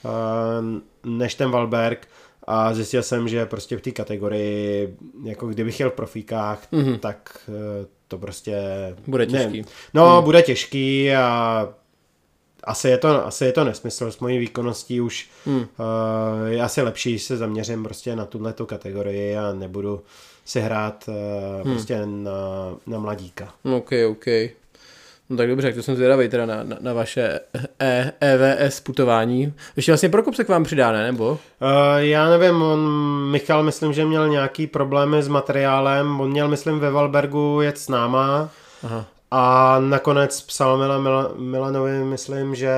uh, 0.05 1.11
než 1.13 1.35
ten 1.35 1.51
Valberg 1.51 2.09
a 2.47 2.75
zjistil 2.75 3.03
jsem, 3.03 3.29
že 3.29 3.47
prostě 3.47 3.77
v 3.77 3.81
té 3.81 3.91
kategorii, 3.91 4.97
jako 5.25 5.47
kdybych 5.47 5.81
jel 5.81 5.91
v 5.91 5.95
profíkách, 5.95 6.67
mm-hmm. 6.73 6.99
tak 6.99 7.39
uh, 7.49 7.55
to 8.09 8.19
prostě... 8.19 8.57
Bude 9.07 9.27
těžký. 9.27 9.63
Ne, 9.63 9.69
no, 9.95 10.19
mm. 10.19 10.25
bude 10.25 10.43
těžký 10.43 11.13
a 11.13 11.69
asi 12.65 12.89
je 12.89 12.99
to, 12.99 13.27
asi 13.27 13.45
je 13.45 13.53
to 13.53 13.65
nesmysl 13.65 14.11
s 14.11 14.19
mojí 14.19 14.39
výkonností 14.39 15.01
už 15.01 15.29
mm. 15.47 15.57
uh, 15.57 15.67
je 16.47 16.63
asi 16.63 16.83
lepší, 16.83 17.11
když 17.11 17.23
se 17.23 17.37
zaměřím 17.37 17.85
prostě 17.85 18.17
na 18.17 18.25
tuhle 18.25 18.55
kategorii 18.67 19.37
a 19.37 19.53
nebudu 19.53 20.03
si 20.45 20.61
hrát 20.61 21.05
uh, 21.09 21.15
mm. 21.67 21.73
prostě 21.73 22.07
na, 22.07 22.33
na 22.87 22.99
mladíka. 22.99 23.55
Ok, 23.77 23.91
ok. 24.11 24.27
No 25.31 25.37
tak 25.37 25.49
dobře, 25.49 25.73
to 25.73 25.83
jsem 25.83 25.97
zvědavý 25.97 26.29
teda 26.29 26.47
na, 26.47 26.63
na, 26.63 26.77
na 26.81 26.93
vaše 26.93 27.41
e, 27.81 28.13
EVS 28.21 28.81
putování. 28.81 29.53
Ještě 29.77 29.93
vlastně 29.93 30.09
Prokop 30.09 30.35
se 30.35 30.45
k 30.45 30.49
vám 30.49 30.65
přidá, 30.65 30.93
ne? 30.93 31.07
Nebo? 31.07 31.31
Uh, 31.31 31.39
já 31.97 32.31
nevím, 32.31 32.63
on, 32.63 32.81
Michal 33.31 33.63
myslím, 33.63 33.93
že 33.93 34.05
měl 34.05 34.29
nějaký 34.29 34.67
problémy 34.67 35.23
s 35.23 35.29
materiálem, 35.29 36.21
on 36.21 36.31
měl 36.31 36.49
myslím 36.49 36.79
ve 36.79 36.91
Valbergu 36.91 37.61
jet 37.63 37.79
s 37.79 37.89
náma 37.89 38.51
Aha. 38.83 39.07
A 39.31 39.79
nakonec 39.81 40.41
psal 40.41 40.79
Mila, 40.79 40.99
Mila, 40.99 41.33
Milanovi, 41.37 42.05
myslím, 42.05 42.55
že, 42.55 42.75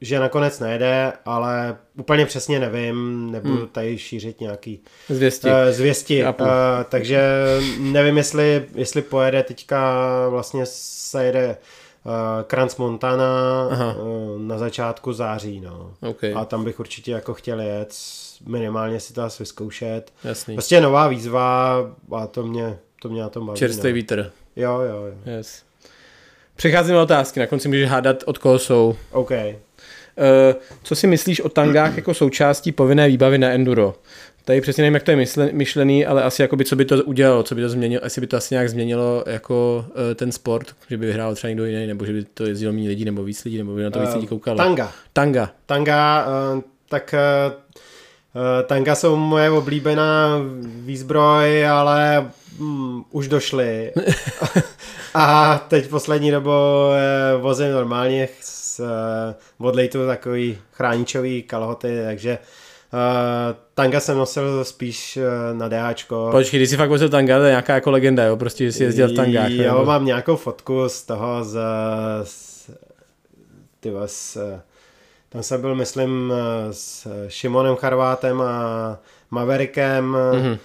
že 0.00 0.20
nakonec 0.20 0.60
nejde, 0.60 1.12
ale 1.24 1.76
úplně 1.96 2.26
přesně 2.26 2.60
nevím, 2.60 3.28
nebudu 3.32 3.56
hmm. 3.56 3.68
tady 3.68 3.98
šířit 3.98 4.40
nějaký 4.40 4.80
zvěsti, 5.08 5.48
uh, 5.48 5.54
zvěsti. 5.70 6.24
Uh, 6.24 6.48
takže 6.88 7.20
nevím, 7.78 8.16
jestli, 8.16 8.66
jestli 8.74 9.02
pojede 9.02 9.42
teďka 9.42 10.04
vlastně 10.28 10.62
se 10.66 11.24
jede 11.24 11.56
uh, 12.04 12.12
Kranz 12.46 12.76
Montana 12.76 13.66
uh, 13.66 14.40
na 14.40 14.58
začátku 14.58 15.12
září, 15.12 15.60
no. 15.60 15.94
Okay. 16.00 16.34
A 16.36 16.44
tam 16.44 16.64
bych 16.64 16.80
určitě 16.80 17.12
jako 17.12 17.34
chtěl 17.34 17.60
jet, 17.60 17.94
minimálně 18.46 19.00
si 19.00 19.12
to 19.12 19.22
asi 19.22 19.42
vyzkoušet. 19.42 20.12
Jasný. 20.24 20.54
Prostě 20.54 20.80
nová 20.80 21.08
výzva 21.08 21.76
a 22.16 22.26
to 22.26 22.46
mě, 22.46 22.78
to 23.02 23.08
mě 23.08 23.22
na 23.22 23.28
tom 23.28 23.46
baví. 23.46 23.58
Čerstvý 23.58 23.90
no. 23.90 23.94
vítr. 23.94 24.32
Jo, 24.56 24.80
jo, 24.80 24.96
jo. 24.96 25.36
Yes. 25.36 25.67
Přecházím 26.58 26.94
na 26.94 27.02
otázky, 27.02 27.40
na 27.40 27.46
konci 27.46 27.68
můžeš 27.68 27.88
hádat, 27.88 28.22
od 28.26 28.38
koho 28.38 28.58
jsou. 28.58 28.96
OK. 29.12 29.30
Uh, 29.30 29.36
co 30.82 30.94
si 30.94 31.06
myslíš 31.06 31.40
o 31.40 31.48
tangách 31.48 31.96
jako 31.96 32.14
součástí 32.14 32.72
povinné 32.72 33.08
výbavy 33.08 33.38
na 33.38 33.48
enduro? 33.48 33.94
Tady 34.44 34.60
přesně 34.60 34.82
nevím, 34.82 34.94
jak 34.94 35.02
to 35.02 35.10
je 35.10 35.26
myšlený, 35.52 36.06
ale 36.06 36.22
asi 36.22 36.42
jakoby, 36.42 36.64
co 36.64 36.76
by 36.76 36.84
to 36.84 37.04
udělalo, 37.04 37.42
co 37.42 37.54
by 37.54 37.60
to 37.60 37.68
změnilo, 37.68 38.04
asi 38.04 38.20
by 38.20 38.26
to 38.26 38.36
asi 38.36 38.54
nějak 38.54 38.68
změnilo 38.68 39.24
jako 39.26 39.84
uh, 39.88 39.94
ten 40.14 40.32
sport, 40.32 40.74
že 40.90 40.96
by 40.96 41.06
vyhrál 41.06 41.34
třeba 41.34 41.48
někdo 41.48 41.64
jiný, 41.64 41.86
nebo 41.86 42.04
že 42.04 42.12
by 42.12 42.24
to 42.24 42.46
jezdilo 42.46 42.72
méně 42.72 42.88
lidí, 42.88 43.04
nebo 43.04 43.24
víc 43.24 43.44
lidí, 43.44 43.58
nebo 43.58 43.74
by 43.74 43.82
na 43.82 43.90
to 43.90 44.00
víc 44.00 44.14
lidí 44.14 44.26
koukalo. 44.26 44.56
Tanga. 44.56 44.92
Tanga. 45.12 45.50
Tanga, 45.66 46.26
uh, 46.54 46.62
tak 46.88 47.14
uh, 48.34 48.66
tanga 48.66 48.94
jsou 48.94 49.16
moje 49.16 49.50
oblíbená 49.50 50.40
výzbroj, 50.60 51.68
ale 51.68 52.30
um, 52.60 53.04
už 53.10 53.28
došly. 53.28 53.92
A 55.14 55.58
teď 55.68 55.88
poslední 55.88 56.30
dobou 56.30 56.88
uh, 56.88 57.42
vozím 57.42 57.72
normálně 57.72 58.28
s 58.40 58.84
odlejtu 59.58 60.06
takový 60.06 60.58
chráničový 60.72 61.42
kalhoty, 61.42 62.00
takže 62.04 62.38
Uh, 62.92 63.56
tanga 63.74 64.00
jsem 64.00 64.18
nosil 64.18 64.64
spíš 64.64 65.16
uh, 65.16 65.58
na 65.58 65.68
DHčko. 65.68 66.28
Počkej, 66.30 66.60
když 66.60 66.70
jsi 66.70 66.76
fakt 66.76 66.88
vozil 66.88 67.08
tanga, 67.08 67.38
to 67.38 67.44
je 67.44 67.50
nějaká 67.50 67.74
jako 67.74 67.90
legenda, 67.90 68.24
jo? 68.24 68.36
Prostě 68.36 68.72
jsi 68.72 68.84
jezdil 68.84 69.08
v 69.08 69.14
tangách. 69.14 69.50
Jo, 69.50 69.72
nebo? 69.72 69.84
mám 69.84 70.04
nějakou 70.04 70.36
fotku 70.36 70.88
z 70.88 71.02
toho, 71.02 71.44
z, 71.44 71.58
z, 72.24 72.70
tyvo, 73.80 74.00
z, 74.06 74.38
Tam 75.28 75.42
jsem 75.42 75.60
byl, 75.60 75.74
myslím, 75.74 76.32
s 76.70 77.06
Šimonem 77.28 77.76
Charvátem 77.76 78.40
a 78.40 78.98
Maverickem. 79.30 80.12
Mm-hmm. 80.12 80.58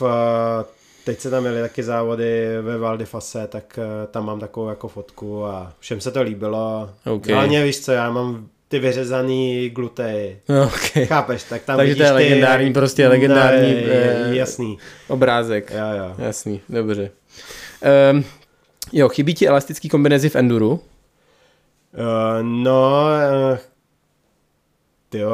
V, 0.00 0.02
teď 1.08 1.20
se 1.20 1.30
tam 1.30 1.42
měli 1.42 1.60
taky 1.60 1.82
závody 1.82 2.46
ve 2.62 2.78
Valdifase, 2.78 3.46
tak 3.46 3.78
tam 4.10 4.26
mám 4.26 4.40
takovou 4.40 4.68
jako 4.68 4.88
fotku 4.88 5.44
a 5.44 5.72
všem 5.78 6.00
se 6.00 6.10
to 6.10 6.22
líbilo. 6.22 6.90
Okay. 7.06 7.34
Hlavně 7.34 7.64
víš 7.64 7.80
co, 7.80 7.92
já 7.92 8.10
mám 8.10 8.48
ty 8.68 8.78
vyřezaný 8.78 9.70
gluteji. 9.70 10.40
Okay. 10.66 11.06
Chápeš? 11.06 11.42
Tak 11.42 11.62
tam 11.62 11.76
Takže 11.76 11.94
to 11.94 12.02
je 12.02 12.12
legendární, 12.12 12.66
ty, 12.66 12.72
prostě 12.72 13.08
legendární 13.08 13.74
ne, 13.74 13.80
je, 13.80 14.28
jasný. 14.30 14.78
obrázek. 15.08 15.70
Jo, 15.70 16.04
jo. 16.04 16.14
Jasný, 16.18 16.60
dobře. 16.68 17.10
Um, 18.12 18.24
jo, 18.92 19.08
chybí 19.08 19.34
ti 19.34 19.48
elastický 19.48 19.88
kombinézy 19.88 20.28
v 20.28 20.36
enduru? 20.36 20.70
Uh, 20.70 20.80
no, 22.42 23.06
uh, 23.52 23.58
tyjo, 25.08 25.30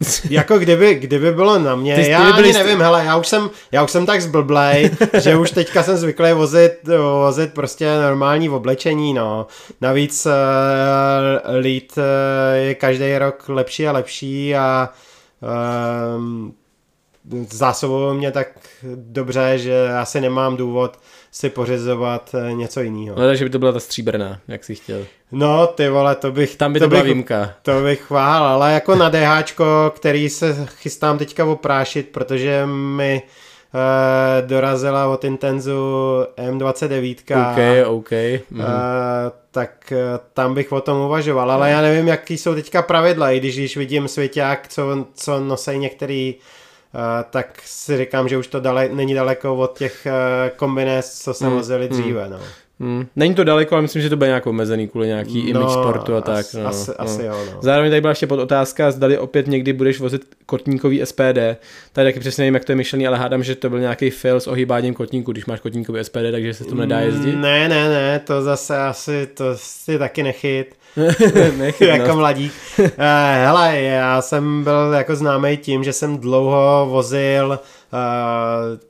jako 0.30 0.58
kdyby, 0.58 0.94
kdyby 0.94 1.32
bylo 1.32 1.58
na 1.58 1.76
mě, 1.76 1.94
ty, 1.94 2.10
já 2.10 2.32
ty 2.32 2.42
ani 2.42 2.52
nevím, 2.52 2.80
hele, 2.80 3.04
já 3.04 3.16
už 3.16 3.28
jsem, 3.28 3.50
já 3.72 3.82
už 3.82 3.90
jsem 3.90 4.06
tak 4.06 4.22
zblblej, 4.22 4.90
že 5.20 5.36
už 5.36 5.50
teďka 5.50 5.82
jsem 5.82 5.96
zvyklý 5.96 6.32
vozit, 6.32 6.88
vozit 7.20 7.54
prostě 7.54 7.96
normální 7.96 8.50
oblečení, 8.50 9.14
no. 9.14 9.46
Navíc 9.80 10.26
uh, 10.26 10.32
lead 11.46 11.96
uh, 11.96 12.04
je 12.54 12.74
každý 12.74 13.18
rok 13.18 13.44
lepší 13.48 13.88
a 13.88 13.92
lepší 13.92 14.56
a 14.56 14.88
uh, 15.40 16.50
zásobují 17.50 18.16
mě 18.16 18.30
tak 18.30 18.48
dobře, 18.94 19.58
že 19.58 19.92
asi 19.92 20.20
nemám 20.20 20.56
důvod 20.56 20.98
si 21.34 21.50
pořizovat 21.50 22.34
eh, 22.34 22.52
něco 22.52 22.80
jiného. 22.80 23.18
Ale 23.18 23.36
že 23.36 23.44
by 23.44 23.50
to 23.50 23.58
byla 23.58 23.72
ta 23.72 23.80
stříbrná, 23.80 24.38
jak 24.48 24.64
jsi 24.64 24.74
chtěl. 24.74 25.06
No, 25.32 25.66
ty 25.66 25.88
vole, 25.88 26.14
to 26.14 26.32
bych... 26.32 26.56
Tam 26.56 26.72
by 26.72 26.78
to, 26.78 26.84
to 26.84 26.88
byla 26.88 27.02
bych, 27.02 27.12
výjimka. 27.12 27.54
To 27.62 27.80
bych 27.82 28.00
chvál, 28.00 28.44
ale 28.44 28.72
jako 28.72 28.94
na 28.94 29.10
DH, 29.10 29.60
který 29.90 30.28
se 30.28 30.66
chystám 30.76 31.18
teďka 31.18 31.44
oprášit, 31.44 32.08
protože 32.08 32.66
mi 32.66 33.22
uh, 33.74 34.48
dorazila 34.48 35.06
od 35.06 35.24
Intenzu 35.24 35.72
M29. 36.36 37.16
OK, 37.52 37.88
OK. 37.88 38.10
Mhm. 38.50 38.60
Uh, 38.60 38.66
tak 39.50 39.92
uh, 39.92 39.98
tam 40.34 40.54
bych 40.54 40.72
o 40.72 40.80
tom 40.80 41.00
uvažoval, 41.00 41.50
ale 41.50 41.70
já 41.70 41.80
nevím, 41.80 42.08
jaký 42.08 42.38
jsou 42.38 42.54
teďka 42.54 42.82
pravidla, 42.82 43.30
i 43.30 43.40
když, 43.40 43.56
když 43.56 43.76
vidím 43.76 44.08
svěťák, 44.08 44.68
co, 44.68 45.06
co 45.14 45.40
nosí 45.40 45.78
některý 45.78 46.34
Uh, 46.34 46.63
tak 47.30 47.62
si 47.64 47.96
říkám, 47.96 48.28
že 48.28 48.38
už 48.38 48.46
to 48.46 48.60
dale, 48.60 48.88
není 48.92 49.14
daleko 49.14 49.56
od 49.56 49.78
těch 49.78 50.06
uh, 50.06 50.56
kombinés, 50.56 51.22
co 51.22 51.34
se 51.34 51.46
hmm. 51.46 51.56
vozili 51.56 51.88
hmm. 51.88 52.00
dříve. 52.00 52.28
No. 52.28 52.38
Hmm. 52.80 53.06
Není 53.16 53.34
to 53.34 53.44
daleko, 53.44 53.74
ale 53.74 53.82
myslím, 53.82 54.02
že 54.02 54.10
to 54.10 54.16
bude 54.16 54.26
nějak 54.26 54.46
omezený 54.46 54.88
kvůli 54.88 55.06
nějaký 55.06 55.42
no, 55.42 55.60
image 55.60 55.72
sportu 55.72 56.14
a 56.16 56.20
tak. 56.20 56.46
As, 56.46 56.54
no, 56.54 56.66
asi, 56.66 56.90
no. 56.90 57.00
asi 57.00 57.22
jo, 57.22 57.44
no. 57.52 57.62
Zároveň 57.62 57.90
tady 57.90 58.00
byla 58.00 58.10
ještě 58.10 58.26
pod 58.26 58.40
otázka, 58.40 58.90
zdali 58.90 59.18
opět 59.18 59.46
někdy 59.46 59.72
budeš 59.72 60.00
vozit 60.00 60.22
kotníkový 60.46 61.00
SPD. 61.04 61.38
Tady 61.92 62.08
taky 62.08 62.20
přesně 62.20 62.42
nevím, 62.42 62.54
jak 62.54 62.64
to 62.64 62.72
je 62.72 62.76
myšlený, 62.76 63.06
ale 63.06 63.18
hádám, 63.18 63.42
že 63.42 63.54
to 63.54 63.70
byl 63.70 63.80
nějaký 63.80 64.10
fail 64.10 64.40
s 64.40 64.46
ohýbáním 64.46 64.94
kotníku, 64.94 65.32
když 65.32 65.46
máš 65.46 65.60
kotníkový 65.60 66.04
SPD, 66.04 66.30
takže 66.32 66.54
se 66.54 66.64
to 66.64 66.74
nedá 66.74 67.00
jezdit. 67.00 67.36
Ne, 67.36 67.68
ne, 67.68 67.88
ne, 67.88 68.18
to 68.18 68.42
zase 68.42 68.78
asi, 68.78 69.26
to 69.26 69.44
si 69.54 69.98
taky 69.98 70.22
nechyt. 70.22 70.74
Jako 71.80 72.16
mladík. 72.16 72.52
Uh, 72.78 72.86
hele, 73.44 73.80
já 73.80 74.22
jsem 74.22 74.64
byl 74.64 74.92
jako 74.92 75.16
známý 75.16 75.56
tím, 75.56 75.84
že 75.84 75.92
jsem 75.92 76.18
dlouho 76.18 76.86
vozil 76.90 77.48
uh, 77.48 77.98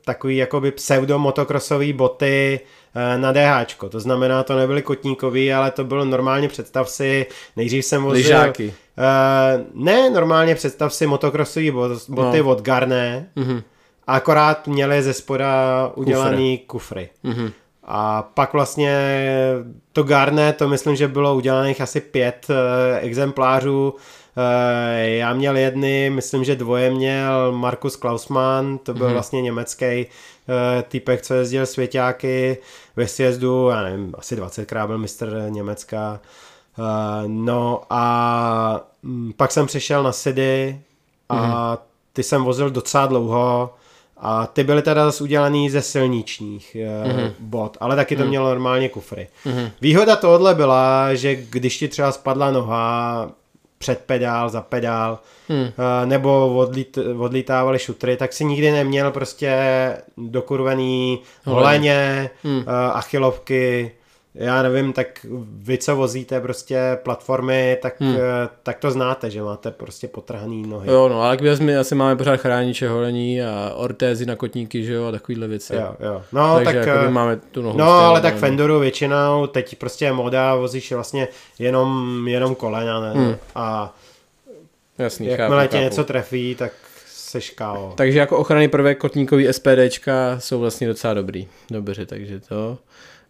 takový 0.05 0.36
jakoby 0.36 0.70
pseudo 0.70 1.18
motokrosový 1.18 1.93
boty 1.93 2.60
uh, 2.97 3.20
na 3.20 3.32
DH. 3.32 3.74
To 3.89 4.01
znamená, 4.01 4.43
to 4.43 4.56
nebyly 4.56 4.82
kotníkový, 4.82 5.52
ale 5.52 5.70
to 5.70 5.85
bylo 5.85 6.05
normálně, 6.05 6.48
představ 6.48 6.90
si, 6.90 7.26
nejdřív 7.56 7.85
jsem 7.85 8.02
vozil... 8.02 8.22
Lyžáky. 8.22 8.74
Uh, 8.98 9.85
ne, 9.85 10.10
normálně 10.10 10.55
představ 10.55 10.94
si 10.94 11.06
motokrosový 11.06 11.70
boty 12.09 12.39
no. 12.43 12.51
od 12.51 12.62
Garné, 12.62 13.28
mm-hmm. 13.36 13.62
akorát 14.06 14.66
měli 14.66 15.02
ze 15.02 15.12
spoda 15.12 15.90
udělaný 15.94 16.59
kufry. 16.59 17.10
kufry. 17.22 17.35
Mm-hmm. 17.35 17.52
A 17.86 18.23
pak 18.23 18.52
vlastně 18.52 19.19
to 19.93 20.02
Garne, 20.02 20.52
to 20.52 20.69
myslím, 20.69 20.97
že 20.97 21.09
bylo 21.09 21.35
udělaných 21.35 21.81
asi 21.81 22.01
pět 22.01 22.47
uh, 22.51 22.56
exemplářů. 23.01 23.94
Uh, 23.94 24.43
já 25.01 25.35
měl 25.35 25.56
jedny, 25.56 26.11
myslím, 26.11 26.44
že 26.44 26.56
dvoje 26.56 26.90
měl 26.90 27.52
Markus 27.52 27.97
Klausmann, 27.97 28.78
to 28.78 28.94
byl 28.94 29.06
mm-hmm. 29.06 29.12
vlastně 29.12 29.43
německý 29.43 30.06
uh, 30.06 30.82
týpek, 30.82 31.23
co 31.23 31.35
jezdil 31.35 31.66
svěťáky 31.66 32.59
ve 32.97 33.09
sjezdu, 33.09 33.69
já 33.69 33.82
nevím, 33.82 34.15
asi 34.19 34.36
20krát 34.36 34.86
byl 34.86 34.98
mistr 34.98 35.47
Německa. 35.48 36.20
Uh, 36.78 36.85
no 37.27 37.82
a 37.90 38.81
um, 39.02 39.32
pak 39.36 39.52
jsem 39.52 39.66
přišel 39.66 40.02
na 40.02 40.12
Sidy 40.12 40.81
a 41.28 41.36
mm-hmm. 41.36 41.78
ty 42.12 42.23
jsem 42.23 42.44
vozil 42.44 42.70
docela 42.70 43.06
dlouho 43.06 43.70
a 44.25 44.47
ty 44.47 44.65
byly 44.65 44.83
teda 44.83 45.05
zase 45.05 45.25
udělaný 45.25 45.71
ze 45.71 45.83
silničních 45.83 46.77
mm-hmm. 46.77 47.33
bod, 47.39 47.77
ale 47.81 47.97
taky 47.97 48.17
to 48.17 48.23
mm-hmm. 48.23 48.29
mělo 48.29 48.49
normálně 48.49 48.89
kufry. 48.89 49.29
Mm-hmm. 49.47 49.71
Výhoda 49.81 50.17
tohle 50.17 50.55
byla, 50.55 51.15
že 51.15 51.35
když 51.35 51.79
ti 51.79 51.89
třeba 51.89 52.13
spadla 52.13 52.51
noha 52.51 53.31
před 53.79 54.01
pedál, 54.07 54.49
za 54.49 54.61
pedál, 54.61 55.19
mm. 55.49 55.73
nebo 56.05 56.57
odlít, 56.57 56.99
odlítávali 57.19 57.79
šutry, 57.79 58.17
tak 58.17 58.33
si 58.33 58.45
nikdy 58.45 58.71
neměl 58.71 59.11
prostě 59.11 59.57
dokurvený 60.17 61.19
holeně, 61.45 62.31
mm. 62.45 62.65
achilovky, 62.93 63.91
já 64.35 64.62
nevím, 64.62 64.93
tak 64.93 65.27
vy, 65.56 65.78
co 65.78 65.97
vozíte 65.97 66.40
prostě 66.40 66.98
platformy, 67.02 67.78
tak, 67.82 68.01
hmm. 68.01 68.16
tak 68.62 68.78
to 68.78 68.90
znáte, 68.90 69.31
že 69.31 69.43
máte 69.43 69.70
prostě 69.70 70.09
potrhaný 70.09 70.62
nohy. 70.66 70.90
Jo, 70.90 71.09
no, 71.09 71.23
ale 71.23 71.39
my 71.61 71.77
asi 71.77 71.94
máme 71.94 72.16
pořád 72.16 72.36
chrániče 72.36 72.89
holení 72.89 73.43
a 73.43 73.73
ortézy 73.77 74.27
na 74.27 74.36
kotníky, 74.36 74.85
že 74.85 74.93
jo, 74.93 75.06
a 75.06 75.11
takovýhle 75.11 75.48
věci. 75.48 75.74
Jo, 75.74 75.97
jo. 76.01 76.23
No, 76.32 76.61
Takže 76.65 76.85
tak, 76.85 77.11
máme 77.11 77.36
tu 77.36 77.62
nohu. 77.62 77.78
No, 77.78 77.90
ale 77.90 78.20
tak 78.20 78.36
Fenderu 78.36 78.78
většinou, 78.78 79.47
teď 79.47 79.77
prostě 79.77 80.05
je 80.05 80.12
moda, 80.12 80.55
vozíš 80.55 80.93
vlastně 80.93 81.28
jenom, 81.59 82.19
jenom 82.28 82.55
kolena, 82.55 83.01
ne? 83.01 83.12
Hmm. 83.12 83.36
A 83.55 83.94
Jasný, 84.98 85.27
jakmile 85.27 85.62
chápu, 85.62 85.70
tě 85.70 85.77
chápu. 85.77 85.85
něco 85.85 86.05
trefí, 86.05 86.55
tak 86.55 86.73
seš. 87.06 87.55
Takže 87.94 88.19
jako 88.19 88.39
ochrany 88.39 88.69
prvek 88.69 88.98
kotníkový 88.98 89.52
SPDčka 89.52 90.36
jsou 90.39 90.61
vlastně 90.61 90.89
docela 90.89 91.15
dobrý. 91.15 91.48
Dobře, 91.70 92.06
takže 92.06 92.40
to. 92.40 92.78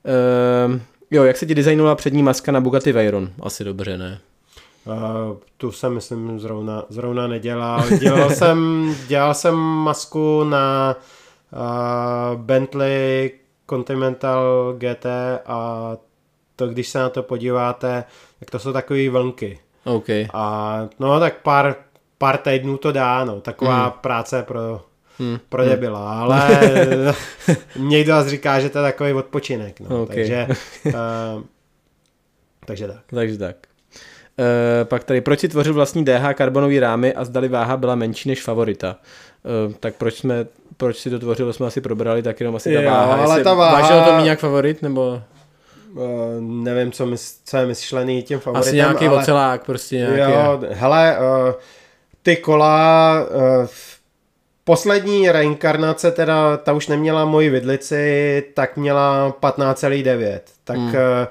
Ehm, 0.04 0.80
Jo, 1.14 1.24
jak 1.24 1.36
se 1.36 1.46
ti 1.46 1.54
designovala 1.54 1.94
přední 1.94 2.22
maska 2.22 2.52
na 2.52 2.60
Bugatti 2.60 2.92
Veyron? 2.92 3.30
Asi 3.42 3.64
dobře, 3.64 3.98
ne? 3.98 4.20
Uh, 4.86 4.94
tu 5.56 5.72
jsem, 5.72 5.94
myslím, 5.94 6.40
zrovna, 6.40 6.84
zrovna 6.88 7.26
nedělal. 7.26 7.84
Dělal 7.98 8.30
jsem, 8.34 8.90
dělal 9.06 9.34
jsem 9.34 9.54
masku 9.54 10.44
na 10.44 10.96
uh, 11.52 12.40
Bentley 12.40 13.30
Continental 13.70 14.74
GT 14.78 15.06
a 15.46 15.90
to, 16.56 16.66
když 16.66 16.88
se 16.88 16.98
na 16.98 17.08
to 17.08 17.22
podíváte, 17.22 18.04
tak 18.38 18.50
to 18.50 18.58
jsou 18.58 18.72
takové 18.72 19.10
vlnky. 19.10 19.58
Okay. 19.84 20.28
A 20.32 20.88
no 20.98 21.20
tak 21.20 21.42
pár, 21.42 21.74
pár 22.18 22.36
týdnů 22.36 22.76
to 22.76 22.92
dá, 22.92 23.24
no. 23.24 23.40
Taková 23.40 23.86
mm. 23.86 23.92
práce 24.00 24.42
pro 24.42 24.80
hmm. 25.18 25.38
pro 25.48 25.62
hmm. 25.62 25.70
debila, 25.70 26.20
ale 26.20 26.60
někdo 27.76 28.12
vás 28.12 28.26
říká, 28.26 28.60
že 28.60 28.70
to 28.70 28.78
je 28.78 28.82
takový 28.82 29.12
odpočinek, 29.12 29.80
no. 29.80 30.02
okay. 30.02 30.16
takže, 30.16 30.46
uh, 30.86 30.92
takže 32.66 32.86
tak. 32.86 33.02
Takže 33.10 33.38
tak. 33.38 33.56
Uh, 34.38 34.84
pak 34.84 35.04
tady, 35.04 35.20
proč 35.20 35.40
si 35.40 35.48
tvořil 35.48 35.74
vlastní 35.74 36.04
DH 36.04 36.34
karbonový 36.34 36.80
rámy 36.80 37.14
a 37.14 37.24
zdali 37.24 37.48
váha 37.48 37.76
byla 37.76 37.94
menší 37.94 38.28
než 38.28 38.42
favorita? 38.42 38.96
Uh, 39.66 39.72
tak 39.80 39.94
proč 39.94 40.14
jsme, 40.14 40.46
proč 40.76 40.96
si 40.96 41.10
to 41.10 41.18
tvořil, 41.18 41.52
jsme 41.52 41.66
asi 41.66 41.80
probrali, 41.80 42.22
tak 42.22 42.40
jenom 42.40 42.56
asi 42.56 42.74
ta 42.74 42.80
jo, 42.80 42.90
váha. 42.90 43.14
ale 43.14 43.44
ta 43.44 43.54
váha... 43.54 43.80
Vážil 43.80 44.02
to 44.02 44.16
mít 44.16 44.24
nějak 44.24 44.38
favorit, 44.38 44.82
nebo... 44.82 45.22
Uh, 45.94 46.40
nevím, 46.40 46.92
co, 46.92 47.06
mys, 47.06 47.40
co 47.44 47.56
je 47.56 47.66
myšlený 47.66 48.22
tím 48.22 48.38
favoritem. 48.38 48.68
Asi 48.68 48.76
nějaký 48.76 49.06
ale... 49.06 49.18
ocelák, 49.18 49.66
prostě 49.66 49.96
nějaký. 49.96 50.32
Jo, 50.32 50.60
hele, 50.70 51.18
uh, 51.18 51.52
ty 52.22 52.36
kola 52.36 53.14
uh, 53.30 53.66
Poslední 54.64 55.30
reinkarnace, 55.30 56.10
teda 56.10 56.56
ta 56.56 56.72
už 56.72 56.86
neměla 56.86 57.24
moji 57.24 57.50
vidlici, 57.50 58.44
tak 58.54 58.76
měla 58.76 59.36
15,9. 59.40 60.40
Tak 60.64 60.76
hmm. 60.76 60.94
Eh, 60.96 61.26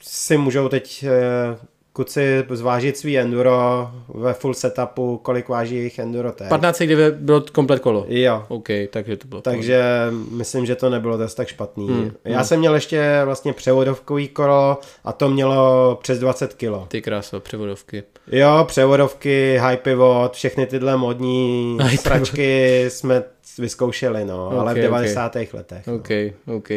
si 0.00 0.36
můžou 0.36 0.68
teď 0.68 1.04
eh, 1.04 1.56
kuci 1.92 2.44
zvážit 2.50 2.96
svý 2.96 3.18
enduro 3.18 3.90
ve 4.08 4.34
full 4.34 4.54
setupu, 4.54 5.20
kolik 5.22 5.48
váží 5.48 5.76
jejich 5.76 5.98
enduro 5.98 6.32
teď. 6.32 6.48
15 6.48 6.78
kdy 6.78 7.10
bylo 7.10 7.40
komplet 7.52 7.80
kolo. 7.80 8.06
Jo. 8.08 8.44
OK, 8.48 8.68
takže 8.90 9.16
to 9.16 9.28
bylo. 9.28 9.42
Takže 9.42 9.82
myslím, 10.30 10.66
že 10.66 10.74
to 10.74 10.90
nebylo 10.90 11.16
dost 11.16 11.34
tak 11.34 11.48
špatný. 11.48 11.88
Hmm. 11.88 12.12
Já 12.24 12.36
hmm. 12.36 12.44
jsem 12.44 12.58
měl 12.58 12.74
ještě 12.74 13.20
vlastně 13.24 13.52
převodovkový 13.52 14.28
kolo 14.28 14.78
a 15.04 15.12
to 15.12 15.28
mělo 15.28 15.98
přes 16.02 16.18
20 16.18 16.54
kilo. 16.54 16.86
Ty 16.88 17.02
kráso, 17.02 17.40
převodovky. 17.40 18.02
Jo, 18.32 18.64
převodovky, 18.68 19.58
high 19.60 19.76
pivot, 19.76 20.32
všechny 20.32 20.66
tyhle 20.66 20.96
modní 20.96 21.78
stračky 21.96 22.84
jsme 22.88 23.22
vyzkoušeli, 23.58 24.24
no, 24.24 24.46
okay, 24.46 24.58
ale 24.58 24.74
v 24.74 24.78
90. 24.78 25.36
Okay. 25.36 25.48
letech. 25.52 25.86
No. 25.86 25.94
OK, 25.94 26.08
OK. 26.56 26.68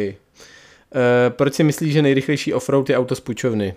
proč 1.28 1.54
si 1.54 1.64
myslíš, 1.64 1.92
že 1.92 2.02
nejrychlejší 2.02 2.54
offroad 2.54 2.90
je 2.90 2.98
auto 2.98 3.14
z 3.14 3.20
půjčovny? 3.20 3.74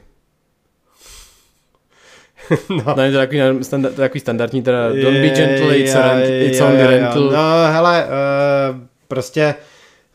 no. 2.69 2.93
no 2.97 3.03
je 3.03 3.11
to 3.11 3.17
takový, 3.17 3.63
standard, 3.63 3.95
takový 3.95 4.19
standardní, 4.19 4.61
teda 4.61 4.87
don't 4.87 5.17
be 5.17 5.29
gentle, 5.29 5.77
it's, 5.77 5.93
je, 5.93 6.01
rent, 6.01 6.25
it's 6.25 6.57
je, 6.57 6.63
only 6.63 6.77
je, 6.77 6.87
rental. 6.87 7.23
No 7.23 7.73
hele, 7.73 8.05
uh, 8.05 8.77
prostě 9.07 9.55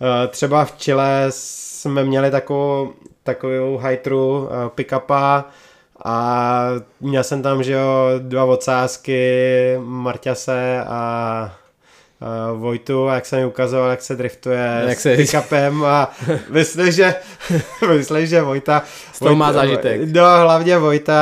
uh, 0.01 0.31
třeba 0.31 0.65
v 0.65 0.73
Chile 0.73 1.27
jsme 1.29 2.05
měli 2.05 2.31
takovou, 2.31 2.93
takovou 3.23 3.77
hajtru 3.77 4.39
uh, 4.39 4.49
pick-upa 4.69 5.45
a 6.05 6.69
měl 7.01 7.25
jsem 7.25 7.43
tam, 7.43 7.63
že 7.63 7.73
jo, 7.73 8.11
dva 8.19 8.45
odsázky, 8.45 9.75
Marťase 9.79 10.85
a 10.87 11.57
uh, 12.21 12.61
Vojtu, 12.61 13.07
jak 13.07 13.27
jsem 13.27 13.39
mi 13.39 13.47
ukazoval, 13.47 13.91
jak 13.91 14.03
se 14.03 14.17
driftuje 14.17 14.83
jak 14.87 15.01
s 15.01 15.07
pick-upem 15.17 15.85
a 15.85 16.11
myslím, 16.51 16.93
že, 16.93 17.15
myslím, 17.97 18.27
že 18.27 18.43
Vojta... 18.43 18.83
S 19.13 19.19
toho 19.19 19.35
má 19.35 19.53
zážitek. 19.53 20.01
No, 20.13 20.23
hlavně 20.41 20.79
Vojta, 20.79 21.15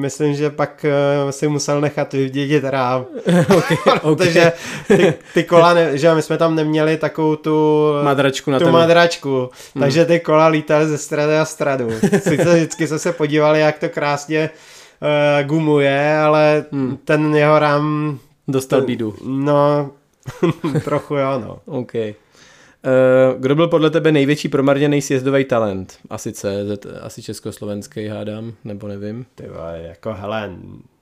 myslím, 0.00 0.34
že 0.34 0.50
pak 0.50 0.86
uh, 1.24 1.30
si 1.30 1.48
musel 1.48 1.80
nechat 1.80 2.12
vydědit 2.12 2.64
rám. 2.64 3.04
okay, 3.56 3.76
Protože 4.00 4.52
ty, 4.88 5.14
ty 5.34 5.44
kola, 5.44 5.74
ne, 5.74 5.98
že 5.98 6.14
my 6.14 6.22
jsme 6.22 6.38
tam 6.38 6.54
neměli 6.54 6.96
takovou 6.96 7.36
tu... 7.36 7.86
Madračku 8.02 8.50
na 8.50 8.58
tu 8.58 8.70
madračku, 8.70 9.50
hmm. 9.74 9.82
takže 9.82 10.04
ty 10.04 10.20
kola 10.20 10.46
lítaly 10.46 10.86
ze 10.88 10.98
strany 10.98 11.38
a 11.38 11.44
stranu. 11.44 11.88
Sice 12.18 12.54
vždycky 12.54 12.86
jsme 12.86 12.98
se 12.98 13.12
podívali, 13.12 13.60
jak 13.60 13.78
to 13.78 13.88
krásně 13.88 14.50
uh, 15.00 15.46
gumuje, 15.46 16.16
ale 16.16 16.64
hmm. 16.72 16.98
ten 17.04 17.36
jeho 17.36 17.58
rám 17.58 18.18
Dostal 18.50 18.82
bídu. 18.82 19.14
No, 19.24 19.90
trochu 20.84 21.14
jo, 21.16 21.38
no. 21.46 21.58
OK. 21.66 21.92
Uh, 21.94 23.40
kdo 23.40 23.54
byl 23.54 23.68
podle 23.68 23.90
tebe 23.90 24.12
největší 24.12 24.48
promarněný 24.48 25.02
sjezdový 25.02 25.44
talent? 25.44 25.98
Asi 26.10 26.32
CZ, 26.32 26.86
asi 27.02 27.22
československý 27.22 28.06
hádám, 28.06 28.52
nebo 28.64 28.88
nevím. 28.88 29.26
Ty 29.34 29.44
jako 29.74 30.12
hele, 30.14 30.50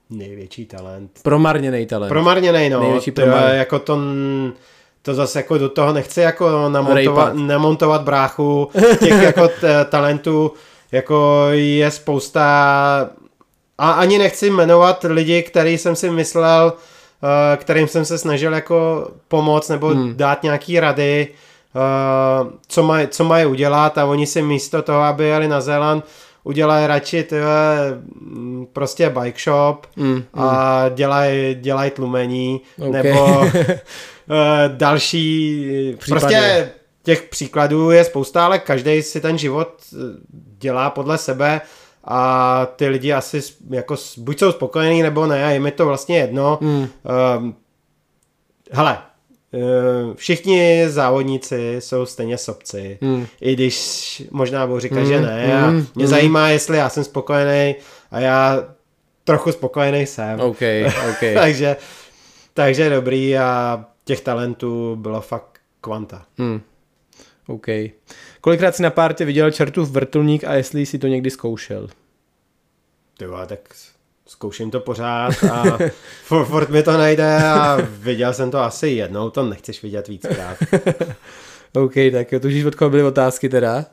největší 0.09 0.65
talent. 0.65 1.11
Promarněný 1.23 1.85
talent. 1.85 2.09
Promarněný, 2.09 2.69
no. 2.69 2.79
Největší 2.79 3.11
promarněný. 3.11 3.57
jako 3.57 3.79
to, 3.79 3.99
to 5.01 5.13
zase 5.13 5.39
jako 5.39 5.57
do 5.57 5.69
toho 5.69 5.93
nechci 5.93 6.21
jako 6.21 6.69
namontovat, 6.69 7.33
namontovat 7.35 8.01
bráchu 8.01 8.69
těch 8.99 9.21
jako 9.21 9.47
t- 9.47 9.85
talentů, 9.89 10.51
jako 10.91 11.45
je 11.51 11.91
spousta 11.91 12.43
a 13.77 13.91
ani 13.91 14.17
nechci 14.17 14.49
jmenovat 14.49 15.05
lidi, 15.09 15.43
který 15.43 15.77
jsem 15.77 15.95
si 15.95 16.09
myslel, 16.09 16.73
Eh, 16.73 16.79
kterým 17.55 17.87
jsem 17.87 18.05
se 18.05 18.17
snažil 18.17 18.53
jako 18.53 19.07
pomoct 19.27 19.69
nebo 19.69 19.87
hmm. 19.87 20.13
dát 20.15 20.43
nějaký 20.43 20.79
rady, 20.79 21.27
uh, 21.75 22.51
co, 22.67 22.83
maj, 22.83 23.07
co 23.07 23.23
mají 23.23 23.45
udělat 23.45 23.97
a 23.97 24.05
oni 24.05 24.27
si 24.27 24.41
místo 24.41 24.81
toho, 24.81 25.01
aby 25.01 25.25
jeli 25.25 25.47
na 25.47 25.61
Zéland, 25.61 26.05
udělají 26.43 26.87
radši 26.87 27.23
tyhle, 27.23 27.77
mm, 28.21 28.67
prostě 28.73 29.09
bike 29.09 29.39
shop 29.39 29.87
mm, 29.95 30.23
a 30.33 30.83
mm. 30.89 30.95
dělají 30.95 31.55
dělaj 31.55 31.91
tlumení 31.91 32.61
okay. 32.77 32.91
nebo 32.91 33.39
uh, 33.39 33.47
další 34.67 35.95
Případy. 35.99 36.19
prostě 36.19 36.69
těch 37.03 37.21
příkladů 37.21 37.91
je 37.91 38.03
spousta, 38.03 38.45
ale 38.45 38.59
každý 38.59 39.01
si 39.01 39.21
ten 39.21 39.37
život 39.37 39.69
dělá 40.57 40.89
podle 40.89 41.17
sebe 41.17 41.61
a 42.11 42.65
ty 42.75 42.87
lidi 42.87 43.13
asi 43.13 43.41
jako 43.69 43.95
buď 44.17 44.39
jsou 44.39 44.51
spokojení 44.51 45.03
nebo 45.03 45.25
ne, 45.25 45.53
je 45.53 45.59
mi 45.59 45.71
to 45.71 45.85
vlastně 45.85 46.17
jedno. 46.17 46.59
Hmm. 46.61 46.81
Uh, 46.81 47.51
hele, 48.71 48.97
uh, 49.51 50.13
všichni 50.15 50.85
závodníci 50.89 51.75
jsou 51.79 52.05
stejně 52.05 52.37
sobci, 52.37 52.99
hmm. 53.01 53.27
i 53.41 53.53
když 53.53 54.23
možná 54.31 54.67
budu 54.67 54.79
říkat, 54.79 54.99
hmm. 54.99 55.07
že 55.07 55.21
ne. 55.21 55.61
A 55.61 55.67
hmm. 55.67 55.87
mě 55.95 56.05
hmm. 56.05 56.07
zajímá, 56.07 56.49
jestli 56.49 56.77
já 56.77 56.89
jsem 56.89 57.03
spokojený 57.03 57.75
a 58.11 58.19
já 58.19 58.63
trochu 59.23 59.51
spokojený 59.51 60.05
jsem. 60.05 60.39
Okay, 60.39 60.85
okay. 61.09 61.33
takže, 61.39 61.77
takže 62.53 62.89
dobrý 62.89 63.37
a 63.37 63.85
těch 64.05 64.21
talentů 64.21 64.95
bylo 64.95 65.21
fakt 65.21 65.59
kvanta. 65.81 66.25
Hmm. 66.37 66.61
OK. 67.49 67.67
Kolikrát 68.41 68.75
si 68.75 68.83
na 68.83 68.89
pártě 68.89 69.25
viděl 69.25 69.51
čertův 69.51 69.91
vrtulník 69.91 70.43
a 70.43 70.53
jestli 70.53 70.85
si 70.85 70.99
to 70.99 71.07
někdy 71.07 71.29
zkoušel? 71.29 71.87
Ty 73.17 73.25
tak 73.47 73.59
zkouším 74.27 74.71
to 74.71 74.79
pořád 74.79 75.33
a 75.51 75.77
furt 76.43 76.69
mi 76.69 76.83
to 76.83 76.97
nejde 76.97 77.37
a 77.43 77.77
viděl 77.89 78.33
jsem 78.33 78.51
to 78.51 78.59
asi 78.59 78.87
jednou, 78.87 79.29
to 79.29 79.43
nechceš 79.45 79.83
vidět 79.83 80.07
víckrát. 80.07 80.57
OK, 81.73 81.93
tak 82.11 82.27
tužíš, 82.41 82.65
od 82.65 82.75
koho 82.75 82.89
byly 82.89 83.03
otázky 83.03 83.49
teda? 83.49 83.85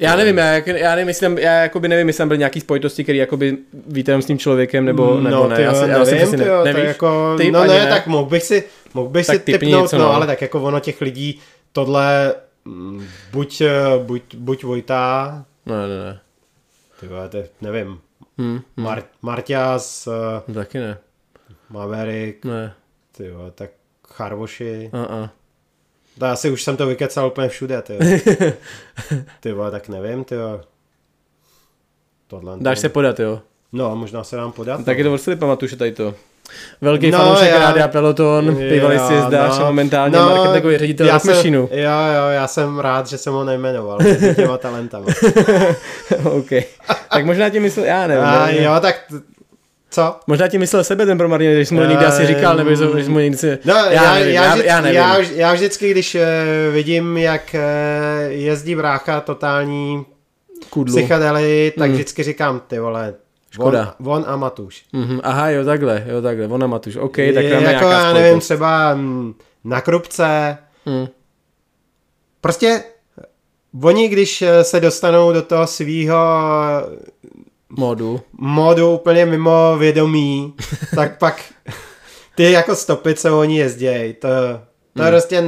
Já 0.00 0.16
nevím, 0.16 0.38
já, 0.38 0.52
já 0.66 0.94
nevím, 0.94 1.08
jestli 1.08 1.42
já 1.42 1.52
jakoby 1.52 1.88
nevím, 1.88 2.06
jestli 2.06 2.18
tam 2.18 2.28
byly 2.28 2.38
nějaký 2.38 2.60
spojitosti, 2.60 3.02
který 3.02 3.18
jakoby 3.18 3.58
víte 3.86 4.10
jenom 4.10 4.22
s 4.22 4.26
tím 4.26 4.38
člověkem, 4.38 4.84
nebo, 4.84 5.14
no, 5.14 5.20
nebo 5.20 5.48
ne. 5.48 5.62
já, 5.62 5.74
si, 5.74 5.90
já 5.90 6.04
nevím, 6.04 6.26
si 6.26 6.36
ne, 6.36 6.44
tyjo, 6.44 6.64
nevíš? 6.64 6.84
jako, 6.84 7.34
typ, 7.38 7.52
no 7.52 7.64
ne, 7.64 7.68
ne, 7.68 7.86
tak 7.86 8.06
mohl 8.06 8.28
bych 8.28 8.42
si, 8.42 8.64
mohl 8.94 9.08
bych 9.08 9.26
tak 9.26 9.36
si 9.36 9.42
typnout, 9.42 9.82
něco, 9.82 9.98
no. 9.98 10.04
no. 10.04 10.14
ale 10.14 10.26
tak 10.26 10.42
jako 10.42 10.62
ono 10.62 10.80
těch 10.80 11.00
lidí, 11.00 11.40
tohle 11.76 12.34
mm, 12.64 13.06
buď, 13.32 13.62
buď, 14.02 14.34
buď 14.34 14.64
Vojta, 14.64 15.44
ne, 15.66 15.88
ne, 15.88 16.04
ne. 16.04 16.20
Ty 17.00 17.06
vole, 17.06 17.28
to 17.28 17.38
nevím. 17.60 18.00
Hmm, 18.38 18.60
hmm. 18.76 18.86
Mar- 18.86 19.02
Martias. 19.22 20.06
Uh, 20.48 20.54
Taky 20.54 20.78
ne. 20.78 20.98
Maverick. 21.70 22.44
Ne. 22.44 22.74
Ty 23.16 23.30
vole, 23.30 23.50
tak 23.50 23.70
Charvoši. 24.08 24.90
Uh-uh. 24.92 25.28
To 26.18 26.26
asi 26.26 26.50
už 26.50 26.62
jsem 26.62 26.76
to 26.76 26.86
vykecal 26.86 27.26
úplně 27.26 27.48
všude, 27.48 27.82
ty 27.82 27.98
Ty 29.40 29.52
vole, 29.52 29.70
tak 29.70 29.88
nevím, 29.88 30.24
ty 30.24 30.34
Tohle. 32.26 32.56
Dáš 32.60 32.78
se 32.78 32.88
podat, 32.88 33.20
jo? 33.20 33.42
No, 33.72 33.96
možná 33.96 34.24
se 34.24 34.36
nám 34.36 34.52
podat. 34.52 34.84
Tak 34.84 34.98
je 34.98 35.04
to 35.04 35.10
vlastně 35.10 35.36
pamatuju, 35.36 35.68
že 35.68 35.76
tady 35.76 35.92
to. 35.92 36.14
Velký 36.80 37.10
no, 37.10 37.18
fanoušek 37.18 37.50
já, 37.50 37.58
Rádia 37.58 37.88
Peloton, 37.88 38.54
bývalý 38.54 38.98
si 38.98 39.20
zdáš 39.26 39.58
no, 39.58 39.64
momentálně 39.64 40.16
no, 40.16 40.28
marketingový 40.28 40.78
ředitel 40.78 41.06
já 41.06 41.18
jsem, 41.18 41.54
Jo, 41.54 41.68
jo, 41.70 42.28
já 42.30 42.46
jsem 42.46 42.78
rád, 42.78 43.06
že 43.06 43.18
jsem 43.18 43.32
ho 43.32 43.44
nejmenoval 43.44 43.98
mezi 44.02 44.34
těma 44.34 44.58
talentama. 44.58 45.06
OK. 46.24 46.50
Tak 47.10 47.24
možná 47.24 47.48
ti 47.48 47.60
myslel, 47.60 47.86
já 47.86 48.06
nevím. 48.06 48.24
A, 48.24 48.46
nevím. 48.46 48.62
jo, 48.62 48.72
tak 48.80 48.96
co? 49.90 50.16
Možná 50.26 50.48
ti 50.48 50.58
myslel 50.58 50.84
sebe 50.84 51.06
ten 51.06 51.18
promarně, 51.18 51.54
když 51.54 51.68
jsi 51.68 51.74
mu 51.74 51.80
někdy 51.80 52.04
asi 52.04 52.26
říkal, 52.26 52.56
nebo 52.56 52.70
když 52.70 53.04
jsi 53.04 53.10
mu 53.10 53.18
někdy 53.18 53.36
si... 53.36 53.58
No, 53.64 53.74
já, 53.74 53.92
já, 53.92 54.14
nevím, 54.14 54.34
já, 54.34 54.50
vždycky, 54.50 54.68
já, 54.68 54.80
nevím. 54.80 54.96
Já, 54.96 55.18
já 55.18 55.52
vždycky, 55.52 55.90
když 55.90 56.14
uh, 56.14 56.20
vidím, 56.72 57.16
jak 57.16 57.54
uh, 57.54 58.32
jezdí 58.32 58.74
brácha 58.74 59.20
totální 59.20 60.04
Kudlu. 60.70 60.96
psychedely, 60.96 61.72
tak 61.78 61.88
mm. 61.88 61.94
vždycky 61.94 62.22
říkám, 62.22 62.60
ty 62.66 62.78
vole, 62.78 63.14
Škoda. 63.56 63.94
Von, 63.98 64.22
von 64.22 64.32
a 64.32 64.36
Matuš. 64.36 64.84
Mm-hmm. 64.94 65.20
Aha, 65.22 65.50
jo, 65.50 65.64
takhle, 65.64 66.04
jo, 66.06 66.22
takhle, 66.22 66.46
von 66.46 66.64
a 66.64 66.66
Matuš. 66.66 66.96
OK, 66.96 67.16
tak 67.16 67.44
tam 67.50 67.62
je 67.62 67.72
jako, 67.72 67.84
já 67.84 68.12
nevím, 68.12 68.40
třeba 68.40 68.94
mm, 68.94 69.34
na 69.64 69.80
Krupce. 69.80 70.58
Mm. 70.86 71.06
Prostě 72.40 72.84
oni, 73.82 74.08
když 74.08 74.42
eh, 74.42 74.64
se 74.64 74.80
dostanou 74.80 75.32
do 75.32 75.42
toho 75.42 75.66
svýho 75.66 76.16
modu, 77.68 78.20
modu 78.32 78.94
úplně 78.94 79.26
mimo 79.26 79.76
vědomí, 79.78 80.54
tak 80.94 81.18
pak 81.18 81.42
ty 82.34 82.52
jako 82.52 82.76
stopy, 82.76 83.14
co 83.14 83.40
oni 83.40 83.58
jezdějí, 83.58 84.12
to, 84.12 84.28
to 84.96 85.02
mm. 85.02 85.08
prostě 85.08 85.42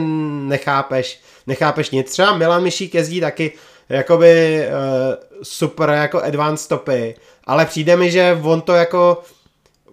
nechápeš, 0.48 1.20
nechápeš 1.47 1.90
nic. 1.90 2.10
Třeba 2.10 2.36
Milan 2.36 2.62
Mišík 2.62 2.94
jezdí 2.94 3.20
taky 3.20 3.52
jakoby 3.89 4.62
uh, 4.68 5.14
super 5.43 5.89
jako 5.90 6.22
advanced 6.22 6.64
stopy, 6.64 7.14
ale 7.48 7.66
přijde 7.66 7.96
mi, 7.96 8.10
že 8.10 8.38
on 8.42 8.60
to 8.60 8.74
jako 8.74 9.22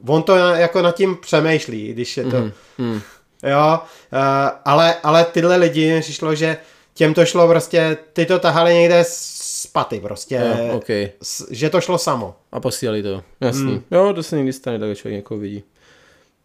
on 0.08 0.24
to 0.24 0.36
jako 0.36 0.82
nad 0.82 0.96
tím 0.96 1.18
přemýšlí, 1.22 1.94
když 1.94 2.18
je 2.18 2.24
to 2.24 2.38
mm, 2.38 2.52
mm. 2.78 3.02
jo, 3.44 3.80
uh, 4.14 4.20
ale, 4.66 4.96
ale 5.04 5.26
tyhle 5.26 5.56
lidi 5.56 6.02
přišlo, 6.02 6.36
že 6.36 6.58
těm 6.94 7.14
to 7.14 7.26
šlo 7.26 7.48
prostě, 7.48 7.98
ty 8.14 8.26
to 8.26 8.40
tahali 8.40 8.74
někde 8.74 9.04
z 9.08 9.68
paty 9.68 10.00
prostě, 10.00 10.36
jo, 10.36 10.74
okay. 10.74 11.10
s, 11.22 11.52
že 11.52 11.70
to 11.70 11.82
šlo 11.82 11.98
samo. 11.98 12.36
A 12.52 12.60
posílali 12.60 13.04
to, 13.04 13.24
jasný. 13.42 13.72
Mm. 13.72 13.82
Jo, 13.92 14.14
to 14.14 14.24
se 14.24 14.36
někdy 14.38 14.54
stane, 14.54 14.80
tak 14.80 14.98
člověk 14.98 15.16
někoho 15.18 15.40
vidí. 15.40 15.64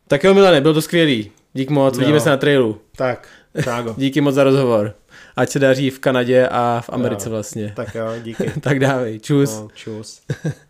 Tak 0.09 0.25
jo, 0.25 0.35
Milane, 0.35 0.61
bylo 0.61 0.75
to 0.75 0.83
skvělý. 0.83 1.31
Dík 1.53 1.71
moc, 1.71 1.95
jo. 1.95 2.01
vidíme 2.01 2.21
se 2.21 2.31
na 2.31 2.37
trailu. 2.37 2.81
Tak, 2.97 3.29
tágo. 3.65 3.95
Díky 3.99 4.21
moc 4.21 4.35
za 4.35 4.45
rozhovor. 4.45 4.95
Ať 5.37 5.51
se 5.51 5.59
daří 5.59 5.91
v 5.91 5.99
Kanadě 5.99 6.49
a 6.49 6.81
v 6.81 6.91
Americe 6.91 7.29
jo. 7.29 7.31
vlastně. 7.31 7.73
Tak 7.77 7.95
jo, 7.95 8.07
díky. 8.23 8.53
tak 8.61 8.79
dávej, 8.79 9.21
čus. 9.21 9.61
No, 9.61 9.69
čus. 9.75 10.21